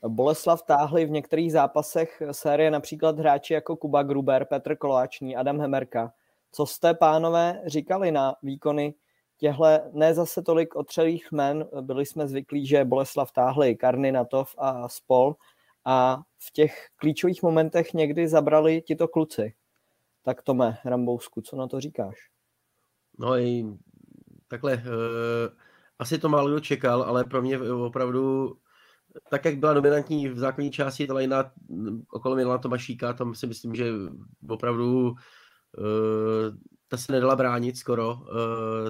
Boleslav 0.09 0.63
táhli 0.63 1.05
v 1.05 1.11
některých 1.11 1.53
zápasech 1.53 2.23
série 2.33 2.71
například 2.71 3.19
hráči 3.19 3.55
jako 3.55 3.77
Kuba 3.77 4.03
Gruber, 4.03 4.45
Petr 4.45 4.77
Koláčný, 4.77 5.37
Adam 5.37 5.61
Hemerka. 5.61 6.13
Co 6.53 6.67
jste, 6.67 6.95
pánové, 6.95 7.63
říkali 7.67 8.13
na 8.13 8.35
výkony 8.43 8.95
těhle 9.39 9.91
ne 9.93 10.15
zase 10.15 10.43
tolik 10.43 10.77
otřelých 10.77 11.33
men, 11.33 11.69
byli 11.81 12.07
jsme 12.07 12.29
zvyklí, 12.29 12.67
že 12.67 12.85
Boleslav 12.85 13.33
táhli 13.33 13.77
Karninatov 13.77 14.55
a 14.59 14.89
Spol 14.89 15.37
a 15.85 16.23
v 16.39 16.53
těch 16.53 16.87
klíčových 16.97 17.43
momentech 17.43 17.95
někdy 17.95 18.29
zabrali 18.29 18.83
tito 18.83 19.09
kluci. 19.09 19.55
Tak 20.23 20.43
Tome 20.43 20.79
Rambousku, 20.85 21.41
co 21.41 21.57
na 21.57 21.67
to 21.67 21.81
říkáš? 21.81 22.15
No 23.19 23.39
i 23.39 23.67
takhle, 24.49 24.75
uh, 24.75 24.83
asi 25.99 26.19
to 26.19 26.29
málo 26.29 26.61
čekal, 26.61 27.03
ale 27.03 27.25
pro 27.25 27.43
mě 27.43 27.61
opravdu 27.61 28.57
tak, 29.31 29.45
jak 29.45 29.59
byla 29.59 29.75
dominantní 29.75 30.29
v 30.29 30.39
základní 30.39 30.71
části 30.71 31.07
ta 31.07 31.15
lajna 31.15 31.51
okolo 32.11 32.37
Milana 32.37 32.59
Tomašíka, 32.59 33.13
tam 33.13 33.35
si 33.35 33.47
myslím, 33.47 33.75
že 33.75 33.93
opravdu 34.49 35.09
uh, 35.11 35.17
ta 36.89 36.97
se 36.97 37.13
nedala 37.13 37.37
bránit 37.37 37.77
skoro, 37.77 38.15
uh, 38.15 38.25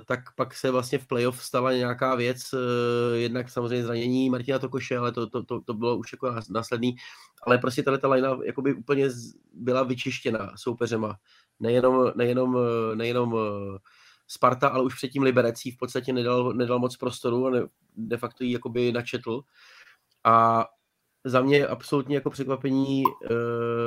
tak 0.06 0.20
pak 0.36 0.54
se 0.54 0.70
vlastně 0.70 0.98
v 0.98 1.06
playoff 1.06 1.44
stala 1.44 1.72
nějaká 1.72 2.14
věc, 2.14 2.52
uh, 2.52 2.60
jednak 3.14 3.50
samozřejmě 3.50 3.84
zranění 3.84 4.30
Martina 4.30 4.58
Tokoše, 4.58 4.98
ale 4.98 5.12
to, 5.12 5.26
to, 5.26 5.42
to, 5.42 5.60
to 5.60 5.74
bylo 5.74 5.96
už 5.96 6.12
jako 6.12 6.34
následný, 6.50 6.96
ale 7.42 7.58
prostě 7.58 7.82
tahle 7.82 7.98
ta 7.98 8.08
lajna 8.08 8.38
jakoby 8.44 8.74
úplně 8.74 9.08
byla 9.52 9.82
vyčištěna 9.82 10.52
soupeřema. 10.56 11.16
Nejenom, 11.60 12.12
nejenom, 12.16 12.58
nejenom 12.94 13.38
Sparta, 14.28 14.68
ale 14.68 14.84
už 14.84 14.94
předtím 14.94 15.22
Liberecí 15.22 15.70
v 15.70 15.76
podstatě 15.76 16.12
nedal, 16.12 16.52
nedal 16.52 16.78
moc 16.78 16.96
prostoru 16.96 17.46
a 17.46 17.50
ne, 17.50 17.60
de 17.96 18.16
facto 18.16 18.44
ji 18.44 18.52
jakoby 18.52 18.92
načetl. 18.92 19.42
A 20.26 20.66
za 21.24 21.40
mě 21.40 21.66
absolutně 21.66 22.14
jako 22.14 22.30
překvapení 22.30 23.04
uh, 23.04 23.30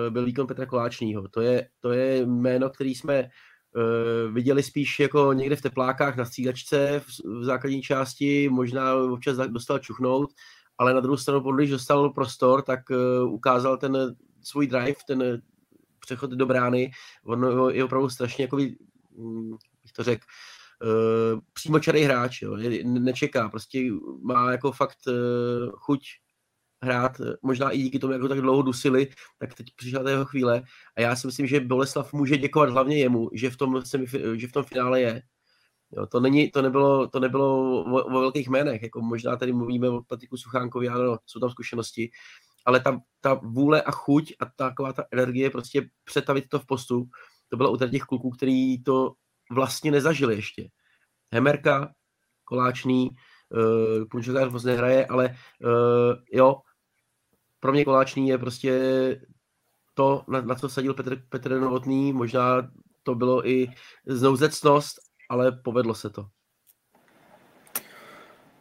byl 0.10 0.26
výkon 0.26 0.48
Petra 0.48 0.66
Koláčního. 0.66 1.28
To 1.28 1.42
je, 1.42 1.70
to 1.80 1.92
je 1.92 2.26
jméno, 2.26 2.70
který 2.70 2.96
jsme 2.96 3.24
uh, 3.24 4.34
viděli 4.34 4.64
spíš 4.64 5.00
jako 5.00 5.34
někde 5.34 5.56
v 5.56 5.62
teplákách 5.62 6.16
na 6.16 6.26
střídačce 6.26 7.00
v, 7.00 7.40
v 7.40 7.44
základní 7.44 7.82
části, 7.82 8.50
možná 8.50 8.96
občas 8.96 9.38
dostal 9.38 9.80
čuchnout, 9.80 10.30
ale 10.78 10.94
na 10.94 11.00
druhou 11.00 11.18
stranu, 11.18 11.52
když 11.52 11.70
dostal 11.70 12.10
prostor, 12.10 12.62
tak 12.62 12.80
uh, 12.90 13.34
ukázal 13.34 13.78
ten 13.78 14.16
svůj 14.44 14.68
drive, 14.68 14.96
ten 15.08 15.42
přechod 16.00 16.30
do 16.30 16.46
brány. 16.46 16.92
On 17.26 17.70
je 17.72 17.84
opravdu 17.84 18.10
strašně 18.10 18.44
jako, 18.44 18.58
hm, 19.18 19.58
bych 19.84 19.92
to 19.92 20.04
řekl, 20.04 20.26
přímočarý 21.54 22.02
hráč, 22.02 22.42
jo. 22.42 22.58
nečeká, 22.84 23.50
prostě 23.50 23.92
má 24.22 24.52
jako 24.52 24.72
fakt 24.72 24.98
chuť 25.74 26.02
hrát, 26.82 27.20
eh, 27.20 27.34
možná 27.42 27.72
i 27.72 27.78
díky 27.78 28.00
tomu, 28.00 28.14
jak 28.14 28.22
ho 28.22 28.28
tak 28.28 28.42
dlouho 28.42 28.62
dusili, 28.62 29.08
tak 29.40 29.54
teď 29.54 29.68
přišla 29.76 30.04
ta 30.04 30.10
jeho 30.10 30.26
chvíle 30.26 30.64
a 30.98 31.02
já 31.02 31.16
si 31.16 31.28
myslím, 31.28 31.48
že 31.48 31.60
Boleslav 31.60 32.14
může 32.14 32.38
děkovat 32.38 32.70
hlavně 32.70 32.98
jemu, 32.98 33.30
že 33.34 33.50
v 33.50 33.58
tom, 33.58 33.82
že 34.36 34.48
v 34.48 34.52
tom 34.52 34.64
finále 34.64 35.02
je. 35.02 35.22
Jo, 35.92 36.06
to, 36.06 36.20
není, 36.20 36.52
to 36.52 36.62
nebylo, 36.62 37.08
to 37.08 37.20
nebylo 37.20 37.82
o, 37.84 38.04
o 38.04 38.20
velkých 38.20 38.48
jménech, 38.48 38.84
jako 38.84 39.02
možná 39.02 39.36
tady 39.36 39.54
mluvíme 39.54 39.90
o 39.90 40.02
Patriku 40.02 40.38
Suchánkovi, 40.38 40.90
ano, 40.90 41.18
jsou 41.26 41.40
tam 41.40 41.50
zkušenosti, 41.50 42.10
ale 42.66 42.80
ta, 42.80 43.02
ta 43.22 43.34
vůle 43.34 43.82
a 43.82 43.92
chuť 43.92 44.34
a 44.40 44.46
taková 44.46 44.94
ta 44.94 45.04
energie 45.12 45.50
prostě 45.50 45.90
přetavit 46.04 46.50
to 46.50 46.60
v 46.60 46.66
postup, 46.66 47.10
to 47.50 47.58
bylo 47.58 47.72
u 47.72 47.78
těch 47.78 48.04
kluků, 48.04 48.30
který 48.30 48.84
to 48.84 49.14
vlastně 49.52 49.92
nezažili 49.92 50.36
ještě. 50.36 50.70
Hemerka, 51.32 51.94
Koláčný, 52.44 53.10
uh, 53.10 54.06
Punčokář 54.12 54.52
moc 54.52 54.64
nehraje, 54.64 55.06
ale 55.06 55.36
uh, 55.64 56.16
jo, 56.32 56.56
pro 57.60 57.72
mě 57.72 57.86
Koláčný 57.86 58.28
je 58.28 58.38
prostě 58.38 58.82
to, 59.94 60.24
na, 60.28 60.42
na 60.42 60.56
co 60.56 60.70
sadil 60.70 60.94
Petr, 60.94 61.22
Petr 61.30 61.60
Novotný, 61.60 62.14
možná 62.14 62.70
to 63.04 63.16
bylo 63.16 63.48
i 63.48 63.68
znouzecnost, 64.06 64.96
ale 65.30 65.52
povedlo 65.52 65.96
se 65.96 66.10
to. 66.10 66.26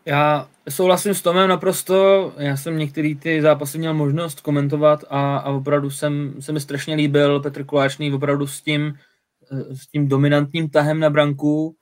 Já 0.05 0.49
souhlasím 0.68 1.14
s 1.14 1.22
Tomem 1.22 1.49
naprosto. 1.49 2.32
Já 2.38 2.57
jsem 2.57 2.78
některý 2.78 3.14
ty 3.14 3.42
zápasy 3.42 3.78
měl 3.78 3.94
možnost 3.94 4.40
komentovat 4.40 5.05
a, 5.11 5.36
a 5.36 5.51
opravdu 5.51 5.90
jsem, 5.90 6.42
se 6.42 6.53
mi 6.53 6.61
strašně 6.61 6.94
líbil 6.94 7.40
Petr 7.40 7.64
Koláčný 7.64 8.12
opravdu 8.12 8.46
s 8.46 8.62
tím, 8.62 8.94
s 9.51 9.86
tím 9.86 10.09
dominantním 10.09 10.70
tahem 10.70 11.01
na 11.01 11.11
branku. 11.11 11.76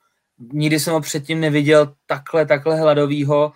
Nikdy 0.53 0.81
jsem 0.81 0.95
ho 0.95 1.01
předtím 1.01 1.41
neviděl 1.41 1.95
takhle, 2.07 2.47
takhle 2.47 2.81
hladovýho 2.81 3.53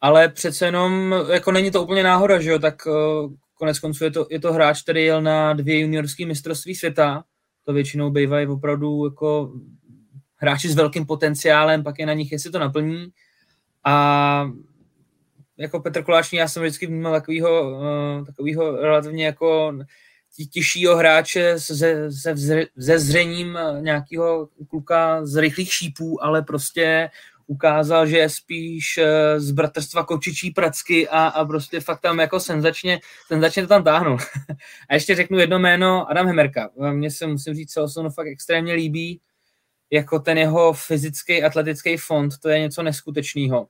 ale 0.00 0.28
přece 0.28 0.66
jenom, 0.66 1.14
jako 1.32 1.52
není 1.52 1.70
to 1.70 1.82
úplně 1.82 2.02
náhoda, 2.02 2.40
že 2.40 2.50
jo, 2.50 2.58
tak 2.58 2.86
uh, 2.86 3.32
konec 3.54 3.78
konců 3.78 4.04
je 4.04 4.10
to, 4.10 4.26
je 4.30 4.40
to 4.40 4.52
hráč, 4.52 4.82
který 4.82 5.04
jel 5.04 5.22
na 5.22 5.52
dvě 5.52 5.78
juniorské 5.78 6.26
mistrovství 6.26 6.74
světa, 6.74 7.24
to 7.64 7.72
většinou 7.72 8.10
bývají 8.10 8.46
opravdu 8.46 9.04
jako 9.04 9.52
hráči 10.36 10.68
s 10.68 10.74
velkým 10.74 11.06
potenciálem, 11.06 11.82
pak 11.82 11.98
je 11.98 12.06
na 12.06 12.12
nich, 12.12 12.32
jestli 12.32 12.50
to 12.50 12.58
naplní. 12.58 13.08
A 13.84 14.50
jako 15.56 15.80
Petr 15.80 16.02
Koláčný, 16.02 16.38
já 16.38 16.48
jsem 16.48 16.62
vždycky 16.62 16.86
vnímal 16.86 17.12
takovýho, 17.12 17.70
uh, 17.70 18.26
takovýho 18.26 18.76
relativně 18.76 19.26
jako 19.26 19.72
těžšího 20.52 20.96
hráče 20.96 21.60
se, 21.60 21.76
se, 22.12 22.34
se 22.78 22.98
zřením 22.98 23.58
nějakého 23.80 24.48
kluka 24.68 25.26
z 25.26 25.36
rychlých 25.36 25.72
šípů, 25.72 26.24
ale 26.24 26.42
prostě 26.42 27.10
ukázal, 27.48 28.06
že 28.06 28.18
je 28.18 28.28
spíš 28.28 28.98
eh, 28.98 29.40
z 29.40 29.50
bratrstva 29.50 30.04
kočičí 30.04 30.50
pracky 30.50 31.08
a, 31.08 31.26
a 31.26 31.44
prostě 31.44 31.80
fakt 31.80 32.00
tam 32.00 32.18
jako 32.18 32.40
senzačně, 32.40 33.00
senzačně 33.26 33.62
to 33.62 33.68
tam 33.68 33.84
táhnu. 33.84 34.16
a 34.88 34.94
ještě 34.94 35.14
řeknu 35.14 35.38
jedno 35.38 35.58
jméno, 35.58 36.10
Adam 36.10 36.26
Hemerka. 36.26 36.70
Mně 36.92 37.10
se 37.10 37.26
musím 37.26 37.54
říct, 37.54 37.72
se 37.72 37.80
fakt 38.14 38.26
extrémně 38.26 38.72
líbí, 38.74 39.20
jako 39.90 40.18
ten 40.18 40.38
jeho 40.38 40.72
fyzický 40.72 41.42
atletický 41.42 41.96
fond, 41.96 42.38
to 42.42 42.48
je 42.48 42.58
něco 42.58 42.82
neskutečného. 42.82 43.68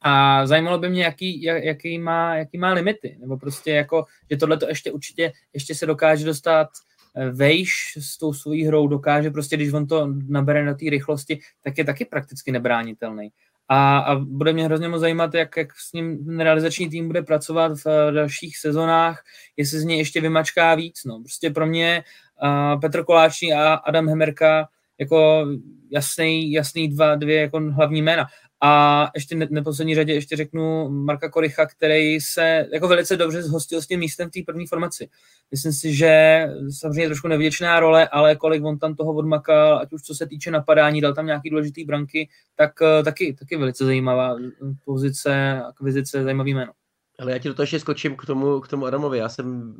A 0.00 0.46
zajímalo 0.46 0.78
by 0.78 0.90
mě, 0.90 1.04
jaký, 1.04 1.42
jaký, 1.42 1.98
má, 1.98 2.36
jaký 2.36 2.58
má 2.58 2.72
limity, 2.72 3.16
nebo 3.20 3.36
prostě 3.36 3.70
jako, 3.70 4.04
že 4.30 4.36
tohle 4.36 4.56
to 4.56 4.68
ještě 4.68 4.92
určitě 4.92 5.32
ještě 5.52 5.74
se 5.74 5.86
dokáže 5.86 6.24
dostat 6.24 6.68
Eh, 6.68 6.91
vejš 7.30 7.98
s 8.00 8.18
tou 8.18 8.32
svojí 8.32 8.64
hrou 8.64 8.86
dokáže 8.86 9.30
prostě, 9.30 9.56
když 9.56 9.72
on 9.72 9.86
to 9.86 10.08
nabere 10.28 10.64
na 10.64 10.74
té 10.74 10.90
rychlosti, 10.90 11.38
tak 11.64 11.78
je 11.78 11.84
taky 11.84 12.04
prakticky 12.04 12.52
nebránitelný. 12.52 13.30
A, 13.68 13.98
a 13.98 14.14
bude 14.14 14.52
mě 14.52 14.64
hrozně 14.64 14.88
moc 14.88 15.00
zajímat, 15.00 15.34
jak, 15.34 15.56
jak 15.56 15.68
s 15.76 15.92
ním 15.92 16.40
realizační 16.40 16.90
tým 16.90 17.06
bude 17.06 17.22
pracovat 17.22 17.72
v 17.84 17.86
eh, 17.86 18.12
dalších 18.12 18.58
sezonách, 18.58 19.22
jestli 19.56 19.78
z 19.78 19.84
něj 19.84 19.98
ještě 19.98 20.20
vymačká 20.20 20.74
víc. 20.74 21.04
No. 21.06 21.20
Prostě 21.20 21.50
pro 21.50 21.66
mě 21.66 22.04
uh, 22.42 22.80
Petr 22.80 23.04
Koláčný 23.04 23.52
a 23.52 23.74
Adam 23.74 24.08
Hemerka 24.08 24.68
jako 24.98 25.46
jasný, 25.90 26.52
jasný 26.52 26.88
dva, 26.88 27.14
dvě 27.14 27.40
jako 27.40 27.60
hlavní 27.60 28.02
jména. 28.02 28.26
A 28.64 29.10
ještě 29.14 29.34
ne, 29.34 29.46
neposlední 29.50 29.94
řadě 29.94 30.12
ještě 30.12 30.36
řeknu 30.36 30.90
Marka 30.90 31.30
Koricha, 31.30 31.66
který 31.66 32.20
se 32.20 32.66
jako 32.72 32.88
velice 32.88 33.16
dobře 33.16 33.42
zhostil 33.42 33.82
s 33.82 33.86
tím 33.86 34.00
místem 34.00 34.28
v 34.28 34.32
té 34.32 34.40
první 34.46 34.66
formaci. 34.66 35.08
Myslím 35.50 35.72
si, 35.72 35.94
že 35.94 36.46
samozřejmě 36.80 37.06
trošku 37.06 37.28
nevděčná 37.28 37.80
role, 37.80 38.08
ale 38.08 38.36
kolik 38.36 38.64
on 38.64 38.78
tam 38.78 38.94
toho 38.94 39.14
odmakal, 39.14 39.78
ať 39.78 39.92
už 39.92 40.02
co 40.02 40.14
se 40.14 40.26
týče 40.26 40.50
napadání, 40.50 41.00
dal 41.00 41.14
tam 41.14 41.26
nějaký 41.26 41.50
důležitý 41.50 41.84
branky, 41.84 42.28
tak 42.54 42.72
eh, 42.82 43.02
taky, 43.02 43.36
taky 43.38 43.56
velice 43.56 43.84
zajímavá 43.84 44.36
pozice, 44.84 45.62
akvizice, 45.68 46.22
zajímavý 46.22 46.54
jméno. 46.54 46.72
Ale 47.20 47.32
já 47.32 47.38
ti 47.38 47.48
do 47.48 47.54
toho 47.54 47.64
ještě 47.64 47.80
skočím 47.80 48.16
k 48.16 48.26
tomu, 48.26 48.60
k 48.60 48.68
tomu 48.68 48.86
Adamovi. 48.86 49.18
Já 49.18 49.28
jsem 49.28 49.74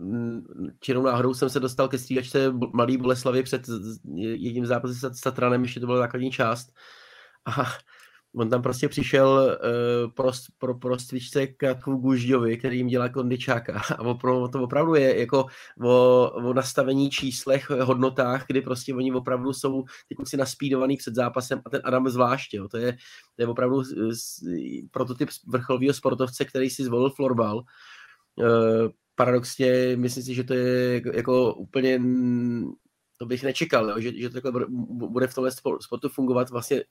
čirou 0.81 1.03
náhodou 1.03 1.35
jsem 1.35 1.51
se 1.51 1.61
dostal 1.61 1.89
ke 1.89 1.99
střídačce 1.99 2.53
Malý 2.73 2.97
Boleslavy 2.97 3.43
před 3.43 3.63
jedním 4.15 4.67
zápasem 4.67 5.15
s 5.15 5.21
Tatranem, 5.21 5.63
ještě 5.63 5.81
to 5.81 5.87
byla 5.87 5.99
základní 5.99 6.31
část. 6.31 6.73
A 7.47 7.65
on 8.35 8.51
tam 8.51 8.63
prostě 8.63 8.89
přišel 8.89 9.29
uh, 9.29 10.11
pro, 10.11 10.31
pro, 10.59 10.79
pro 10.79 10.99
stvičce 10.99 11.47
k 11.47 11.75
Gužďovi, 11.85 12.57
který 12.57 12.77
jim 12.77 12.87
dělá 12.87 13.09
kondičáka. 13.09 13.83
A 13.99 14.49
to 14.53 14.63
opravdu 14.63 14.95
je 14.95 15.21
jako 15.21 15.47
o, 15.83 16.31
o 16.31 16.53
nastavení 16.53 17.11
číslech, 17.11 17.71
hodnotách, 17.71 18.45
kdy 18.47 18.61
prostě 18.63 18.95
oni 18.95 19.13
opravdu 19.13 19.53
jsou 19.53 19.85
ty 20.09 20.15
kluci 20.15 20.37
naspídovaný 20.37 20.97
před 20.97 21.15
zápasem 21.15 21.63
a 21.67 21.71
ten 21.71 21.81
Adam 21.85 22.09
zvláště. 22.09 22.57
Jo. 22.57 22.69
To, 22.69 22.77
je, 22.77 22.93
to 23.37 23.43
je 23.43 23.47
opravdu 23.47 23.83
prototyp 24.91 25.29
vrcholového 25.47 25.95
sportovce, 25.95 26.45
který 26.45 26.71
si 26.71 26.85
zvolil 26.85 27.11
florbal. 27.11 27.63
Uh, 28.37 28.89
paradoxně 29.15 29.97
myslím 29.97 30.23
si, 30.23 30.35
že 30.35 30.45
to 30.45 30.55
je 30.55 30.95
jako, 30.95 31.11
jako 31.17 31.55
úplně 31.55 32.01
to 33.23 33.27
bych 33.27 33.43
nečekal, 33.43 33.91
jo, 33.91 34.01
že, 34.01 34.19
že 34.19 34.29
to 34.29 34.41
takhle 34.41 34.67
bude 34.89 35.27
v 35.27 35.35
tomhle 35.35 35.51
sportu 35.81 36.09
fungovat 36.09 36.51
vlastně 36.51 36.85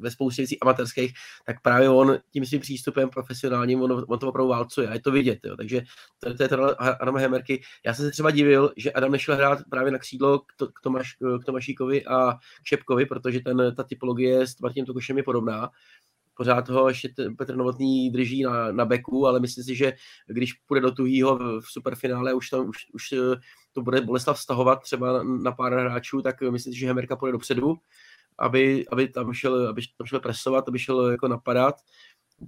ve 0.00 0.10
spoustě 0.10 0.42
věcí 0.42 0.60
amatérských, 0.60 1.12
tak 1.46 1.62
právě 1.62 1.88
on 1.88 2.18
tím 2.32 2.46
svým 2.46 2.60
přístupem 2.60 3.08
profesionálním, 3.08 3.82
on, 3.82 4.04
on 4.08 4.18
to 4.18 4.28
opravdu 4.28 4.48
válcuje 4.48 4.88
a 4.88 4.94
je 4.94 5.00
to 5.00 5.10
vidět. 5.10 5.38
Jo. 5.44 5.56
Takže 5.56 5.82
to, 6.18 6.34
to 6.34 6.42
je 6.42 6.48
to 6.48 6.82
Adam 6.82 7.16
Hemerky. 7.16 7.62
Já 7.86 7.94
jsem 7.94 8.04
se 8.04 8.10
třeba 8.10 8.30
divil, 8.30 8.72
že 8.76 8.92
Adam 8.92 9.12
nešel 9.12 9.36
hrát 9.36 9.58
právě 9.70 9.92
na 9.92 9.98
křídlo 9.98 10.38
k, 10.38 10.44
to, 10.56 10.68
k, 10.68 10.80
Tomáš, 10.80 11.16
k 11.42 11.44
Tomašíkovi 11.44 12.06
a 12.06 12.32
k 12.32 12.66
Šepkovi, 12.66 13.06
protože 13.06 13.40
ten, 13.40 13.74
ta 13.76 13.82
typologie 13.84 14.46
s 14.46 14.58
Martinem 14.60 14.86
Tokošem 14.86 15.16
je 15.16 15.22
podobná 15.22 15.70
pořád 16.40 16.68
ho 16.68 16.88
ještě 16.88 17.08
Petr 17.38 17.56
Novotný 17.56 18.10
drží 18.10 18.42
na, 18.42 18.72
na 18.72 18.84
beku, 18.84 19.26
ale 19.26 19.40
myslím 19.40 19.64
si, 19.64 19.76
že 19.76 19.92
když 20.26 20.52
půjde 20.52 20.80
do 20.80 20.92
tuhýho 20.92 21.38
v, 21.60 21.64
superfinále, 21.72 22.34
už, 22.34 22.50
tam, 22.50 22.68
už, 22.68 22.76
už 22.92 23.14
to 23.72 23.82
bude 23.82 24.00
Boleslav 24.00 24.38
stahovat 24.38 24.82
třeba 24.82 25.22
na 25.22 25.52
pár 25.52 25.72
hráčů, 25.72 26.22
tak 26.22 26.40
myslím 26.40 26.72
si, 26.72 26.78
že 26.78 26.86
Hemerka 26.86 27.16
půjde 27.16 27.32
dopředu 27.32 27.74
aby, 28.40 28.88
aby 28.88 29.08
tam 29.08 29.32
šel, 29.32 29.68
aby 29.68 29.82
tam 29.98 30.06
šel 30.06 30.20
presovat, 30.20 30.68
aby 30.68 30.78
šel 30.78 31.10
jako 31.10 31.28
napadat. 31.28 31.74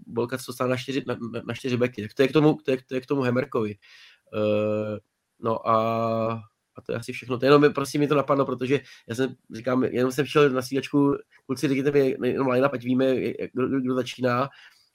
Bolka 0.07 0.39
to 0.47 0.53
stál 0.53 0.69
na 0.69 0.77
čtyři, 0.77 1.05
na, 1.07 1.17
na 1.47 1.55
čtyři 1.55 1.77
beky. 1.77 2.03
Tak 2.03 2.15
to 2.15 2.23
je 2.23 2.29
k 2.29 2.33
tomu, 2.33 2.59
to 2.65 2.71
je, 2.71 2.79
to 2.89 2.95
je 2.95 3.01
k 3.01 3.07
tomu 3.07 3.23
Hemerkovi. 3.23 3.75
Uh, 4.35 4.99
no 5.41 5.69
a, 5.69 5.77
a 6.77 6.81
to 6.83 6.93
je 6.93 6.99
asi 6.99 7.13
všechno. 7.13 7.39
To 7.39 7.45
jenom 7.45 7.73
prosím 7.73 8.01
mi 8.01 8.09
to 8.09 8.15
napadlo, 8.15 8.47
protože 8.47 8.81
já 9.09 9.15
jsem, 9.15 9.35
říkám, 9.55 9.85
jenom 9.85 10.13
jsem 10.13 10.27
šel 10.27 10.51
na 10.51 10.63
sídačku, 10.63 11.17
kluci, 11.47 11.69
dejte 11.69 11.91
mi 11.91 12.29
jenom 12.29 12.49
line 12.49 12.69
ať 12.69 12.85
víme, 12.85 13.15
kdo, 13.53 13.81
kdo 13.81 13.95
začíná 13.95 14.49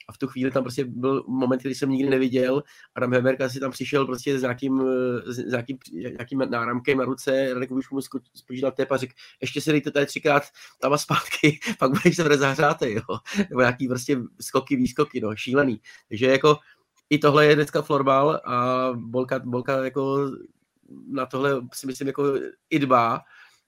a 0.08 0.12
v 0.12 0.18
tu 0.18 0.26
chvíli 0.26 0.50
tam 0.50 0.62
prostě 0.62 0.84
byl 0.84 1.24
moment, 1.28 1.58
který 1.58 1.74
jsem 1.74 1.90
nikdy 1.90 2.10
neviděl. 2.10 2.62
Adam 2.94 3.12
Hemerka 3.12 3.48
si 3.48 3.60
tam 3.60 3.70
přišel 3.70 4.06
prostě 4.06 4.38
s 4.38 4.42
nějakým, 4.42 4.82
s 5.26 5.38
nějakým, 5.38 5.78
nějakým 5.92 6.38
náramkem 6.50 6.98
na 6.98 7.04
ruce, 7.04 7.54
Radek 7.54 7.70
už 7.70 7.90
mu 7.90 8.00
spočítal 8.34 8.72
tep 8.72 8.92
a 8.92 8.96
řekl, 8.96 9.12
ještě 9.40 9.60
se 9.60 9.72
dejte 9.72 9.90
tady 9.90 10.06
třikrát 10.06 10.42
tam 10.80 10.92
a 10.92 10.98
zpátky, 10.98 11.58
pak 11.78 11.90
budeš 11.90 12.16
se 12.16 12.36
zahřáte, 12.36 12.90
jo. 12.90 13.18
Nebo 13.50 13.60
nějaký 13.60 13.88
prostě 13.88 14.18
skoky, 14.40 14.76
výskoky, 14.76 15.20
no, 15.20 15.36
šílený. 15.36 15.80
Takže 16.08 16.26
jako 16.26 16.58
i 17.10 17.18
tohle 17.18 17.46
je 17.46 17.54
dneska 17.54 17.82
florbal 17.82 18.40
a 18.44 18.88
Bolka, 18.94 19.38
Bolka 19.38 19.84
jako 19.84 20.30
na 21.10 21.26
tohle 21.26 21.60
si 21.74 21.86
myslím 21.86 22.06
jako 22.06 22.34
i 22.70 22.78
dbá, 22.78 23.20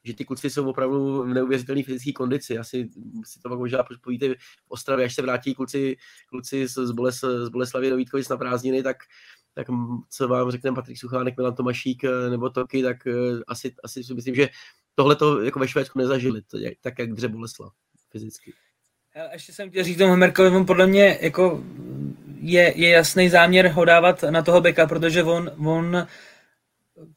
že 0.05 0.15
ty 0.15 0.25
kluci 0.25 0.51
jsou 0.51 0.69
opravdu 0.69 1.23
v 1.23 1.27
neuvěřitelné 1.27 1.83
fyzické 1.83 2.13
kondici. 2.13 2.59
Asi 2.59 2.89
si 3.25 3.41
to 3.41 3.49
pak 3.49 3.59
možná 3.59 3.85
povíte 4.01 4.29
v 4.29 4.69
Ostravě, 4.69 5.07
až 5.07 5.15
se 5.15 5.23
vrátí 5.23 5.55
kluci, 5.55 5.97
kluci 6.27 6.67
z, 6.69 6.91
Boles, 6.91 7.21
z 7.21 7.49
Boleslavy 7.49 7.91
do 7.91 7.97
Vítkovic 7.97 8.29
na 8.29 8.37
prázdniny, 8.37 8.83
tak 8.83 8.97
tak 9.55 9.67
co 10.11 10.29
vám 10.29 10.51
řekne 10.51 10.73
Patrik 10.73 10.99
Suchánek, 10.99 11.37
Milan 11.37 11.55
Tomašík 11.55 12.05
eh, 12.05 12.31
nebo 12.31 12.51
Toky, 12.51 12.83
tak 12.83 13.07
eh, 13.07 13.13
asi, 13.49 13.75
asi 13.85 14.05
si 14.05 14.15
myslím, 14.15 14.35
že 14.35 14.49
tohle 14.95 15.17
to 15.17 15.43
jako 15.43 15.59
ve 15.59 15.69
Švédsku 15.69 15.99
nezažili, 15.99 16.43
to 16.43 16.59
je, 16.59 16.73
tak 16.81 16.99
jak 16.99 17.13
dře 17.13 17.29
Boleslav 17.29 17.73
fyzicky. 18.11 18.53
Já 19.17 19.33
ještě 19.33 19.53
jsem 19.53 19.71
chtěl 19.71 19.85
říct 19.85 19.99
tomu 19.99 20.17
Merkovi, 20.17 20.57
on 20.57 20.67
podle 20.67 20.87
mě 20.87 21.19
jako 21.21 21.65
je, 22.41 22.73
je 22.77 22.89
jasný 22.89 23.29
záměr 23.29 23.69
ho 23.69 23.85
dávat 23.85 24.23
na 24.31 24.43
toho 24.43 24.61
beka, 24.61 24.87
protože 24.87 25.23
on, 25.23 25.51
on 25.67 26.07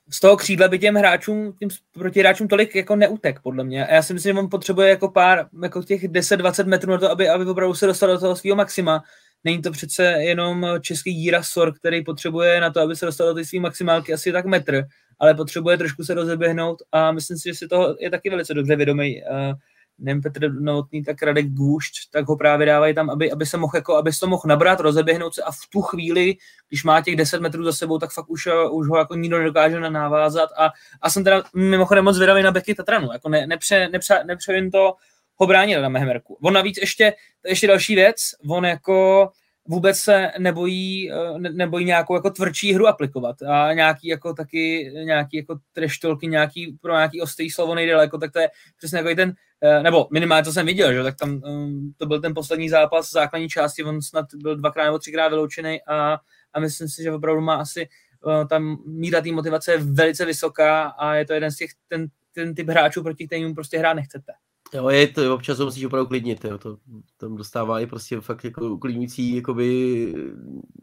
z 0.09 0.19
toho 0.19 0.37
křídla 0.37 0.67
by 0.67 0.79
těm 0.79 0.95
hráčům, 0.95 1.53
tím 1.59 1.69
protihráčům 1.93 2.47
tolik 2.47 2.75
jako 2.75 2.95
neutek, 2.95 3.39
podle 3.39 3.63
mě. 3.63 3.87
A 3.87 3.93
já 3.93 4.01
si 4.01 4.13
myslím, 4.13 4.35
že 4.35 4.39
on 4.39 4.49
potřebuje 4.49 4.89
jako 4.89 5.11
pár, 5.11 5.47
jako 5.63 5.83
těch 5.83 6.03
10-20 6.03 6.65
metrů 6.65 6.91
na 6.91 6.97
to, 6.97 7.11
aby, 7.11 7.29
aby 7.29 7.45
opravdu 7.45 7.75
se 7.75 7.85
dostal 7.85 8.09
do 8.09 8.19
toho 8.19 8.35
svého 8.35 8.55
maxima. 8.55 9.03
Není 9.43 9.61
to 9.61 9.71
přece 9.71 10.03
jenom 10.03 10.67
český 10.81 11.11
Jíra 11.11 11.43
Sor, 11.43 11.73
který 11.73 12.03
potřebuje 12.03 12.61
na 12.61 12.69
to, 12.69 12.81
aby 12.81 12.95
se 12.95 13.05
dostal 13.05 13.27
do 13.27 13.33
té 13.33 13.45
své 13.45 13.59
maximálky 13.59 14.13
asi 14.13 14.31
tak 14.31 14.45
metr, 14.45 14.83
ale 15.19 15.33
potřebuje 15.33 15.77
trošku 15.77 16.03
se 16.03 16.13
rozeběhnout 16.13 16.81
a 16.91 17.11
myslím 17.11 17.37
si, 17.37 17.49
že 17.49 17.55
si 17.55 17.67
toho 17.67 17.95
je 17.99 18.09
taky 18.09 18.29
velice 18.29 18.53
dobře 18.53 18.75
vědomý. 18.75 19.21
Uh, 19.23 19.53
nejen 19.99 20.21
Petr 20.21 20.53
Novotný, 20.53 21.03
tak 21.03 21.23
Radek 21.23 21.49
Gůšť, 21.49 21.93
tak 22.11 22.27
ho 22.27 22.37
právě 22.37 22.67
dávají 22.67 22.95
tam, 22.95 23.09
aby, 23.09 23.31
aby 23.31 23.45
se 23.45 23.57
mohl, 23.57 23.71
jako, 23.75 23.95
aby 23.95 24.13
se 24.13 24.19
to 24.19 24.27
mohl 24.27 24.43
nabrat, 24.45 24.79
rozeběhnout 24.79 25.35
se 25.35 25.43
a 25.43 25.51
v 25.51 25.67
tu 25.69 25.81
chvíli, 25.81 26.35
když 26.69 26.83
má 26.83 27.01
těch 27.01 27.15
10 27.15 27.41
metrů 27.41 27.63
za 27.63 27.73
sebou, 27.73 27.97
tak 27.97 28.11
fakt 28.11 28.29
už, 28.29 28.47
už 28.71 28.87
ho 28.87 28.97
jako 28.97 29.15
nikdo 29.15 29.37
nedokáže 29.37 29.79
navázat 29.79 30.49
a, 30.57 30.71
a 31.01 31.09
jsem 31.09 31.23
teda 31.23 31.43
mimochodem 31.55 32.05
moc 32.05 32.15
zvědavý 32.15 32.43
na 32.43 32.51
Beky 32.51 32.75
Tatranu, 32.75 33.09
jako 33.13 33.29
ne, 33.29 33.47
nepře, 33.47 33.89
nepře, 33.91 34.23
nepře, 34.23 34.69
to 34.71 34.95
ho 35.35 35.47
bránit 35.47 35.77
na 35.81 35.89
Mehemerku. 35.89 36.37
On 36.41 36.53
navíc 36.53 36.77
ještě, 36.77 37.13
ještě 37.45 37.67
další 37.67 37.95
věc, 37.95 38.15
on 38.49 38.65
jako 38.65 39.29
vůbec 39.67 39.97
se 39.97 40.31
nebojí, 40.39 41.11
eh, 41.11 41.39
ne, 41.39 41.49
nebojí 41.49 41.85
nějakou 41.85 42.15
jako 42.15 42.29
tvrdší 42.29 42.73
hru 42.73 42.87
aplikovat 42.87 43.41
a 43.41 43.73
nějaký 43.73 44.07
jako 44.07 44.33
taky 44.33 44.91
nějaký 44.93 45.37
jako 45.37 45.59
treštolky, 45.73 46.27
nějaký 46.27 46.77
pro 46.81 46.93
nějaký 46.93 47.21
ostrý 47.21 47.49
slovo 47.49 47.75
nejde 47.75 47.91
daleko, 47.91 48.17
tak 48.17 48.31
to 48.31 48.39
je 48.39 48.49
přesně 48.77 48.97
jako 48.97 49.15
ten, 49.15 49.33
eh, 49.61 49.83
nebo 49.83 50.07
minimálně 50.11 50.43
to 50.43 50.53
jsem 50.53 50.65
viděl, 50.65 50.93
že 50.93 51.03
tak 51.03 51.15
tam 51.15 51.41
um, 51.45 51.93
to 51.97 52.05
byl 52.05 52.21
ten 52.21 52.33
poslední 52.33 52.69
zápas 52.69 53.11
základní 53.11 53.49
části, 53.49 53.83
on 53.83 54.01
snad 54.01 54.25
byl 54.35 54.55
dvakrát 54.55 54.85
nebo 54.85 54.99
třikrát 54.99 55.29
vyloučený 55.29 55.81
a, 55.87 56.17
a 56.53 56.59
myslím 56.59 56.89
si, 56.89 57.03
že 57.03 57.11
opravdu 57.11 57.41
má 57.41 57.55
asi 57.55 57.87
uh, 58.25 58.47
tam 58.47 58.77
míra 58.85 59.21
té 59.21 59.31
motivace 59.31 59.71
je 59.71 59.77
velice 59.77 60.25
vysoká 60.25 60.83
a 60.83 61.15
je 61.15 61.25
to 61.25 61.33
jeden 61.33 61.51
z 61.51 61.57
těch, 61.57 61.69
ten, 61.87 62.07
ten 62.35 62.55
typ 62.55 62.69
hráčů, 62.69 63.03
proti 63.03 63.27
kterým 63.27 63.55
prostě 63.55 63.77
hrát 63.77 63.93
nechcete. 63.93 64.33
Jo, 64.73 64.89
je 64.89 65.07
to, 65.07 65.33
občas 65.33 65.57
to 65.57 65.65
musíš 65.65 65.85
opravdu 65.85 66.07
klidnit, 66.07 66.45
jo, 66.45 66.57
to 66.57 66.77
tam 67.17 67.35
dostává 67.35 67.79
i 67.79 67.87
prostě 67.87 68.21
fakt 68.21 68.43
jako 68.43 68.65
uklidňující 68.65 69.35
jakoby 69.35 70.13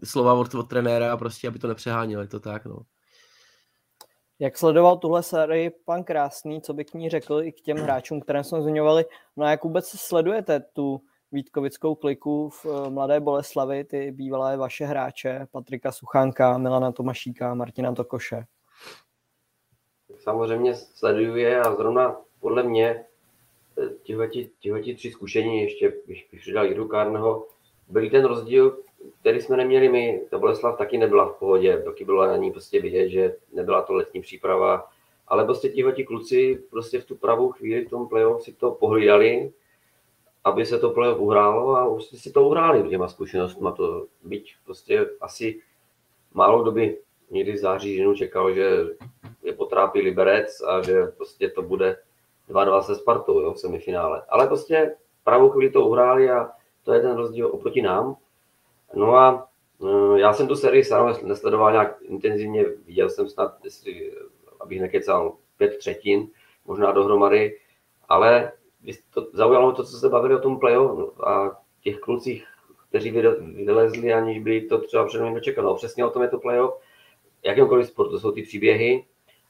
slova 0.04 0.34
od, 0.34 0.54
od 0.54 0.68
trenéra, 0.68 1.16
prostě, 1.16 1.48
aby 1.48 1.58
to 1.58 1.68
nepřeháněl, 1.68 2.20
je 2.20 2.26
to 2.26 2.40
tak, 2.40 2.64
no. 2.64 2.78
Jak 4.38 4.58
sledoval 4.58 4.96
tuhle 4.96 5.22
sérii 5.22 5.70
pan 5.84 6.04
Krásný, 6.04 6.62
co 6.62 6.74
by 6.74 6.84
k 6.84 6.94
ní 6.94 7.08
řekl 7.08 7.42
i 7.42 7.52
k 7.52 7.60
těm 7.60 7.76
hráčům, 7.76 8.20
které 8.20 8.44
jsme 8.44 8.62
zmiňovali, 8.62 9.04
no 9.36 9.44
a 9.44 9.50
jak 9.50 9.64
vůbec 9.64 9.88
sledujete 9.88 10.60
tu 10.60 11.00
Vítkovickou 11.32 11.94
kliku 11.94 12.48
v 12.48 12.66
eh, 12.66 12.90
Mladé 12.90 13.20
Boleslavi, 13.20 13.84
ty 13.84 14.10
bývalé 14.10 14.56
vaše 14.56 14.84
hráče, 14.86 15.46
Patrika 15.50 15.92
Suchánka, 15.92 16.58
Milana 16.58 16.92
Tomašíka, 16.92 17.54
Martina 17.54 17.94
Tokoše? 17.94 18.44
Samozřejmě 20.18 20.74
sleduje 20.74 21.60
a 21.60 21.74
zrovna 21.76 22.16
podle 22.40 22.62
mě 22.62 23.04
tihleti 24.60 24.94
tři 24.94 25.10
zkušení, 25.10 25.62
ještě 25.62 25.92
bych 26.06 26.26
přidal 26.40 26.66
Jiru 26.66 26.88
Kárného, 26.88 27.46
byl 27.88 28.10
ten 28.10 28.24
rozdíl, 28.24 28.78
který 29.20 29.40
jsme 29.40 29.56
neměli 29.56 29.88
my. 29.88 30.22
Ta 30.30 30.38
Boleslav 30.38 30.78
taky 30.78 30.98
nebyla 30.98 31.28
v 31.28 31.38
pohodě, 31.38 31.82
taky 31.84 32.04
bylo 32.04 32.26
na 32.26 32.36
ní 32.36 32.50
prostě 32.50 32.80
vidět, 32.80 33.08
že 33.08 33.36
nebyla 33.52 33.82
to 33.82 33.92
letní 33.92 34.20
příprava, 34.20 34.88
ale 35.28 35.44
prostě 35.44 35.68
tihleti 35.68 36.04
kluci 36.04 36.62
prostě 36.70 37.00
v 37.00 37.04
tu 37.04 37.16
pravou 37.16 37.52
chvíli 37.52 37.84
v 37.84 37.90
tom 37.90 38.08
playoff 38.08 38.42
si 38.42 38.52
to 38.52 38.70
pohlídali, 38.70 39.52
aby 40.44 40.66
se 40.66 40.78
to 40.78 40.90
playoff 40.90 41.20
uhrálo 41.20 41.76
a 41.76 41.88
už 41.88 42.04
si 42.04 42.32
to 42.32 42.42
uhráli 42.42 42.88
těma 42.88 43.08
zkušenostmi. 43.08 43.68
To 43.76 44.06
byť 44.22 44.54
prostě 44.64 45.06
asi 45.20 45.60
málo 46.34 46.62
kdo 46.62 46.72
by 46.72 46.98
někdy 47.30 47.52
v 47.52 47.58
září 47.58 47.96
ženu 47.96 48.14
čekal, 48.14 48.54
že 48.54 48.70
je 49.42 49.52
potrápí 49.52 50.00
Liberec 50.00 50.60
a 50.66 50.82
že 50.82 51.06
prostě 51.06 51.48
to 51.48 51.62
bude 51.62 51.96
2-2 52.50 52.82
se 52.82 52.94
Spartou 52.94 53.40
jo, 53.40 53.52
v 53.52 53.58
semifinále. 53.58 54.22
Ale 54.28 54.46
prostě 54.46 54.96
pravou 55.24 55.50
chvíli 55.50 55.70
to 55.70 55.86
uhráli 55.86 56.30
a 56.30 56.50
to 56.84 56.92
je 56.92 57.00
ten 57.00 57.16
rozdíl 57.16 57.46
oproti 57.52 57.82
nám. 57.82 58.16
No 58.94 59.16
a 59.16 59.48
e, 60.16 60.20
já 60.20 60.32
jsem 60.32 60.48
tu 60.48 60.56
sérii 60.56 60.84
sám 60.84 61.14
nesledoval 61.22 61.72
nějak 61.72 61.96
intenzivně, 62.02 62.64
viděl 62.86 63.08
jsem 63.08 63.28
snad, 63.28 63.64
jestli, 63.64 64.12
abych 64.60 64.80
nekecal, 64.80 65.36
pět 65.56 65.78
třetin, 65.78 66.28
možná 66.64 66.92
dohromady, 66.92 67.58
ale 68.08 68.52
to, 69.14 69.26
zaujalo 69.32 69.72
to, 69.72 69.84
co 69.84 69.96
se 69.96 70.08
bavili 70.08 70.34
o 70.34 70.38
tom 70.38 70.60
playoff 70.60 71.20
a 71.20 71.60
těch 71.82 71.98
klucích, 71.98 72.46
kteří 72.88 73.10
vylezli, 73.64 74.12
aniž 74.12 74.38
by 74.38 74.60
to 74.60 74.78
třeba 74.78 75.04
před 75.04 75.22
mým 75.22 75.34
dočekal. 75.34 75.64
No, 75.64 75.74
přesně 75.74 76.04
o 76.04 76.10
tom 76.10 76.22
je 76.22 76.28
to 76.28 76.38
playoff, 76.38 76.80
jakémkoliv 77.44 77.86
sportu, 77.86 78.18
jsou 78.18 78.32
ty 78.32 78.42
příběhy. 78.42 79.04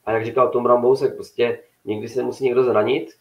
A 0.04 0.12
jak 0.12 0.24
říkal 0.24 0.48
Tom 0.48 0.66
Rambousek, 0.66 1.14
prostě 1.14 1.58
někdy 1.84 2.08
se 2.08 2.22
musí 2.22 2.44
někdo 2.44 2.64
zranit, 2.64 3.12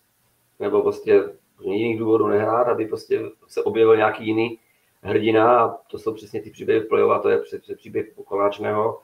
nebo 0.60 0.82
prostě 0.82 1.24
z 1.60 1.66
jiných 1.66 2.00
důvodů 2.00 2.28
nehrát, 2.28 2.68
aby 2.68 2.86
prostě 2.86 3.22
se 3.48 3.64
objevil 3.64 3.98
nějaký 3.98 4.26
jiný 4.28 4.60
hrdina 5.02 5.60
a 5.60 5.78
to 5.92 6.00
jsou 6.00 6.14
přesně 6.14 6.42
ty 6.42 6.50
příběhy 6.50 6.82
v 6.82 7.12
a 7.12 7.20
to 7.20 7.30
je 7.30 7.38
přesně 7.38 7.76
příběh 7.76 8.14
Koláčného. 8.26 9.02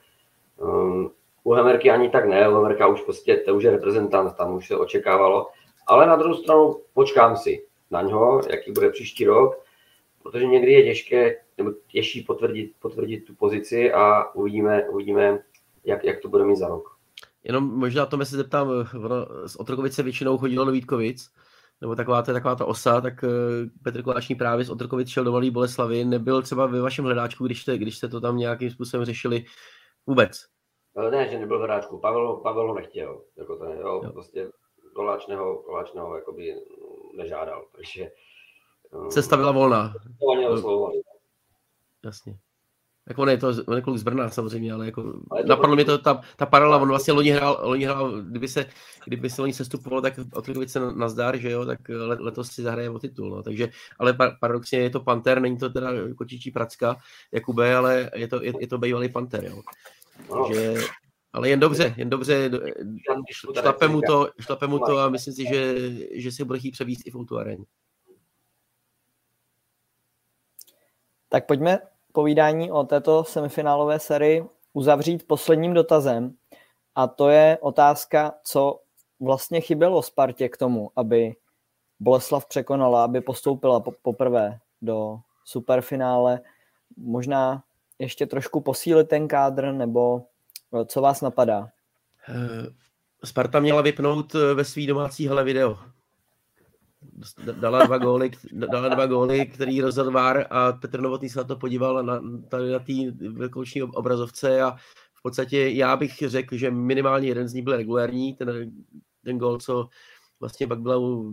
Um, 0.58 1.12
u 1.44 1.54
Hemerky 1.54 1.92
ani 1.92 2.10
tak 2.10 2.26
ne, 2.26 2.50
u 2.50 2.56
Hemerka 2.56 2.88
už 2.88 3.02
prostě, 3.02 3.38
to 3.38 3.56
už 3.56 3.64
je 3.64 3.72
reprezentant, 3.72 4.38
tam 4.38 4.56
už 4.56 4.68
se 4.68 4.78
očekávalo, 4.78 5.48
ale 5.88 6.08
na 6.08 6.16
druhou 6.16 6.36
stranu 6.36 6.76
počkám 6.94 7.38
si 7.38 7.66
na 7.92 8.02
něho, 8.02 8.42
jaký 8.50 8.72
bude 8.72 8.90
příští 8.90 9.26
rok, 9.26 9.66
protože 10.24 10.46
někdy 10.46 10.72
je 10.72 10.84
těžké, 10.84 11.36
nebo 11.58 11.72
těžší 11.88 12.22
potvrdit, 12.22 12.72
potvrdit 12.80 13.26
tu 13.26 13.36
pozici 13.36 13.92
a 13.92 14.32
uvidíme, 14.34 14.90
uvidíme 14.90 15.40
jak, 15.86 16.04
jak 16.04 16.20
to 16.20 16.30
bude 16.30 16.46
mít 16.46 16.56
za 16.56 16.68
rok. 16.68 16.95
Jenom 17.46 17.64
možná 17.64 18.06
to 18.06 18.26
se 18.26 18.36
zeptám, 18.38 18.70
z 19.46 19.56
Otrokovice 19.56 20.04
většinou 20.04 20.38
chodilo 20.38 20.66
do 20.66 20.72
Vítkovic, 20.72 21.30
nebo 21.82 21.96
taková, 21.96 22.22
to 22.22 22.32
je 22.32 22.34
taková 22.34 22.56
ta 22.56 22.66
osa, 22.66 23.02
tak 23.02 23.24
eh, 23.24 23.28
Petr 23.84 24.02
Koláčný 24.02 24.36
právě 24.36 24.66
z 24.66 24.70
Otrokovic 24.70 25.10
šel 25.10 25.24
do 25.24 25.32
Malý 25.32 25.52
Boleslavy. 25.52 26.06
Nebyl 26.06 26.42
třeba 26.42 26.66
ve 26.66 26.82
vašem 26.82 27.06
hledáčku, 27.06 27.46
když 27.46 27.62
jste, 27.62 27.78
když 27.78 27.98
jste 27.98 28.08
to 28.08 28.22
tam 28.22 28.38
nějakým 28.38 28.70
způsobem 28.72 29.06
řešili 29.06 29.46
vůbec? 30.08 30.46
Eh, 30.98 31.12
ne, 31.12 31.30
že 31.30 31.40
nebyl 31.40 31.58
v 31.58 31.60
hledáčku. 31.60 32.00
Pavel, 32.00 32.36
Pavel 32.38 32.68
ho 32.68 32.74
nechtěl. 32.74 33.22
Jako 33.38 33.56
ten, 33.56 33.72
jo, 33.72 34.02
jo. 34.04 34.12
Prostě 34.12 34.50
Koláčného, 34.96 35.56
Koláčného 35.56 36.16
jakoby 36.16 36.56
nežádal. 37.18 37.66
Takže, 37.76 38.12
Cesta 39.10 39.38
byla 39.38 39.52
volná. 39.52 39.94
To 40.20 40.92
Jasně. 42.04 42.38
Jako 43.08 43.22
on 43.22 43.30
je 43.30 43.38
to, 43.38 43.54
on 43.68 43.76
je 43.76 43.82
kluk 43.82 43.98
z 43.98 44.04
Brna 44.04 44.30
samozřejmě, 44.30 44.74
ale 44.74 44.86
jako 44.86 45.14
ale 45.32 45.44
napadlo 45.44 45.76
mě 45.76 45.86
to 45.86 45.98
ta, 45.98 46.22
ta 46.36 46.46
paralela, 46.46 46.78
on 46.78 46.88
vlastně 46.88 47.14
loni 47.14 47.30
hrál, 47.30 47.60
loni 47.64 47.86
hrál, 47.86 48.22
kdyby 48.22 48.48
se, 48.48 48.66
kdyby 49.06 49.30
se 49.30 49.42
loni 49.42 49.54
sestupoval, 49.54 50.02
tak 50.02 50.14
od 50.34 50.46
se 50.68 50.80
na 50.80 51.10
zdár, 51.10 51.38
že 51.38 51.52
jo, 51.52 51.66
tak 51.66 51.80
letos 52.20 52.52
si 52.52 52.62
zahraje 52.62 52.90
o 52.90 53.00
titul, 53.00 53.30
no. 53.30 53.44
takže, 53.44 53.70
ale 54.00 54.18
paradoxně 54.40 54.80
je 54.80 54.90
to 54.90 55.00
Panter, 55.00 55.42
není 55.42 55.58
to 55.58 55.70
teda 55.70 55.92
kočičí 56.18 56.52
pracka 56.52 56.98
Jakube, 57.32 57.76
ale 57.76 58.12
je 58.16 58.28
to, 58.28 58.44
je, 58.44 58.54
je 58.60 58.68
to 58.68 58.78
bývalý 58.78 59.10
Panter, 59.10 59.46
jo. 59.46 59.62
No. 60.30 60.46
Takže, 60.46 60.74
ale 61.34 61.50
jen 61.50 61.60
dobře, 61.60 61.94
jen 61.98 62.10
dobře, 62.10 62.52
šlape 63.32 63.88
mu 63.88 64.02
to, 64.02 64.30
šlape 64.40 64.68
mu 64.68 64.80
to 64.80 64.98
a 64.98 65.10
myslím 65.10 65.34
si, 65.34 65.46
že, 65.48 65.76
že 66.12 66.32
si 66.32 66.44
bude 66.44 66.60
chtít 66.60 66.72
převíst 66.72 67.08
i 67.08 67.12
v 67.12 67.16
Outu 67.16 67.38
Tak 71.30 71.46
pojďme 71.46 71.95
povídání 72.16 72.72
o 72.72 72.84
této 72.84 73.24
semifinálové 73.24 74.00
sérii 74.00 74.46
uzavřít 74.74 75.28
posledním 75.28 75.74
dotazem. 75.74 76.34
A 76.96 77.08
to 77.08 77.30
je 77.30 77.58
otázka, 77.62 78.34
co 78.44 78.80
vlastně 79.20 79.62
chybělo 79.62 80.02
Spartě 80.02 80.50
k 80.50 80.58
tomu, 80.58 80.92
aby 80.96 81.36
Boleslav 82.00 82.46
překonala, 82.46 83.04
aby 83.04 83.22
postoupila 83.22 83.84
poprvé 84.02 84.60
do 84.82 85.18
superfinále. 85.46 86.40
Možná 86.98 87.64
ještě 88.00 88.26
trošku 88.26 88.62
posílit 88.62 89.10
ten 89.10 89.28
kádr, 89.28 89.72
nebo 89.72 90.22
co 90.86 91.02
vás 91.02 91.22
napadá? 91.22 91.70
Eh, 92.30 92.74
Sparta 93.24 93.60
měla 93.60 93.82
vypnout 93.82 94.36
eh, 94.36 94.54
ve 94.54 94.66
svý 94.66 94.88
domácí 94.88 95.28
hale 95.28 95.44
video 95.44 95.78
dala 97.52 97.86
dva 97.86 97.98
góly, 97.98 98.32
dala 98.52 98.90
dva 98.90 99.06
góly, 99.06 99.46
který 99.46 99.82
rozhodl 99.82 100.12
VAR 100.12 100.48
a 100.50 100.72
Petr 100.72 101.02
Novotný 101.02 101.30
se 101.30 101.40
na 101.40 101.44
to 101.44 101.56
podíval 101.56 102.04
na, 102.04 102.22
tady 102.50 102.72
na 102.72 102.80
té 102.80 102.94
velkouční 103.30 103.84
obrazovce 103.84 104.62
a 104.62 104.72
v 105.14 105.22
podstatě 105.22 105.70
já 105.70 105.98
bych 105.98 106.18
řekl, 106.26 106.58
že 106.58 106.72
minimálně 106.72 107.28
jeden 107.28 107.48
z 107.48 107.54
nich 107.54 107.64
byl 107.64 107.78
regulární, 107.78 108.34
ten, 108.34 108.72
ten 109.24 109.38
gól, 109.38 109.58
co 109.58 109.90
vlastně 110.40 110.68
pak 110.68 110.80
byla 110.80 111.24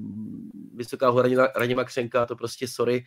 vysoká 0.75 1.09
hora 1.09 1.51
Radima 1.57 1.85
Křenka, 1.85 2.27
to 2.27 2.37
prostě 2.37 2.69
sorry, 2.69 3.05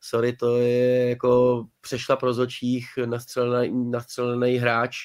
sorry, 0.00 0.36
to 0.36 0.56
je 0.56 1.08
jako 1.08 1.64
přešla 1.80 2.16
pro 2.16 2.34
zočích 2.34 2.86
nastřelený, 3.06 3.90
nastřelený 3.90 4.56
hráč, 4.56 4.96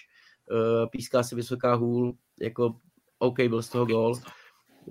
eh, 0.51 0.87
píská 0.87 1.23
si 1.23 1.35
vysoká 1.35 1.73
hůl, 1.73 2.13
jako 2.41 2.75
OK, 3.19 3.39
byl 3.39 3.61
z 3.61 3.69
toho 3.69 3.85
gól, 3.85 4.15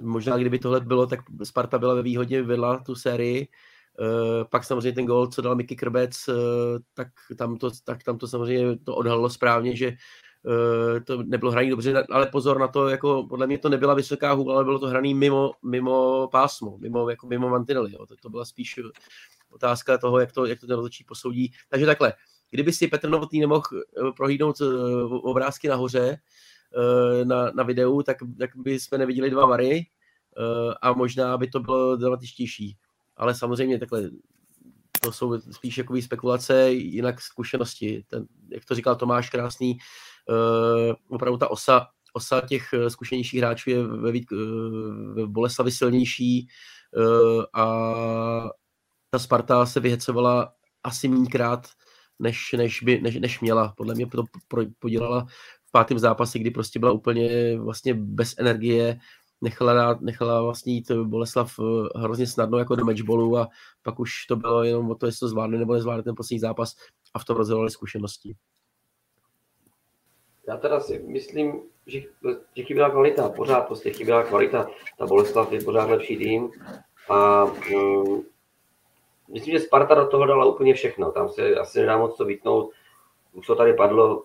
Možná 0.02 0.36
kdyby 0.36 0.58
tohle 0.58 0.80
bylo, 0.80 1.06
tak 1.06 1.20
Sparta 1.44 1.78
byla 1.78 1.94
ve 1.94 2.02
výhodě, 2.02 2.42
vedla 2.42 2.78
tu 2.78 2.94
sérii. 2.94 3.48
Uh, 4.00 4.44
pak 4.50 4.64
samozřejmě 4.64 4.92
ten 4.92 5.06
gol, 5.06 5.26
co 5.26 5.42
dal 5.42 5.54
Miky 5.54 5.76
Krbec, 5.76 6.28
uh, 6.28 6.34
tak, 6.94 7.08
tam 7.36 7.56
to, 7.56 7.70
tak 7.84 8.02
tam 8.02 8.18
to 8.18 8.28
samozřejmě 8.28 8.78
to 8.78 8.96
odhalilo 8.96 9.30
správně, 9.30 9.76
že 9.76 9.92
uh, 10.42 11.00
to 11.04 11.22
nebylo 11.22 11.52
hraní 11.52 11.70
dobře, 11.70 12.04
ale 12.10 12.26
pozor 12.26 12.58
na 12.58 12.68
to, 12.68 12.88
jako 12.88 13.26
podle 13.28 13.46
mě 13.46 13.58
to 13.58 13.68
nebyla 13.68 13.94
vysoká 13.94 14.32
hůl, 14.32 14.52
ale 14.52 14.64
bylo 14.64 14.78
to 14.78 14.86
hraný 14.86 15.14
mimo, 15.14 15.52
mimo 15.62 16.28
pásmo, 16.32 16.78
mimo, 16.78 17.10
jako 17.10 17.26
mimo 17.26 17.48
mantinely. 17.48 17.92
To, 17.92 18.16
to 18.22 18.30
byla 18.30 18.44
spíš 18.44 18.80
otázka 19.50 19.98
toho, 19.98 20.20
jak 20.20 20.32
to, 20.32 20.46
jak 20.46 20.60
to 20.60 20.66
ten 20.66 20.76
rozhodčí 20.76 21.04
posoudí. 21.04 21.52
Takže 21.68 21.86
takhle, 21.86 22.12
kdyby 22.50 22.72
si 22.72 22.88
Petr 22.88 23.08
Novotný 23.08 23.40
nemohl 23.40 23.62
prohlídnout 24.16 24.56
obrázky 25.10 25.68
nahoře, 25.68 26.18
Eh, 26.18 26.18
na, 27.24 27.50
na 27.54 27.62
videu, 27.62 28.02
tak, 28.02 28.16
tak 28.38 28.50
by 28.56 28.80
jsme 28.80 28.98
neviděli 28.98 29.30
dva 29.30 29.46
vary 29.46 29.80
eh, 29.80 30.74
a 30.82 30.92
možná 30.92 31.38
by 31.38 31.48
to 31.48 31.60
bylo 31.60 31.96
dramatičtější. 31.96 32.76
Ale 33.16 33.34
samozřejmě 33.34 33.78
takhle 33.78 34.10
to 35.02 35.12
jsou 35.12 35.40
spíš 35.40 35.78
jako 35.78 36.02
spekulace, 36.02 36.72
jinak 36.72 37.20
zkušenosti. 37.20 38.04
Ten, 38.06 38.26
jak 38.48 38.64
to 38.64 38.74
říkal 38.74 38.96
Tomáš 38.96 39.30
Krásný, 39.30 39.78
uh, 40.28 40.94
opravdu 41.08 41.38
ta 41.38 41.50
osa, 41.50 41.86
osa 42.12 42.40
těch 42.40 42.74
zkušenějších 42.88 43.40
hráčů 43.40 43.70
je 43.70 43.82
ve, 43.82 44.12
ve 45.12 45.26
Boleslavi 45.26 45.70
silnější 45.70 46.48
a 47.54 47.64
ta 49.10 49.18
Sparta 49.18 49.66
se 49.66 49.80
vyhecovala 49.80 50.52
asi 50.82 51.08
mínkrát, 51.08 51.68
než, 52.18 52.52
než, 52.58 52.82
by, 52.82 53.00
než, 53.00 53.16
než 53.16 53.40
měla. 53.40 53.74
Podle 53.76 53.94
mě 53.94 54.06
to 54.06 54.24
podělala 54.78 55.26
v 55.70 55.72
pátém 55.72 55.98
zápase, 55.98 56.38
kdy 56.38 56.50
prostě 56.50 56.78
byla 56.78 56.92
úplně 56.92 57.58
vlastně 57.58 57.94
bez 57.94 58.34
energie, 58.38 58.98
nechala, 59.40 59.98
nechala 60.00 60.42
vlastně 60.42 60.72
jít 60.72 60.90
Boleslav 60.90 61.52
eh, 61.58 61.98
hrozně 61.98 62.26
snadno 62.26 62.58
jako 62.58 62.76
do 62.76 62.84
matchballu 62.84 63.38
a 63.38 63.48
pak 63.82 64.00
už 64.00 64.26
to 64.26 64.36
bylo 64.36 64.64
jenom 64.64 64.90
o 64.90 64.94
to, 64.94 65.06
jestli 65.06 65.18
to 65.20 65.28
zvládne 65.28 65.58
nebo 65.58 65.74
nezvládne 65.74 66.02
ten 66.02 66.14
poslední 66.16 66.38
zápas 66.38 66.74
a 67.14 67.18
v 67.18 67.24
tom 67.24 67.36
rozhodovali 67.36 67.70
zkušenosti. 67.70 68.36
Já 70.48 70.56
teda 70.56 70.80
si 70.80 70.98
myslím, 70.98 71.62
že, 71.86 72.00
že 72.56 72.62
chyběla 72.62 72.90
kvalita, 72.90 73.28
pořád 73.28 73.60
prostě 73.60 73.92
chyběla 73.92 74.22
kvalita. 74.22 74.70
Ta 74.98 75.06
Boleslav 75.06 75.52
je 75.52 75.64
pořád 75.64 75.90
lepší 75.90 76.16
tým 76.16 76.50
a 77.08 77.44
um, 77.44 78.24
myslím, 79.32 79.58
že 79.58 79.64
Sparta 79.64 79.94
do 79.94 80.06
toho 80.06 80.26
dala 80.26 80.44
úplně 80.44 80.74
všechno. 80.74 81.12
Tam 81.12 81.28
se 81.28 81.54
asi 81.54 81.80
nedá 81.80 81.98
moc 81.98 82.16
to 82.16 82.24
vytnout. 82.24 82.70
Už 83.32 83.46
to 83.46 83.54
tady 83.54 83.74
padlo, 83.74 84.24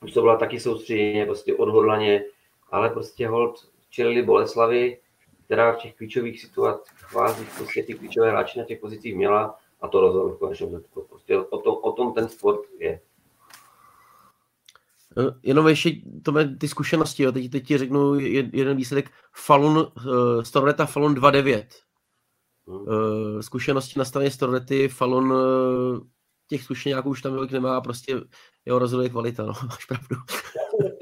působila 0.00 0.36
taky 0.36 0.60
soustředěně, 0.60 1.26
prostě 1.26 1.54
odhodlaně, 1.54 2.24
ale 2.70 2.90
prostě 2.90 3.28
hold 3.28 3.68
čelili 3.90 4.22
Boleslavy, 4.22 4.98
která 5.44 5.72
v 5.72 5.78
těch 5.78 5.94
klíčových 5.94 6.40
situacích 6.40 7.04
kvázích 7.10 7.48
prostě 7.56 7.82
ty 7.82 7.94
klíčové 7.94 8.30
hráči 8.30 8.58
na 8.58 8.64
těch 8.64 8.80
pozicích 8.80 9.16
měla 9.16 9.58
a 9.80 9.88
to 9.88 10.00
rozhodl 10.00 10.28
v 10.28 10.38
konečném 10.38 10.70
zetku. 10.70 11.06
Prostě 11.08 11.38
o 11.38 11.58
tom, 11.58 11.76
o 11.82 11.92
tom 11.92 12.12
ten 12.12 12.28
sport 12.28 12.60
je. 12.78 13.00
No, 15.16 15.32
jenom 15.42 15.68
ještě 15.68 15.90
to 16.22 16.32
ty 16.58 16.68
zkušenosti, 16.68 17.22
jo. 17.22 17.32
Teď, 17.32 17.50
teď 17.50 17.66
ti 17.66 17.78
řeknu 17.78 18.14
jeden 18.52 18.76
výsledek. 18.76 19.10
Falun, 19.32 19.76
uh, 19.76 20.42
Storneta 20.42 20.86
Falun 20.86 21.14
2-9. 21.14 21.66
Hmm. 22.66 22.78
Uh, 22.78 23.40
zkušenosti 23.40 23.98
na 23.98 24.04
straně 24.04 24.30
Stornety, 24.30 24.88
Falun 24.88 25.32
uh, 25.32 25.98
těch 26.48 26.62
zkušenáků 26.62 27.10
už 27.10 27.22
tam 27.22 27.34
tolik 27.34 27.52
nemá, 27.52 27.80
prostě 27.80 28.14
jeho 28.66 28.78
rozhoduje 28.78 29.08
kvalita, 29.08 29.42
no, 29.42 29.52
máš 29.68 29.84
pravdu. 29.84 30.16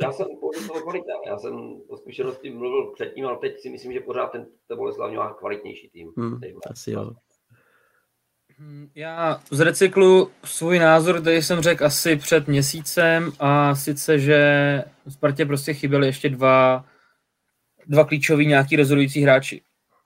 Já 0.03 0.13
jsem 0.13 0.27
toho 0.67 0.81
kvalita, 0.81 1.13
já 1.27 1.39
jsem 1.39 1.55
o 1.89 1.97
zkušenosti 1.97 2.51
mluvil 2.51 2.93
předtím, 2.95 3.27
ale 3.27 3.39
teď 3.39 3.61
si 3.61 3.71
myslím, 3.71 3.93
že 3.93 4.01
pořád 4.01 4.27
ten, 4.27 4.47
ten 4.69 4.77
Boleslav 4.77 5.13
má 5.13 5.35
kvalitnější 5.35 5.89
tým. 5.89 6.13
Hmm, 6.17 6.41
asi 6.71 6.91
jo. 6.91 7.11
Hmm, 8.59 8.91
já 8.95 9.41
z 9.51 9.61
recyklu 9.61 10.31
svůj 10.45 10.79
názor, 10.79 11.21
který 11.21 11.43
jsem 11.43 11.61
řekl 11.61 11.85
asi 11.85 12.17
před 12.17 12.49
měsícem 12.49 13.33
a 13.39 13.75
sice, 13.75 14.19
že 14.19 14.39
v 15.07 15.13
Spartě 15.13 15.47
prostě 15.47 15.75
chyběly 15.75 16.07
ještě 16.07 16.29
dva, 16.29 16.85
dva 17.87 18.05
klíčoví 18.05 18.47
nějaký 18.47 18.77
rozhodující 18.77 19.23
hráči. 19.23 19.63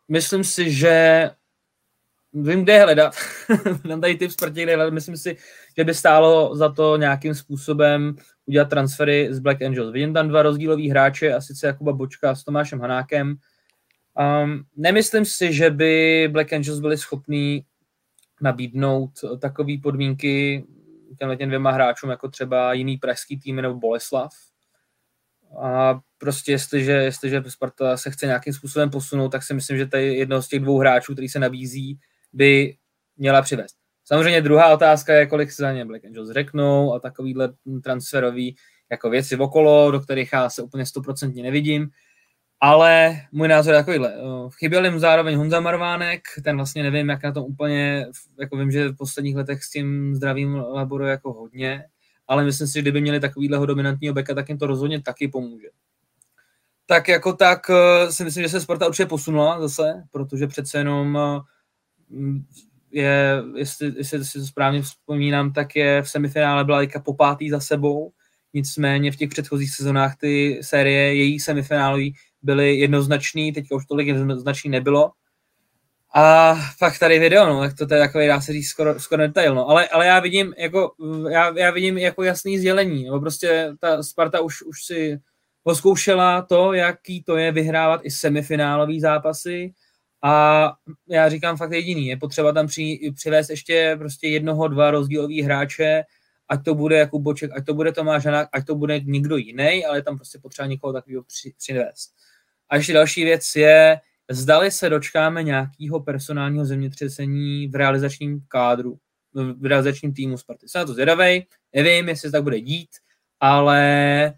Myslím 0.08 0.44
si, 0.44 0.70
že 0.70 1.30
vím, 2.42 2.62
kde 2.62 2.72
je 2.72 2.82
hledat. 2.82 3.14
Dám 3.84 4.00
tady 4.00 4.16
tip 4.16 4.30
Spartě, 4.30 4.62
kde 4.62 4.76
hledat. 4.76 4.94
Myslím 4.94 5.16
si, 5.16 5.36
že 5.78 5.84
by 5.84 5.94
stálo 5.94 6.56
za 6.56 6.72
to 6.72 6.96
nějakým 6.96 7.34
způsobem 7.34 8.16
udělat 8.46 8.68
transfery 8.68 9.28
z 9.30 9.38
Black 9.38 9.62
Angels. 9.62 9.92
Vidím 9.92 10.14
tam 10.14 10.28
dva 10.28 10.42
rozdílový 10.42 10.90
hráče, 10.90 11.34
a 11.34 11.40
sice 11.40 11.66
Jakuba 11.66 11.92
Bočka 11.92 12.34
s 12.34 12.44
Tomášem 12.44 12.80
Hanákem. 12.80 13.34
Um, 14.44 14.64
nemyslím 14.76 15.24
si, 15.24 15.52
že 15.52 15.70
by 15.70 16.28
Black 16.32 16.52
Angels 16.52 16.80
byli 16.80 16.98
schopní 16.98 17.64
nabídnout 18.40 19.10
takové 19.40 19.72
podmínky 19.82 20.64
těmhle 21.18 21.36
těm 21.36 21.48
dvěma 21.48 21.70
hráčům, 21.70 22.10
jako 22.10 22.28
třeba 22.28 22.72
jiný 22.72 22.96
pražský 22.96 23.38
tým 23.38 23.56
nebo 23.56 23.74
Boleslav. 23.74 24.30
A 25.62 26.00
prostě 26.18 26.52
jestliže, 26.52 26.92
jestliže 26.92 27.42
Sparta 27.48 27.96
se 27.96 28.10
chce 28.10 28.26
nějakým 28.26 28.52
způsobem 28.52 28.90
posunout, 28.90 29.28
tak 29.28 29.42
si 29.42 29.54
myslím, 29.54 29.78
že 29.78 29.86
tady 29.86 30.14
jedno 30.14 30.42
z 30.42 30.48
těch 30.48 30.60
dvou 30.60 30.78
hráčů, 30.78 31.12
který 31.12 31.28
se 31.28 31.38
nabízí, 31.38 31.98
by 32.32 32.76
měla 33.16 33.42
přivést. 33.42 33.74
Samozřejmě 34.04 34.42
druhá 34.42 34.74
otázka 34.74 35.14
je, 35.14 35.26
kolik 35.26 35.52
se 35.52 35.62
za 35.62 35.72
ně 35.72 35.84
Black 35.84 36.04
Angels 36.04 36.30
řeknou 36.30 36.94
a 36.94 37.00
takovýhle 37.00 37.52
transferový 37.84 38.56
jako 38.90 39.10
věci 39.10 39.36
okolo, 39.36 39.90
do 39.90 40.00
kterých 40.00 40.32
já 40.32 40.50
se 40.50 40.62
úplně 40.62 40.86
stoprocentně 40.86 41.42
nevidím. 41.42 41.90
Ale 42.60 43.16
můj 43.32 43.48
názor 43.48 43.74
je 43.74 43.80
takovýhle. 43.80 44.14
Chyběl 44.58 44.84
jim 44.84 44.98
zároveň 44.98 45.36
Honza 45.36 45.60
Marvánek, 45.60 46.20
ten 46.44 46.56
vlastně 46.56 46.82
nevím, 46.82 47.08
jak 47.08 47.22
na 47.22 47.32
tom 47.32 47.44
úplně, 47.44 48.06
jako 48.40 48.56
vím, 48.56 48.70
že 48.70 48.88
v 48.88 48.96
posledních 48.96 49.36
letech 49.36 49.64
s 49.64 49.70
tím 49.70 50.14
zdravím 50.14 50.54
laboruje 50.54 51.10
jako 51.10 51.32
hodně, 51.32 51.84
ale 52.28 52.44
myslím 52.44 52.66
si, 52.66 52.74
že 52.74 52.82
kdyby 52.82 53.00
měli 53.00 53.20
takovýhleho 53.20 53.66
dominantního 53.66 54.14
beka, 54.14 54.34
tak 54.34 54.48
jim 54.48 54.58
to 54.58 54.66
rozhodně 54.66 55.02
taky 55.02 55.28
pomůže. 55.28 55.68
Tak 56.86 57.08
jako 57.08 57.32
tak 57.32 57.70
eh, 57.70 58.12
si 58.12 58.24
myslím, 58.24 58.42
že 58.42 58.48
se 58.48 58.60
Sparta 58.60 58.86
určitě 58.86 59.06
posunula 59.06 59.60
zase, 59.60 60.02
protože 60.10 60.46
přece 60.46 60.78
jenom 60.78 61.18
eh, 61.18 61.40
je, 62.90 63.42
jestli, 63.56 63.92
jestli 63.96 64.24
si 64.24 64.38
to 64.38 64.46
správně 64.46 64.82
vzpomínám, 64.82 65.52
tak 65.52 65.76
je 65.76 66.02
v 66.02 66.10
semifinále 66.10 66.64
byla 66.64 66.78
Lika 66.78 67.00
po 67.00 67.14
pátý 67.14 67.50
za 67.50 67.60
sebou, 67.60 68.12
nicméně 68.54 69.12
v 69.12 69.16
těch 69.16 69.28
předchozích 69.28 69.74
sezónách 69.74 70.16
ty 70.16 70.60
série 70.62 71.14
její 71.14 71.40
semifinálový 71.40 72.14
byly 72.42 72.76
jednoznačný, 72.76 73.52
teďka 73.52 73.76
už 73.76 73.86
tolik 73.86 74.06
jednoznačný 74.06 74.70
nebylo. 74.70 75.10
A 76.14 76.54
pak 76.78 76.98
tady 76.98 77.18
video, 77.18 77.46
no, 77.46 77.60
tak 77.60 77.76
to 77.76 77.94
je 77.94 78.00
takový, 78.00 78.26
dá 78.26 78.40
se 78.40 78.52
říct, 78.52 78.68
skoro, 78.68 79.00
skoro 79.00 79.26
detail, 79.26 79.54
no. 79.54 79.68
ale, 79.68 79.88
ale 79.88 80.06
já 80.06 80.20
vidím 80.20 80.54
jako, 80.58 80.92
já, 81.30 81.58
já 81.58 81.70
vidím 81.70 81.98
jako 81.98 82.22
jasný 82.22 82.58
sdělení, 82.58 83.04
nebo 83.04 83.20
prostě 83.20 83.72
ta 83.80 84.02
Sparta 84.02 84.40
už, 84.40 84.62
už 84.62 84.84
si 84.84 85.18
poskoušela 85.62 86.42
to, 86.42 86.72
jaký 86.72 87.22
to 87.22 87.36
je 87.36 87.52
vyhrávat 87.52 88.00
i 88.04 88.10
semifinálový 88.10 89.00
zápasy 89.00 89.74
a 90.22 90.72
já 91.08 91.28
říkám 91.28 91.56
fakt 91.56 91.72
jediný, 91.72 92.06
je 92.06 92.16
potřeba 92.16 92.52
tam 92.52 92.66
při, 92.66 93.12
přivést 93.14 93.50
ještě 93.50 93.96
prostě 93.98 94.28
jednoho, 94.28 94.68
dva 94.68 94.90
rozdílový 94.90 95.42
hráče, 95.42 96.02
ať 96.48 96.64
to 96.64 96.74
bude 96.74 96.98
jako 96.98 97.18
Boček, 97.18 97.50
ať 97.56 97.66
to 97.66 97.74
bude 97.74 97.92
Tomáš 97.92 98.24
Hanák, 98.24 98.48
ať 98.52 98.66
to 98.66 98.74
bude 98.74 99.00
někdo 99.00 99.36
jiný, 99.36 99.84
ale 99.84 100.02
tam 100.02 100.16
prostě 100.16 100.38
potřeba 100.38 100.66
někoho 100.68 100.92
takového 100.92 101.22
při, 101.22 101.54
přivést. 101.58 102.10
A 102.68 102.76
ještě 102.76 102.92
další 102.92 103.24
věc 103.24 103.56
je, 103.56 104.00
zdali 104.30 104.70
se 104.70 104.88
dočkáme 104.88 105.42
nějakého 105.42 106.00
personálního 106.00 106.64
zemětřesení 106.64 107.68
v 107.68 107.74
realizačním 107.74 108.40
kádru, 108.48 108.98
v 109.34 109.66
realizačním 109.66 110.14
týmu 110.14 110.38
Sparty. 110.38 110.68
Jsem 110.68 110.78
na 110.78 110.86
to 110.86 110.92
zvědavej, 110.92 111.46
nevím, 111.74 112.08
jestli 112.08 112.28
se 112.28 112.32
tak 112.32 112.42
bude 112.42 112.60
dít, 112.60 112.88
ale 113.40 114.34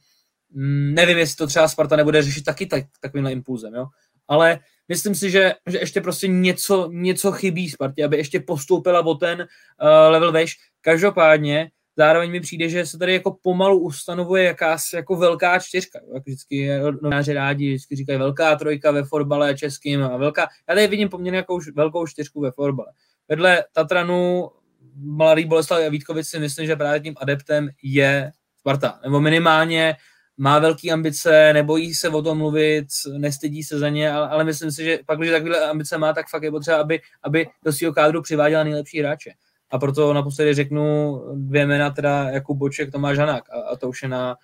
mm, 0.50 0.94
nevím, 0.94 1.18
jestli 1.18 1.36
to 1.36 1.46
třeba 1.46 1.68
Sparta 1.68 1.96
nebude 1.96 2.22
řešit 2.22 2.44
taky 2.44 2.66
tak, 2.66 2.84
takovýmhle 3.00 3.32
impulzem, 3.32 3.74
jo. 3.74 3.86
Ale 4.28 4.58
myslím 4.90 5.14
si, 5.14 5.30
že, 5.30 5.54
že 5.66 5.78
ještě 5.78 6.00
prostě 6.00 6.28
něco, 6.28 6.90
něco 6.92 7.32
chybí 7.32 7.70
Spartě, 7.70 8.04
aby 8.04 8.16
ještě 8.16 8.40
postoupila 8.40 9.06
o 9.06 9.14
ten 9.14 9.40
uh, 9.40 9.88
level 10.12 10.32
veš. 10.32 10.56
Každopádně 10.80 11.70
zároveň 11.96 12.30
mi 12.30 12.40
přijde, 12.40 12.68
že 12.68 12.86
se 12.86 12.98
tady 12.98 13.12
jako 13.12 13.36
pomalu 13.42 13.78
ustanovuje 13.78 14.44
jakási 14.44 14.96
jako 14.96 15.16
velká 15.16 15.58
čtyřka. 15.58 16.00
Jak 16.14 16.26
vždycky 16.26 16.68
novináři 17.02 17.32
rádi 17.32 17.68
vždycky 17.68 17.96
říkají 17.96 18.18
velká 18.18 18.56
trojka 18.56 18.90
ve 18.90 19.04
fotbale 19.04 19.54
českým 19.54 20.02
a 20.02 20.16
velká. 20.16 20.48
Já 20.68 20.74
tady 20.74 20.86
vidím 20.86 21.08
poměrně 21.08 21.36
jako 21.36 21.58
velkou 21.74 22.06
čtyřku 22.06 22.40
ve 22.40 22.50
fotbale. 22.50 22.88
Vedle 23.28 23.64
Tatranu, 23.72 24.50
Mladý 24.94 25.44
Boleslav 25.44 25.80
a 25.86 25.88
Vítkovic 25.88 26.28
si 26.28 26.38
myslím, 26.38 26.66
že 26.66 26.76
právě 26.76 27.00
tím 27.00 27.14
adeptem 27.16 27.68
je 27.82 28.30
Sparta. 28.58 29.00
Nebo 29.02 29.20
minimálně 29.20 29.96
má 30.40 30.58
velké 30.58 30.90
ambice, 30.90 31.52
nebojí 31.52 31.94
se 31.94 32.08
o 32.08 32.22
tom 32.22 32.38
mluvit, 32.38 32.86
nestydí 33.18 33.62
se 33.62 33.78
za 33.78 33.88
ně, 33.88 34.12
ale, 34.12 34.28
ale 34.28 34.44
myslím 34.44 34.72
si, 34.72 34.84
že 34.84 34.98
pak, 35.06 35.18
když 35.18 35.30
takové 35.30 35.70
ambice 35.70 35.98
má, 35.98 36.12
tak 36.12 36.28
fakt 36.28 36.42
je 36.42 36.50
potřeba, 36.50 36.76
aby, 36.76 37.00
aby 37.22 37.46
do 37.64 37.72
svého 37.72 37.92
kádru 37.92 38.22
přiváděla 38.22 38.64
nejlepší 38.64 39.00
hráče. 39.00 39.32
A 39.70 39.78
proto 39.78 40.12
naposledy 40.12 40.54
řeknu 40.54 41.14
dvě 41.34 41.66
jména, 41.66 41.90
teda 41.90 42.30
jako 42.30 42.54
Boček, 42.54 42.92
Tomáš 42.92 43.18
Hanák. 43.18 43.50
A, 43.50 43.60
a 43.60 43.76
to 43.76 43.88
už 43.88 44.02
je 44.02 44.08
na, 44.08 44.36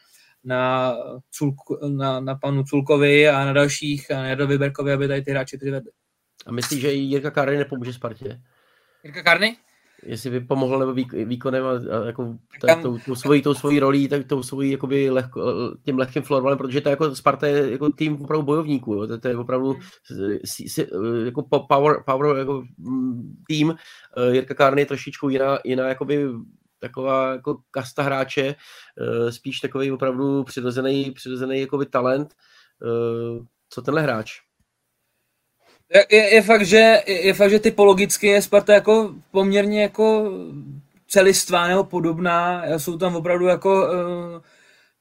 na, 0.44 0.94
Culku, 1.30 1.78
na, 1.88 2.20
na 2.20 2.34
panu 2.34 2.64
Culkovi 2.64 3.28
a 3.28 3.44
na 3.44 3.52
dalších, 3.52 4.10
a 4.10 4.36
na 4.36 4.46
Berkovi, 4.46 4.92
aby 4.92 5.08
tady 5.08 5.22
ty 5.22 5.30
hráči 5.30 5.58
přivedli. 5.58 5.90
A 6.46 6.52
myslíš, 6.52 6.80
že 6.80 6.92
Jirka 6.92 7.30
Karny 7.30 7.56
nepomůže 7.56 7.92
Spartě? 7.92 8.40
Jirka 9.04 9.22
Karny? 9.22 9.56
Jestli 10.06 10.30
by 10.30 10.40
pomohl 10.40 10.78
nebo 10.78 10.92
výkonem 11.24 11.64
a, 11.64 11.70
a 11.70 12.06
jako 12.06 12.36
tak, 12.60 12.82
tou, 12.82 12.98
tou, 12.98 13.14
svojí, 13.14 13.42
tou 13.42 13.54
svojí 13.54 13.80
rolí, 13.80 14.08
tak 14.08 14.26
tou 14.26 14.42
svojí 14.42 14.70
jakoby 14.70 15.10
lehko, 15.10 15.42
tím 15.84 15.98
lehkým 15.98 16.22
florbalem, 16.22 16.58
protože 16.58 16.80
to 16.80 16.88
je 16.88 16.90
jako 16.90 17.14
Sparta 17.14 17.46
je 17.46 17.70
jako 17.70 17.90
tým 17.90 18.22
opravdu 18.22 18.46
bojovníků, 18.46 18.94
jo. 18.94 19.06
To, 19.06 19.18
to, 19.18 19.28
je 19.28 19.36
opravdu 19.36 19.72
hmm. 19.72 20.38
si, 20.44 20.68
si, 20.68 20.88
jako 21.24 21.42
power, 21.42 22.02
power 22.06 22.38
jako 22.38 22.64
mm, 22.78 23.36
tým. 23.48 23.74
Eh, 24.16 24.34
Jirka 24.34 24.54
Kárny 24.54 24.82
je 24.82 24.86
trošičku 24.86 25.28
jiná, 25.28 25.58
jiná 25.64 25.88
jakoby 25.88 26.28
taková 26.78 27.32
jako 27.32 27.58
kasta 27.70 28.02
hráče, 28.02 28.54
eh, 29.00 29.32
spíš 29.32 29.60
takový 29.60 29.92
opravdu 29.92 30.44
přirozený, 30.44 31.10
přirozený 31.10 31.60
jakoby 31.60 31.86
talent. 31.86 32.34
Eh, 32.82 33.44
co 33.68 33.82
tenhle 33.82 34.02
hráč? 34.02 34.45
Je, 36.10 36.34
je, 36.34 36.42
fakt, 36.42 36.66
že, 36.66 37.02
je, 37.06 37.26
je 37.26 37.34
fakt, 37.34 37.50
že 37.50 37.58
typologicky 37.58 38.26
je 38.26 38.42
Sparta 38.42 38.74
jako 38.74 39.14
poměrně 39.30 39.82
jako 39.82 40.32
celistvá 41.08 41.68
nebo 41.68 41.84
podobná. 41.84 42.64
Jsou 42.76 42.98
tam 42.98 43.16
opravdu 43.16 43.46
jako 43.46 43.86
uh, 43.86 44.40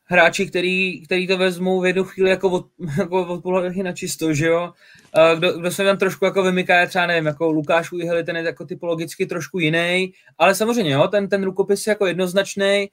hráči, 0.03 0.45
který, 0.45 1.01
který 1.05 1.27
to 1.27 1.38
vezmou 1.38 1.81
v 1.81 1.86
jednu 1.86 2.03
chvíli 2.03 2.29
jako 2.29 2.49
od, 2.49 2.65
jako 2.97 3.27
od 3.27 3.43
pohledky 3.43 3.83
na 3.83 3.93
čisto, 3.93 4.33
že 4.33 4.47
jo. 4.47 4.73
Uh, 5.17 5.39
kdo, 5.39 5.59
kdo 5.59 5.71
se 5.71 5.83
tam 5.83 5.97
trošku 5.97 6.25
jako 6.25 6.43
vymyká, 6.43 6.79
je 6.79 6.88
třeba 6.88 7.05
nevím, 7.05 7.25
jako 7.25 7.51
Lukáš 7.51 7.91
Ujheli, 7.91 8.23
ten 8.23 8.36
je 8.36 8.43
jako 8.43 8.65
typologicky 8.65 9.25
trošku 9.25 9.59
jiný, 9.59 10.13
ale 10.38 10.55
samozřejmě, 10.55 10.91
jo, 10.91 11.07
ten, 11.07 11.29
ten 11.29 11.43
rukopis 11.43 11.88
je 11.88 11.91
jako 11.91 12.05
jednoznačný, 12.05 12.88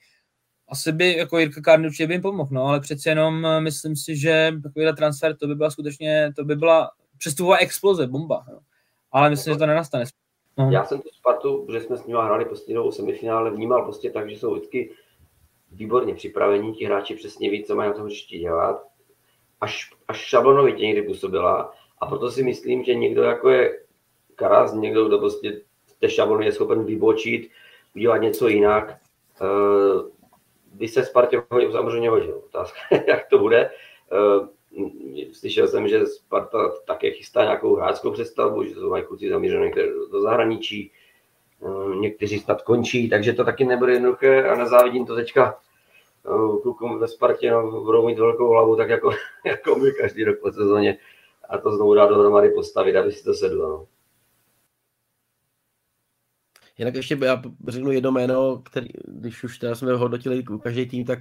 asi 0.68 0.92
by 0.92 1.16
jako 1.16 1.38
Jirka 1.38 1.60
Kárny 1.60 1.86
určitě 1.86 2.06
by 2.06 2.14
jim 2.14 2.22
pomohl, 2.22 2.50
no, 2.52 2.64
ale 2.64 2.80
přeci 2.80 3.08
jenom 3.08 3.44
uh, 3.44 3.60
myslím 3.60 3.96
si, 3.96 4.16
že 4.16 4.52
takovýhle 4.62 4.92
transfer, 4.92 5.36
to 5.36 5.46
by 5.46 5.54
byla 5.54 5.70
skutečně, 5.70 6.32
to 6.36 6.44
by 6.44 6.56
byla 6.56 6.90
přestupová 7.22 7.56
exploze, 7.56 8.06
bomba. 8.06 8.44
Jo. 8.50 8.58
Ale 9.12 9.30
myslím, 9.30 9.54
že 9.54 9.58
to 9.58 9.66
nenastane. 9.66 10.04
No. 10.58 10.70
Já 10.70 10.84
jsem 10.84 11.00
tu 11.00 11.08
Spartu, 11.08 11.66
že 11.72 11.80
jsme 11.80 11.96
s 11.96 12.06
nimi 12.06 12.20
hráli 12.22 12.44
prostě 12.44 12.74
do 12.74 12.92
semifinále, 12.92 13.50
vnímal 13.50 13.82
prostě 13.82 14.10
tak, 14.10 14.30
že 14.30 14.38
jsou 14.38 14.54
vždycky 14.54 14.90
výborně 15.70 16.14
připravení, 16.14 16.74
ti 16.74 16.84
hráči 16.84 17.14
přesně 17.14 17.50
ví, 17.50 17.64
co 17.64 17.74
mají 17.74 17.90
na 17.90 17.96
tom 17.96 18.04
určitě 18.04 18.38
dělat. 18.38 18.82
Až, 19.60 19.90
až 20.08 20.18
šablonovitě 20.18 20.86
někdy 20.86 21.02
působila. 21.02 21.72
A 22.00 22.06
proto 22.06 22.30
si 22.30 22.42
myslím, 22.42 22.84
že 22.84 22.94
někdo 22.94 23.22
jako 23.22 23.50
je 23.50 23.80
Karas, 24.34 24.74
někdo, 24.74 25.04
kdo 25.04 25.18
prostě 25.18 25.60
té 25.98 26.10
šablony 26.10 26.46
je 26.46 26.52
schopen 26.52 26.84
vybočit, 26.84 27.50
udělat 27.96 28.16
něco 28.16 28.48
jinak, 28.48 28.98
uh, 29.40 30.10
by 30.72 30.88
se 30.88 31.04
Spartě 31.04 31.42
samozřejmě 31.72 32.10
hodil. 32.10 32.42
Otázka, 32.46 32.78
jak 33.08 33.28
to 33.30 33.38
bude. 33.38 33.70
Slyšel 35.32 35.68
jsem, 35.68 35.88
že 35.88 36.06
Sparta 36.06 36.72
také 36.86 37.10
chystá 37.10 37.42
nějakou 37.42 37.76
hráčskou 37.76 38.10
představu, 38.10 38.64
že 38.64 38.74
to 38.74 38.88
mají 38.88 39.04
kluci 39.04 39.28
zamířené 39.28 39.70
do 40.12 40.20
zahraničí, 40.20 40.92
eh, 41.62 41.96
někteří 41.96 42.38
snad 42.38 42.62
končí, 42.62 43.08
takže 43.08 43.32
to 43.32 43.44
taky 43.44 43.64
nebude 43.64 43.92
jednoduché 43.92 44.44
a 44.48 44.56
nezávidím 44.56 45.06
to 45.06 45.14
teďka 45.14 45.58
eh, 46.26 46.62
klukům 46.62 46.98
ve 46.98 47.08
Spartě, 47.08 47.50
no, 47.50 47.82
budou 47.82 48.06
mít 48.06 48.18
velkou 48.18 48.48
hlavu, 48.48 48.76
tak 48.76 48.88
jako, 48.88 49.10
jako 49.46 49.74
my 49.74 49.92
každý 49.92 50.24
rok 50.24 50.38
po 50.40 50.52
sezóně 50.52 50.98
a 51.48 51.58
to 51.58 51.76
znovu 51.76 51.94
dát 51.94 52.06
dohromady 52.06 52.48
postavit, 52.48 52.96
aby 52.96 53.12
si 53.12 53.24
to 53.24 53.34
sedlo. 53.34 53.68
No. 53.68 53.86
Jinak 56.82 56.94
ještě 56.94 57.18
já 57.22 57.42
řeknu 57.68 57.92
jedno 57.92 58.12
jméno, 58.12 58.62
který, 58.64 58.88
když 59.08 59.44
už 59.44 59.58
teda 59.58 59.74
jsme 59.74 59.92
hodnotili 59.92 60.44
každý 60.62 60.86
tým, 60.86 61.04
tak 61.04 61.18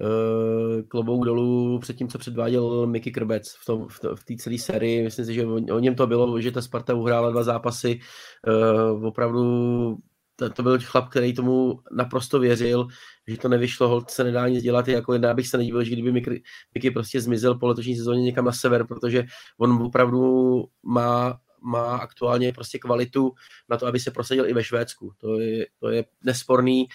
uh, 0.00 0.82
klobouk 0.88 1.24
dolů 1.24 1.78
před 1.78 1.96
tím, 1.96 2.08
co 2.08 2.18
předváděl 2.18 2.86
Mickey 2.86 3.12
Krbec 3.12 3.54
v, 3.62 3.64
tom, 3.64 3.88
v, 3.88 4.00
v 4.14 4.24
té 4.24 4.36
celé 4.36 4.58
sérii. 4.58 5.04
Myslím 5.04 5.24
si, 5.24 5.34
že 5.34 5.46
o, 5.46 5.54
o 5.54 5.78
něm 5.78 5.94
to 5.94 6.06
bylo, 6.06 6.40
že 6.40 6.52
ta 6.52 6.62
Sparta 6.62 6.94
uhrála 6.94 7.30
dva 7.30 7.42
zápasy. 7.42 8.00
Uh, 8.48 9.06
opravdu 9.06 9.96
to, 10.36 10.50
to 10.50 10.62
byl 10.62 10.78
chlap, 10.82 11.08
který 11.08 11.34
tomu 11.34 11.80
naprosto 11.92 12.38
věřil, 12.38 12.86
že 13.28 13.38
to 13.38 13.48
nevyšlo, 13.48 13.88
hold 13.88 14.10
se 14.10 14.24
nedá 14.24 14.48
nic 14.48 14.62
dělat, 14.62 14.88
jako 14.88 15.14
já 15.14 15.34
bych 15.34 15.48
se 15.48 15.58
nedivil, 15.58 15.84
že 15.84 15.92
kdyby 15.92 16.12
Mickey, 16.12 16.42
Mickey 16.74 16.90
prostě 16.90 17.20
zmizel 17.20 17.54
po 17.54 17.66
letošní 17.66 17.96
sezóně 17.96 18.22
někam 18.22 18.44
na 18.44 18.52
sever, 18.52 18.86
protože 18.86 19.24
on 19.58 19.72
opravdu 19.72 20.64
má 20.82 21.38
má 21.68 21.96
aktuálně 21.96 22.52
prostě 22.52 22.78
kvalitu 22.78 23.32
na 23.68 23.76
to, 23.76 23.86
aby 23.86 24.00
se 24.00 24.10
prosadil 24.10 24.48
i 24.48 24.52
ve 24.52 24.64
Švédsku. 24.64 25.12
To 25.18 25.40
je, 25.40 25.66
to 25.80 25.88
je 25.88 26.04
nesporný, 26.24 26.86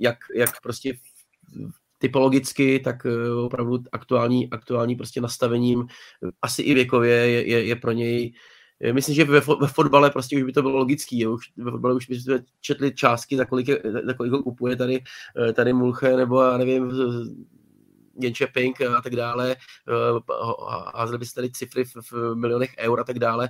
jak, 0.00 0.18
jak 0.34 0.60
prostě 0.62 0.94
typologicky, 1.98 2.80
tak 2.80 3.06
eh, 3.06 3.30
opravdu 3.30 3.78
aktuální, 3.92 4.50
aktuální 4.50 4.96
prostě 4.96 5.20
nastavením, 5.20 5.86
asi 6.42 6.62
i 6.62 6.74
věkově 6.74 7.14
je, 7.14 7.48
je, 7.48 7.64
je 7.64 7.76
pro 7.76 7.92
něj 7.92 8.32
Myslím, 8.92 9.14
že 9.14 9.24
ve, 9.24 9.40
ve 9.60 9.66
fotbale 9.66 10.10
prostě 10.10 10.36
už 10.36 10.42
by 10.42 10.52
to 10.52 10.62
bylo 10.62 10.76
logický. 10.76 11.26
Už, 11.26 11.52
ve 11.56 11.70
fotbale 11.70 11.94
už 11.94 12.08
bychom 12.08 12.38
četli 12.60 12.94
částky, 12.94 13.36
za 13.36 13.44
kolik, 13.44 13.68
za 14.06 14.14
kolik 14.14 14.32
ho 14.32 14.42
kupuje 14.42 14.76
tady, 14.76 15.02
eh, 15.48 15.52
tady 15.52 15.72
Mulche, 15.72 16.16
nebo 16.16 16.42
já 16.42 16.58
nevím, 16.58 16.90
Jenče 18.20 18.46
Pink 18.46 18.80
a 18.80 19.02
tak 19.02 19.16
dále, 19.16 19.56
házeli 20.94 21.18
by 21.18 21.26
se 21.26 21.34
tady 21.34 21.50
cifry 21.50 21.84
v, 21.84 21.96
v 22.12 22.34
milionech 22.34 22.74
eur 22.78 23.00
a 23.00 23.04
tak 23.04 23.18
dále. 23.18 23.48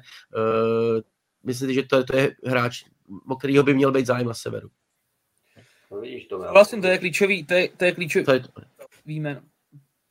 Myslím, 1.42 1.72
že 1.72 1.82
to, 1.82 2.04
to 2.04 2.16
je 2.16 2.36
hráč 2.46 2.84
o 3.28 3.36
kterého 3.36 3.64
by 3.64 3.74
měl 3.74 3.92
být 3.92 4.06
zájem 4.06 4.26
na 4.26 4.34
severu. 4.34 4.68
No 5.90 6.00
vidíš 6.00 6.26
to. 6.26 6.38
Vlastně 6.38 6.82
to 6.82 6.86
je 6.86 6.98
klíčový, 6.98 7.46
to 7.46 7.54
je, 7.54 7.68
to 7.68 7.84
je 7.84 7.92
klíčový, 7.92 8.24
To 8.24 8.32
je, 8.32 8.42
víme, 9.06 9.42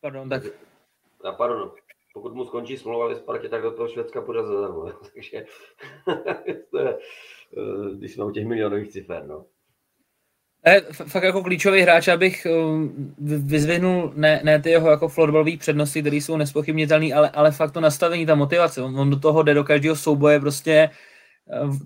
pardon, 0.01 0.30
tak 0.30 0.43
A 1.24 1.32
pardon, 1.32 1.72
pokud 2.14 2.34
mu 2.34 2.45
skončí 2.45 2.78
smlouva 2.78 3.08
ve 3.08 3.16
Spartě, 3.16 3.49
tak 3.49 3.62
do 3.62 3.72
toho 3.72 3.88
Švédska 3.88 4.22
půjde 4.22 4.43
zadarmo. 4.43 4.91
Takže 5.14 5.45
to 6.72 6.80
je, 6.80 6.97
eh, 7.58 7.95
když 7.95 8.14
jsme 8.14 8.26
u 8.26 8.32
těch 8.32 8.45
milionových 8.45 8.91
cifer, 8.91 9.26
no. 9.28 9.45
Ne, 10.66 10.82
fakt 10.91 11.24
jako 11.24 11.43
klíčový 11.43 11.82
hráč, 11.82 12.07
abych 12.07 12.47
um, 12.49 13.16
vy- 13.18 13.38
vyzvihnul 13.38 14.14
ne, 14.16 14.41
ne 14.43 14.61
ty 14.61 14.70
jeho 14.70 14.89
jako 14.89 15.07
florbalový 15.07 15.57
přednosti, 15.57 16.01
které 16.01 16.16
jsou 16.16 16.38
nespochybnitelné, 16.38 17.14
ale, 17.14 17.30
ale 17.30 17.51
fakt 17.51 17.72
to 17.72 17.82
nastavení, 17.82 18.26
ta 18.26 18.36
motivace. 18.36 18.82
On, 18.82 18.99
on 18.99 19.09
do 19.09 19.20
toho 19.20 19.43
jde 19.43 19.53
do 19.53 19.64
každého 19.64 19.95
souboje, 19.95 20.39
prostě 20.39 20.72
eh, 20.72 20.89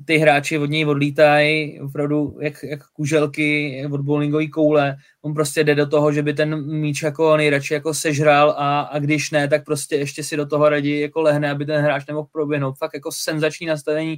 ty 0.06 0.18
hráči 0.18 0.58
od 0.58 0.70
něj 0.70 0.86
odlítají 0.86 1.80
opravdu 1.82 2.38
jak, 2.42 2.64
jak 2.64 2.88
kuželky 2.92 3.82
od 3.92 4.02
bowlingové 4.02 4.48
koule. 4.48 4.98
On 5.22 5.34
prostě 5.34 5.64
jde 5.64 5.76
do 5.76 5.88
toho, 5.88 6.12
že 6.12 6.24
by 6.24 6.34
ten 6.34 6.66
míč 6.80 7.04
jako 7.04 7.38
nejradši 7.38 7.74
jako 7.74 7.94
sežral 7.94 8.50
a, 8.58 8.82
a 8.82 9.00
když 9.00 9.32
ne, 9.32 9.48
tak 9.48 9.66
prostě 9.66 9.96
ještě 9.96 10.24
si 10.24 10.38
do 10.38 10.46
toho 10.46 10.70
raději 10.70 11.02
jako 11.02 11.22
lehne, 11.22 11.52
aby 11.52 11.66
ten 11.66 11.82
hráč 11.82 12.06
nemohl 12.08 12.28
proběhnout. 12.32 12.78
Fakt 12.78 12.94
jako 12.94 13.12
senzační 13.12 13.68
nastavení. 13.68 14.18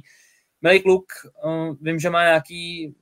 Milý 0.62 0.80
kluk, 0.80 1.04
uh, 1.44 1.76
vím, 1.80 1.98
že 1.98 2.10
má 2.10 2.22
nějaký 2.22 2.94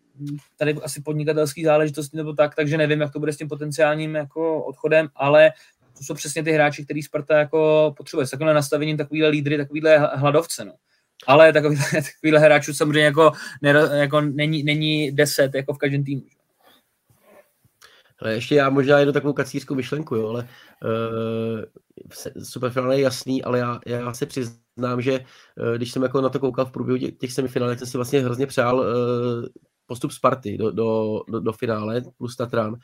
tady 0.57 0.75
asi 0.75 1.03
podnikatelský 1.03 1.65
záležitosti 1.65 2.17
nebo 2.17 2.33
tak, 2.33 2.55
takže 2.55 2.79
nevím, 2.79 3.01
jak 3.01 3.13
to 3.13 3.19
bude 3.19 3.33
s 3.33 3.37
tím 3.37 3.49
potenciálním 3.49 4.15
jako 4.15 4.65
odchodem, 4.65 5.09
ale 5.15 5.53
to 5.99 6.05
jsou 6.05 6.15
přesně 6.15 6.43
ty 6.43 6.53
hráči, 6.53 6.85
který 6.85 7.03
Sparta 7.03 7.39
jako 7.39 7.95
potřebuje. 7.97 8.27
S 8.27 8.31
takovým 8.31 8.55
nastavením 8.55 8.97
takovýhle 8.97 9.29
lídry, 9.29 9.57
takovýhle 9.57 9.99
hladovce. 9.99 10.65
No. 10.65 10.73
Ale 11.27 11.53
takovýhle, 11.53 11.85
takovýhle 11.93 12.41
hráčů 12.41 12.75
samozřejmě 12.75 13.05
jako, 13.05 13.33
nero- 13.63 13.93
jako 13.93 14.21
není, 14.21 14.63
není 14.63 15.13
deset 15.13 15.55
jako 15.55 15.75
v 15.75 15.79
každém 15.79 16.05
týmu. 16.05 16.23
Ale 18.21 18.35
ještě 18.35 18.55
já 18.55 18.71
možná 18.71 18.99
jednu 18.99 19.13
takovou 19.13 19.33
kacířskou 19.33 19.75
myšlenku, 19.75 20.15
jo, 20.15 20.29
ale 20.29 20.49
uh, 20.85 22.45
superfinále 22.45 22.97
je 22.97 23.03
jasný, 23.03 23.43
ale 23.45 23.59
já, 23.59 23.81
já 23.87 24.15
se 24.15 24.27
přiznám, 24.27 25.03
že 25.03 25.19
uh, 25.21 25.77
když 25.77 25.93
jsem 25.93 26.03
jako 26.03 26.21
na 26.21 26.29
to 26.29 26.41
koukal 26.41 26.67
v 26.67 26.73
průběhu 26.73 26.99
těch, 26.99 27.15
tak 27.15 27.31
jsem 27.31 27.49
si 27.85 27.97
vlastně 27.97 28.21
hrozně 28.21 28.47
přál 28.47 28.79
uh, 28.79 28.85
postup 29.89 30.13
Sparty 30.13 30.59
do, 30.59 30.71
do, 30.71 31.21
do, 31.29 31.41
do 31.41 31.53
finále 31.53 32.03
plus 32.19 32.37
Tatran, 32.37 32.77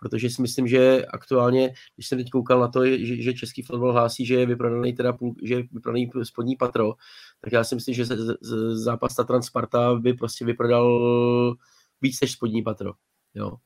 protože 0.00 0.30
si 0.30 0.42
myslím, 0.42 0.68
že 0.68 1.06
aktuálně, 1.06 1.72
když 1.96 2.08
jsem 2.08 2.18
teď 2.18 2.30
koukal 2.30 2.60
na 2.60 2.68
to, 2.68 2.86
že, 2.86 3.22
že 3.22 3.34
český 3.34 3.62
fotbal 3.62 3.92
hlásí, 3.92 4.26
že 4.26 4.34
je 4.34 4.46
vyprodaný 4.46 4.92
teda 4.92 5.12
půl, 5.12 5.34
že 5.42 5.54
je 5.54 5.62
vyprodaný 5.62 6.10
spodní 6.22 6.56
patro, 6.56 6.94
tak 7.40 7.52
já 7.52 7.64
si 7.64 7.74
myslím, 7.74 7.94
že 7.94 8.04
z, 8.04 8.36
z, 8.40 8.74
zápas 8.74 9.14
Tatran 9.14 9.42
Sparta 9.42 9.94
by 9.94 10.14
prostě 10.14 10.44
vyprodal 10.44 11.56
víc 12.00 12.20
než 12.20 12.32
spodní 12.32 12.62
patro. 12.62 12.92
Jo. 13.34 13.56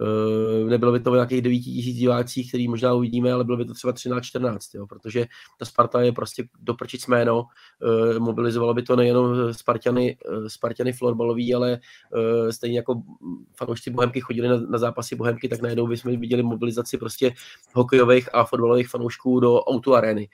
Uh, 0.00 0.70
nebylo 0.70 0.92
by 0.92 1.00
to 1.00 1.10
o 1.10 1.14
nějakých 1.14 1.42
9 1.42 1.58
tisíc 1.58 1.96
divácích, 1.96 2.48
který 2.48 2.68
možná 2.68 2.94
uvidíme, 2.94 3.32
ale 3.32 3.44
bylo 3.44 3.56
by 3.56 3.64
to 3.64 3.74
třeba 3.74 3.92
13-14, 3.92 4.58
jo, 4.74 4.86
protože 4.86 5.26
ta 5.58 5.64
Sparta 5.64 6.00
je 6.00 6.12
prostě 6.12 6.44
doprčit 6.60 7.08
jméno, 7.08 7.42
uh, 7.42 8.18
mobilizovalo 8.18 8.74
by 8.74 8.82
to 8.82 8.96
nejenom 8.96 9.54
Spartany, 9.54 10.16
uh, 10.28 10.46
Spartany 10.46 10.92
florbalový, 10.92 11.54
ale 11.54 11.78
stejně 12.50 12.76
jako 12.78 13.02
fanoušci 13.56 13.90
Bohemky 13.90 14.20
chodili 14.20 14.48
na, 14.48 14.56
na 14.56 14.78
zápasy 14.78 15.16
Bohemky, 15.16 15.48
tak 15.48 15.60
najednou 15.60 15.86
bychom 15.86 16.16
viděli 16.16 16.42
mobilizaci 16.42 16.98
prostě 16.98 17.34
hokejových 17.72 18.34
a 18.34 18.44
fotbalových 18.44 18.88
fanoušků 18.88 19.40
do 19.40 19.60
auto 19.60 19.94
arény. 19.94 20.28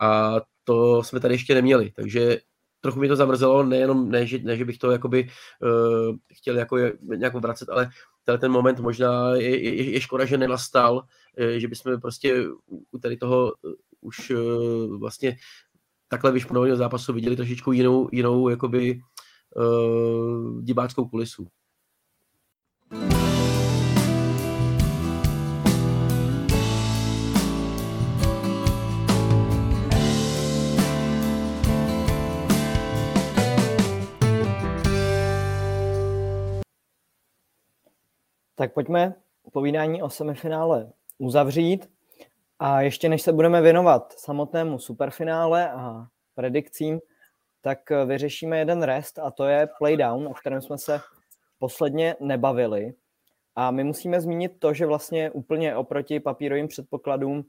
A 0.00 0.40
to 0.64 1.02
jsme 1.02 1.20
tady 1.20 1.34
ještě 1.34 1.54
neměli, 1.54 1.92
takže 1.96 2.38
trochu 2.80 3.00
mi 3.00 3.08
to 3.08 3.16
zamrzelo, 3.16 3.62
nejenom, 3.62 4.10
ne, 4.10 4.26
že, 4.26 4.38
ne, 4.38 4.56
že 4.56 4.64
bych 4.64 4.78
to 4.78 4.90
jakoby 4.90 5.28
uh, 5.62 6.16
chtěl 6.32 6.58
jako 6.58 6.78
nějak 7.16 7.34
vracet, 7.34 7.68
ale 7.68 7.90
tenhle 8.26 8.38
ten 8.38 8.52
moment 8.52 8.80
možná 8.80 9.34
je, 9.34 9.64
je, 9.64 9.90
je 9.90 10.00
škoda, 10.00 10.24
že 10.24 10.38
nenastal, 10.38 11.02
že 11.56 11.68
bychom 11.68 12.00
prostě 12.00 12.44
u 12.90 12.98
tady 12.98 13.16
toho 13.16 13.52
už 14.00 14.32
vlastně 14.98 15.36
takhle 16.08 16.32
vyšponovaného 16.32 16.76
zápasu 16.76 17.12
viděli 17.12 17.36
trošičku 17.36 17.72
jinou, 17.72 18.08
jinou 18.12 18.48
jakoby 18.48 19.00
uh, 19.56 20.62
diváckou 20.62 21.08
kulisu. 21.08 21.46
Tak 38.58 38.74
pojďme 38.74 39.14
povídání 39.52 40.02
o 40.02 40.10
semifinále 40.10 40.92
uzavřít. 41.18 41.90
A 42.58 42.80
ještě 42.80 43.08
než 43.08 43.22
se 43.22 43.32
budeme 43.32 43.62
věnovat 43.62 44.12
samotnému 44.18 44.78
superfinále 44.78 45.70
a 45.70 46.06
predikcím, 46.34 47.00
tak 47.60 47.78
vyřešíme 48.06 48.58
jeden 48.58 48.82
rest 48.82 49.18
a 49.18 49.30
to 49.30 49.44
je 49.44 49.68
playdown, 49.78 50.28
o 50.28 50.34
kterém 50.34 50.62
jsme 50.62 50.78
se 50.78 51.00
posledně 51.58 52.16
nebavili. 52.20 52.94
A 53.54 53.70
my 53.70 53.84
musíme 53.84 54.20
zmínit 54.20 54.52
to, 54.58 54.74
že 54.74 54.86
vlastně 54.86 55.30
úplně 55.30 55.76
oproti 55.76 56.20
papírovým 56.20 56.68
předpokladům 56.68 57.44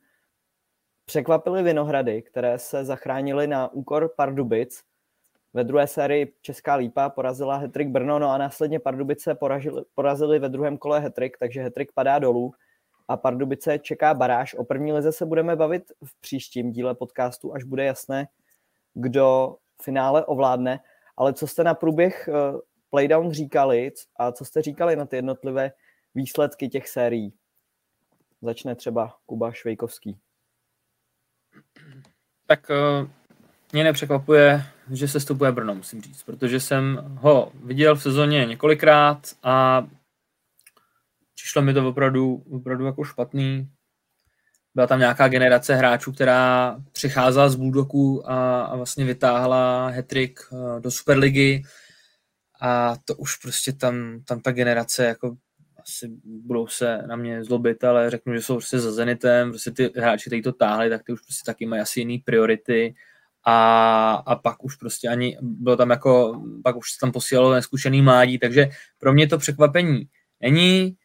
překvapily 1.06 1.64
Vinohrady, 1.64 2.22
které 2.22 2.60
se 2.60 2.86
zachránily 2.86 3.48
na 3.48 3.74
úkor 3.74 4.14
Pardubic. 4.18 4.84
Ve 5.54 5.64
druhé 5.64 5.88
sérii 5.88 6.34
Česká 6.42 6.76
lípa 6.76 7.10
porazila 7.10 7.58
Hetrik 7.58 7.88
Brno, 7.88 8.20
no 8.20 8.30
a 8.30 8.38
následně 8.38 8.80
Pardubice 8.80 9.36
porazili, 9.36 9.82
porazili 9.96 10.40
ve 10.40 10.50
druhém 10.50 10.78
kole 10.78 11.00
Hetrik, 11.00 11.38
takže 11.38 11.62
Hetrik 11.62 11.92
padá 11.92 12.20
dolů 12.20 12.54
a 13.08 13.18
Pardubice 13.18 13.80
čeká 13.80 14.14
baráž. 14.14 14.54
O 14.54 14.64
první 14.64 14.94
lize 14.94 15.12
se 15.12 15.26
budeme 15.26 15.56
bavit 15.56 15.92
v 16.04 16.22
příštím 16.22 16.72
díle 16.72 16.96
podcastu, 16.96 17.54
až 17.54 17.64
bude 17.64 17.86
jasné, 17.86 18.28
kdo 18.94 19.58
finále 19.82 20.26
ovládne. 20.26 20.80
Ale 21.18 21.34
co 21.34 21.48
jste 21.48 21.64
na 21.64 21.74
průběh 21.74 22.30
playdown 22.90 23.32
říkali 23.32 23.92
a 24.16 24.32
co 24.32 24.46
jste 24.46 24.62
říkali 24.62 24.96
na 24.96 25.06
ty 25.06 25.16
jednotlivé 25.16 25.72
výsledky 26.16 26.70
těch 26.70 26.88
sérií? 26.88 27.34
Začne 28.42 28.76
třeba 28.76 29.16
Kuba 29.26 29.52
Švejkovský. 29.52 30.20
Tak 32.46 32.70
uh, 32.70 33.10
mě 33.72 33.84
nepřekvapuje, 33.84 34.64
že 34.92 35.08
se 35.08 35.20
stupuje 35.20 35.52
Brno, 35.52 35.76
musím 35.76 36.02
říct, 36.02 36.24
protože 36.24 36.60
jsem 36.60 37.00
ho 37.20 37.52
viděl 37.64 37.96
v 37.96 38.02
sezóně 38.02 38.46
několikrát 38.46 39.28
a 39.44 39.88
přišlo 41.36 41.62
mi 41.62 41.74
to 41.74 41.90
opravdu, 41.90 42.44
opravdu 42.52 42.86
jako 42.86 43.04
špatný. 43.04 43.70
Byla 44.76 44.88
tam 44.88 45.00
nějaká 45.00 45.28
generace 45.28 45.76
hráčů, 45.76 46.12
která 46.12 46.78
přicházela 46.92 47.50
z 47.50 47.56
Bulldogu 47.56 48.32
a, 48.32 48.62
a 48.62 48.76
vlastně 48.76 49.06
vytáhla 49.06 49.88
hetrik 49.88 50.40
do 50.80 50.92
Superligy 50.92 51.64
a 52.62 52.96
to 53.06 53.16
už 53.16 53.36
prostě 53.36 53.74
tam, 53.74 54.22
tam 54.26 54.40
ta 54.40 54.52
generace 54.52 55.06
jako 55.06 55.38
asi 55.80 56.12
budou 56.24 56.68
se 56.68 56.98
na 57.08 57.16
mě 57.16 57.44
zlobit, 57.44 57.84
ale 57.84 58.10
řeknu, 58.10 58.34
že 58.34 58.42
jsou 58.42 58.56
prostě 58.56 58.80
za 58.80 58.92
Zenitem, 58.92 59.50
prostě 59.50 59.72
ty 59.72 59.92
hráči, 59.96 60.30
kteří 60.30 60.42
to 60.42 60.52
táhli, 60.52 60.90
tak 60.90 61.04
ty 61.04 61.14
už 61.14 61.22
prostě 61.22 61.46
taky 61.46 61.66
mají 61.66 61.82
asi 61.82 62.00
jiný 62.00 62.18
priority 62.18 62.96
a, 63.50 64.24
a 64.26 64.36
pak 64.36 64.64
už 64.64 64.76
prostě 64.76 65.08
ani, 65.08 65.38
bylo 65.42 65.76
tam 65.76 65.90
jako, 65.90 66.42
pak 66.64 66.76
už 66.76 66.92
se 66.92 66.98
tam 67.02 67.12
posílalo 67.12 67.54
neskušený 67.54 68.02
mládí, 68.02 68.40
takže 68.40 68.70
pro 68.98 69.14
mě 69.14 69.28
to 69.28 69.38
překvapení 69.38 70.04
není, 70.42 70.96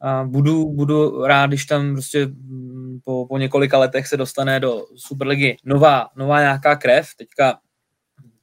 a 0.00 0.24
budu, 0.24 0.72
budu 0.72 1.26
rád, 1.26 1.46
když 1.46 1.64
tam 1.64 1.92
prostě 1.92 2.28
po, 3.04 3.26
po 3.26 3.38
několika 3.38 3.78
letech 3.78 4.06
se 4.06 4.16
dostane 4.16 4.60
do 4.60 4.86
Superligy 4.96 5.56
nová, 5.64 6.08
nová 6.16 6.40
nějaká 6.40 6.76
krev, 6.76 7.08
teďka 7.18 7.58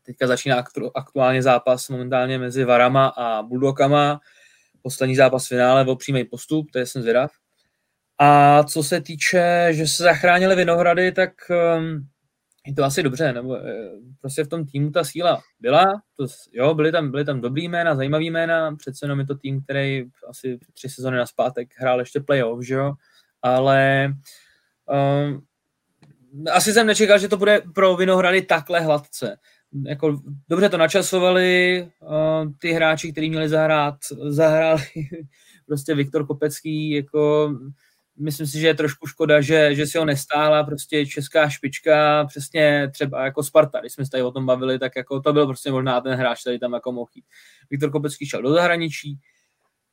teďka 0.06 0.28
začíná 0.28 0.64
aktuálně 0.96 1.42
zápas 1.42 1.90
momentálně 1.90 2.40
mezi 2.40 2.66
Varama 2.66 3.08
a 3.08 3.42
Bulldogama, 3.42 4.20
poslední 4.82 5.16
zápas 5.16 5.46
v 5.46 5.48
finále 5.48 5.86
o 5.86 5.96
přímý 5.96 6.24
postup, 6.24 6.72
to 6.72 6.80
je 6.80 6.86
jsem 6.86 7.02
zvědav. 7.02 7.32
A 8.20 8.64
co 8.64 8.84
se 8.84 9.02
týče, 9.02 9.68
že 9.72 9.88
se 9.88 10.04
zachránili 10.04 10.56
Vinohrady, 10.56 11.12
tak 11.12 11.32
um, 11.50 12.08
je 12.68 12.74
to 12.74 12.84
asi 12.84 13.04
dobře, 13.04 13.34
nebo 13.34 13.58
prostě 14.22 14.44
v 14.44 14.48
tom 14.48 14.66
týmu 14.66 14.92
ta 14.92 15.04
síla 15.04 15.42
byla, 15.60 15.86
to, 16.18 16.26
jo, 16.52 16.74
byly 16.74 16.92
tam, 16.92 17.12
byly 17.12 17.26
tam 17.26 17.42
dobrý 17.42 17.70
jména, 17.70 17.96
zajímavý 17.96 18.30
jména, 18.30 18.76
přece 18.76 19.06
jenom 19.06 19.20
je 19.20 19.26
to 19.26 19.36
tým, 19.36 19.64
který 19.64 20.06
asi 20.30 20.60
tři 20.74 20.90
sezony 20.90 21.18
na 21.18 21.26
zpátek 21.26 21.70
hrál 21.78 22.00
ještě 22.00 22.20
playoff, 22.20 22.66
že 22.66 22.74
jo, 22.74 22.94
ale 23.42 24.14
um, 25.26 25.42
asi 26.52 26.74
jsem 26.74 26.88
nečekal, 26.88 27.20
že 27.20 27.28
to 27.28 27.38
bude 27.38 27.62
pro 27.76 27.96
Vinohrady 27.96 28.42
takhle 28.42 28.80
hladce. 28.80 29.38
Jako, 29.86 30.22
dobře 30.50 30.70
to 30.70 30.78
načasovali, 30.78 31.88
uh, 32.00 32.52
ty 32.60 32.72
hráči, 32.72 33.12
kteří 33.12 33.30
měli 33.30 33.50
zahrát, 33.50 33.96
zahráli 34.28 34.84
prostě 35.68 35.96
Viktor 35.96 36.28
Kopecký, 36.28 36.90
jako 36.90 37.54
myslím 38.20 38.48
si, 38.48 38.60
že 38.60 38.68
je 38.68 38.74
trošku 38.74 39.08
škoda, 39.08 39.42
že, 39.42 39.76
že 39.76 39.88
si 39.88 39.98
ho 39.98 40.06
nestála 40.06 40.64
prostě 40.64 41.06
česká 41.06 41.50
špička, 41.50 42.26
přesně 42.26 42.90
třeba 42.94 43.26
jako 43.26 43.44
Sparta, 43.44 43.80
když 43.80 43.94
jsme 43.94 44.06
se 44.06 44.12
tady 44.12 44.24
o 44.24 44.32
tom 44.32 44.46
bavili, 44.46 44.80
tak 44.80 44.92
jako 44.96 45.20
to 45.20 45.34
byl 45.34 45.48
prostě 45.48 45.72
možná 45.72 46.02
ten 46.02 46.14
hráč, 46.14 46.42
který 46.42 46.60
tam 46.60 46.74
jako 46.74 46.92
mohl 46.92 47.10
jít. 47.16 47.26
Viktor 47.70 47.92
Kopecký 47.92 48.26
šel 48.26 48.42
do 48.42 48.54
zahraničí, 48.54 49.20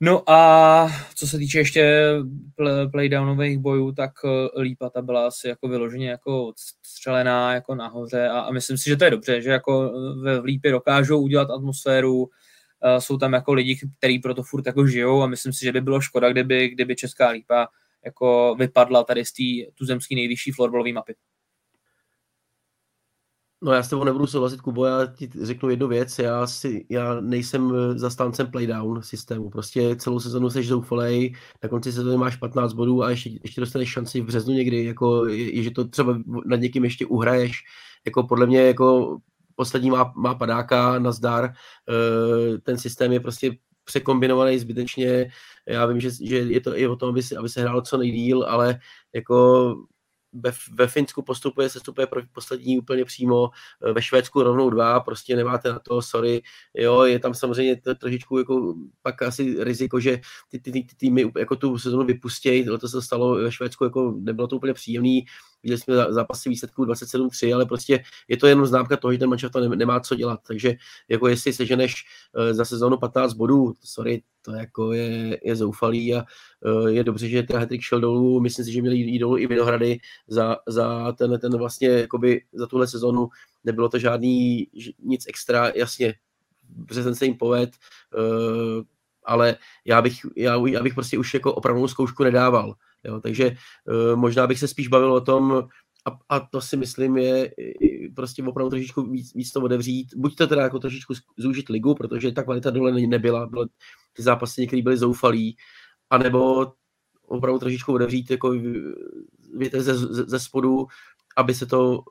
No 0.03 0.31
a 0.31 0.89
co 1.15 1.27
se 1.27 1.39
týče 1.39 1.59
ještě 1.59 2.13
playdownových 2.93 3.59
bojů, 3.59 3.93
tak 3.93 4.11
eh, 4.25 4.61
Lípa 4.61 4.91
ta 4.91 5.03
byla 5.03 5.27
asi 5.27 5.49
jako 5.49 5.69
vyloženě 5.69 6.11
jako 6.11 6.53
střelená 6.83 7.55
jako 7.55 7.75
nahoře 7.75 8.29
a, 8.29 8.41
a 8.41 8.53
myslím 8.53 8.79
si, 8.79 8.91
že 8.91 8.97
to 8.97 9.05
je 9.05 9.11
dobře, 9.11 9.43
že 9.43 9.51
jako 9.51 9.93
eh, 9.95 10.23
ve 10.23 10.41
Lípě 10.41 10.71
dokážou 10.71 11.23
udělat 11.23 11.51
atmosféru, 11.51 12.19
uh, 12.19 12.29
jsou 12.99 13.19
tam 13.19 13.33
jako 13.33 13.53
lidi, 13.53 13.79
kteří 13.99 14.19
pro 14.19 14.35
to 14.35 14.43
furt 14.43 14.67
jako 14.67 14.87
žijou 14.87 15.23
a 15.23 15.27
myslím 15.27 15.53
si, 15.53 15.65
že 15.65 15.73
by 15.73 15.81
bylo 15.81 16.01
škoda, 16.01 16.33
kdyby, 16.33 16.69
kdyby 16.69 16.97
Česká 16.97 17.29
Lípa 17.29 17.69
jako 18.05 18.57
vypadla 18.59 19.05
tady 19.05 19.25
z 19.25 19.33
té 19.33 19.73
tuzemské 19.75 20.15
nejvyšší 20.15 20.53
florbalové 20.53 20.93
mapy. 20.93 21.15
No 23.63 23.73
já 23.73 23.83
s 23.83 23.89
tebou 23.89 24.05
nebudu 24.05 24.27
souhlasit, 24.27 24.61
Kubo, 24.61 24.85
já 24.85 25.07
ti 25.07 25.31
řeknu 25.43 25.71
jednu 25.71 25.89
věc, 25.89 26.19
já, 26.19 26.47
si, 26.47 26.87
já 26.89 27.21
nejsem 27.21 27.73
eh, 27.75 27.99
zastáncem 27.99 28.51
playdown 28.51 29.03
systému, 29.03 29.51
prostě 29.51 29.97
celou 29.97 30.21
sezonu 30.21 30.51
seš 30.51 30.69
zoufalej, 30.69 31.35
na 31.63 31.69
konci 31.69 31.93
sezóny 31.93 32.17
máš 32.17 32.37
15 32.37 32.73
bodů 32.73 33.03
a 33.03 33.11
ještě, 33.11 33.31
ještě 33.43 33.61
dostaneš 33.61 33.93
šanci 33.93 34.21
v 34.21 34.25
březnu 34.25 34.55
někdy, 34.55 34.85
jako 34.85 35.27
je, 35.27 35.57
je, 35.57 35.63
že 35.63 35.71
to 35.71 35.89
třeba 35.89 36.19
nad 36.47 36.57
někým 36.57 36.85
ještě 36.85 37.07
uhraješ, 37.07 37.59
jako 38.07 38.23
podle 38.23 38.47
mě 38.47 38.61
jako 38.61 39.19
poslední 39.55 39.91
má, 39.91 40.13
má 40.17 40.35
padáka, 40.35 40.99
nazdar, 40.99 41.45
eh, 41.45 42.59
ten 42.59 42.79
systém 42.79 43.13
je 43.13 43.21
prostě 43.21 43.57
překombinovaný 43.91 44.59
zbytečně, 44.59 45.31
já 45.67 45.87
vím, 45.87 46.01
že, 46.01 46.11
že 46.23 46.37
je 46.37 46.61
to 46.61 46.79
i 46.79 46.87
o 46.87 46.97
tom, 46.97 47.09
aby 47.09 47.23
se, 47.23 47.37
aby 47.37 47.49
se 47.49 47.61
hrálo 47.61 47.83
co 47.83 47.97
nejdíl, 47.97 48.45
ale 48.49 48.79
jako 49.15 49.75
ve, 50.33 50.53
ve 50.73 50.87
Finsku 50.87 51.23
postupuje, 51.23 51.69
se 51.69 51.81
stupuje 51.81 52.07
pro 52.07 52.23
poslední 52.33 52.79
úplně 52.79 53.05
přímo, 53.05 53.51
eh, 53.83 53.93
ve 53.93 54.03
Švédsku 54.03 54.43
rovnou 54.43 54.71
dva, 54.71 55.01
prostě 55.01 55.37
nemáte 55.37 55.69
na 55.69 55.79
to, 55.79 56.03
sorry, 56.03 56.43
jo, 56.75 57.03
je 57.03 57.19
tam 57.19 57.35
samozřejmě 57.35 57.77
to 57.77 57.95
trošičku 57.95 58.39
jako 58.39 58.75
pak 59.03 59.23
asi 59.23 59.65
riziko, 59.65 60.01
že 60.01 60.21
ty, 60.49 60.61
ty, 60.61 60.73
ty, 60.73 60.85
týmy 60.97 61.33
jako 61.39 61.57
tu 61.57 61.79
sezonu 61.79 62.07
vypustějí, 62.07 62.65
to 62.65 62.89
se 62.89 63.03
stalo 63.03 63.35
ve 63.35 63.53
Švédsku, 63.53 63.85
jako 63.85 64.15
nebylo 64.21 64.49
to 64.49 64.57
úplně 64.57 64.75
příjemný, 64.75 65.25
viděli 65.63 65.81
jsme 65.81 65.95
zápasy 66.09 66.49
výsledků 66.49 66.85
27-3, 66.85 67.55
ale 67.55 67.67
prostě 67.67 68.03
je 68.29 68.37
to 68.37 68.47
jenom 68.47 68.67
známka 68.67 68.97
toho, 68.97 69.13
že 69.13 69.19
ten 69.19 69.29
manšaft 69.29 69.55
nemá 69.55 70.01
co 70.01 70.15
dělat, 70.15 70.41
takže 70.47 70.75
jako 71.09 71.29
jestli 71.29 71.53
seženeš 71.53 71.95
eh, 72.37 72.55
za 72.55 72.65
sezónu 72.65 72.97
15 72.97 73.33
bodů, 73.33 73.75
sorry, 73.85 74.23
to 74.43 74.53
jako 74.53 74.93
je, 74.93 75.39
je 75.45 75.57
zoufalý 75.57 76.15
a 76.15 76.25
eh, 76.67 76.91
je 76.91 77.05
dobře, 77.05 77.29
že 77.29 77.43
ten 77.43 77.57
Hattrick 77.57 77.85
šel 77.85 78.01
dolů, 78.01 78.41
myslím 78.41 78.65
si, 78.65 78.73
že 78.73 78.81
měli 78.81 78.97
jít 78.97 79.19
dolů 79.19 79.39
i 79.39 79.47
Vinohrady 79.47 79.99
za, 80.29 80.57
za 80.69 81.13
ten, 81.13 81.39
ten 81.41 81.59
vlastně, 81.59 81.89
jakoby 81.89 82.43
za 82.53 82.67
tuhle 82.67 82.87
sezonu. 82.87 83.29
Nebylo 83.65 83.89
to 83.89 83.99
žádný 83.99 84.69
nic 84.99 85.25
extra, 85.29 85.73
jasně, 85.75 86.15
březen 86.63 87.15
se 87.15 87.25
jim 87.25 87.35
poved, 87.35 87.71
eh, 88.15 88.83
ale 89.25 89.57
já 89.85 90.03
bych, 90.03 90.15
já, 90.37 90.63
já 90.67 90.83
bych 90.83 90.95
prostě 90.95 91.19
už 91.19 91.35
jako 91.35 91.55
opravdu 91.55 91.89
zkoušku 91.89 92.25
nedával. 92.25 92.75
Jo, 93.05 93.21
takže 93.21 93.51
uh, 93.51 94.17
možná 94.17 94.47
bych 94.47 94.59
se 94.59 94.69
spíš 94.69 94.89
bavil 94.89 95.13
o 95.13 95.21
tom, 95.21 95.69
a, 96.07 96.19
a 96.29 96.41
to 96.41 96.61
si 96.61 96.77
myslím 96.77 97.17
je 97.17 97.51
prostě 98.15 98.43
opravdu 98.43 98.71
trošičku 98.71 99.03
víc, 99.03 99.35
víc 99.35 99.53
to 99.53 99.61
otevřít. 99.61 100.15
Buď 100.17 100.37
to 100.37 100.47
teda 100.47 100.63
jako 100.63 100.79
trošičku 100.79 101.15
zúžit 101.37 101.69
ligu, 101.69 101.95
protože 101.95 102.33
ta 102.33 102.43
kvalita 102.43 102.71
dole 102.71 102.93
nebyla, 102.93 103.47
bylo, 103.47 103.67
ty 104.13 104.23
zápasy 104.23 104.61
některé 104.61 104.83
byly 104.83 104.97
zoufalý, 104.97 105.57
anebo 106.11 106.73
opravdu 107.27 107.59
trošičku 107.59 107.93
otevřít 107.93 108.31
jako 108.31 108.55
větev 109.55 109.83
ze, 109.83 109.95
ze, 109.95 110.25
ze 110.25 110.41
spodu, 110.41 110.87
aby 111.37 111.55
se 111.55 111.67
to, 111.67 112.03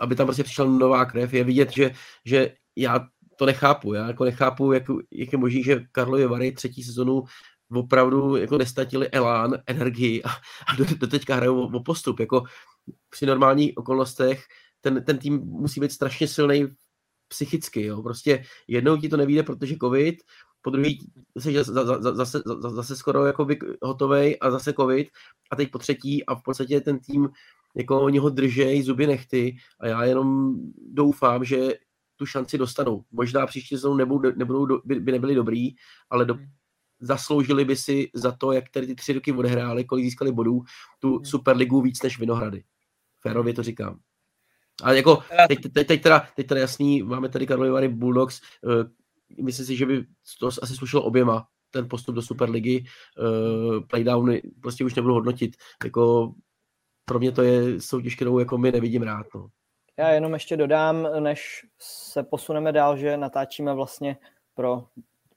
aby 0.00 0.14
tam 0.14 0.26
prostě 0.26 0.44
přišla 0.44 0.64
nová 0.64 1.04
krev. 1.04 1.32
Je 1.32 1.44
vidět, 1.44 1.72
že, 1.72 1.90
že 2.24 2.54
já 2.76 3.06
to 3.36 3.46
nechápu. 3.46 3.94
Já 3.94 4.06
jako 4.06 4.24
nechápu, 4.24 4.72
jak, 4.72 4.82
jak 5.10 5.32
je 5.32 5.38
možné, 5.38 5.62
že 5.62 5.84
Karlovy 5.92 6.26
Vary 6.26 6.52
třetí 6.52 6.82
sezonu 6.82 7.22
opravdu 7.72 8.36
jako 8.36 8.58
nestatili 8.58 9.08
elán, 9.08 9.54
energii 9.66 10.22
a, 10.22 10.28
a 10.66 10.76
do, 10.78 10.84
do 10.98 11.06
teďka 11.06 11.34
hrajou 11.34 11.60
o, 11.60 11.76
o 11.76 11.82
postup. 11.82 12.20
Jako 12.20 12.44
při 13.10 13.26
normálních 13.26 13.72
okolnostech 13.76 14.44
ten, 14.80 15.04
ten 15.04 15.18
tým 15.18 15.38
musí 15.38 15.80
být 15.80 15.92
strašně 15.92 16.28
silný 16.28 16.66
psychicky. 17.28 17.82
Jo. 17.82 18.02
Prostě 18.02 18.44
jednou 18.68 18.96
ti 18.96 19.08
to 19.08 19.16
nevíde, 19.16 19.42
protože 19.42 19.76
covid, 19.80 20.16
po 20.62 20.70
druhý 20.70 21.10
jsi 21.38 21.54
zase, 21.54 21.72
zase, 22.12 22.42
zase 22.68 22.96
skoro 22.96 23.26
jako 23.26 23.46
hotový 23.82 24.40
a 24.40 24.50
zase 24.50 24.72
covid 24.72 25.08
a 25.50 25.56
teď 25.56 25.70
po 25.70 25.78
třetí 25.78 26.26
a 26.26 26.34
v 26.34 26.42
podstatě 26.42 26.80
ten 26.80 26.98
tým 26.98 27.28
jako 27.76 28.00
oni 28.00 28.18
ho 28.18 28.30
držej 28.30 28.82
zuby 28.82 29.06
nechty 29.06 29.56
a 29.80 29.86
já 29.86 30.04
jenom 30.04 30.54
doufám, 30.92 31.44
že 31.44 31.74
tu 32.16 32.26
šanci 32.26 32.58
dostanou. 32.58 33.04
Možná 33.12 33.46
příští 33.46 33.76
sezónu 33.76 33.96
nebudou, 33.96 34.30
nebudou, 34.36 34.80
by, 34.84 35.00
by 35.00 35.12
nebyli 35.12 35.34
dobrý, 35.34 35.68
ale 36.10 36.24
do, 36.24 36.34
hmm 36.34 36.46
zasloužili 37.00 37.64
by 37.64 37.76
si 37.76 38.10
za 38.14 38.32
to, 38.32 38.52
jak 38.52 38.70
tady 38.70 38.86
ty 38.86 38.94
tři 38.94 39.12
roky 39.12 39.32
odehráli, 39.32 39.84
kolik 39.84 40.04
získali 40.04 40.32
bodů, 40.32 40.62
tu 40.98 41.14
hmm. 41.14 41.24
Superligu 41.24 41.80
víc 41.80 42.02
než 42.02 42.18
Vinohrady. 42.18 42.64
Férově 43.20 43.54
to 43.54 43.62
říkám. 43.62 43.98
Ale 44.82 44.96
jako, 44.96 45.22
teď, 45.48 45.58
teď, 45.72 45.86
teď, 45.86 46.02
teda, 46.02 46.28
teď 46.36 46.46
teda 46.46 46.60
jasný, 46.60 47.02
máme 47.02 47.28
tady 47.28 47.46
Karlovy 47.46 47.70
Vary 47.70 47.88
Bulldogs, 47.88 48.40
uh, 48.62 49.44
myslím 49.44 49.66
si, 49.66 49.76
že 49.76 49.86
by 49.86 50.06
to 50.40 50.46
asi 50.62 50.76
slušelo 50.76 51.02
oběma, 51.02 51.48
ten 51.70 51.88
postup 51.88 52.14
do 52.14 52.22
Superligy, 52.22 52.84
uh, 53.18 53.80
playdowny 53.86 54.42
prostě 54.62 54.84
už 54.84 54.94
nebudu 54.94 55.14
hodnotit. 55.14 55.56
Jako, 55.84 56.34
pro 57.04 57.18
mě 57.18 57.32
to 57.32 57.42
je 57.42 57.80
soutěž, 57.80 58.16
kterou 58.16 58.38
jako 58.38 58.58
my 58.58 58.72
nevidím 58.72 59.02
rád. 59.02 59.26
No. 59.34 59.48
Já 59.98 60.08
jenom 60.08 60.32
ještě 60.32 60.56
dodám, 60.56 61.08
než 61.20 61.66
se 61.78 62.22
posuneme 62.22 62.72
dál, 62.72 62.96
že 62.96 63.16
natáčíme 63.16 63.74
vlastně 63.74 64.16
pro 64.54 64.84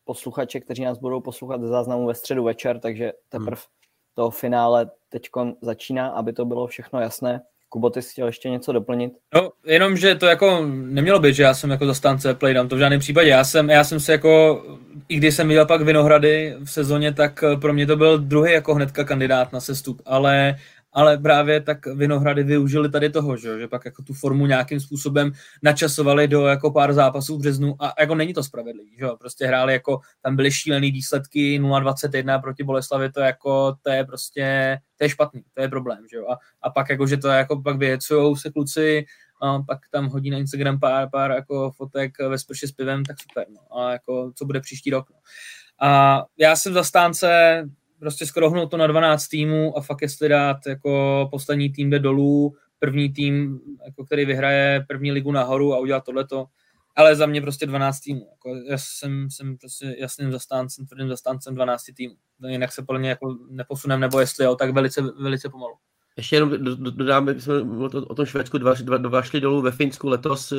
posluchače, 0.10 0.60
kteří 0.60 0.84
nás 0.84 0.98
budou 0.98 1.22
poslouchat 1.22 1.62
ze 1.62 1.68
záznamu 1.68 2.08
ve 2.08 2.14
středu 2.14 2.44
večer, 2.44 2.80
takže 2.80 3.12
teprve 3.30 3.62
hmm. 3.62 4.16
to 4.16 4.30
finále 4.32 4.90
teď 5.10 5.30
začíná, 5.62 6.08
aby 6.08 6.34
to 6.34 6.46
bylo 6.46 6.68
všechno 6.68 7.00
jasné. 7.00 7.42
Kubo, 7.70 7.90
ty 7.90 8.02
jsi 8.02 8.12
chtěl 8.12 8.28
ještě 8.28 8.50
něco 8.50 8.72
doplnit? 8.72 9.14
No, 9.36 9.52
jenom, 9.66 9.98
že 9.98 10.16
to 10.16 10.26
jako 10.26 10.66
nemělo 10.66 11.20
být, 11.20 11.36
že 11.36 11.44
já 11.44 11.54
jsem 11.54 11.70
jako 11.70 11.86
zastánce 11.86 12.34
playdown, 12.34 12.68
to 12.68 12.76
v 12.76 12.80
žádném 12.80 13.00
případě. 13.00 13.30
Já 13.30 13.44
jsem, 13.44 13.70
já 13.70 13.84
jsem 13.84 14.00
se 14.00 14.12
jako, 14.12 14.64
i 15.10 15.18
když 15.18 15.36
jsem 15.36 15.48
viděl 15.48 15.66
pak 15.66 15.82
Vinohrady 15.82 16.56
v 16.64 16.72
sezóně, 16.72 17.14
tak 17.14 17.44
pro 17.62 17.74
mě 17.74 17.86
to 17.86 17.96
byl 17.96 18.18
druhý 18.18 18.52
jako 18.52 18.74
hnedka 18.74 19.04
kandidát 19.04 19.54
na 19.54 19.60
sestup, 19.60 20.02
ale 20.06 20.56
ale 20.94 21.18
právě 21.18 21.62
tak 21.62 21.86
Vinohrady 21.86 22.44
využili 22.44 22.90
tady 22.90 23.10
toho, 23.10 23.38
že, 23.38 23.60
že 23.60 23.68
pak 23.68 23.86
jako 23.86 24.04
tu 24.04 24.14
formu 24.14 24.46
nějakým 24.46 24.80
způsobem 24.80 25.32
načasovali 25.64 26.28
do 26.28 26.46
jako 26.46 26.72
pár 26.72 26.94
zápasů 26.94 27.38
v 27.38 27.40
březnu 27.40 27.76
a 27.80 27.94
jako 28.00 28.16
není 28.16 28.34
to 28.34 28.44
spravedlivý, 28.44 28.98
že 29.00 29.06
prostě 29.20 29.46
hráli 29.46 29.74
jako, 29.74 30.00
tam 30.22 30.36
byly 30.36 30.52
šílený 30.52 30.92
výsledky 30.92 31.62
0-21 31.62 32.42
proti 32.42 32.64
Boleslavi, 32.64 33.12
to 33.12 33.20
jako, 33.20 33.76
to 33.82 33.92
je 33.92 34.06
prostě, 34.06 34.78
to 34.98 35.04
je 35.06 35.10
špatný, 35.10 35.44
to 35.54 35.62
je 35.62 35.68
problém, 35.68 36.06
že 36.12 36.18
a, 36.18 36.38
a 36.62 36.70
pak 36.70 36.90
jako, 36.90 37.08
že 37.08 37.18
to 37.18 37.28
jako 37.28 37.62
pak 37.62 37.78
vyjecujou 37.78 38.36
se 38.36 38.52
kluci, 38.52 39.06
a 39.42 39.62
pak 39.62 39.80
tam 39.92 40.08
hodí 40.08 40.30
na 40.30 40.38
Instagram 40.38 40.80
pár, 40.80 41.10
pár 41.10 41.32
jako 41.32 41.72
fotek 41.72 42.20
ve 42.20 42.38
sprše 42.38 42.68
s 42.68 42.72
pivem, 42.72 43.06
tak 43.06 43.18
super, 43.22 43.46
no. 43.50 43.78
a 43.78 43.92
jako, 43.92 44.32
co 44.36 44.46
bude 44.46 44.60
příští 44.62 44.90
rok, 44.90 45.10
no. 45.10 45.18
A 45.82 46.24
já 46.38 46.56
jsem 46.56 46.74
zastánce 46.74 47.64
prostě 48.00 48.26
skoro 48.26 48.68
to 48.68 48.78
na 48.78 48.88
12 48.88 49.28
týmů 49.28 49.78
a 49.78 49.82
fakt 49.82 50.02
jestli 50.02 50.30
dát 50.30 50.58
jako 50.68 51.28
poslední 51.32 51.70
tým 51.70 51.90
jde 51.90 52.00
dolů, 52.00 52.56
první 52.80 53.14
tým, 53.14 53.60
jako 53.86 54.06
který 54.06 54.26
vyhraje 54.26 54.86
první 54.88 55.12
ligu 55.12 55.32
nahoru 55.32 55.74
a 55.74 55.80
udělat 55.80 56.04
tohleto, 56.04 56.46
ale 56.96 57.16
za 57.16 57.26
mě 57.26 57.42
prostě 57.42 57.66
12 57.66 58.00
týmů. 58.00 58.28
Jako 58.32 58.56
já 58.70 58.78
jsem, 58.78 59.30
jsem 59.30 59.58
prostě 59.58 59.96
jasným 60.00 60.32
zastáncem, 60.32 60.86
tvrdým 60.86 61.10
zastáncem 61.10 61.56
12 61.56 61.84
týmů. 61.96 62.16
Jinak 62.48 62.72
se 62.72 62.84
podle 62.84 63.00
mě 63.00 63.10
jako 63.10 63.38
neposunem, 63.50 64.00
nebo 64.00 64.20
jestli 64.20 64.46
jo, 64.46 64.56
tak 64.56 64.74
velice, 64.74 65.02
velice 65.02 65.50
pomalu. 65.50 65.76
Ještě 66.20 66.36
jenom 66.36 66.52
dodám, 66.78 67.28
jak 67.28 67.42
jsme 67.42 67.54
o 68.08 68.16
tom 68.16 68.26
Švédsku, 68.26 68.58
dva, 68.58 68.74
dva, 68.74 68.98
dva 68.98 69.22
šli 69.22 69.42
dolů 69.42 69.62
ve 69.62 69.72
Finsku 69.72 70.10
letos, 70.10 70.52
eh, 70.52 70.56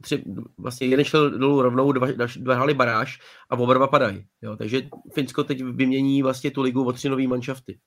tři, 0.00 0.24
vlastně 0.58 0.86
jeden 0.86 1.04
šel 1.04 1.30
dolů 1.30 1.62
rovnou, 1.62 1.92
dva, 1.92 2.06
dva 2.36 2.54
hráli 2.54 2.74
baráž 2.74 3.20
a 3.50 3.58
oba 3.58 3.74
dva 3.74 3.86
padají. 3.86 4.24
Jo, 4.42 4.56
takže 4.56 4.82
Finsko 5.12 5.44
teď 5.44 5.62
vymění 5.62 6.22
vlastně 6.22 6.50
tu 6.50 6.62
ligu 6.62 6.86
o 6.86 6.92
tři 6.92 7.08
nový 7.08 7.26
manšafty. 7.26 7.78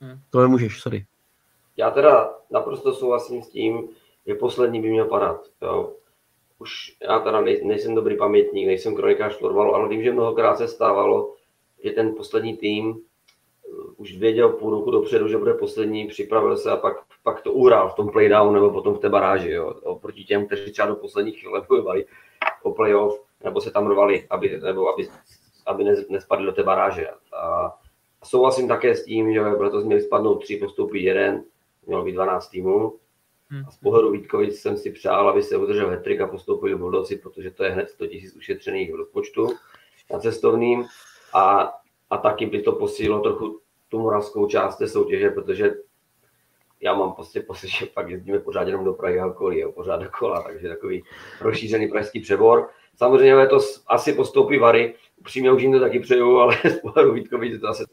Hmm. 0.00 0.20
To 0.30 0.40
nemůžeš, 0.40 0.80
sorry. 0.80 1.06
Já 1.76 1.90
teda 1.90 2.34
naprosto 2.50 2.94
souhlasím 2.94 3.42
s 3.42 3.48
tím, 3.48 3.88
že 4.26 4.34
poslední 4.34 4.82
by 4.82 4.90
měl 4.90 5.06
padat. 5.06 5.40
Jo. 5.62 5.92
Už 6.58 6.96
já 7.08 7.18
teda 7.18 7.40
nejsem 7.40 7.94
dobrý 7.94 8.16
pamětník, 8.16 8.66
nejsem 8.66 8.96
kronikář 8.96 9.38
florbalu, 9.38 9.74
ale 9.74 9.88
vím, 9.88 10.02
že 10.02 10.12
mnohokrát 10.12 10.58
se 10.58 10.68
stávalo, 10.68 11.34
že 11.84 11.90
ten 11.90 12.14
poslední 12.14 12.56
tým 12.56 13.00
už 13.96 14.16
věděl 14.16 14.48
půl 14.48 14.70
roku 14.70 14.90
dopředu, 14.90 15.28
že 15.28 15.38
bude 15.38 15.54
poslední, 15.54 16.06
připravil 16.06 16.56
se 16.56 16.70
a 16.70 16.76
pak, 16.76 16.96
pak 17.22 17.40
to 17.40 17.52
uhrál 17.52 17.88
v 17.88 17.94
tom 17.94 18.10
playdown 18.10 18.54
nebo 18.54 18.70
potom 18.70 18.94
v 18.94 18.98
té 18.98 19.08
baráži. 19.08 19.50
Jo. 19.50 19.74
Oproti 19.82 20.24
těm, 20.24 20.46
kteří 20.46 20.72
třeba 20.72 20.88
do 20.88 20.96
posledních 20.96 21.40
chvíle 21.40 21.66
bojovali 21.68 22.06
o 22.62 22.72
playoff 22.72 23.20
nebo 23.44 23.60
se 23.60 23.70
tam 23.70 23.90
rvali, 23.90 24.26
aby, 24.30 24.60
nebo 24.62 24.88
aby, 24.88 25.08
aby 25.66 25.84
ne, 25.84 25.94
nespadli 26.08 26.46
do 26.46 26.52
té 26.52 26.62
baráže. 26.62 27.08
A 27.36 27.74
souhlasím 28.24 28.68
také 28.68 28.96
s 28.96 29.04
tím, 29.04 29.32
že 29.32 29.40
letos 29.40 29.84
měli 29.84 30.00
spadnout 30.00 30.42
tři, 30.42 30.56
postoupit 30.56 31.00
jeden, 31.00 31.44
mělo 31.86 32.04
být 32.04 32.12
12 32.12 32.48
týmů. 32.48 32.98
A 33.66 33.70
z 33.70 33.76
pohledu 33.76 34.10
Vítkovic 34.10 34.60
jsem 34.60 34.76
si 34.76 34.90
přál, 34.90 35.28
aby 35.28 35.42
se 35.42 35.56
udržel 35.56 35.90
hetrik 35.90 36.20
a 36.20 36.26
postoupili 36.26 36.76
Bulldozi, 36.76 37.16
protože 37.16 37.50
to 37.50 37.64
je 37.64 37.70
hned 37.70 37.90
100 37.90 38.04
000 38.04 38.16
ušetřených 38.36 38.92
v 38.92 38.96
rozpočtu 38.96 39.48
na 40.12 40.18
cestovným. 40.18 40.84
A, 41.34 41.72
a 42.12 42.16
taky 42.16 42.46
by 42.46 42.62
to 42.62 42.72
posílilo 42.72 43.20
trochu 43.20 43.60
tu 43.88 43.98
moravskou 43.98 44.46
část 44.46 44.76
té 44.76 44.88
soutěže, 44.88 45.30
protože 45.30 45.74
já 46.80 46.94
mám 46.94 47.12
prostě 47.12 47.40
pocit, 47.40 47.68
že 47.68 47.86
pak 47.86 48.08
jezdíme 48.08 48.38
pořád 48.38 48.68
jenom 48.68 48.84
do 48.84 48.92
Prahy 48.92 49.20
a 49.20 49.26
okolí, 49.26 49.58
jo, 49.58 49.72
pořád 49.72 49.96
do 49.96 50.10
kola, 50.18 50.42
takže 50.42 50.68
takový 50.68 51.04
rozšířený 51.40 51.88
pražský 51.88 52.20
přebor. 52.20 52.70
Samozřejmě 52.96 53.46
to 53.46 53.58
asi 53.86 54.12
postoupí 54.12 54.58
Vary, 54.58 54.94
upřímně 55.16 55.52
už 55.52 55.62
jim 55.62 55.72
to 55.72 55.80
taky 55.80 56.00
přeju, 56.00 56.36
ale 56.36 56.56
z 56.70 56.80
pohledu 56.80 57.12
Vítkovic 57.12 57.60
to 57.60 57.68
asi 57.68 57.84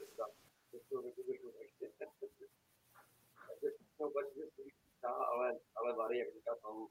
ale, 5.33 5.55
ale 5.75 5.95
Vary, 5.97 6.19
jak 6.19 6.27
říká 6.33 6.51
tam, 6.61 6.87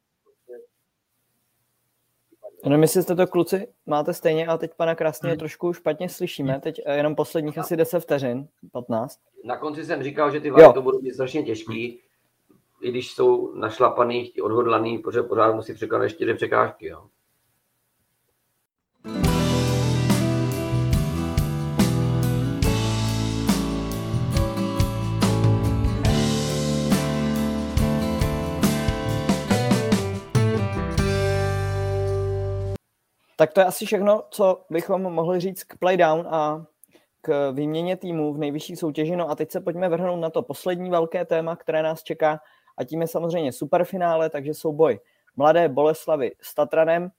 Jenom 2.64 2.82
jestli 2.82 3.02
jste 3.02 3.14
to 3.14 3.26
kluci 3.26 3.68
máte 3.86 4.14
stejně, 4.14 4.46
ale 4.46 4.58
teď 4.58 4.74
pana 4.76 4.94
Krásně 4.94 5.28
hmm. 5.28 5.38
trošku 5.38 5.72
špatně 5.72 6.08
slyšíme. 6.08 6.60
Teď 6.60 6.80
eh, 6.84 6.96
jenom 6.96 7.14
posledních 7.14 7.58
asi 7.58 7.76
10 7.76 8.00
vteřin, 8.00 8.48
15. 8.72 9.20
Na 9.44 9.56
konci 9.56 9.84
jsem 9.84 10.02
říkal, 10.02 10.30
že 10.30 10.40
ty 10.40 10.50
vary 10.50 10.74
to 10.74 10.82
budou 10.82 11.00
být 11.00 11.14
strašně 11.14 11.42
těžký, 11.42 12.00
i 12.82 12.90
když 12.90 13.12
jsou 13.12 13.54
našlapaný, 13.54 14.32
odhodlaný, 14.42 14.98
protože 14.98 15.22
pořád 15.22 15.54
musí 15.54 15.74
překonat 15.74 16.08
čtyři 16.08 16.34
překážky. 16.34 16.86
Jo. 16.86 17.06
Tak 33.40 33.52
to 33.52 33.60
je 33.60 33.66
asi 33.66 33.86
všechno, 33.86 34.24
co 34.30 34.64
bychom 34.70 35.02
mohli 35.02 35.40
říct 35.40 35.64
k 35.64 35.78
playdown 35.78 36.26
a 36.30 36.66
k 37.20 37.52
výměně 37.52 37.96
týmů 37.96 38.34
v 38.34 38.38
nejvyšší 38.38 38.76
soutěži. 38.76 39.16
No 39.16 39.30
a 39.30 39.34
teď 39.34 39.50
se 39.50 39.60
pojďme 39.60 39.88
vrhnout 39.88 40.20
na 40.20 40.30
to 40.30 40.42
poslední 40.42 40.90
velké 40.90 41.24
téma, 41.24 41.56
které 41.56 41.82
nás 41.82 42.02
čeká 42.02 42.40
a 42.76 42.84
tím 42.84 43.00
je 43.00 43.06
samozřejmě 43.06 43.52
superfinále, 43.52 44.30
takže 44.30 44.54
souboj 44.54 45.00
Mladé 45.36 45.68
Boleslavy 45.68 46.32
s 46.40 46.54
Tatranem 46.54 47.10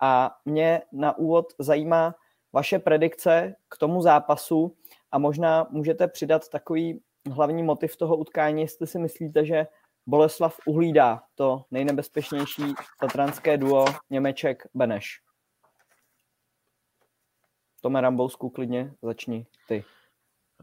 a 0.00 0.36
mě 0.44 0.82
na 0.92 1.18
úvod 1.18 1.46
zajímá 1.58 2.14
vaše 2.52 2.78
predikce 2.78 3.54
k 3.68 3.78
tomu 3.78 4.02
zápasu 4.02 4.76
a 5.12 5.18
možná 5.18 5.66
můžete 5.70 6.08
přidat 6.08 6.48
takový 6.48 7.00
hlavní 7.32 7.62
motiv 7.62 7.96
toho 7.96 8.16
utkání, 8.16 8.62
jestli 8.62 8.86
si 8.86 8.98
myslíte, 8.98 9.44
že 9.44 9.66
Boleslav 10.06 10.56
uhlídá 10.66 11.22
to 11.34 11.64
nejnebezpečnější 11.70 12.74
tatranské 13.00 13.56
duo 13.58 13.84
Němeček 14.10 14.62
Beneš. 14.74 15.25
Tome 17.80 18.00
Rambousku, 18.00 18.50
klidně 18.50 18.94
začni 19.02 19.46
ty. 19.68 19.84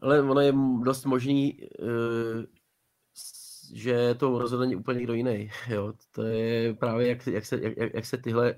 Ale 0.01 0.21
ono 0.21 0.41
je 0.41 0.53
dost 0.83 1.05
možný, 1.05 1.57
eh, 3.71 3.77
že 3.77 4.15
to 4.15 4.39
rozhodne 4.39 4.75
úplně 4.75 4.97
někdo 4.97 5.13
jiný. 5.13 5.49
Jo? 5.69 5.93
To 6.11 6.23
je 6.23 6.73
právě, 6.73 7.07
jak, 7.07 7.27
jak, 7.27 7.45
se, 7.45 7.59
jak, 7.61 7.93
jak 7.93 8.05
se 8.05 8.17
tyhle, 8.17 8.55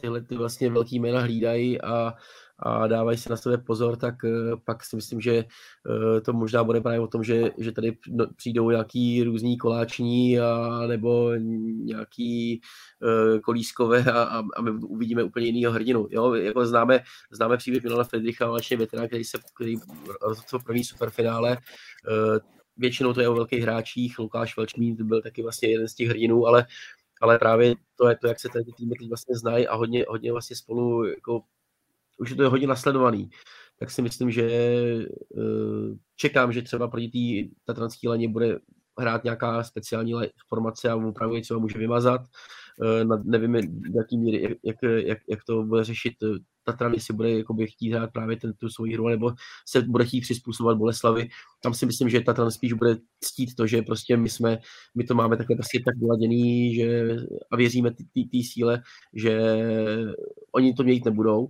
tyhle 0.00 0.20
ty 0.20 0.36
vlastně 0.36 0.70
velký 0.70 1.00
jména 1.00 1.20
hlídají 1.20 1.80
a, 1.80 2.14
a 2.58 2.86
dávají 2.86 3.18
si 3.18 3.30
na 3.30 3.36
sebe 3.36 3.58
pozor, 3.58 3.96
tak 3.96 4.14
uh, 4.24 4.60
pak 4.64 4.84
si 4.84 4.96
myslím, 4.96 5.20
že 5.20 5.44
uh, 5.44 6.20
to 6.20 6.32
možná 6.32 6.64
bude 6.64 6.80
právě 6.80 7.00
o 7.00 7.06
tom, 7.06 7.24
že, 7.24 7.50
že 7.58 7.72
tady 7.72 7.96
no, 8.08 8.26
přijdou 8.36 8.70
nějaký 8.70 9.22
různý 9.22 9.58
koláční 9.58 10.40
a, 10.40 10.80
nebo 10.86 11.34
nějaký 11.84 12.60
uh, 13.02 13.40
kolískové 13.40 14.04
a, 14.04 14.42
a, 14.56 14.62
my 14.62 14.70
uvidíme 14.70 15.22
úplně 15.22 15.46
jinýho 15.46 15.72
hrdinu. 15.72 16.08
Jo? 16.10 16.34
Jako 16.34 16.66
známe, 16.66 17.00
známe 17.30 17.56
příběh 17.56 17.82
Milana 17.82 18.04
Friedricha, 18.04 18.46
vlastně 18.46 18.76
veterán, 18.76 19.06
který 19.06 19.24
se 19.24 19.38
který 19.54 19.76
rozhodl 20.22 20.64
první 20.64 20.84
superfinále. 20.84 21.58
Většinou 22.78 23.12
to 23.12 23.20
je 23.20 23.28
o 23.28 23.34
velkých 23.34 23.62
hráčích, 23.62 24.18
Lukáš 24.18 24.56
Velčmín 24.56 24.96
byl 25.00 25.22
taky 25.22 25.42
vlastně 25.42 25.68
jeden 25.68 25.88
z 25.88 25.94
těch 25.94 26.08
hrdinů, 26.08 26.46
ale 26.46 26.66
ale 27.20 27.38
právě 27.38 27.74
to 27.96 28.08
je 28.08 28.16
to, 28.16 28.26
jak 28.26 28.40
se 28.40 28.48
ty 28.48 28.72
týmy 28.76 28.94
teď 28.98 29.08
vlastně 29.08 29.36
znají 29.36 29.68
a 29.68 29.74
hodně, 29.74 30.04
hodně 30.08 30.32
vlastně 30.32 30.56
spolu 30.56 31.04
jako 31.04 31.42
už 32.18 32.30
je 32.30 32.36
to 32.36 32.50
hodně 32.50 32.66
nasledovaný, 32.66 33.30
tak 33.78 33.90
si 33.90 34.02
myslím, 34.02 34.30
že 34.30 34.50
uh, 35.28 35.96
čekám, 36.16 36.52
že 36.52 36.62
třeba 36.62 36.88
proti 36.88 37.08
té 37.08 37.54
tatranské 37.64 38.08
leně 38.08 38.28
bude 38.28 38.58
hrát 38.98 39.24
nějaká 39.24 39.64
speciální 39.64 40.14
formace 40.48 40.90
a 40.90 40.96
opravdu 40.96 41.40
třeba 41.40 41.60
může 41.60 41.78
vymazat. 41.78 42.20
Uh, 43.04 43.24
nevím, 43.24 43.54
jaký 43.94 44.18
míry, 44.18 44.58
jak, 44.62 44.76
jak, 44.82 45.18
jak, 45.28 45.44
to 45.44 45.62
bude 45.62 45.84
řešit 45.84 46.14
eh, 46.22 46.38
Tatran, 46.72 46.92
jestli 46.92 47.14
bude 47.14 47.38
jakoby, 47.38 47.66
chtít 47.66 47.92
hrát 47.92 48.12
právě 48.12 48.36
ten, 48.36 48.52
tu 48.52 48.68
svoji 48.68 48.94
hru, 48.94 49.08
nebo 49.08 49.32
se 49.68 49.82
bude 49.82 50.04
chtít 50.04 50.20
přizpůsobovat 50.20 50.78
Boleslavi. 50.78 51.28
Tam 51.62 51.74
si 51.74 51.86
myslím, 51.86 52.08
že 52.08 52.20
Tatran 52.20 52.50
spíš 52.50 52.72
bude 52.72 52.96
ctít 53.20 53.54
to, 53.54 53.66
že 53.66 53.82
prostě 53.82 54.16
my 54.16 54.28
jsme, 54.28 54.58
my 54.94 55.04
to 55.04 55.14
máme 55.14 55.36
takhle 55.36 55.56
prostě 55.56 55.80
tak 55.84 55.96
vyladěný, 55.96 56.74
že 56.74 57.16
a 57.50 57.56
věříme 57.56 57.90
té 57.90 58.38
síle, 58.52 58.82
že 59.14 59.40
oni 60.52 60.74
to 60.74 60.82
mějít 60.82 61.04
nebudou 61.04 61.48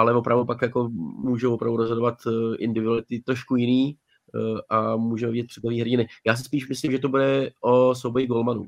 ale 0.00 0.14
opravdu 0.14 0.44
pak 0.44 0.62
jako 0.62 0.88
můžou 1.24 1.54
opravdu 1.54 1.76
rozhodovat 1.76 2.14
eh, 2.26 2.56
individuality 2.56 3.20
trošku 3.20 3.56
jiný 3.56 3.96
eh, 4.34 4.60
a 4.68 4.96
můžeme 4.96 5.32
vidět 5.32 5.46
překvapivý 5.46 5.80
hrdiny. 5.80 6.06
Já 6.26 6.36
si 6.36 6.44
spíš 6.44 6.68
myslím, 6.68 6.92
že 6.92 6.98
to 6.98 7.08
bude 7.08 7.50
o 7.60 7.94
souboji 7.94 8.26
golmanů. 8.26 8.66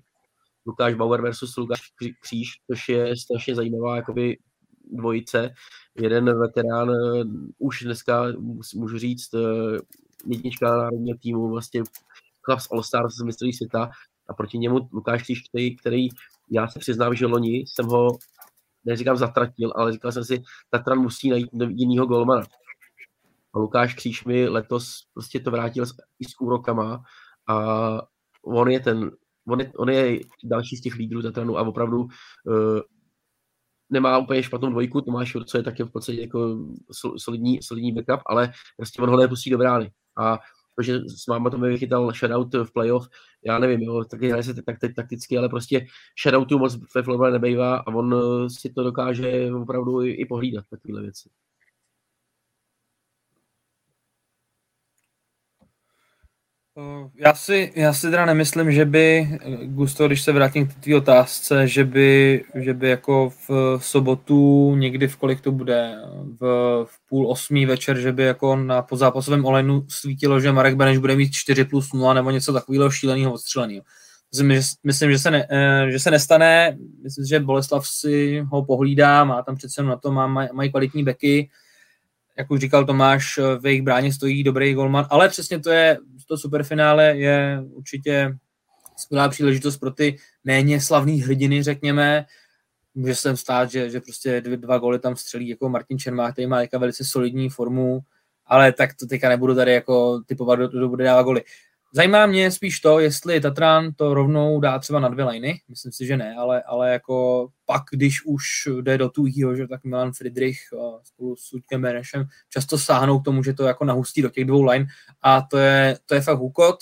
Lukáš 0.66 0.94
Bauer 0.94 1.22
versus 1.22 1.56
Lukáš 1.56 1.80
Kříž, 2.22 2.48
což 2.70 2.88
je 2.88 3.16
strašně 3.16 3.54
zajímavá 3.54 3.96
jakoby 3.96 4.38
dvojice. 4.92 5.54
Jeden 5.94 6.40
veterán 6.40 6.90
eh, 6.90 7.24
už 7.58 7.82
dneska, 7.82 8.26
můžu 8.74 8.98
říct, 8.98 9.34
jednička 10.26 10.76
národního 10.76 11.18
týmu, 11.18 11.50
vlastně 11.50 11.82
chlap 12.42 12.60
z 12.60 12.68
All 12.72 12.82
Stars 12.82 13.14
z 13.14 13.22
mistrovství 13.22 13.52
světa 13.52 13.90
a 14.28 14.34
proti 14.34 14.58
němu 14.58 14.88
Lukáš 14.92 15.22
Kříž, 15.22 15.42
který, 15.80 16.08
já 16.50 16.68
se 16.68 16.78
přiznám, 16.78 17.14
že 17.14 17.26
loni 17.26 17.56
jsem 17.56 17.86
ho 17.86 18.18
neříkám 18.84 19.16
zatratil, 19.16 19.72
ale 19.76 19.92
říkal 19.92 20.12
jsem 20.12 20.24
si, 20.24 20.42
Tatran 20.70 20.98
musí 20.98 21.30
najít 21.30 21.50
jinýho 21.68 22.06
golmana. 22.06 22.42
A 23.54 23.58
Lukáš 23.58 23.94
Kříž 23.94 24.24
mi 24.24 24.48
letos 24.48 25.06
prostě 25.14 25.40
to 25.40 25.50
vrátil 25.50 25.86
s, 25.86 25.94
i 26.18 26.24
s 26.24 26.40
úrokama 26.40 27.02
a 27.48 27.56
on 28.44 28.70
je 28.70 28.80
ten, 28.80 29.10
on 29.48 29.60
je, 29.60 29.72
on 29.76 29.88
je 29.88 30.20
další 30.44 30.76
z 30.76 30.80
těch 30.80 30.94
lídrů 30.94 31.22
Tatranu 31.22 31.58
a 31.58 31.62
opravdu 31.62 31.98
uh, 31.98 32.80
nemá 33.92 34.18
úplně 34.18 34.42
špatnou 34.42 34.70
dvojku, 34.70 35.00
Tomáš 35.00 35.36
co 35.46 35.56
je 35.56 35.62
taky 35.62 35.82
v 35.82 35.90
podstatě 35.90 36.20
jako 36.20 36.58
solidní, 37.16 37.62
solidní 37.62 37.92
backup, 37.92 38.22
ale 38.26 38.52
prostě 38.76 39.02
on 39.02 39.10
ho 39.10 39.16
nepustí 39.16 39.50
do 39.50 39.58
brány. 39.58 39.90
A 40.18 40.38
protože 40.74 41.00
s 41.00 41.26
máma 41.26 41.50
to 41.50 41.58
mi 41.58 41.68
vychytal 41.68 42.12
shoutout 42.12 42.68
v 42.68 42.72
playoff, 42.72 43.08
já 43.44 43.58
nevím, 43.58 43.80
jo, 43.82 44.04
taky 44.04 44.28
hraje 44.28 44.42
se 44.42 44.54
tak, 44.54 44.76
takticky, 44.96 45.38
ale 45.38 45.48
prostě 45.48 45.86
shoutoutu 46.22 46.58
moc 46.58 46.78
ve 46.94 47.02
Florida 47.02 47.30
nebejvá 47.30 47.76
a 47.76 47.86
on 47.86 48.14
eh, 48.14 48.50
si 48.50 48.72
to 48.72 48.82
dokáže 48.82 49.50
opravdu 49.54 50.02
i, 50.02 50.10
i 50.10 50.26
pohlídat, 50.26 50.64
takovéhle 50.70 51.02
věci. 51.02 51.28
Já 57.14 57.34
si, 57.34 57.72
já 57.76 57.92
si 57.92 58.10
teda 58.10 58.26
nemyslím, 58.26 58.72
že 58.72 58.84
by, 58.84 59.38
Gusto, 59.64 60.06
když 60.06 60.22
se 60.22 60.32
vrátím 60.32 60.66
k 60.66 60.74
té 60.74 60.96
otázce, 60.96 61.68
že 61.68 61.84
by, 61.84 62.44
že 62.54 62.74
by 62.74 62.88
jako 62.88 63.32
v 63.48 63.78
sobotu 63.80 64.74
někdy 64.76 65.08
v 65.08 65.16
kolik 65.16 65.40
to 65.40 65.52
bude, 65.52 65.94
v, 66.40 66.40
v 66.84 67.08
půl 67.08 67.30
osmý 67.30 67.66
večer, 67.66 67.98
že 67.98 68.12
by 68.12 68.22
jako 68.22 68.56
na 68.56 68.82
podzápasovém 68.82 69.44
olejnu 69.44 69.84
svítilo, 69.88 70.40
že 70.40 70.52
Marek 70.52 70.74
Beneš 70.74 70.98
bude 70.98 71.16
mít 71.16 71.32
4 71.32 71.64
plus 71.64 71.92
0 71.92 72.14
nebo 72.14 72.30
něco 72.30 72.52
takového 72.52 72.90
šíleného 72.90 73.32
odstřeleného. 73.32 73.82
Myslím, 74.84 75.10
že 75.10 75.18
se, 75.18 75.30
ne, 75.30 75.46
eh, 75.50 75.90
že 75.90 75.98
se 75.98 76.10
nestane, 76.10 76.76
myslím, 77.02 77.24
že 77.26 77.40
Boleslav 77.40 77.86
si 77.88 78.40
ho 78.40 78.64
pohlídá, 78.64 79.24
má 79.24 79.42
tam 79.42 79.56
přece 79.56 79.82
na 79.82 79.96
to, 79.96 80.12
má, 80.12 80.26
mají 80.52 80.70
kvalitní 80.70 81.04
beky, 81.04 81.50
jak 82.38 82.50
už 82.50 82.60
říkal 82.60 82.84
Tomáš, 82.84 83.38
v 83.58 83.66
jejich 83.66 83.82
bráně 83.82 84.12
stojí 84.12 84.44
dobrý 84.44 84.74
golman, 84.74 85.06
ale 85.10 85.28
přesně 85.28 85.60
to 85.60 85.70
je, 85.70 85.98
to 86.28 86.38
superfinále 86.38 87.16
je 87.16 87.62
určitě 87.70 88.36
skvělá 88.96 89.28
příležitost 89.28 89.76
pro 89.76 89.90
ty 89.90 90.16
méně 90.44 90.80
slavný 90.80 91.20
hrdiny, 91.22 91.62
řekněme. 91.62 92.26
Může 92.94 93.14
se 93.14 93.36
stát, 93.36 93.70
že, 93.70 93.90
že 93.90 94.00
prostě 94.00 94.40
dvě, 94.40 94.56
dva 94.56 94.78
góly 94.78 94.98
tam 94.98 95.16
střelí 95.16 95.48
jako 95.48 95.68
Martin 95.68 95.98
Čermák, 95.98 96.32
který 96.32 96.46
má 96.46 96.60
jako 96.60 96.78
velice 96.78 97.04
solidní 97.04 97.50
formu, 97.50 98.00
ale 98.46 98.72
tak 98.72 98.94
to 98.94 99.06
teďka 99.06 99.28
nebudu 99.28 99.54
tady 99.54 99.72
jako 99.72 100.20
typovat, 100.26 100.58
kdo, 100.58 100.88
bude 100.88 101.04
dávat 101.04 101.22
goly. 101.22 101.42
Zajímá 101.94 102.26
mě 102.26 102.50
spíš 102.50 102.80
to, 102.80 103.00
jestli 103.00 103.40
Tatran 103.40 103.92
to 103.92 104.14
rovnou 104.14 104.60
dá 104.60 104.78
třeba 104.78 105.00
na 105.00 105.08
dvě 105.08 105.24
liny, 105.24 105.60
myslím 105.68 105.92
si, 105.92 106.06
že 106.06 106.16
ne, 106.16 106.34
ale, 106.38 106.62
ale 106.62 106.92
jako 106.92 107.48
pak, 107.66 107.82
když 107.92 108.24
už 108.24 108.44
jde 108.80 108.98
do 108.98 109.08
tuhýho, 109.08 109.56
že 109.56 109.68
tak 109.68 109.84
Milan 109.84 110.12
Friedrich 110.12 110.58
spolu 111.02 111.36
s 111.36 111.52
Luďkem 111.52 111.82
Benešem 111.82 112.24
často 112.50 112.78
sáhnou 112.78 113.20
k 113.20 113.24
tomu, 113.24 113.42
že 113.42 113.54
to 113.54 113.64
jako 113.64 113.84
nahustí 113.84 114.22
do 114.22 114.30
těch 114.30 114.44
dvou 114.44 114.62
line 114.62 114.86
a 115.22 115.42
to 115.42 115.58
je, 115.58 115.96
to 116.06 116.14
je 116.14 116.20
fakt 116.20 116.38
hukot. 116.38 116.78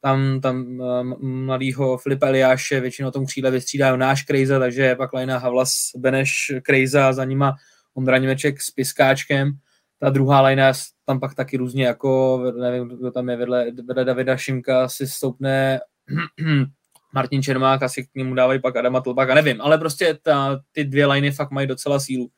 Tam, 0.00 0.40
tam 0.40 0.82
mladýho 1.20 1.98
Filipa 1.98 2.26
Eliáše 2.26 2.80
většinou 2.80 3.10
tom 3.10 3.26
křídle 3.26 3.50
vystřídá 3.50 3.96
náš 3.96 4.22
Krejza, 4.22 4.58
takže 4.58 4.94
pak 4.94 5.12
lajna 5.12 5.38
Havlas, 5.38 5.90
Beneš, 5.96 6.52
Krejza, 6.62 7.12
za 7.12 7.24
nima 7.24 7.56
Ondra 7.94 8.18
Němeček 8.18 8.62
s 8.62 8.70
Piskáčkem 8.70 9.58
ta 9.98 10.10
druhá 10.10 10.40
lajna 10.40 10.72
tam 11.04 11.20
pak 11.20 11.34
taky 11.34 11.56
různě 11.56 11.86
jako, 11.86 12.42
nevím, 12.60 12.88
kdo 12.88 13.10
tam 13.10 13.28
je 13.28 13.36
vedle, 13.36 13.70
vedle 13.84 14.04
Davida 14.04 14.36
Šimka, 14.36 14.88
si 14.88 15.06
stoupne 15.06 15.80
Martin 17.14 17.42
Čermák, 17.42 17.82
asi 17.82 18.06
k 18.06 18.14
němu 18.14 18.34
dávají 18.34 18.60
pak 18.60 18.76
Adama 18.76 19.00
Tlbaka, 19.00 19.34
nevím, 19.34 19.60
ale 19.60 19.78
prostě 19.78 20.18
ta, 20.22 20.60
ty 20.72 20.84
dvě 20.84 21.06
liny 21.06 21.30
fakt 21.30 21.50
mají 21.50 21.66
docela 21.66 22.00
sílu. 22.00 22.30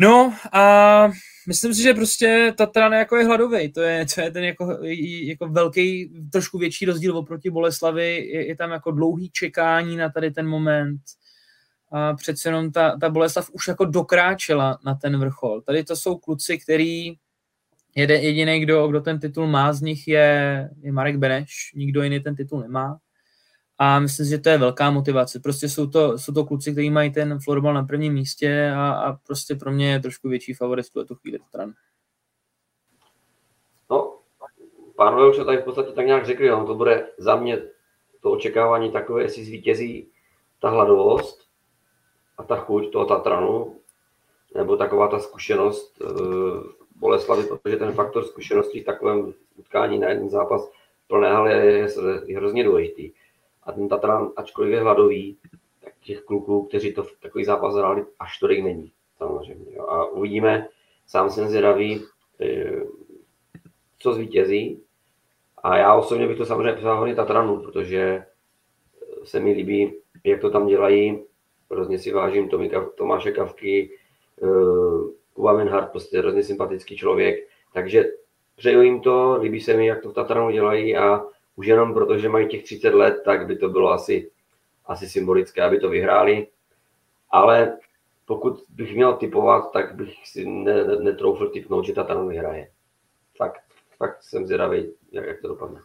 No 0.00 0.34
a 0.52 1.08
myslím 1.48 1.74
si, 1.74 1.82
že 1.82 1.94
prostě 1.94 2.54
Tatran 2.58 2.92
jako 2.92 3.16
je 3.16 3.24
hladový, 3.24 3.72
to 3.72 3.80
je, 3.80 4.06
to 4.14 4.20
je 4.20 4.30
ten 4.30 4.44
jako, 4.44 4.78
jako 5.22 5.48
velký, 5.48 6.12
trošku 6.32 6.58
větší 6.58 6.84
rozdíl 6.84 7.16
oproti 7.16 7.50
Boleslavi, 7.50 8.28
je, 8.28 8.46
je 8.46 8.56
tam 8.56 8.70
jako 8.70 8.90
dlouhý 8.90 9.30
čekání 9.30 9.96
na 9.96 10.08
tady 10.08 10.30
ten 10.30 10.48
moment, 10.48 11.00
a 11.90 12.14
přece 12.14 12.48
jenom 12.48 12.72
ta, 12.72 12.96
ta 13.00 13.10
Boleslav 13.10 13.50
už 13.52 13.68
jako 13.68 13.84
dokráčela 13.84 14.78
na 14.84 14.94
ten 14.94 15.20
vrchol. 15.20 15.60
Tady 15.60 15.84
to 15.84 15.96
jsou 15.96 16.16
kluci, 16.18 16.58
který 16.58 17.16
jediný, 17.94 18.60
kdo, 18.60 18.88
kdo 18.88 19.00
ten 19.00 19.18
titul 19.18 19.46
má 19.46 19.72
z 19.72 19.80
nich, 19.80 20.08
je, 20.08 20.70
je 20.80 20.92
Marek 20.92 21.16
Beneš, 21.16 21.72
nikdo 21.74 22.02
jiný 22.02 22.20
ten 22.20 22.36
titul 22.36 22.60
nemá. 22.60 22.98
A 23.78 24.00
myslím 24.00 24.26
si, 24.26 24.30
že 24.30 24.38
to 24.38 24.48
je 24.48 24.58
velká 24.58 24.90
motivace. 24.90 25.40
Prostě 25.40 25.68
jsou 25.68 25.86
to, 25.86 26.18
jsou 26.18 26.32
to 26.32 26.44
kluci, 26.44 26.72
kteří 26.72 26.90
mají 26.90 27.12
ten 27.12 27.38
florbal 27.38 27.74
na 27.74 27.82
prvním 27.82 28.14
místě 28.14 28.72
a, 28.76 28.90
a 28.90 29.12
prostě 29.12 29.54
pro 29.54 29.72
mě 29.72 29.92
je 29.92 30.00
trošku 30.00 30.28
větší 30.28 30.54
favorit 30.54 30.86
v 30.86 30.92
tuto 30.92 31.14
chvíli 31.14 31.38
stran. 31.48 31.72
No, 33.90 34.18
pánové 34.96 35.30
už 35.30 35.36
to 35.36 35.44
tady 35.44 35.58
v 35.58 35.64
podstatě 35.64 35.92
tak 35.92 36.06
nějak 36.06 36.26
řekli, 36.26 36.48
no, 36.48 36.66
to 36.66 36.74
bude 36.74 37.06
za 37.18 37.36
mě 37.36 37.58
to 38.22 38.30
očekávání 38.30 38.92
takové, 38.92 39.22
jestli 39.22 39.44
zvítězí 39.44 40.08
ta 40.60 40.70
hladovost, 40.70 41.47
a 42.38 42.44
ta 42.44 42.56
chuť 42.56 42.92
toho 42.92 43.04
Tatranu, 43.04 43.76
nebo 44.54 44.76
taková 44.76 45.08
ta 45.08 45.18
zkušenost 45.18 46.00
uh, 46.00 46.62
Boleslavy, 46.96 47.42
protože 47.42 47.76
ten 47.76 47.92
faktor 47.92 48.24
zkušenosti 48.24 48.80
v 48.80 48.84
takovém 48.84 49.34
utkání 49.56 49.98
na 49.98 50.08
jeden 50.08 50.30
zápas 50.30 50.70
plné 51.06 51.32
haly 51.32 51.52
je, 51.52 51.88
je, 52.26 52.36
hrozně 52.36 52.64
důležitý. 52.64 53.12
A 53.62 53.72
ten 53.72 53.88
Tatran, 53.88 54.32
ačkoliv 54.36 54.72
je 54.72 54.80
hladový, 54.80 55.36
tak 55.84 55.92
těch 56.00 56.20
kluků, 56.20 56.62
kteří 56.62 56.94
to 56.94 57.02
v 57.02 57.20
takový 57.20 57.44
zápas 57.44 57.74
hráli, 57.74 58.04
až 58.18 58.38
tolik 58.38 58.64
není. 58.64 58.92
Samozřejmě. 59.18 59.76
A 59.88 60.04
uvidíme, 60.04 60.68
sám 61.06 61.30
jsem 61.30 61.48
zvědavý, 61.48 62.04
eh, 62.40 62.82
co 63.98 64.12
zvítězí. 64.12 64.82
A 65.62 65.76
já 65.76 65.94
osobně 65.94 66.28
bych 66.28 66.38
to 66.38 66.44
samozřejmě 66.44 66.72
přál 66.72 67.14
Tatranu, 67.14 67.62
protože 67.62 68.24
se 69.24 69.40
mi 69.40 69.52
líbí, 69.52 69.94
jak 70.24 70.40
to 70.40 70.50
tam 70.50 70.66
dělají, 70.66 71.22
hrozně 71.70 71.98
si 71.98 72.12
vážím 72.12 72.48
Tomika, 72.48 72.90
Tomáše 72.96 73.32
Kavky, 73.32 73.90
Kuba 75.34 75.52
Menhart, 75.52 75.90
prostě 75.90 76.18
hrozně 76.18 76.42
sympatický 76.42 76.96
člověk, 76.96 77.48
takže 77.72 78.04
přeju 78.56 78.82
jim 78.82 79.00
to, 79.00 79.38
líbí 79.40 79.60
se 79.60 79.76
mi, 79.76 79.86
jak 79.86 80.02
to 80.02 80.10
v 80.10 80.14
Tatranu 80.14 80.50
dělají 80.50 80.96
a 80.96 81.24
už 81.56 81.66
jenom 81.66 81.94
proto, 81.94 82.18
že 82.18 82.28
mají 82.28 82.48
těch 82.48 82.64
30 82.64 82.94
let, 82.94 83.22
tak 83.24 83.46
by 83.46 83.56
to 83.56 83.68
bylo 83.68 83.90
asi, 83.90 84.30
asi 84.86 85.08
symbolické, 85.08 85.62
aby 85.62 85.78
to 85.78 85.88
vyhráli, 85.88 86.46
ale 87.30 87.78
pokud 88.24 88.64
bych 88.68 88.94
měl 88.94 89.16
typovat, 89.16 89.72
tak 89.72 89.94
bych 89.94 90.14
si 90.24 90.46
ne, 90.46 90.84
ne, 90.84 90.96
netroufl 90.96 91.48
typnout, 91.48 91.84
že 91.84 91.92
Tatran 91.92 92.28
vyhraje. 92.28 92.70
Fakt, 93.36 93.62
fakt 93.96 94.22
jsem 94.22 94.46
zvědavý, 94.46 94.92
jak, 95.12 95.26
jak 95.26 95.40
to 95.40 95.48
dopadne. 95.48 95.80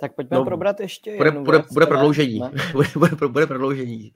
Tak 0.00 0.14
pojďme 0.14 0.36
no, 0.36 0.44
probrat 0.44 0.80
ještě 0.80 1.16
bude, 1.16 1.30
bude, 1.30 1.58
věc, 1.58 1.72
bude 1.72 1.86
prodloužení. 1.86 2.40
bude, 2.72 2.88
bude, 2.96 3.28
bude 3.28 3.46
prodloužení. 3.46 4.12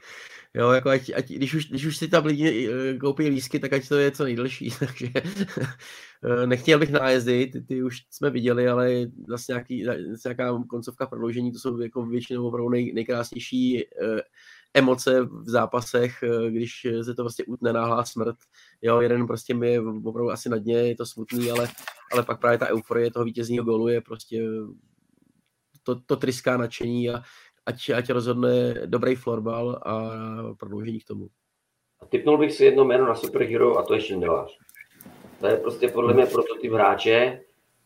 Jo, 0.57 0.71
jako 0.71 0.89
ať, 0.89 1.11
ať, 1.17 1.31
když, 1.31 1.55
už, 1.55 1.69
když 1.69 1.85
už 1.85 1.97
si 1.97 2.09
tam 2.09 2.27
lidi 2.27 2.71
eh, 2.71 2.99
koupí 2.99 3.29
lísky, 3.29 3.59
tak 3.59 3.73
ať 3.73 3.89
to 3.89 3.95
je 3.97 4.11
co 4.11 4.25
nejdelší. 4.25 4.71
Takže 4.79 5.11
eh, 5.17 6.47
nechtěl 6.47 6.79
bych 6.79 6.91
nájezdy, 6.91 7.47
ty, 7.47 7.61
ty 7.61 7.83
už 7.83 8.07
jsme 8.11 8.31
viděli, 8.31 8.69
ale 8.69 8.91
zase, 9.29 9.53
nějaký, 9.53 9.85
zase 9.85 10.29
nějaká 10.29 10.65
koncovka 10.69 11.07
prodloužení, 11.07 11.53
to 11.53 11.59
jsou 11.59 11.81
jako 11.81 12.07
většinou 12.07 12.47
opravdu 12.47 12.69
nej, 12.69 12.93
nejkrásnější 12.93 13.83
eh, 13.83 14.21
emoce 14.75 15.23
v 15.23 15.49
zápasech, 15.51 16.25
když 16.51 16.87
se 17.03 17.15
to 17.15 17.23
prostě 17.23 17.45
utne 17.45 17.73
náhlá 17.73 18.05
smrt. 18.05 18.37
Jo, 18.83 19.01
jeden 19.01 19.27
prostě 19.27 19.55
mi 19.55 19.73
je 19.73 19.81
opravdu 19.81 20.31
asi 20.31 20.49
na 20.49 20.57
dně, 20.57 20.77
je 20.77 20.97
to 20.97 21.07
smutný, 21.07 21.51
ale, 21.51 21.69
ale 22.13 22.23
pak 22.23 22.41
právě 22.41 22.59
ta 22.59 22.69
euforie 22.69 23.11
toho 23.11 23.25
vítězního 23.25 23.65
golu 23.65 23.89
je 23.89 24.01
prostě 24.01 24.43
to, 25.85 26.01
to 26.01 26.17
tryská 26.17 26.57
nadšení 26.57 27.11
a 27.11 27.23
ať, 27.67 27.91
ať 27.91 28.11
rozhodne 28.13 28.85
dobrý 28.87 29.17
florbal 29.17 29.81
a 29.81 29.95
prodloužení 30.59 31.01
k 31.01 31.09
tomu. 31.09 31.29
A 32.01 32.07
typnul 32.07 32.39
bych 32.39 32.53
si 32.53 32.65
jedno 32.65 32.85
jméno 32.85 33.07
na 33.07 33.15
superhero 33.15 33.79
a 33.79 33.83
to 33.83 33.95
je 33.95 34.01
Šindelář. 34.01 34.59
To 35.41 35.47
je 35.47 35.57
prostě 35.57 35.89
podle 35.89 36.15
mě 36.15 36.27
prototyp 36.27 36.73
hráče, 36.73 37.41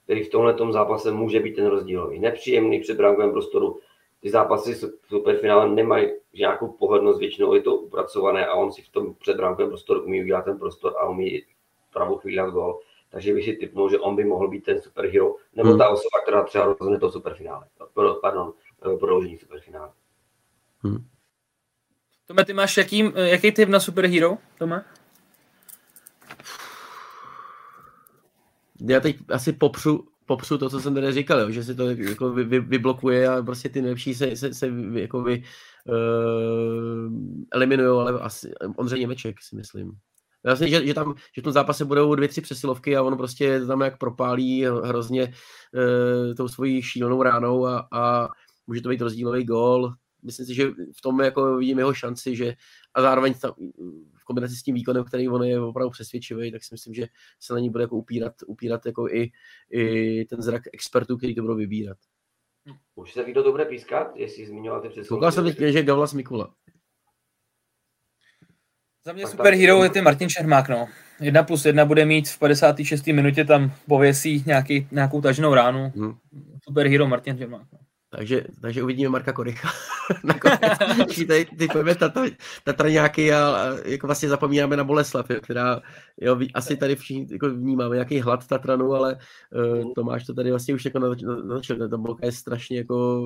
který 0.04 0.24
v 0.24 0.30
tomhle 0.30 0.54
zápase 0.70 1.12
může 1.12 1.40
být 1.40 1.54
ten 1.54 1.66
rozdílový. 1.66 2.18
Nepříjemný 2.18 2.80
před 2.80 2.96
brankovém 2.96 3.32
prostoru. 3.32 3.80
Ty 4.20 4.30
zápasy 4.30 4.74
superfinále 5.08 5.68
nemají 5.68 6.08
nějakou 6.34 6.68
pohodlnost, 6.68 7.20
většinou 7.20 7.54
je 7.54 7.62
to 7.62 7.76
upracované 7.76 8.46
a 8.46 8.54
on 8.54 8.72
si 8.72 8.82
v 8.82 8.88
tom 8.88 9.14
předbrankovém 9.14 9.68
prostoru 9.68 10.04
umí 10.04 10.22
udělat 10.22 10.44
ten 10.44 10.58
prostor 10.58 10.94
a 10.98 11.08
umí 11.08 11.42
pravou 11.92 12.16
chvíli 12.16 12.50
gol 12.50 12.80
takže 13.10 13.34
bych 13.34 13.44
si 13.44 13.52
typnul, 13.52 13.90
že 13.90 13.98
on 13.98 14.16
by 14.16 14.24
mohl 14.24 14.48
být 14.48 14.64
ten 14.64 14.80
superhero, 14.80 15.34
nebo 15.56 15.68
hmm. 15.68 15.78
ta 15.78 15.88
osoba, 15.88 16.22
která 16.22 16.44
třeba 16.44 16.64
rozhodne 16.64 16.98
to 16.98 17.10
superfinále, 17.10 17.66
pardon, 18.22 18.52
eh, 18.94 18.96
prodloužení 18.96 19.38
superfinále. 19.38 19.92
Hmm. 20.78 21.08
Tome, 22.26 22.44
ty 22.44 22.52
máš 22.52 22.76
jaký, 22.76 23.12
jaký 23.14 23.52
typ 23.52 23.68
na 23.68 23.80
superhero, 23.80 24.38
Tome? 24.58 24.84
Já 28.80 29.00
teď 29.00 29.16
asi 29.28 29.52
popřu, 29.52 30.08
popřu 30.26 30.58
to, 30.58 30.70
co 30.70 30.80
jsem 30.80 30.94
tady 30.94 31.12
říkal, 31.12 31.40
jo, 31.40 31.50
že 31.50 31.64
si 31.64 31.74
to 31.74 31.90
jako 31.90 32.32
vy, 32.32 32.44
vy, 32.44 32.60
vyblokuje 32.60 33.28
a 33.28 33.42
prostě 33.42 33.68
ty 33.68 33.82
nejlepší 33.82 34.14
se, 34.14 34.36
se, 34.36 34.54
se 34.54 34.68
jako 34.92 35.22
vy, 35.22 35.42
uh, 35.84 37.12
eliminují, 37.50 38.00
ale 38.00 38.20
asi 38.20 38.52
Ondřej 38.76 39.00
Němeček 39.00 39.42
si 39.42 39.56
myslím. 39.56 39.92
Vlastně, 40.50 40.68
že, 40.68 40.86
že, 40.86 40.94
tam, 40.94 41.14
že 41.34 41.40
v 41.40 41.44
tom 41.44 41.52
zápase 41.52 41.84
budou 41.84 42.14
dvě, 42.14 42.28
tři 42.28 42.40
přesilovky 42.40 42.96
a 42.96 43.02
on 43.02 43.16
prostě 43.16 43.60
tam 43.66 43.80
jak 43.80 43.98
propálí 43.98 44.64
hrozně 44.64 45.32
uh, 45.74 46.34
tou 46.34 46.48
svojí 46.48 46.82
šílenou 46.82 47.22
ránou 47.22 47.66
a, 47.66 47.88
a 47.92 48.28
může 48.66 48.80
to 48.80 48.88
být 48.88 49.00
rozdílový 49.00 49.44
gól. 49.44 49.92
Myslím 50.22 50.46
si, 50.46 50.54
že 50.54 50.70
v 50.70 51.00
tom 51.02 51.20
jako 51.20 51.56
vidím 51.56 51.78
jeho 51.78 51.94
šanci, 51.94 52.36
že 52.36 52.54
a 52.94 53.02
zároveň 53.02 53.34
tam, 53.34 53.52
v 54.14 54.24
kombinaci 54.24 54.56
s 54.56 54.62
tím 54.62 54.74
výkonem, 54.74 55.04
který 55.04 55.28
on 55.28 55.42
je 55.42 55.60
opravdu 55.60 55.90
přesvědčivý, 55.90 56.52
tak 56.52 56.64
si 56.64 56.74
myslím, 56.74 56.94
že 56.94 57.06
se 57.40 57.54
na 57.54 57.60
ní 57.60 57.70
bude 57.70 57.84
jako 57.84 57.96
upírat, 57.96 58.32
upírat 58.46 58.86
jako 58.86 59.08
i, 59.08 59.30
i 59.70 60.24
ten 60.24 60.42
zrak 60.42 60.62
expertů, 60.72 61.16
který 61.16 61.34
to 61.34 61.42
budou 61.42 61.56
vybírat. 61.56 61.96
Už 62.94 63.12
se 63.12 63.24
ví, 63.24 63.32
kdo 63.32 63.42
to 63.42 63.50
bude 63.50 63.64
pískat, 63.64 64.12
jestli 64.16 64.46
zmiňoval 64.46 64.80
ty 64.80 64.88
přesilovky. 64.88 65.08
Koukal 65.08 65.32
jsem 65.32 65.44
teď, 65.44 65.72
že 65.72 65.82
Gavlas 65.82 66.14
Mikula. 66.14 66.54
Za 69.08 69.14
mě 69.14 69.26
super 69.26 69.54
hero 69.54 69.84
je 69.84 69.90
ty 69.90 70.00
Martin 70.00 70.28
Čermák, 70.28 70.68
no. 70.68 70.88
Jedna 71.20 71.42
plus 71.42 71.64
jedna 71.64 71.84
bude 71.84 72.04
mít 72.04 72.28
v 72.28 72.38
56. 72.38 73.06
minutě 73.06 73.44
tam 73.44 73.72
pověsí 73.86 74.42
nějaký, 74.46 74.88
nějakou 74.90 75.20
taženou 75.20 75.54
ránu. 75.54 75.92
Hmm. 75.96 76.14
Super 76.64 76.88
hero 76.88 77.06
Martin 77.06 77.38
Čermák. 77.38 77.62
No. 77.72 77.78
Takže, 78.10 78.44
takže 78.62 78.82
uvidíme 78.82 79.08
Marka 79.08 79.32
Korycha. 79.32 79.68
ty, 81.14 81.46
ty 81.58 81.68
pojďme 81.72 81.94
Tatra 82.64 82.88
nějaký 82.88 83.32
a, 83.32 83.48
a, 83.48 83.88
jako 83.88 84.06
vlastně 84.06 84.28
zapomínáme 84.28 84.76
na 84.76 84.84
Boleslav, 84.84 85.26
která 85.42 85.80
jo, 86.20 86.38
asi 86.54 86.76
tady 86.76 86.96
všichni 86.96 87.26
jako 87.30 87.50
vnímáme 87.50 87.96
nějaký 87.96 88.20
hlad 88.20 88.46
Tatranu, 88.46 88.92
ale 88.92 89.16
uh, 89.54 89.92
Tomáš 89.94 90.26
to 90.26 90.34
tady 90.34 90.50
vlastně 90.50 90.74
už 90.74 90.84
jako 90.84 90.98
naznačil, 90.98 91.88
ta 91.88 91.96
bolka 91.96 92.26
je 92.26 92.32
strašně 92.32 92.78
jako 92.78 93.22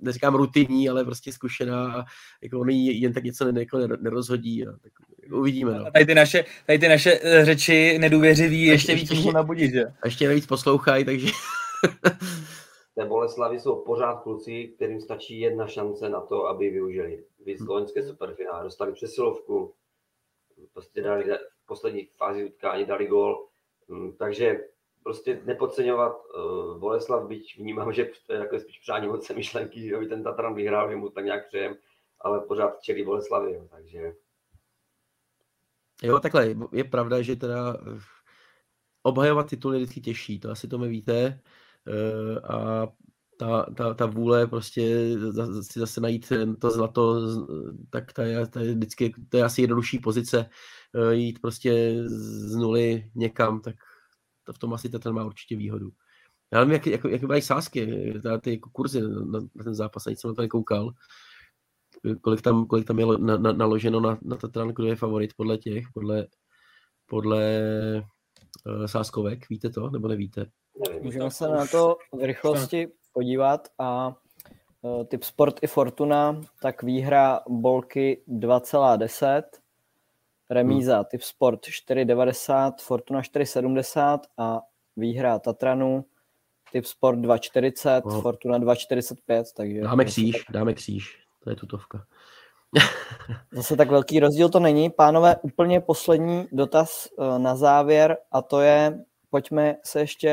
neříkám 0.00 0.34
rutinní, 0.34 0.88
ale 0.88 1.04
prostě 1.04 1.32
zkušená 1.32 1.92
a 1.92 2.04
jako 2.42 2.60
on 2.60 2.70
jen 2.70 3.12
tak 3.12 3.24
něco 3.24 3.52
ne, 3.52 3.60
jako 3.60 3.78
nerozhodí 3.78 4.66
a 4.66 4.72
tak 4.72 4.92
jako 5.22 5.36
uvidíme. 5.36 5.78
No. 5.78 5.90
Tady, 5.92 6.06
ty 6.06 6.14
naše, 6.14 6.44
tady 6.66 6.78
ty 6.78 6.88
naše 6.88 7.20
eh, 7.22 7.44
řeči 7.44 7.98
nedůvěřivý 7.98 8.62
ještě, 8.62 8.92
ještě 8.92 9.14
víc 9.14 9.32
nabudit, 9.32 9.72
že? 9.72 9.84
A 9.84 10.06
ještě 10.06 10.28
navíc 10.28 10.46
poslouchají, 10.46 11.04
takže... 11.04 11.26
Té 12.94 13.04
Boleslavy 13.04 13.60
jsou 13.60 13.76
pořád 13.76 14.14
kluci, 14.14 14.72
kterým 14.76 15.00
stačí 15.00 15.40
jedna 15.40 15.66
šance 15.66 16.08
na 16.08 16.20
to, 16.20 16.46
aby 16.46 16.70
využili. 16.70 17.24
Víc 17.46 17.60
hmm. 17.60 17.68
loňské 17.68 18.02
superfinále, 18.02 18.64
dostali 18.64 18.92
přesilovku, 18.92 19.74
prostě 20.72 21.02
dali 21.02 21.24
v 21.24 21.66
poslední 21.66 22.08
fázi 22.16 22.44
utkání 22.44 22.84
dali 22.84 23.06
gol, 23.06 23.46
hm, 23.88 24.12
takže 24.18 24.60
prostě 25.06 25.40
nepodceňovat 25.44 26.12
uh, 26.12 26.78
Boleslav, 26.78 27.28
byť 27.28 27.58
vnímám, 27.58 27.92
že 27.92 28.10
to 28.26 28.32
je 28.32 28.38
takové 28.38 28.60
spíš 28.60 28.78
přání 28.78 29.06
moc 29.06 29.30
myšlenky, 29.30 29.88
že 29.88 29.98
by 29.98 30.06
ten 30.06 30.22
Tatran 30.22 30.54
vyhrál, 30.54 30.90
že 30.90 30.96
mu 30.96 31.10
tak 31.10 31.24
nějak 31.24 31.48
přejem, 31.48 31.74
ale 32.20 32.40
pořád 32.40 32.82
čelí 32.82 33.04
Boleslavy, 33.04 33.52
jo, 33.52 33.68
takže... 33.70 34.12
Jo, 36.02 36.20
takhle, 36.20 36.54
je 36.72 36.84
pravda, 36.84 37.22
že 37.22 37.36
teda 37.36 37.76
eh, 37.76 37.98
obhajovat 39.02 39.50
tituly 39.50 39.76
je 39.76 39.82
vždycky 39.82 40.00
těžší, 40.00 40.40
to 40.40 40.50
asi 40.50 40.68
to 40.68 40.78
mi 40.78 40.88
víte, 40.88 41.40
uh, 41.86 42.54
a 42.56 42.88
ta, 43.38 43.66
ta, 43.76 43.94
ta 43.94 44.06
vůle 44.06 44.46
prostě 44.46 45.08
si 45.62 45.78
zase 45.80 46.00
najít 46.00 46.32
to 46.60 46.70
zlato, 46.70 47.20
tak 47.90 48.12
ta 48.12 48.22
je, 48.22 48.46
ta 48.46 48.60
je 48.60 48.74
vždycky, 48.74 49.12
to 49.28 49.36
je 49.36 49.44
asi 49.44 49.60
jednodušší 49.60 49.98
pozice, 49.98 50.50
jít 51.10 51.40
prostě 51.40 51.94
z 52.06 52.56
nuly 52.56 53.10
někam, 53.14 53.60
tak 53.60 53.74
v 54.52 54.58
tom 54.58 54.74
asi 54.74 54.88
ten 54.88 55.12
má 55.12 55.24
určitě 55.24 55.56
výhodu. 55.56 55.90
Já 56.52 56.58
nevím, 56.58 56.72
jak, 56.72 56.86
jak, 56.86 57.04
jak 57.04 57.22
mají 57.22 57.42
sázky, 57.42 58.12
ty 58.40 58.50
jako 58.50 58.70
kurzy 58.70 59.00
na, 59.00 59.40
na, 59.54 59.64
ten 59.64 59.74
zápas, 59.74 60.06
ani 60.06 60.16
jsem 60.16 60.30
na 60.30 60.34
to 60.34 60.42
nekoukal. 60.42 60.90
Kolik 62.20 62.42
tam, 62.42 62.66
kolik 62.66 62.86
tam 62.86 62.98
je 62.98 63.06
na, 63.06 63.36
na, 63.36 63.52
naloženo 63.52 64.00
na, 64.00 64.18
na 64.22 64.36
Tatran, 64.36 64.68
kdo 64.68 64.86
je 64.86 64.96
favorit 64.96 65.34
podle 65.36 65.58
těch, 65.58 65.84
podle, 65.94 66.26
podle 67.06 67.62
uh, 68.66 68.86
sázkovek, 68.86 69.48
víte 69.48 69.70
to, 69.70 69.90
nebo 69.90 70.08
nevíte? 70.08 70.46
Můžeme 71.02 71.30
se 71.30 71.48
na 71.48 71.66
to 71.66 71.96
v 72.12 72.24
rychlosti 72.24 72.88
podívat 73.12 73.68
a 73.78 74.16
uh, 74.82 75.04
typ 75.04 75.24
Sport 75.24 75.62
i 75.62 75.66
Fortuna, 75.66 76.40
tak 76.62 76.82
výhra 76.82 77.40
Bolky 77.48 78.24
2,10, 78.28 79.42
remíza 80.50 80.96
hmm. 80.96 81.04
typ 81.04 81.22
Sport 81.22 81.60
4,90, 81.60 82.72
Fortuna 82.80 83.20
4,70 83.20 84.18
a 84.38 84.60
výhra 84.96 85.38
Tatranu 85.38 86.04
typ 86.72 86.86
Sport 86.86 87.18
2,40, 87.18 88.02
oh. 88.04 88.22
Fortuna 88.22 88.58
2,45, 88.58 89.44
takže... 89.56 89.80
Dáme 89.80 90.04
kříž, 90.04 90.44
tak... 90.44 90.54
dáme 90.54 90.74
kříž, 90.74 91.18
to 91.44 91.50
je 91.50 91.56
tutovka. 91.56 92.06
Zase 93.52 93.76
tak 93.76 93.90
velký 93.90 94.20
rozdíl 94.20 94.48
to 94.48 94.60
není. 94.60 94.90
Pánové, 94.90 95.36
úplně 95.42 95.80
poslední 95.80 96.48
dotaz 96.52 97.08
eh, 97.18 97.38
na 97.38 97.56
závěr 97.56 98.16
a 98.32 98.42
to 98.42 98.60
je, 98.60 99.04
pojďme 99.30 99.76
se 99.84 100.00
ještě 100.00 100.28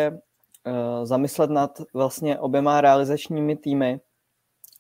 eh, 0.66 1.06
zamyslet 1.06 1.50
nad 1.50 1.82
vlastně 1.94 2.40
oběma 2.40 2.82
realizačními 2.82 3.56
týmy. 3.56 4.00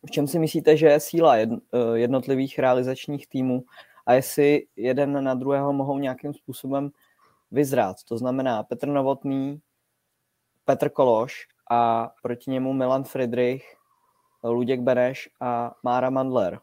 V 0.07 0.11
čem 0.11 0.27
si 0.27 0.39
myslíte, 0.39 0.77
že 0.77 0.87
je 0.87 0.99
síla 0.99 1.37
eh, 1.37 1.47
jednotlivých 1.93 2.59
realizačních 2.59 3.27
týmů 3.27 3.63
a 4.05 4.13
jestli 4.13 4.61
jeden 4.75 5.23
na 5.23 5.33
druhého 5.33 5.73
mohou 5.73 5.99
nějakým 5.99 6.33
způsobem 6.33 6.89
vyzrát. 7.51 7.97
To 8.07 8.17
znamená 8.17 8.63
Petr 8.63 8.87
Novotný, 8.87 9.61
Petr 10.65 10.89
Kološ 10.89 11.47
a 11.71 12.11
proti 12.23 12.51
němu 12.51 12.73
Milan 12.73 13.03
Friedrich, 13.03 13.75
Luděk 14.43 14.79
Beneš 14.79 15.29
a 15.41 15.75
Mára 15.83 16.09
Mandler. 16.09 16.59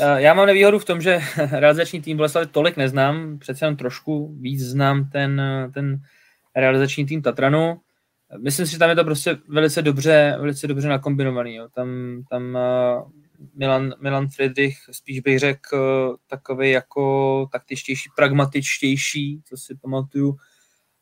Eh, 0.00 0.22
já 0.22 0.34
mám 0.34 0.46
nevýhodu 0.46 0.78
v 0.78 0.84
tom, 0.84 1.00
že 1.00 1.20
realizační 1.50 2.02
tým 2.02 2.16
Boleslavy 2.16 2.46
tolik 2.46 2.76
neznám, 2.76 3.38
přece 3.38 3.64
jen 3.64 3.76
trošku 3.76 4.36
víc 4.40 4.60
znám 4.60 5.10
ten, 5.10 5.42
ten 5.74 6.02
realizační 6.56 7.06
tým 7.06 7.22
Tatranu. 7.22 7.80
Myslím 8.38 8.66
si, 8.66 8.72
že 8.72 8.78
tam 8.78 8.90
je 8.90 8.96
to 8.96 9.04
prostě 9.04 9.38
velice 9.48 9.82
dobře, 9.82 10.36
velice 10.40 10.66
dobře 10.66 10.88
nakombinovaný. 10.88 11.54
Jo. 11.54 11.68
Tam, 11.74 11.88
tam 12.30 12.56
eh, 12.56 13.19
Milan, 13.54 13.94
Milan 14.00 14.28
Friedrich, 14.28 14.76
spíš 14.90 15.20
bych 15.20 15.38
řekl 15.38 16.16
takový 16.26 16.70
jako 16.70 17.46
taktičtější, 17.52 18.10
pragmatičtější, 18.16 19.42
co 19.44 19.56
si 19.56 19.74
pamatuju. 19.74 20.36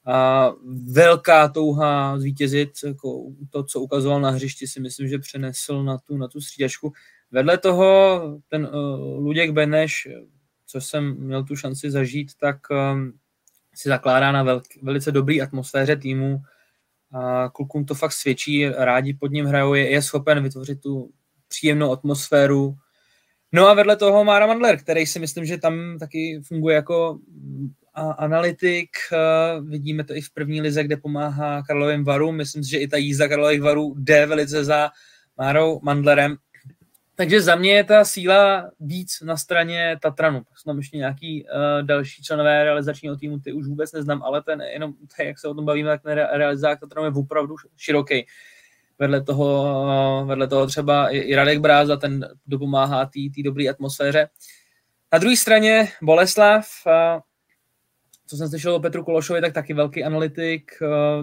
A 0.06 0.50
velká 0.92 1.48
touha 1.48 2.18
zvítězit, 2.18 2.70
jako 2.86 3.22
to, 3.50 3.64
co 3.64 3.80
ukazoval 3.80 4.20
na 4.20 4.30
hřišti, 4.30 4.66
si 4.66 4.80
myslím, 4.80 5.08
že 5.08 5.18
přenesl 5.18 5.84
na 5.84 5.98
tu, 5.98 6.16
na 6.16 6.28
tu 6.28 6.40
střídačku. 6.40 6.92
Vedle 7.30 7.58
toho 7.58 8.20
ten 8.48 8.64
uh, 8.64 9.24
Luděk 9.24 9.50
Beneš, 9.50 10.08
co 10.66 10.80
jsem 10.80 11.14
měl 11.14 11.44
tu 11.44 11.56
šanci 11.56 11.90
zažít, 11.90 12.34
tak 12.40 12.56
um, 12.70 13.12
si 13.74 13.88
zakládá 13.88 14.32
na 14.32 14.42
velk, 14.42 14.64
velice 14.82 15.12
dobrý 15.12 15.42
atmosféře 15.42 15.96
týmu. 15.96 16.42
A 17.12 17.48
klukům 17.48 17.84
to 17.84 17.94
fakt 17.94 18.12
svědčí, 18.12 18.68
rádi 18.68 19.14
pod 19.14 19.32
ním 19.32 19.46
hrajou, 19.46 19.74
je, 19.74 19.90
je 19.90 20.02
schopen 20.02 20.42
vytvořit 20.42 20.80
tu 20.80 21.10
příjemnou 21.48 21.92
atmosféru. 21.92 22.74
No 23.52 23.68
a 23.68 23.74
vedle 23.74 23.96
toho 23.96 24.24
Mára 24.24 24.46
Mandler, 24.46 24.78
který 24.78 25.06
si 25.06 25.18
myslím, 25.18 25.44
že 25.44 25.58
tam 25.58 25.98
taky 25.98 26.40
funguje 26.44 26.76
jako 26.76 27.18
analytik. 28.18 28.88
Vidíme 29.64 30.04
to 30.04 30.14
i 30.14 30.20
v 30.20 30.30
první 30.34 30.60
lize, 30.60 30.84
kde 30.84 30.96
pomáhá 30.96 31.62
Karlovým 31.62 32.04
Varu. 32.04 32.32
Myslím 32.32 32.64
si, 32.64 32.70
že 32.70 32.78
i 32.78 32.88
ta 32.88 32.96
jízda 32.96 33.28
Karlových 33.28 33.62
Varů 33.62 33.94
jde 33.98 34.26
velice 34.26 34.64
za 34.64 34.90
Márou 35.38 35.80
Mandlerem. 35.82 36.36
Takže 37.14 37.40
za 37.40 37.56
mě 37.56 37.72
je 37.72 37.84
ta 37.84 38.04
síla 38.04 38.70
víc 38.80 39.20
na 39.20 39.36
straně 39.36 39.96
Tatranu. 40.02 40.42
Tam 40.64 40.78
ještě 40.78 40.96
nějaký 40.96 41.44
uh, 41.44 41.86
další 41.86 42.22
členové 42.22 42.64
realizačního 42.64 43.16
týmu, 43.16 43.38
ty 43.38 43.52
už 43.52 43.66
vůbec 43.66 43.92
neznám, 43.92 44.22
ale 44.22 44.42
ten 44.42 44.60
jenom, 44.60 44.92
jak 45.24 45.38
se 45.38 45.48
o 45.48 45.54
tom 45.54 45.64
bavíme, 45.64 45.90
tak 45.90 46.02
ten 46.02 46.12
realizák 46.12 46.80
Tatranu 46.80 47.06
je 47.06 47.12
opravdu 47.16 47.54
široký 47.76 48.26
vedle 48.98 49.22
toho, 49.22 50.24
vedle 50.26 50.48
toho 50.48 50.66
třeba 50.66 51.08
i 51.08 51.34
Radek 51.34 51.58
Bráza, 51.58 51.96
ten 51.96 52.28
dopomáhá 52.46 53.04
té 53.04 53.42
dobré 53.44 53.68
atmosféře. 53.68 54.28
Na 55.12 55.18
druhé 55.18 55.36
straně 55.36 55.88
Boleslav, 56.02 56.66
co 58.26 58.36
jsem 58.36 58.48
slyšel 58.48 58.74
o 58.74 58.80
Petru 58.80 59.04
Kološovi, 59.04 59.40
tak 59.40 59.52
taky 59.52 59.74
velký 59.74 60.04
analytik, 60.04 60.70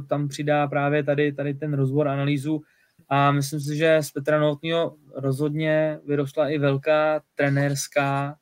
tam 0.09 0.27
přidá 0.27 0.67
právě 0.67 1.03
tady, 1.03 1.33
tady 1.33 1.53
ten 1.53 1.73
rozbor, 1.73 2.07
analýzu 2.07 2.61
a 3.09 3.31
myslím 3.31 3.59
si, 3.59 3.77
že 3.77 3.97
z 4.01 4.11
Petra 4.11 4.39
Novotního 4.39 4.95
rozhodně 5.15 5.99
vyrostla 6.07 6.49
i 6.49 6.57
velká 6.57 7.21
trenérská, 7.35 8.35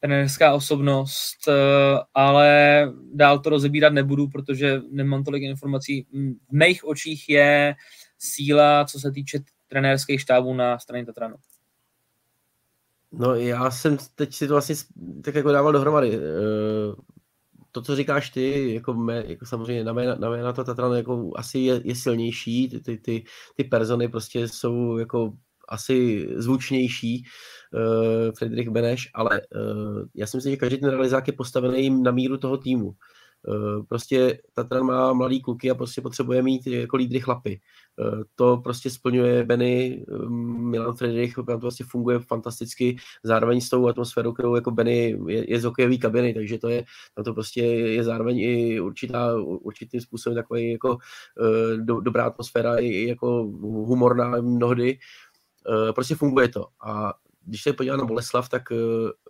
trenérská 0.00 0.54
osobnost, 0.54 1.48
ale 2.14 2.86
dál 3.14 3.38
to 3.38 3.50
rozebírat 3.50 3.92
nebudu, 3.92 4.28
protože 4.28 4.80
nemám 4.90 5.24
tolik 5.24 5.42
informací. 5.42 6.06
V 6.48 6.52
mých 6.52 6.84
očích 6.84 7.28
je 7.28 7.74
síla, 8.22 8.84
co 8.84 9.00
se 9.00 9.10
týče 9.10 9.38
trenérských 9.68 10.20
štábů 10.20 10.54
na 10.54 10.78
straně 10.78 11.06
Tatranu? 11.06 11.36
No 13.12 13.34
já 13.34 13.70
jsem 13.70 13.96
teď 14.14 14.34
si 14.34 14.48
to 14.48 14.54
vlastně 14.54 14.74
tak 15.24 15.34
jako 15.34 15.52
dával 15.52 15.72
dohromady. 15.72 16.16
Eh, 16.16 16.94
to, 17.72 17.82
co 17.82 17.96
říkáš 17.96 18.30
ty, 18.30 18.74
jako, 18.74 18.94
mé, 18.94 19.24
jako 19.26 19.46
samozřejmě 19.46 19.84
na 19.84 19.92
mé, 19.92 20.16
na 20.16 20.30
mé 20.30 20.42
na 20.42 20.52
to 20.52 20.64
Tatran 20.64 20.96
jako 20.96 21.30
asi 21.36 21.58
je, 21.58 21.80
je 21.84 21.94
silnější, 21.94 22.68
ty, 22.68 22.80
ty, 22.80 22.98
ty, 22.98 23.24
ty 23.56 23.64
persony 23.64 24.08
prostě 24.08 24.48
jsou 24.48 24.98
jako 24.98 25.32
asi 25.68 26.28
zvučnější, 26.36 27.24
uh, 27.72 28.32
Friedrich 28.38 28.68
Beneš, 28.68 29.10
ale 29.14 29.40
uh, 29.40 30.02
já 30.14 30.26
si 30.26 30.36
myslím, 30.36 30.50
že 30.50 30.56
každý 30.56 30.78
ten 30.78 30.90
realizák 30.90 31.26
je 31.26 31.32
postavený 31.32 32.02
na 32.02 32.10
míru 32.10 32.38
toho 32.38 32.56
týmu. 32.56 32.92
Uh, 33.48 33.86
prostě 33.86 34.38
Tatran 34.52 34.86
má 34.86 35.12
mladý 35.12 35.40
kluky 35.40 35.70
a 35.70 35.74
prostě 35.74 36.00
potřebuje 36.00 36.42
mít 36.42 36.66
jako 36.66 36.96
lídry 36.96 37.20
chlapy. 37.20 37.60
Eh, 38.00 38.24
to 38.34 38.56
prostě 38.56 38.90
splňuje 38.90 39.44
Benny, 39.44 40.04
eh, 40.08 40.28
Milan 40.70 40.94
Friedrich, 40.94 41.34
tam 41.34 41.44
to 41.44 41.58
vlastně 41.58 41.86
funguje 41.88 42.18
fantasticky, 42.18 42.96
zároveň 43.22 43.60
s 43.60 43.68
tou 43.68 43.88
atmosférou, 43.88 44.32
kterou 44.32 44.54
jako 44.54 44.70
Benny 44.70 45.18
je, 45.26 45.50
je 45.50 45.60
z 45.60 45.64
hokejový 45.64 45.98
kabiny, 45.98 46.34
takže 46.34 46.58
to 46.58 46.68
je, 46.68 46.84
tam 47.14 47.24
to 47.24 47.34
prostě 47.34 47.62
je 47.64 48.04
zároveň 48.04 48.38
i 48.38 48.80
určitá, 48.80 49.34
určitým 49.42 50.00
způsobem 50.00 50.36
takový 50.36 50.72
jako 50.72 50.98
eh, 51.40 51.76
do, 51.76 52.00
dobrá 52.00 52.24
atmosféra, 52.24 52.76
i 52.76 53.06
jako 53.06 53.42
humorná 53.62 54.40
mnohdy, 54.40 54.98
prostě 55.94 56.14
funguje 56.14 56.48
to. 56.48 56.66
A 56.86 57.14
když 57.44 57.62
se 57.62 57.72
podívám 57.72 57.98
na 57.98 58.04
Boleslav, 58.04 58.48
tak 58.48 58.62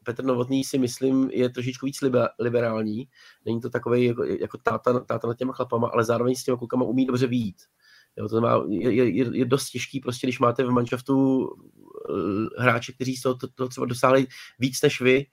Petr 0.05 0.25
Novotný 0.25 0.65
si 0.65 0.79
myslím 0.79 1.31
je 1.31 1.49
trošičku 1.49 1.87
víc 1.87 1.99
liberální. 2.39 3.09
Není 3.45 3.61
to 3.61 3.71
takový 3.71 4.05
jako, 4.05 4.25
jako 4.25 4.59
táta, 4.59 5.01
táta 5.01 5.29
nad 5.29 5.39
těma 5.39 5.53
chlapama, 5.53 5.89
ale 5.89 6.05
zároveň 6.05 6.35
s 6.35 6.45
těma 6.45 6.59
klukama 6.59 6.85
umí 6.85 7.07
dobře 7.07 7.27
výjít. 7.27 7.57
Jo, 8.17 8.25
to 8.25 8.29
znamená, 8.29 8.65
je, 8.69 9.09
je, 9.09 9.39
je 9.39 9.45
dost 9.45 9.71
těžký, 9.71 10.01
prostě, 10.01 10.27
když 10.27 10.39
máte 10.39 10.65
v 10.65 10.71
manšaftu 10.71 11.39
uh, 11.39 11.49
hráče, 12.59 12.93
kteří 12.93 13.21
toho 13.21 13.35
to, 13.35 13.49
to 13.49 13.69
třeba 13.69 13.87
dosáhli 13.87 14.27
víc 14.59 14.83
než 14.83 15.01
vy 15.01 15.27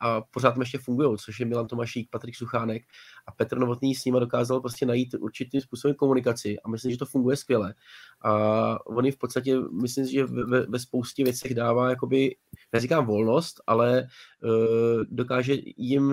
a 0.00 0.20
pořád 0.20 0.50
tam 0.50 0.60
ještě 0.60 0.78
fungují, 0.78 1.18
což 1.18 1.40
je 1.40 1.46
Milan 1.46 1.66
Tomašík, 1.66 2.10
Patrik 2.10 2.36
Suchánek 2.36 2.82
a 3.26 3.32
Petr 3.32 3.58
Novotný 3.58 3.94
s 3.94 4.04
nimi 4.04 4.20
dokázal 4.20 4.60
prostě 4.60 4.86
najít 4.86 5.14
určitým 5.14 5.60
způsobem 5.60 5.94
komunikaci 5.94 6.60
a 6.60 6.68
myslím, 6.68 6.90
že 6.92 6.98
to 6.98 7.06
funguje 7.06 7.36
skvěle. 7.36 7.74
A 8.22 8.86
on 8.86 9.10
v 9.10 9.18
podstatě, 9.18 9.58
myslím, 9.82 10.06
že 10.06 10.24
ve, 10.24 10.66
ve 10.66 10.78
spoustě 10.78 11.24
věcech 11.24 11.54
dává, 11.54 11.90
jakoby, 11.90 12.36
neříkám 12.72 13.06
volnost, 13.06 13.60
ale 13.66 14.02
uh, 14.42 15.04
dokáže 15.10 15.54
jim 15.76 16.12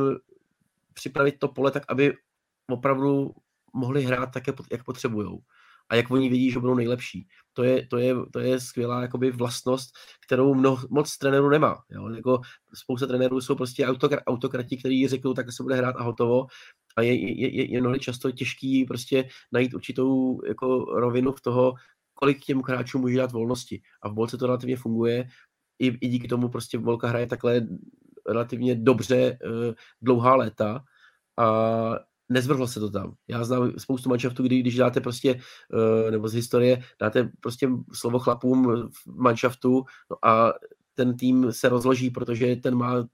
připravit 0.93 1.35
to 1.39 1.47
pole 1.47 1.71
tak, 1.71 1.83
aby 1.87 2.13
opravdu 2.69 3.31
mohli 3.73 4.03
hrát 4.03 4.31
tak, 4.33 4.43
jak 4.71 4.83
potřebují. 4.83 5.39
A 5.89 5.95
jak 5.95 6.11
oni 6.11 6.29
vědí, 6.29 6.51
že 6.51 6.59
budou 6.59 6.75
nejlepší. 6.75 7.27
To 7.53 7.63
je, 7.63 7.87
to 7.87 7.97
je, 7.97 8.15
to 8.33 8.39
je 8.39 8.59
skvělá 8.59 9.01
jakoby 9.01 9.31
vlastnost, 9.31 9.89
kterou 10.25 10.53
mno, 10.53 10.77
moc 10.89 11.17
trenérů 11.17 11.49
nemá. 11.49 11.83
Jo? 11.89 12.09
Jako 12.09 12.41
spousta 12.73 13.07
trenérů 13.07 13.41
jsou 13.41 13.55
prostě 13.55 13.87
autokr, 13.87 14.21
autokrati, 14.27 14.77
kteří 14.77 15.07
řeknou, 15.07 15.33
tak 15.33 15.51
se 15.51 15.63
bude 15.63 15.75
hrát 15.75 15.95
a 15.95 16.03
hotovo. 16.03 16.47
A 16.97 17.01
je, 17.01 17.13
je, 17.13 17.55
je, 17.55 17.71
je 17.71 17.81
mnohdy 17.81 17.99
často 17.99 18.31
těžký 18.31 18.85
prostě 18.85 19.29
najít 19.51 19.73
určitou 19.73 20.39
jako 20.47 20.85
rovinu 20.85 21.31
v 21.31 21.41
toho, 21.41 21.73
kolik 22.13 22.45
těm 22.45 22.61
hráčům 22.61 23.01
může 23.01 23.17
dát 23.17 23.31
volnosti. 23.31 23.81
A 24.01 24.09
v 24.09 24.13
bolce 24.13 24.37
to 24.37 24.45
relativně 24.45 24.77
funguje. 24.77 25.27
I, 25.79 25.87
i 25.87 26.07
díky 26.07 26.27
tomu 26.27 26.49
prostě 26.49 26.77
Volka 26.77 27.07
hraje 27.07 27.27
takhle 27.27 27.67
relativně 28.27 28.75
dobře 28.75 29.37
uh, 29.45 29.73
dlouhá 30.01 30.35
léta 30.35 30.83
a 31.37 32.08
nezvrhlo 32.29 32.67
se 32.67 32.79
to 32.79 32.89
tam. 32.89 33.13
Já 33.27 33.43
znám 33.43 33.71
spoustu 33.77 34.09
manšaftů, 34.09 34.43
kdy 34.43 34.59
když 34.59 34.75
dáte 34.75 35.01
prostě, 35.01 35.39
uh, 35.73 36.11
nebo 36.11 36.27
z 36.27 36.33
historie, 36.33 36.83
dáte 37.01 37.29
prostě 37.39 37.69
slovo 37.93 38.19
chlapům 38.19 38.89
v 38.91 39.21
manšaftu 39.21 39.83
no 40.11 40.25
a 40.25 40.53
ten 40.93 41.17
tým 41.17 41.51
se 41.51 41.69
rozloží, 41.69 42.09
protože 42.09 42.55
ten 42.55 42.75
má 42.75 43.07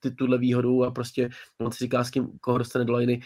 ty, 0.00 0.10
tuhle 0.10 0.38
výhodu 0.38 0.84
a 0.84 0.90
prostě 0.90 1.30
on 1.60 1.72
si 1.72 1.84
říká, 1.84 2.04
s 2.04 2.10
kým, 2.10 2.38
koho 2.40 2.58
dostane 2.58 2.84
do 2.84 2.96
liny, 2.96 3.20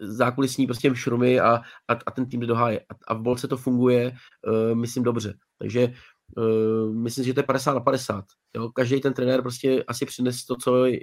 zákulisní 0.00 0.66
prostě 0.66 0.94
šrumy 0.94 1.40
a, 1.40 1.56
a, 1.88 1.92
a 2.06 2.10
ten 2.10 2.26
tým 2.26 2.40
jde 2.40 2.46
do 2.46 2.54
háje. 2.54 2.80
A, 2.80 2.94
a 3.06 3.14
v 3.14 3.20
bolce 3.20 3.48
to 3.48 3.56
funguje, 3.56 4.12
uh, 4.46 4.78
myslím, 4.78 5.02
dobře. 5.02 5.34
Takže 5.58 5.92
uh, 6.36 6.94
myslím, 6.94 7.24
že 7.24 7.34
to 7.34 7.40
je 7.40 7.44
50 7.44 7.74
na 7.74 7.80
50. 7.80 8.24
Jo? 8.56 8.68
Každý 8.68 9.00
ten 9.00 9.12
trenér 9.12 9.42
prostě 9.42 9.84
asi 9.84 10.06
přines 10.06 10.44
to, 10.44 10.56
co 10.56 10.84
je, 10.84 10.98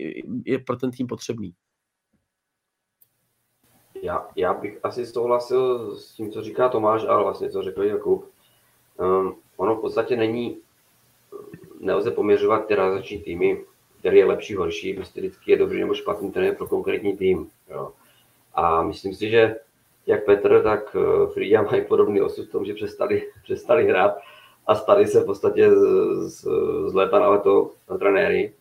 je 0.45 0.59
pro 0.59 0.75
ten 0.75 0.91
tým 0.91 1.07
potřebný. 1.07 1.53
Já, 4.05 4.27
já 4.35 4.53
bych 4.53 4.79
asi 4.83 5.05
souhlasil 5.05 5.95
s 5.95 6.13
tím, 6.13 6.31
co 6.31 6.41
říká 6.41 6.69
Tomáš, 6.69 7.05
ale 7.07 7.23
vlastně 7.23 7.49
co 7.49 7.61
řekl 7.61 7.83
Jakub. 7.83 8.29
Um, 8.99 9.35
ono 9.57 9.75
v 9.75 9.81
podstatě 9.81 10.15
není, 10.15 10.57
nelze 11.79 12.11
poměřovat 12.11 12.67
ty 12.67 12.75
realizační 12.75 13.19
týmy, 13.19 13.63
který 13.99 14.17
je 14.17 14.25
lepší, 14.25 14.55
horší, 14.55 14.93
prostě 14.93 15.21
vždycky 15.21 15.51
je 15.51 15.57
dobrý 15.57 15.79
nebo 15.79 15.93
špatný 15.93 16.31
trenér 16.31 16.55
pro 16.55 16.67
konkrétní 16.67 17.17
tým. 17.17 17.49
Jo. 17.69 17.91
A 18.53 18.83
myslím 18.83 19.15
si, 19.15 19.29
že 19.29 19.55
jak 20.05 20.25
Petr, 20.25 20.63
tak 20.63 20.95
eh, 20.95 21.33
Frida 21.33 21.61
mají 21.61 21.85
podobný 21.85 22.21
osud 22.21 22.47
v 22.47 22.51
tom, 22.51 22.65
že 22.65 22.73
přestali, 22.73 23.31
přestali 23.43 23.87
hrát 23.87 24.17
a 24.67 24.75
stali 24.75 25.07
se 25.07 25.21
v 25.21 25.25
podstatě 25.25 25.71
z, 25.71 25.79
z, 26.29 26.47
z 26.87 26.93
léta 26.93 27.19
na 27.19 27.29
leto 27.29 27.71
na 27.89 27.97
trenéry. 27.97 28.53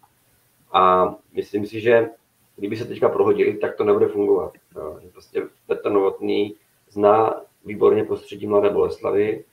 A 0.73 1.15
myslím 1.33 1.67
si, 1.67 1.81
že 1.81 2.09
kdyby 2.57 2.77
se 2.77 2.85
teďka 2.85 3.09
prohodili, 3.09 3.57
tak 3.57 3.77
to 3.77 3.85
nebude 3.85 4.09
fungovat. 4.09 4.53
Jo. 4.77 5.01
Prostě 5.13 5.43
Petr 5.67 5.91
Novotný 5.91 6.57
zná 6.89 7.41
výborně 7.65 8.05
prostředí 8.05 8.47
Mladé 8.47 8.71
Boleslavy. 8.71 9.45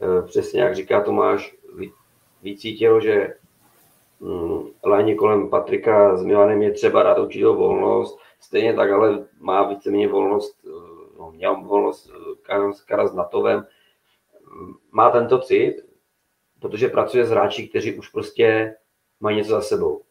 Eh, 0.00 0.22
přesně 0.22 0.62
jak 0.62 0.74
říká 0.74 1.00
Tomáš, 1.00 1.56
vycítil, 2.42 3.00
že 3.00 3.34
mm, 4.20 4.70
léně 4.84 5.14
kolem 5.14 5.50
Patrika 5.50 6.16
s 6.16 6.24
Milanem 6.24 6.62
je 6.62 6.72
třeba 6.72 7.02
dát 7.02 7.18
určitou 7.18 7.56
volnost, 7.56 8.18
stejně 8.40 8.74
tak 8.74 8.90
ale 8.90 9.26
má 9.40 9.68
víceméně 9.68 10.08
volnost, 10.08 10.58
eh, 10.66 10.70
no, 11.18 11.32
měl 11.32 11.62
volnost 11.62 12.10
eh, 12.10 12.72
Karas 12.86 13.14
Natovem, 13.14 13.66
má 14.90 15.10
tento 15.10 15.38
cit, 15.38 15.74
protože 16.60 16.88
pracuje 16.88 17.26
s 17.26 17.30
hráči, 17.30 17.68
kteří 17.68 17.98
už 17.98 18.08
prostě 18.08 18.76
mají 19.20 19.36
něco 19.36 19.50
za 19.50 19.60
sebou. 19.60 20.02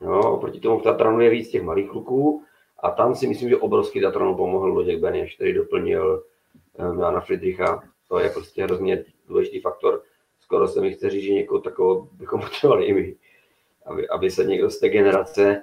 Jo, 0.00 0.20
oproti 0.20 0.60
tomu 0.60 0.78
v 0.78 0.82
Tatranu 0.82 1.20
je 1.20 1.30
víc 1.30 1.50
těch 1.50 1.62
malých 1.62 1.90
kluků 1.90 2.42
a 2.78 2.90
tam 2.90 3.14
si 3.14 3.26
myslím, 3.26 3.48
že 3.48 3.56
obrovský 3.56 4.00
Tatranu 4.00 4.36
pomohl 4.36 4.72
Loděk 4.72 5.00
Beneš, 5.00 5.34
který 5.34 5.54
doplnil 5.54 6.24
um, 6.78 7.00
Jana 7.00 7.20
Friedricha. 7.20 7.82
To 8.08 8.18
je 8.18 8.30
prostě 8.30 8.64
hrozně 8.64 9.04
důležitý 9.28 9.60
faktor. 9.60 10.02
Skoro 10.40 10.68
se 10.68 10.80
mi 10.80 10.92
chce 10.92 11.10
říct, 11.10 11.22
že 11.22 11.32
někoho 11.32 11.60
takového 11.60 12.08
bychom 12.12 12.40
potřebovali 12.44 12.84
i 12.84 12.94
my. 12.94 13.16
Aby, 13.86 14.08
aby 14.08 14.30
se 14.30 14.44
někdo 14.44 14.70
z 14.70 14.78
té 14.78 14.88
generace 14.88 15.62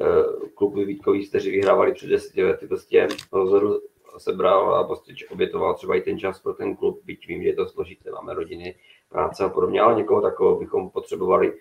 uh, 0.00 0.48
klubů 0.54 0.84
Vítkových, 0.84 1.28
kteří 1.28 1.50
vyhrávali 1.50 1.92
před 1.92 2.06
deseti 2.06 2.44
lety, 2.44 2.66
prostě 2.66 3.08
rozhodu 3.32 3.80
sebral 4.18 4.74
a 4.74 4.84
prostě 4.84 5.12
obětoval 5.30 5.74
třeba 5.74 5.94
i 5.94 6.00
ten 6.00 6.18
čas 6.18 6.40
pro 6.40 6.54
ten 6.54 6.76
klub, 6.76 7.00
byť 7.04 7.26
vím, 7.26 7.42
že 7.42 7.48
je 7.48 7.54
to 7.54 7.68
složité, 7.68 8.10
máme 8.10 8.34
rodiny, 8.34 8.74
práce 9.08 9.44
a 9.44 9.48
podobně, 9.48 9.80
ale 9.80 9.94
někoho 9.94 10.20
takového 10.20 10.56
bychom 10.56 10.90
potřebovali 10.90 11.52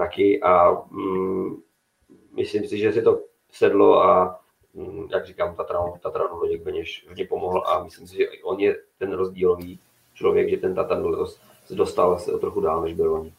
taky 0.00 0.42
a 0.42 0.72
mm, 0.90 1.62
myslím 2.32 2.64
si, 2.64 2.78
že 2.78 2.92
si 2.92 3.02
to 3.02 3.20
sedlo 3.52 4.02
a 4.02 4.40
mm, 4.74 5.08
jak 5.10 5.26
říkám, 5.26 5.56
Tatranu, 5.56 5.94
Tatranu 6.02 6.36
Loděk 6.36 6.62
Beněš 6.62 7.06
hodně 7.08 7.24
pomohl 7.24 7.62
a 7.66 7.84
myslím 7.84 8.06
si, 8.06 8.16
že 8.16 8.24
on 8.42 8.60
je 8.60 8.76
ten 8.98 9.12
rozdílový 9.12 9.80
člověk, 10.14 10.50
že 10.50 10.56
ten 10.56 10.74
Tatran 10.74 11.26
se 11.66 11.74
dostal 11.74 12.18
se 12.18 12.32
o 12.32 12.38
trochu 12.38 12.60
dál, 12.60 12.82
než 12.82 12.94
byl 12.94 13.14
oni. 13.14 13.34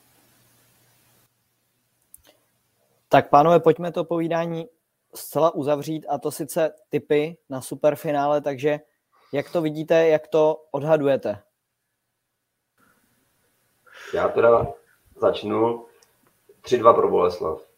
Tak 3.10 3.30
pánové, 3.30 3.60
pojďme 3.60 3.92
to 3.92 4.04
povídání 4.04 4.68
zcela 5.16 5.56
uzavřít 5.56 6.06
a 6.10 6.18
to 6.18 6.32
sice 6.32 6.74
typy 6.90 7.38
na 7.50 7.62
superfinále, 7.62 8.42
takže 8.42 8.80
jak 9.34 9.52
to 9.52 9.62
vidíte, 9.62 10.08
jak 10.08 10.28
to 10.28 10.66
odhadujete? 10.72 11.40
Já 14.14 14.30
teda 14.30 14.68
začnu 15.16 15.86
3-2 16.62 16.96
pro 16.96 17.10
Boleslav. 17.10 17.72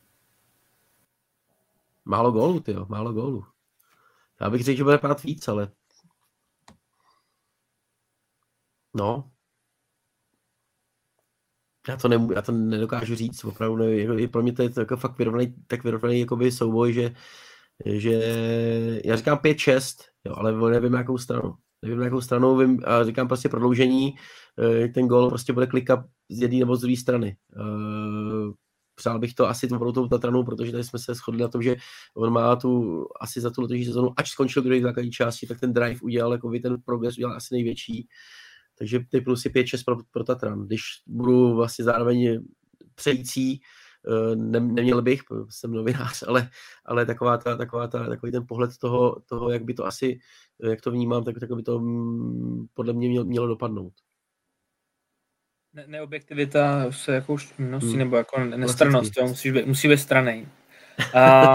Málo 2.05 2.31
gólů, 2.31 2.59
ty 2.59 2.75
málo 2.87 3.13
gólů. 3.13 3.45
Já 4.41 4.49
bych 4.49 4.63
řekl, 4.63 4.77
že 4.77 4.83
bude 4.83 4.97
pát 4.97 5.23
víc, 5.23 5.47
ale... 5.47 5.71
No. 8.93 9.31
Já 11.87 11.97
to, 11.97 12.07
ne, 12.07 12.27
já 12.35 12.41
to 12.41 12.51
nedokážu 12.51 13.15
říct, 13.15 13.43
opravdu 13.43 13.75
nevím. 13.75 14.19
Jako, 14.19 14.31
pro 14.31 14.41
mě 14.41 14.53
to 14.53 14.63
je 14.63 14.69
to 14.69 14.79
jako 14.79 14.97
fakt 14.97 15.17
vyrovnaný, 15.17 15.55
tak 15.67 15.83
vyrovnaný 15.83 16.19
jakoby 16.19 16.51
souboj, 16.51 16.93
že, 16.93 17.15
že 17.85 18.11
já 19.05 19.15
říkám 19.15 19.37
5-6, 19.37 20.03
jo, 20.25 20.33
ale 20.37 20.71
nevím, 20.71 20.93
jakou 20.93 21.17
stranu. 21.17 21.55
Nevím, 21.81 22.01
jakou 22.01 22.21
stranu, 22.21 22.57
vím, 22.57 22.79
a 22.85 23.03
říkám 23.03 23.27
prostě 23.27 23.49
prodloužení, 23.49 24.15
eh, 24.83 24.87
ten 24.87 25.07
gol 25.07 25.29
prostě 25.29 25.53
bude 25.53 25.67
klikat 25.67 25.99
z 26.29 26.41
jedné 26.41 26.59
nebo 26.59 26.75
z 26.75 26.81
druhé 26.81 26.97
strany. 26.97 27.37
Přál 28.95 29.19
bych 29.19 29.33
to 29.33 29.49
asi 29.49 29.67
pro 29.67 29.91
tou 29.91 30.07
protože 30.45 30.71
tady 30.71 30.83
jsme 30.83 30.99
se 30.99 31.13
shodli 31.13 31.41
na 31.41 31.47
tom, 31.47 31.61
že 31.61 31.75
on 32.15 32.33
má 32.33 32.55
tu 32.55 33.05
asi 33.21 33.41
za 33.41 33.49
tu 33.49 33.61
letošní 33.61 33.85
sezonu, 33.85 34.13
ač 34.17 34.29
skončil 34.29 34.63
druhý 34.63 34.79
v 34.79 34.83
základní 34.83 35.11
části, 35.11 35.47
tak 35.47 35.59
ten 35.59 35.73
drive 35.73 36.01
udělal, 36.01 36.31
jako 36.31 36.51
ten 36.61 36.81
progres 36.85 37.17
udělal 37.17 37.35
asi 37.35 37.55
největší. 37.55 38.07
Takže 38.77 38.99
ty 39.09 39.21
plus 39.21 39.45
je 39.45 39.51
5-6 39.51 39.83
pro, 39.85 39.97
pro 40.11 40.23
Tatran. 40.23 40.65
Když 40.65 40.81
budu 41.07 41.55
vlastně 41.55 41.85
zároveň 41.85 42.39
přející, 42.95 43.61
eh, 44.07 44.35
ne, 44.35 44.59
neměl 44.59 45.01
bych, 45.01 45.21
jsem 45.49 45.71
novinář, 45.71 46.23
ale, 46.27 46.49
ale 46.85 47.05
taková 47.05 47.37
ta, 47.37 47.57
taková 47.57 47.87
ta, 47.87 48.07
takový 48.09 48.31
ten 48.31 48.45
pohled 48.47 48.77
toho, 48.77 49.21
toho, 49.25 49.49
jak 49.49 49.63
by 49.63 49.73
to 49.73 49.85
asi, 49.85 50.19
jak 50.63 50.81
to 50.81 50.91
vnímám, 50.91 51.23
tak, 51.23 51.39
tak 51.39 51.51
by 51.51 51.63
to 51.63 51.79
mm, 51.79 52.65
podle 52.73 52.93
mě 52.93 53.09
mělo, 53.09 53.25
mělo 53.25 53.47
dopadnout 53.47 53.93
ne- 55.73 55.85
neobjektivita 55.87 56.91
se 56.91 57.15
jako 57.15 57.33
už 57.33 57.53
nosí, 57.59 57.87
hmm. 57.87 57.97
nebo 57.97 58.15
jako 58.15 58.39
nestranost, 58.43 59.17
jo, 59.17 59.27
musí 59.27 59.51
být, 59.51 59.65
musí 59.65 59.87
být 59.87 59.97
stranej. 59.97 60.47
A 61.13 61.53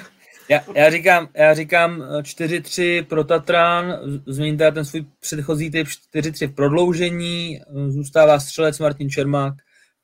já, 0.50 0.60
já, 0.74 0.90
říkám, 0.90 1.28
já 1.34 1.54
říkám 1.54 2.02
4-3 2.02 3.04
pro 3.04 3.24
Tatran, 3.24 3.98
změníte 4.26 4.72
ten 4.72 4.84
svůj 4.84 5.06
předchozí 5.20 5.70
typ 5.70 5.86
4-3 6.14 6.48
v 6.48 6.54
prodloužení, 6.54 7.60
zůstává 7.88 8.40
střelec 8.40 8.78
Martin 8.78 9.10
Čermák, 9.10 9.54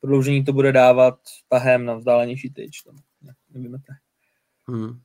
prodloužení 0.00 0.44
to 0.44 0.52
bude 0.52 0.72
dávat 0.72 1.18
tahem 1.48 1.84
na 1.84 1.94
vzdálenější 1.94 2.50
tyč, 2.50 2.82
to 2.82 2.90
nevíme. 3.54 3.78
Hmm. 4.68 5.00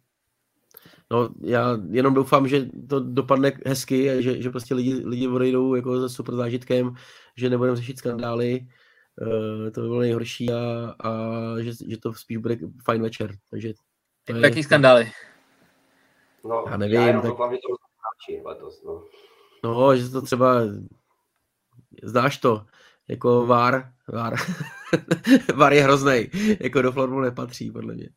No, 1.11 1.29
já 1.41 1.77
jenom 1.89 2.13
doufám, 2.13 2.47
že 2.47 2.65
to 2.89 2.99
dopadne 2.99 3.51
hezky 3.65 4.09
a 4.09 4.21
že, 4.21 4.41
že 4.41 4.49
prostě 4.49 4.75
lidi, 4.75 4.93
lidi 5.05 5.27
odejdou 5.27 5.75
jako 5.75 5.99
za 5.99 6.09
super 6.09 6.35
zážitkem, 6.35 6.95
že 7.37 7.49
nebudeme 7.49 7.77
řešit 7.77 7.97
skandály, 7.97 8.67
uh, 9.21 9.71
to 9.71 9.81
by 9.81 9.87
bylo 9.87 9.99
nejhorší 9.99 10.51
a, 10.51 10.93
a 10.99 11.11
že, 11.59 11.71
že 11.87 11.97
to 11.97 12.13
spíš 12.13 12.37
bude 12.37 12.57
fajn 12.85 13.01
večer. 13.01 13.35
Takže 13.49 13.73
to 14.23 14.35
je, 14.35 14.41
Jaký 14.43 14.63
skandály? 14.63 15.11
No, 16.43 16.65
já 16.69 16.77
nevím. 16.77 16.95
Já 16.95 17.07
jenom 17.07 17.21
tak... 17.21 17.31
doufám, 17.31 17.51
že 17.51 17.57
to 17.57 17.81
letos, 18.49 18.83
no. 18.83 19.03
no, 19.63 19.95
že 19.95 20.09
to 20.09 20.21
třeba, 20.21 20.61
znáš 22.03 22.37
to, 22.37 22.65
jako 23.07 23.45
VAR, 23.45 23.93
VAR, 24.07 24.35
VAR 25.55 25.73
je 25.73 25.83
hrozný, 25.83 26.29
jako 26.59 26.81
do 26.81 26.91
Florbu 26.91 27.19
nepatří, 27.19 27.71
podle 27.71 27.93
mě. 27.93 28.09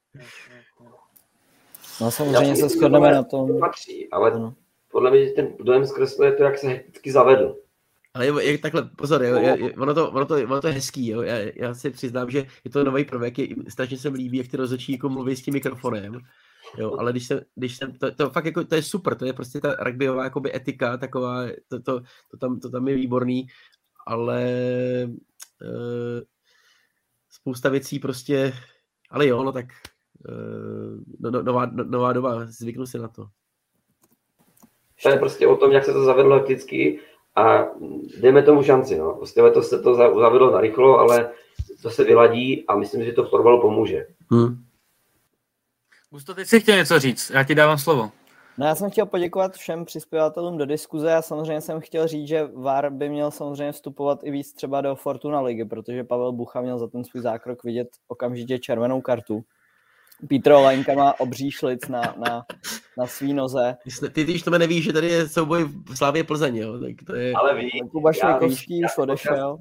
No 2.01 2.11
samozřejmě 2.11 2.57
se 2.57 2.69
shodneme 2.69 3.13
na 3.13 3.23
tom. 3.23 3.61
Patří, 3.61 4.11
ale 4.11 4.31
ano. 4.33 4.55
podle 4.91 5.11
mě 5.11 5.31
ten 5.31 5.57
dojem 5.61 5.87
zkresluje 5.87 6.33
to, 6.33 6.43
jak 6.43 6.59
se 6.59 6.69
hekticky 6.69 7.13
zavedl. 7.13 7.57
Ale 8.15 8.27
je, 8.27 8.45
je, 8.45 8.59
takhle, 8.59 8.83
pozor, 8.83 9.23
je, 9.23 9.29
je, 9.29 9.75
ono, 9.75 9.95
to, 9.95 10.11
ono, 10.11 10.27
to, 10.27 10.35
ono 10.35 10.61
to 10.61 10.67
je 10.67 10.73
hezký, 10.73 11.09
jo. 11.09 11.23
Já, 11.23 11.37
já 11.57 11.75
si 11.75 11.91
přiznám, 11.91 12.31
že 12.31 12.47
je 12.65 12.71
to 12.71 12.85
nový 12.85 13.05
prvek, 13.05 13.39
je, 13.39 13.49
strašně 13.69 13.99
se 13.99 14.11
mi 14.11 14.17
líbí, 14.19 14.39
jak 14.39 14.49
ty 14.49 14.57
rozhodčí 14.57 14.93
jako 14.93 15.09
mluví 15.09 15.37
s 15.37 15.43
tím 15.43 15.55
mikrofonem. 15.55 16.19
Jo, 16.79 16.97
ale 16.99 17.13
když 17.13 17.27
jsem, 17.27 17.41
když 17.55 17.77
jsem 17.77 17.93
to, 17.93 18.15
to, 18.15 18.31
fakt 18.31 18.45
jako, 18.45 18.65
to 18.65 18.75
je 18.75 18.83
super, 18.83 19.15
to 19.15 19.25
je 19.25 19.33
prostě 19.33 19.61
ta 19.61 19.75
rugbyová 19.75 20.25
jakoby 20.25 20.57
etika, 20.57 20.97
taková, 20.97 21.45
to, 21.69 21.81
to, 21.81 22.01
to, 22.31 22.37
tam, 22.37 22.61
to 22.61 22.71
tam 22.71 22.89
je 22.89 22.95
výborný, 22.95 23.47
ale 24.07 24.43
e, 24.43 26.23
spousta 27.31 27.69
věcí 27.69 27.99
prostě, 27.99 28.53
ale 29.11 29.27
jo, 29.27 29.43
no 29.43 29.53
tak 29.53 29.67
e, 30.29 30.33
no, 31.21 31.31
no, 31.31 31.43
nová, 31.43 31.67
no, 31.67 31.85
nová 31.85 32.13
doba, 32.13 32.47
zvyknu 32.47 32.87
si 32.87 32.99
na 32.99 33.09
to. 33.09 33.27
To 35.03 35.09
je 35.09 35.19
prostě 35.19 35.47
o 35.47 35.57
tom, 35.57 35.73
jak 35.73 35.85
se 35.85 35.93
to 35.93 36.05
zavedlo 36.05 36.43
vždycky 36.43 37.01
a 37.37 37.65
dejme 38.21 38.43
tomu 38.43 38.63
šanci. 38.63 38.99
No. 38.99 39.15
Prostě 39.15 39.43
to 39.43 39.63
se 39.63 39.79
to 39.79 39.95
zavedlo 39.95 40.51
na 40.51 40.61
rychlo, 40.61 40.99
ale 40.99 41.31
to 41.83 41.91
se 41.91 42.05
vyladí 42.05 42.65
a 42.69 42.77
myslím, 42.77 43.05
že 43.05 43.13
to 43.13 43.25
v 43.25 43.31
fotbalu 43.31 43.61
pomůže. 43.61 44.07
Hmm. 44.31 44.65
Gusto, 46.11 46.35
teď 46.35 46.49
si 46.49 46.61
chtěl 46.61 46.77
něco 46.77 46.99
říct, 46.99 47.31
já 47.35 47.45
ti 47.45 47.55
dávám 47.55 47.79
slovo. 47.79 48.11
No 48.59 48.67
já 48.67 48.75
jsem 48.75 48.91
chtěl 48.91 49.07
poděkovat 49.07 49.57
všem 49.57 49.85
přispěvatelům 49.85 50.59
do 50.59 50.67
diskuze 50.67 51.15
a 51.15 51.23
samozřejmě 51.23 51.61
jsem 51.61 51.81
chtěl 51.81 52.07
říct, 52.07 52.29
že 52.29 52.49
VAR 52.55 52.91
by 52.91 53.09
měl 53.09 53.31
samozřejmě 53.31 53.73
vstupovat 53.73 54.21
i 54.23 54.31
víc 54.31 54.53
třeba 54.53 54.81
do 54.81 54.95
Fortuna 54.95 55.41
ligy, 55.41 55.65
protože 55.65 56.05
Pavel 56.05 56.33
Bucha 56.33 56.61
měl 56.61 56.79
za 56.79 56.87
ten 56.87 57.05
svůj 57.05 57.23
zákrok 57.23 57.65
vidět 57.65 57.89
okamžitě 58.09 58.59
červenou 58.59 59.01
kartu. 59.01 59.45
Pítro 60.29 60.61
Lajnka 60.61 60.95
má 60.95 61.21
obří 61.21 61.51
šlic 61.51 61.89
na, 61.89 62.15
na, 62.19 62.47
na 62.99 63.07
svý 63.07 63.35
noze. 63.35 63.77
Ty, 64.13 64.25
když 64.25 64.43
to 64.43 64.51
nevíš, 64.51 64.85
že 64.85 64.93
tady 64.93 65.09
je 65.09 65.29
souboj 65.29 65.65
v 65.65 65.97
Slávě 65.97 66.25
Plzeň, 66.25 66.57
jo? 66.57 66.79
Tak 66.79 67.07
to 67.07 67.15
je... 67.15 67.33
Ale 67.33 67.55
ví. 67.55 67.71
Kuba 67.93 68.13
Švejkovský 68.13 68.85
už 68.85 68.99
odešel. 68.99 69.59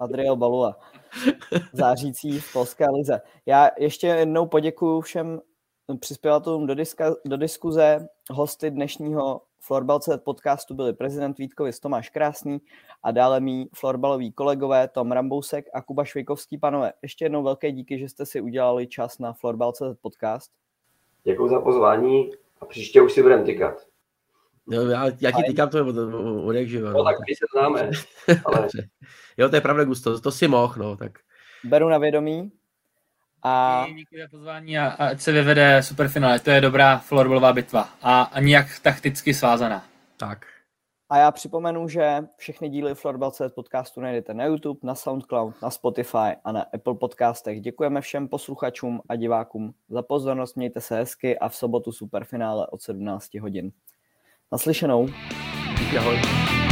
Adriel 0.00 0.36
Balua. 0.36 0.76
Zářící 1.72 2.40
v 2.40 2.52
polské 2.52 2.90
lize. 2.90 3.20
Já 3.46 3.70
ještě 3.78 4.06
jednou 4.06 4.46
poděkuju 4.46 5.00
všem 5.00 5.40
přispěvatelům 6.00 6.66
do, 6.66 6.74
diska, 6.74 7.14
do 7.24 7.36
diskuze. 7.36 8.06
Hosty 8.30 8.70
dnešního 8.70 9.40
Florbalce 9.66 10.18
podcastu 10.18 10.74
byli 10.74 10.92
prezident 10.92 11.38
Vítkovic 11.38 11.80
Tomáš 11.80 12.08
Krásný 12.10 12.60
a 13.02 13.10
dále 13.10 13.40
mý 13.40 13.68
florbaloví 13.74 14.32
kolegové 14.32 14.88
Tom 14.88 15.12
Rambousek 15.12 15.66
a 15.74 15.82
Kuba 15.82 16.04
Švejkovský. 16.04 16.58
Panové, 16.58 16.92
ještě 17.02 17.24
jednou 17.24 17.42
velké 17.42 17.72
díky, 17.72 17.98
že 17.98 18.08
jste 18.08 18.26
si 18.26 18.40
udělali 18.40 18.86
čas 18.86 19.18
na 19.18 19.32
Florbalce 19.32 19.84
podcast. 20.02 20.50
Děkuji 21.24 21.48
za 21.48 21.60
pozvání 21.60 22.30
a 22.60 22.66
příště 22.66 23.02
už 23.02 23.12
si 23.12 23.22
budeme 23.22 23.44
tykat. 23.44 23.86
No, 24.66 24.82
já, 24.82 25.04
já 25.20 25.30
ti 25.30 25.42
týkám 25.46 25.68
to 25.68 25.86
od 26.46 26.52
jak 26.52 26.68
živo. 26.68 26.88
No, 26.88 26.92
no, 26.92 27.04
tak 27.04 27.16
my 27.28 27.34
se 27.34 27.44
známe. 27.54 27.90
Ale... 28.44 28.68
jo, 29.36 29.48
to 29.48 29.56
je 29.56 29.60
pravda, 29.60 29.84
Gusto, 29.84 30.20
to 30.20 30.32
si 30.32 30.48
mohl, 30.48 30.74
no, 30.76 30.96
tak. 30.96 31.18
Beru 31.64 31.88
na 31.88 31.98
vědomí. 31.98 32.52
A... 33.44 33.86
Díky 33.96 34.20
za 34.22 34.28
pozvání 34.30 34.78
a, 34.78 34.86
ať 34.86 35.20
se 35.20 35.32
vyvede 35.32 35.82
superfinále. 35.82 36.40
To 36.40 36.50
je 36.50 36.60
dobrá 36.60 36.98
florbalová 36.98 37.52
bitva 37.52 37.88
a, 38.02 38.22
a 38.22 38.40
nijak 38.40 38.66
takticky 38.82 39.34
svázaná. 39.34 39.84
Tak. 40.16 40.46
A 41.08 41.18
já 41.18 41.30
připomenu, 41.30 41.88
že 41.88 42.24
všechny 42.36 42.68
díly 42.68 42.94
Florbal.cz 42.94 43.54
podcastu 43.54 44.00
najdete 44.00 44.34
na 44.34 44.44
YouTube, 44.44 44.80
na 44.82 44.94
SoundCloud, 44.94 45.62
na 45.62 45.70
Spotify 45.70 46.36
a 46.44 46.52
na 46.52 46.62
Apple 46.74 46.94
podcastech. 46.94 47.60
Děkujeme 47.60 48.00
všem 48.00 48.28
posluchačům 48.28 49.00
a 49.08 49.16
divákům 49.16 49.74
za 49.88 50.02
pozornost, 50.02 50.56
mějte 50.56 50.80
se 50.80 50.96
hezky 50.96 51.38
a 51.38 51.48
v 51.48 51.56
sobotu 51.56 51.92
superfinále 51.92 52.66
od 52.66 52.82
17 52.82 53.34
hodin. 53.34 53.72
Naslyšenou. 54.52 55.08
Díky, 55.78 55.98
ahoj. 55.98 56.63